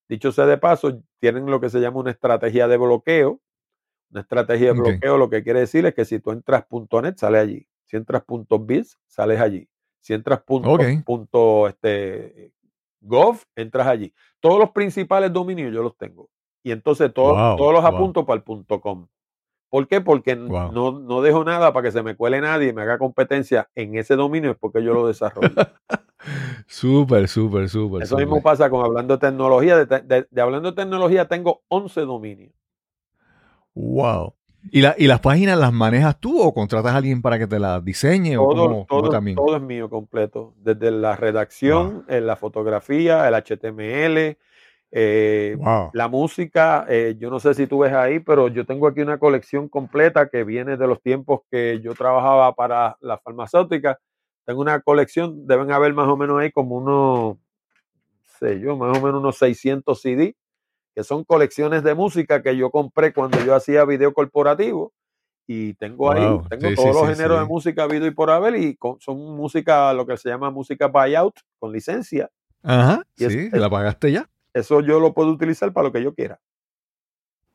dicho 0.09 0.33
sea 0.33 0.47
de 0.47 0.59
paso, 0.59 1.03
tienen 1.21 1.47
lo 1.47 1.61
que 1.61 1.71
se 1.71 1.81
llama 1.81 2.01
una 2.01 2.11
estrategia 2.11 2.67
de 2.69 2.77
bloqueo. 2.77 3.41
Una 4.17 4.23
estrategia 4.23 4.69
de 4.69 4.81
bloqueo 4.81 5.19
lo 5.19 5.29
que 5.29 5.43
quiere 5.43 5.61
decir 5.61 5.85
es 5.85 5.93
que 5.95 6.07
si 6.07 6.19
tú 6.21 6.31
entras 6.31 6.65
.net, 7.03 7.19
sale 7.19 7.39
allí. 7.39 7.69
Si 7.85 7.99
entras 7.99 8.23
.biz, 8.61 8.99
sales 9.07 9.39
allí. 9.39 9.69
Si 10.01 10.15
entras 10.15 10.41
punto, 10.41 10.71
punto, 11.05 11.69
este, 11.69 12.51
.gov, 13.03 13.37
entras 13.55 13.87
allí. 13.87 14.15
Todos 14.41 14.59
los 14.59 14.71
principales 14.71 15.31
dominios 15.35 15.71
yo 15.71 15.83
los 15.83 15.99
tengo. 15.99 16.31
Y 16.63 16.71
entonces 16.71 17.13
todo- 17.13 17.35
Wow, 17.35 17.57
todos 17.59 17.75
los 17.75 17.83
wow. 17.83 17.95
apunto 17.95 18.25
para 18.25 18.39
el 18.39 18.43
punto 18.43 18.81
.com. 18.81 19.07
¿Por 19.69 19.87
qué? 19.87 20.01
Porque 20.01 20.35
Wow. 20.35 20.73
no, 20.73 20.93
no 20.99 21.21
dejo 21.21 21.45
nada 21.45 21.75
para 21.75 21.85
que 21.85 21.93
se 21.93 22.03
me 22.03 22.17
cuele 22.17 22.41
nadie 22.41 22.69
y 22.69 22.73
me 22.73 22.81
haga 22.83 22.97
competencia 22.97 23.69
en 23.75 23.97
ese 23.99 24.17
dominio, 24.17 24.53
es 24.53 24.57
porque 24.57 24.83
yo 24.83 24.95
lo 24.95 25.07
desarrollo. 25.09 25.51
Súper, 26.67 27.29
súper, 27.29 27.69
súper. 27.69 28.03
Eso 28.03 28.17
mismo 28.17 28.43
pasa 28.43 28.71
con 28.71 28.83
hablando 28.83 29.19
de 29.19 29.29
tecnología. 29.29 29.85
De, 29.85 30.01
de- 30.01 30.27
de 30.31 30.41
hablando 30.41 30.71
de 30.73 30.77
tecnología 30.77 31.29
tengo 31.29 31.63
11 31.69 32.01
dominios. 32.01 32.55
Wow. 33.77 34.35
¿Y, 34.73 34.81
la, 34.81 34.97
¿Y 34.99 35.07
las 35.07 35.21
páginas 35.21 35.59
las 35.59 35.73
manejas 35.73 36.19
tú 36.19 36.41
o 36.41 36.53
contratas 36.53 36.93
a 36.93 36.97
alguien 36.97 37.23
para 37.23 37.39
que 37.39 37.47
te 37.47 37.59
las 37.61 37.85
diseñe 37.85 38.37
o 38.37 38.49
Todo, 38.49 38.63
cómo, 38.65 38.87
cómo 38.89 39.03
todo, 39.03 39.11
también? 39.11 39.37
todo 39.37 39.55
es 39.57 39.63
mío 39.63 39.89
completo. 39.89 40.55
Desde 40.59 40.91
la 40.91 41.15
redacción, 41.15 42.05
eh, 42.09 42.21
la 42.21 42.35
fotografía, 42.37 43.29
el 43.29 43.35
HTML, 43.35 44.37
eh, 44.91 45.57
Wow. 45.59 45.91
la 45.93 46.09
música. 46.09 46.85
eh, 46.89 47.15
yo 47.19 47.31
no 47.31 47.39
sé 47.39 47.55
si 47.55 47.67
tú 47.69 47.81
ves 47.81 47.93
ahí, 47.93 48.19
pero 48.19 48.49
yo 48.49 48.65
tengo 48.67 48.89
aquí 48.89 49.03
una 49.03 49.19
colección 49.19 49.69
completa 49.69 50.29
que 50.29 50.43
viene 50.43 50.77
de 50.77 50.87
los 50.89 51.01
tiempos 51.03 51.43
que 51.51 51.81
yo 51.81 51.95
trabajaba 51.95 52.53
para 52.55 52.97
la 53.01 53.19
farmacéutica. 53.19 54.01
Tengo 54.47 54.63
una 54.63 54.81
colección, 54.81 55.47
deben 55.47 55.71
haber 55.71 55.93
más 55.93 56.09
o 56.09 56.17
menos 56.17 56.41
ahí 56.41 56.51
como 56.51 56.77
unos, 56.77 57.37
sé 58.41 58.59
yo, 58.59 58.77
más 58.77 58.97
o 58.97 59.01
menos 59.01 59.21
unos 59.21 59.37
600 59.39 60.01
CD, 60.01 60.35
que 60.97 61.05
son 61.05 61.25
colecciones 61.25 61.85
de 61.85 61.95
música 61.95 62.43
que 62.43 62.57
yo 62.57 62.71
compré 62.71 63.13
cuando 63.13 63.39
yo 63.45 63.55
hacía 63.55 63.85
video 63.85 64.15
corporativo. 64.15 64.95
Y 65.47 65.75
tengo 65.75 66.11
ahí, 66.11 66.23
tengo 66.49 66.69
sí, 66.71 66.75
todos 66.75 66.89
sí, 66.89 67.01
los 67.03 67.03
sí, 67.03 67.15
géneros 67.15 67.39
de 67.39 67.45
música 67.47 67.83
habido 67.85 68.07
y 68.07 68.11
por 68.11 68.31
haber, 68.31 68.57
y 68.57 68.75
con- 68.77 68.99
son 68.99 69.19
música, 69.37 69.93
lo 69.93 70.07
que 70.07 70.17
se 70.17 70.31
llama 70.31 70.51
música 70.51 70.89
buyout, 70.89 71.35
con 71.59 71.71
licencia. 71.71 72.31
Ajá. 72.63 73.03
Y 73.17 73.27
sí, 73.27 73.39
es- 73.53 73.53
la 73.53 73.69
pagaste 73.69 74.11
ya. 74.11 74.29
Eso 74.55 74.81
yo 74.81 74.99
lo 74.99 75.13
puedo 75.13 75.31
utilizar 75.31 75.71
para 75.75 75.89
lo 75.89 75.93
que 75.93 76.03
yo 76.03 76.15
quiera. 76.15 76.41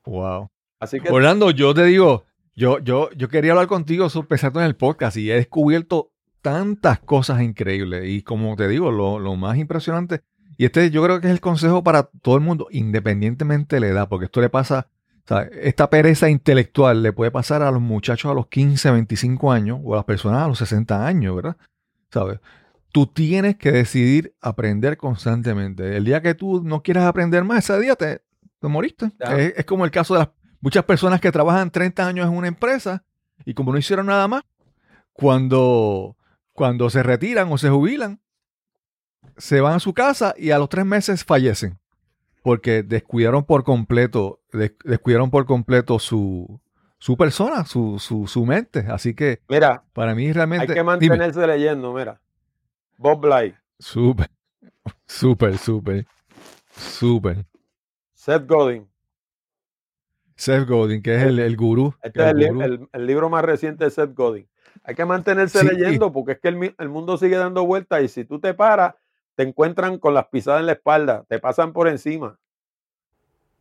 Wow. 0.05 0.49
Así 0.79 0.99
que 0.99 1.09
Orlando, 1.09 1.49
yo 1.49 1.73
te 1.73 1.83
digo, 1.85 2.25
yo, 2.55 2.77
yo, 2.79 3.09
yo 3.11 3.27
quería 3.27 3.53
hablar 3.53 3.67
contigo 3.67 4.07
sobre 4.09 4.37
en 4.39 4.61
el 4.61 4.75
podcast 4.75 5.17
y 5.17 5.31
he 5.31 5.35
descubierto 5.35 6.11
tantas 6.41 6.99
cosas 6.99 7.41
increíbles. 7.41 8.07
Y 8.07 8.21
como 8.21 8.55
te 8.55 8.67
digo, 8.67 8.91
lo, 8.91 9.17
lo 9.19 9.35
más 9.35 9.57
impresionante, 9.57 10.21
y 10.61 10.65
este 10.65 10.91
yo 10.91 11.03
creo 11.03 11.19
que 11.19 11.25
es 11.25 11.33
el 11.33 11.41
consejo 11.41 11.83
para 11.83 12.03
todo 12.03 12.35
el 12.35 12.41
mundo, 12.41 12.67
independientemente 12.69 13.77
de 13.77 13.79
la 13.79 13.87
edad, 13.87 14.07
porque 14.07 14.25
esto 14.25 14.41
le 14.41 14.49
pasa, 14.51 14.85
sea, 15.25 15.41
esta 15.59 15.89
pereza 15.89 16.29
intelectual 16.29 17.01
le 17.01 17.13
puede 17.13 17.31
pasar 17.31 17.63
a 17.63 17.71
los 17.71 17.81
muchachos 17.81 18.29
a 18.29 18.35
los 18.35 18.45
15, 18.45 18.91
25 18.91 19.51
años 19.51 19.79
o 19.83 19.95
a 19.95 19.95
las 19.95 20.05
personas 20.05 20.43
a 20.43 20.47
los 20.47 20.59
60 20.59 21.03
años, 21.03 21.35
¿verdad? 21.35 21.57
¿Sabes? 22.11 22.41
Tú 22.91 23.07
tienes 23.07 23.55
que 23.55 23.71
decidir 23.71 24.35
aprender 24.39 24.97
constantemente. 24.97 25.97
El 25.97 26.05
día 26.05 26.21
que 26.21 26.35
tú 26.35 26.61
no 26.63 26.83
quieras 26.83 27.05
aprender 27.05 27.43
más, 27.43 27.67
ese 27.67 27.79
día 27.81 27.95
te, 27.95 28.21
te 28.59 28.67
moriste. 28.67 29.09
Es, 29.19 29.53
es 29.57 29.65
como 29.65 29.83
el 29.83 29.89
caso 29.89 30.13
de 30.13 30.19
las 30.19 30.29
muchas 30.59 30.83
personas 30.83 31.19
que 31.19 31.31
trabajan 31.31 31.71
30 31.71 32.05
años 32.05 32.27
en 32.27 32.37
una 32.37 32.47
empresa 32.47 33.03
y 33.45 33.55
como 33.55 33.71
no 33.71 33.79
hicieron 33.79 34.05
nada 34.05 34.27
más, 34.27 34.43
cuando, 35.11 36.17
cuando 36.53 36.91
se 36.91 37.01
retiran 37.01 37.51
o 37.51 37.57
se 37.57 37.69
jubilan, 37.69 38.19
se 39.41 39.59
van 39.59 39.73
a 39.73 39.79
su 39.79 39.93
casa 39.93 40.33
y 40.37 40.51
a 40.51 40.59
los 40.59 40.69
tres 40.69 40.85
meses 40.85 41.25
fallecen. 41.25 41.79
Porque 42.43 42.83
descuidaron 42.83 43.43
por 43.43 43.63
completo, 43.63 44.39
des- 44.53 44.75
descuidaron 44.83 45.29
por 45.29 45.45
completo 45.45 45.99
su, 45.99 46.59
su 46.97 47.17
persona, 47.17 47.65
su, 47.65 47.99
su, 47.99 48.27
su 48.27 48.45
mente. 48.45 48.85
Así 48.89 49.13
que 49.13 49.41
Mira, 49.49 49.83
para 49.93 50.15
mí 50.15 50.25
hay 50.27 50.33
realmente. 50.33 50.67
que 50.67 50.73
dime. 50.73 50.83
mantenerse 50.83 51.45
leyendo, 51.45 51.93
mira. 51.93 52.19
Bob 52.97 53.19
Bly, 53.21 53.55
Súper, 53.79 54.29
súper, 55.07 55.57
súper, 55.57 56.05
súper. 56.75 57.45
Seth 58.13 58.47
Godin. 58.47 58.87
Seth 60.35 60.67
Godin, 60.67 61.01
que 61.01 61.15
es 61.15 61.23
el, 61.23 61.39
el 61.39 61.55
gurú. 61.57 61.93
Este 62.01 62.19
que 62.19 62.29
es 62.29 62.35
el, 62.35 62.47
gurú. 62.47 62.61
el- 62.61 62.89
el 62.93 63.05
libro 63.07 63.29
más 63.29 63.43
reciente 63.43 63.85
de 63.85 63.91
Seth 63.91 64.13
Godin. 64.15 64.47
Hay 64.83 64.95
que 64.95 65.05
mantenerse 65.05 65.59
Sí, 65.59 65.67
leyendo 65.67 66.11
porque 66.11 66.33
es 66.33 66.39
que 66.39 66.47
el 66.47 66.89
mundo 66.89 67.17
sigue 67.17 67.37
dando 67.37 67.65
vueltas 67.65 68.01
y 68.03 68.07
si 68.07 68.25
tú 68.25 68.39
te 68.39 68.53
paras, 68.53 68.95
te 69.35 69.43
encuentran 69.43 69.97
con 69.97 70.13
las 70.13 70.27
pisadas 70.27 70.59
en 70.61 70.65
la 70.67 70.73
espalda, 70.73 71.23
te 71.27 71.39
pasan 71.39 71.73
por 71.73 71.87
encima. 71.87 72.37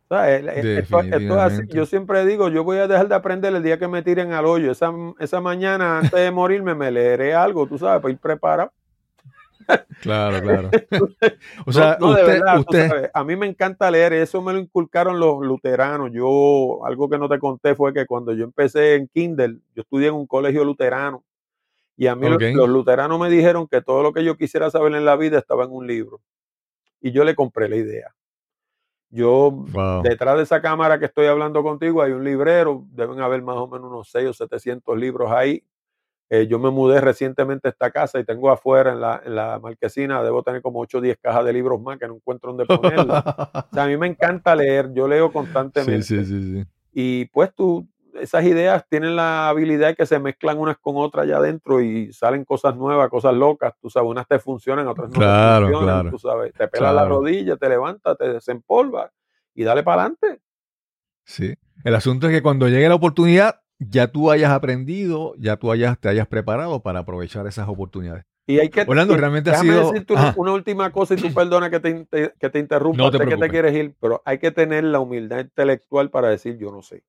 O 0.09 0.13
sea, 0.15 0.35
el- 0.35 0.49
el- 0.49 0.77
esto, 0.79 0.99
esto 0.99 1.15
es 1.15 1.21
así. 1.21 1.21
Definitivamente. 1.21 1.73
Yo 1.75 1.85
siempre 1.85 2.25
digo, 2.25 2.49
yo 2.49 2.63
voy 2.65 2.77
a 2.79 2.87
dejar 2.87 3.07
de 3.07 3.15
aprender 3.15 3.55
el 3.55 3.63
día 3.63 3.79
que 3.79 3.87
me 3.87 4.01
tiren 4.03 4.33
al 4.33 4.45
hoyo. 4.45 4.71
Esa, 4.71 4.91
esa 5.19 5.39
mañana, 5.39 5.99
antes 5.99 6.19
de 6.19 6.31
morirme, 6.31 6.75
me 6.75 6.91
leeré 6.91 7.33
algo, 7.33 7.65
tú 7.65 7.77
sabes, 7.77 8.01
para 8.01 8.11
ir 8.11 8.19
preparado. 8.19 8.71
Claro, 10.01 10.41
claro. 10.41 10.69
o 10.69 11.07
No, 11.67 11.71
sea, 11.71 11.97
no, 11.99 12.07
de 12.13 12.21
usted, 12.23 12.33
verdad, 12.39 12.59
usted, 12.59 13.11
a 13.13 13.23
mí 13.23 13.35
me 13.37 13.47
encanta 13.47 13.89
leer, 13.89 14.11
eso 14.13 14.41
me 14.41 14.51
lo 14.51 14.59
inculcaron 14.59 15.17
los 15.19 15.39
luteranos. 15.45 16.11
Yo, 16.11 16.85
algo 16.85 17.09
que 17.09 17.17
no 17.17 17.29
te 17.29 17.39
conté 17.39 17.75
fue 17.75 17.93
que 17.93 18.05
cuando 18.05 18.33
yo 18.33 18.43
empecé 18.43 18.95
en 18.95 19.07
Kindle, 19.07 19.59
yo 19.75 19.81
estudié 19.83 20.09
en 20.09 20.15
un 20.15 20.27
colegio 20.27 20.65
luterano. 20.65 21.23
Y 21.97 22.07
a 22.07 22.15
mí 22.15 22.27
los, 22.27 22.69
luteranos 22.69 23.19
me 23.19 23.29
dijeron 23.29 23.67
que 23.67 23.81
todo 23.81 24.01
lo 24.01 24.13
que 24.13 24.23
yo 24.23 24.37
quisiera 24.37 24.69
saber 24.69 24.95
en 24.95 25.05
la 25.05 25.15
vida 25.15 25.37
estaba 25.37 25.65
en 25.65 25.71
un 25.71 25.85
libro. 25.85 26.21
Y 26.99 27.11
yo 27.11 27.23
le 27.23 27.35
compré 27.35 27.69
la 27.69 27.75
idea. 27.75 28.15
Yo, 29.09 29.51
Wow. 29.51 30.03
detrás 30.03 30.37
de 30.37 30.43
esa 30.43 30.61
cámara 30.61 30.97
que 30.97 31.05
estoy 31.05 31.27
hablando 31.27 31.61
contigo, 31.63 32.01
hay 32.01 32.13
un 32.13 32.23
librero, 32.23 32.85
deben 32.91 33.19
haber 33.19 33.41
más 33.41 33.57
o 33.57 33.67
menos 33.67 33.91
unos 33.91 34.09
6 34.09 34.29
o 34.29 34.33
700 34.33 34.97
libros 34.97 35.31
ahí. 35.31 35.63
Eh, 36.29 36.47
yo 36.47 36.59
me 36.59 36.69
mudé 36.69 37.01
recientemente 37.01 37.67
a 37.67 37.71
esta 37.71 37.91
casa 37.91 38.17
y 38.17 38.23
tengo 38.23 38.49
afuera 38.49 38.93
en 38.93 39.01
la, 39.01 39.21
en 39.25 39.35
la 39.35 39.59
marquesina, 39.59 40.23
debo 40.23 40.43
tener 40.43 40.61
como 40.61 40.79
8 40.79 40.99
o 40.99 41.01
10 41.01 41.17
cajas 41.17 41.43
de 41.43 41.51
libros 41.51 41.81
más 41.81 41.99
que 41.99 42.07
no 42.07 42.15
encuentro 42.15 42.53
dónde 42.53 42.65
ponerlos. 42.65 43.21
O 43.25 43.73
sea, 43.73 43.83
a 43.83 43.87
mí 43.87 43.97
me 43.97 44.07
encanta 44.07 44.55
leer, 44.55 44.93
yo 44.93 45.09
leo 45.09 45.29
constantemente. 45.33 46.03
sí, 46.03 46.23
sí, 46.23 46.41
sí. 46.41 46.63
Y 46.93 47.25
pues 47.25 47.53
tú, 47.53 47.85
esas 48.19 48.43
ideas 48.45 48.85
tienen 48.89 49.15
la 49.15 49.49
habilidad 49.49 49.89
de 49.89 49.95
que 49.95 50.05
se 50.05 50.19
mezclan 50.19 50.57
unas 50.59 50.77
con 50.77 50.95
otras 50.97 51.23
allá 51.25 51.37
adentro 51.37 51.81
y 51.81 52.11
salen 52.13 52.43
cosas 52.45 52.75
nuevas, 52.75 53.09
cosas 53.09 53.33
locas. 53.33 53.73
Tú 53.81 53.89
sabes, 53.89 54.09
unas 54.09 54.27
te 54.27 54.39
funcionan, 54.39 54.87
otras 54.87 55.09
no 55.09 55.15
Claro, 55.15 55.67
te 55.67 55.71
funcionan. 55.73 55.95
claro. 56.01 56.09
Tú 56.11 56.19
sabes, 56.19 56.53
te 56.53 56.67
pelas 56.67 56.93
la 56.95 57.05
rodilla, 57.05 57.55
te 57.57 57.69
levantas, 57.69 58.17
te 58.17 58.31
desempolvas 58.33 59.11
y 59.55 59.63
dale 59.63 59.83
para 59.83 60.01
adelante. 60.03 60.41
Sí. 61.25 61.53
El 61.83 61.95
asunto 61.95 62.27
es 62.27 62.33
que 62.33 62.41
cuando 62.41 62.67
llegue 62.67 62.89
la 62.89 62.95
oportunidad, 62.95 63.61
ya 63.79 64.07
tú 64.07 64.29
hayas 64.31 64.51
aprendido, 64.51 65.33
ya 65.37 65.57
tú 65.57 65.71
hayas, 65.71 65.97
te 65.99 66.09
hayas 66.09 66.27
preparado 66.27 66.81
para 66.81 66.99
aprovechar 66.99 67.47
esas 67.47 67.67
oportunidades. 67.67 68.25
Y 68.47 68.59
hay 68.59 68.69
que. 68.69 68.81
Orlando, 68.81 69.15
realmente 69.15 69.51
ha 69.51 69.55
sido- 69.55 69.91
decirte 69.91 70.13
una, 70.13 70.33
una 70.35 70.51
última 70.53 70.91
cosa 70.91 71.13
y 71.13 71.17
tú 71.17 71.33
perdona 71.33 71.69
que 71.69 71.79
te, 71.79 72.05
que 72.39 72.49
te 72.49 72.59
interrumpa, 72.59 73.03
No 73.03 73.11
te 73.11 73.19
sé 73.19 73.25
que 73.27 73.37
te 73.37 73.49
quieres 73.49 73.73
ir, 73.75 73.95
pero 73.99 74.21
hay 74.25 74.39
que 74.39 74.51
tener 74.51 74.83
la 74.83 74.99
humildad 74.99 75.39
intelectual 75.39 76.09
para 76.09 76.27
decir 76.29 76.57
yo 76.57 76.71
no 76.71 76.81
sé. 76.81 77.03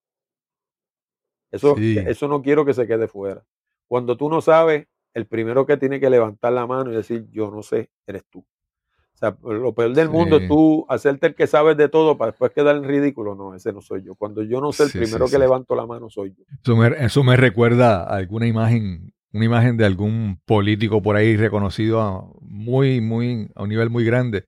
Eso, 1.53 1.77
Sí. 1.77 1.99
eso 1.99 2.27
no 2.29 2.43
quiero 2.43 2.65
que 2.65 2.75
se 2.75 2.87
quede 2.87 3.07
fuera. 3.07 3.45
Cuando 3.87 4.17
tú 4.17 4.29
no 4.29 4.41
sabes, 4.41 4.87
el 5.15 5.27
primero 5.27 5.67
que 5.67 5.77
tiene 5.77 6.01
que 6.01 6.11
levantar 6.11 6.53
la 6.53 6.67
mano 6.67 6.91
y 6.91 6.97
decir 6.97 7.27
yo 7.31 7.51
no 7.51 7.63
sé, 7.63 7.91
eres 8.07 8.25
tú. 8.31 8.41
O 8.41 9.19
sea, 9.23 9.37
lo 9.43 9.73
peor 9.73 9.95
del 9.95 10.09
mundo 10.09 10.39
es 10.39 10.49
tú 10.49 10.85
hacerte 10.89 11.29
el 11.29 11.35
que 11.37 11.47
sabes 11.47 11.77
de 11.77 11.89
todo 11.89 12.17
para 12.19 12.33
después 12.33 12.51
quedar 12.51 12.75
en 12.75 12.83
ridículo. 12.85 13.37
No, 13.37 13.55
ese 13.55 13.73
no 13.73 13.81
soy 13.81 14.03
yo. 14.03 14.17
Cuando 14.17 14.43
yo 14.43 14.61
no 14.61 14.73
sé, 14.73 14.85
el 14.85 14.89
Sí, 14.91 14.99
primero 14.99 15.29
que 15.29 15.39
levanto 15.39 15.77
la 15.77 15.87
mano 15.87 16.11
soy 16.11 16.35
yo. 16.37 16.45
Eso 16.61 16.75
me, 16.77 16.89
eso 17.05 17.23
me 17.23 17.37
recuerda 17.37 18.03
a 18.03 18.17
alguna 18.17 18.49
imagen, 18.49 19.13
una 19.33 19.45
imagen 19.45 19.77
de 19.77 19.85
algún 19.85 20.41
político 20.45 21.03
por 21.03 21.15
ahí 21.15 21.37
reconocido 21.37 22.01
a 22.01 22.27
muy, 22.41 23.01
muy, 23.01 23.49
a 23.55 23.63
un 23.63 23.69
nivel 23.69 23.91
muy 23.91 24.05
grande, 24.05 24.47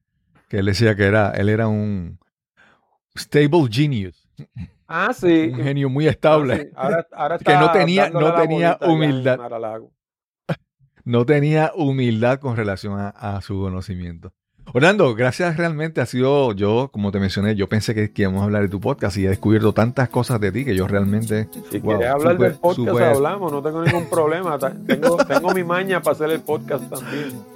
que 0.48 0.58
él 0.58 0.66
decía 0.66 0.96
que 0.96 1.04
era, 1.04 1.30
él 1.32 1.50
era 1.50 1.68
un 1.68 2.18
stable 3.16 3.68
genius, 3.70 4.28
Ah, 4.96 5.12
sí. 5.12 5.50
un 5.52 5.62
genio 5.62 5.88
muy 5.90 6.06
Ah, 6.06 6.10
estable. 6.10 6.56
sí. 6.56 6.68
Ahora, 6.76 7.06
ahora 7.12 7.38
Que 7.44 7.54
no 7.54 7.72
tenía- 7.72 8.10
no 8.10 8.34
tenía 8.34 8.78
humildad. 8.82 9.38
No 11.04 11.26
tenía 11.26 11.70
humildad 11.74 12.38
con 12.38 12.56
relación 12.56 12.98
a, 12.98 13.08
a 13.10 13.40
su 13.42 13.60
conocimiento. 13.60 14.32
Orlando, 14.72 15.14
gracias 15.14 15.58
realmente. 15.58 16.00
Ha 16.00 16.06
sido 16.06 16.52
yo, 16.52 16.88
como 16.90 17.12
te 17.12 17.20
mencioné, 17.20 17.54
yo 17.54 17.68
pensé 17.68 17.94
que, 17.94 18.10
que 18.10 18.22
íbamos 18.22 18.40
a 18.40 18.44
hablar 18.44 18.62
de 18.62 18.68
tu 18.70 18.80
podcast 18.80 19.16
y 19.18 19.26
he 19.26 19.28
descubierto 19.28 19.74
tantas 19.74 20.08
cosas 20.08 20.40
de 20.40 20.50
ti 20.50 20.64
que 20.64 20.74
yo 20.74 20.88
realmente. 20.88 21.48
Si 21.70 21.78
Wow, 21.80 21.98
quieres 21.98 22.14
hablar 22.14 22.38
del 22.38 22.54
podcast, 22.54 23.00
hablamos, 23.16 23.52
no 23.52 23.62
tengo 23.62 23.84
ningún 23.84 24.08
problema. 24.08 24.58
Tengo, 24.58 25.18
tengo 25.18 25.52
mi 25.52 25.62
maña 25.62 26.00
para 26.00 26.14
hacer 26.14 26.30
el 26.30 26.40
podcast 26.40 26.88
también. 26.88 27.32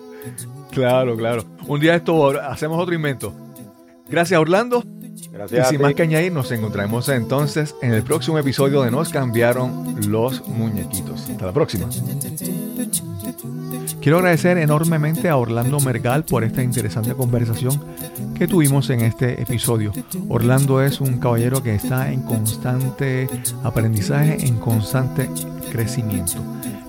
Claro, 0.71 1.17
claro. 1.17 1.43
Un 1.67 1.81
día 1.81 1.95
esto 1.95 2.39
hacemos 2.43 2.79
otro 2.79 2.95
invento. 2.95 3.33
Gracias, 4.09 4.41
Orlando. 4.41 4.85
Y 5.03 5.29
Gracias. 5.29 5.67
a 5.67 5.71
sin 5.71 5.83
más 5.83 5.95
que 5.95 6.03
añadir, 6.03 6.33
nos 6.33 6.51
encontraremos 6.53 7.09
entonces 7.09 7.75
en 7.83 7.93
el 7.93 8.03
próximo 8.03 8.39
episodio 8.39 8.83
de 8.83 8.91
Nos 8.91 9.11
cambiaron 9.11 9.97
los 10.09 10.47
muñequitos. 10.47 11.29
Hasta 11.31 11.47
la 11.47 11.53
próxima. 11.53 11.89
Quiero 14.01 14.19
agradecer 14.19 14.59
enormemente 14.59 15.29
a 15.29 15.37
Orlando 15.37 15.81
Mergal 15.81 16.25
por 16.25 16.45
esta 16.45 16.63
interesante 16.63 17.15
conversación 17.15 17.79
que 18.35 18.47
tuvimos 18.47 18.89
en 18.91 19.01
este 19.01 19.43
episodio. 19.43 19.93
Orlando 20.29 20.81
es 20.83 21.01
un 21.01 21.19
caballero 21.19 21.63
que 21.63 21.75
está 21.75 22.13
en 22.13 22.23
constante 22.23 23.29
aprendizaje, 23.65 24.47
en 24.47 24.57
constante 24.59 25.29
crecimiento. 25.73 26.39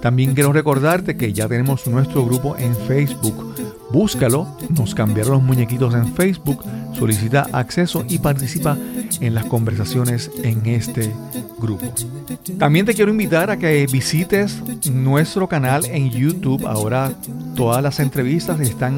También 0.01 0.33
quiero 0.33 0.53
recordarte 0.53 1.17
que 1.17 1.33
ya 1.33 1.47
tenemos 1.47 1.85
nuestro 1.87 2.25
grupo 2.25 2.55
en 2.57 2.75
Facebook. 2.75 3.55
Búscalo, 3.91 4.47
nos 4.69 4.93
cambiaron 4.93 5.33
los 5.33 5.41
muñequitos 5.41 5.93
en 5.95 6.13
Facebook, 6.13 6.63
solicita 6.93 7.47
acceso 7.51 8.05
y 8.07 8.19
participa 8.19 8.77
en 9.19 9.33
las 9.33 9.45
conversaciones 9.45 10.29
en 10.43 10.65
este 10.67 11.11
grupo. 11.57 11.85
También 12.57 12.85
te 12.85 12.93
quiero 12.93 13.11
invitar 13.11 13.49
a 13.49 13.57
que 13.57 13.87
visites 13.91 14.61
nuestro 14.91 15.47
canal 15.47 15.85
en 15.85 16.11
YouTube. 16.11 16.65
Ahora 16.67 17.11
todas 17.55 17.81
las 17.81 17.99
entrevistas 17.99 18.59
están 18.59 18.97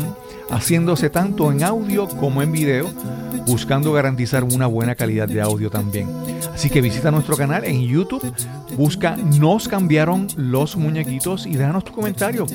haciéndose 0.49 1.09
tanto 1.09 1.51
en 1.51 1.63
audio 1.63 2.07
como 2.07 2.41
en 2.41 2.51
video, 2.51 2.89
buscando 3.45 3.93
garantizar 3.93 4.43
una 4.43 4.67
buena 4.67 4.95
calidad 4.95 5.27
de 5.27 5.41
audio 5.41 5.69
también. 5.69 6.07
Así 6.53 6.69
que 6.69 6.81
visita 6.81 7.11
nuestro 7.11 7.37
canal 7.37 7.65
en 7.65 7.81
YouTube, 7.81 8.33
busca 8.77 9.17
Nos 9.17 9.67
cambiaron 9.67 10.27
los 10.35 10.75
muñequitos 10.75 11.45
y 11.45 11.55
déjanos 11.55 11.83
tu 11.83 11.93
comentario. 11.93 12.45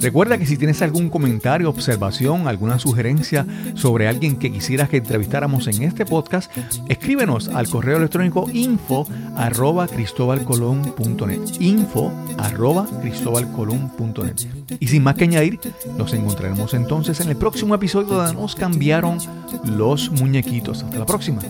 Recuerda 0.00 0.38
que 0.38 0.46
si 0.46 0.56
tienes 0.56 0.82
algún 0.82 1.08
comentario, 1.10 1.68
observación, 1.68 2.48
alguna 2.48 2.78
sugerencia 2.78 3.46
sobre 3.74 4.08
alguien 4.08 4.36
que 4.36 4.52
quisieras 4.52 4.88
que 4.88 4.98
entrevistáramos 4.98 5.66
en 5.66 5.82
este 5.82 6.06
podcast, 6.06 6.50
escríbenos 6.88 7.48
al 7.48 7.68
correo 7.68 7.98
electrónico 7.98 8.48
info 8.52 9.06
arroba 9.36 9.86
cristobalcolón.net 9.86 11.40
info 11.60 12.12
arroba 12.38 12.86
cristobalcolón.net 13.00 14.46
y 14.80 14.88
sin 14.88 15.02
más 15.02 15.14
que 15.14 15.24
añadir, 15.24 15.60
nos 15.96 16.12
encontraremos 16.12 16.74
entonces 16.74 17.20
en 17.20 17.28
el 17.32 17.38
próximo 17.38 17.74
episodio 17.74 18.32
Nos 18.34 18.54
cambiaron 18.54 19.18
los 19.64 20.10
muñequitos. 20.10 20.82
Hasta 20.82 20.98
la 20.98 21.06
próxima. 21.06 21.42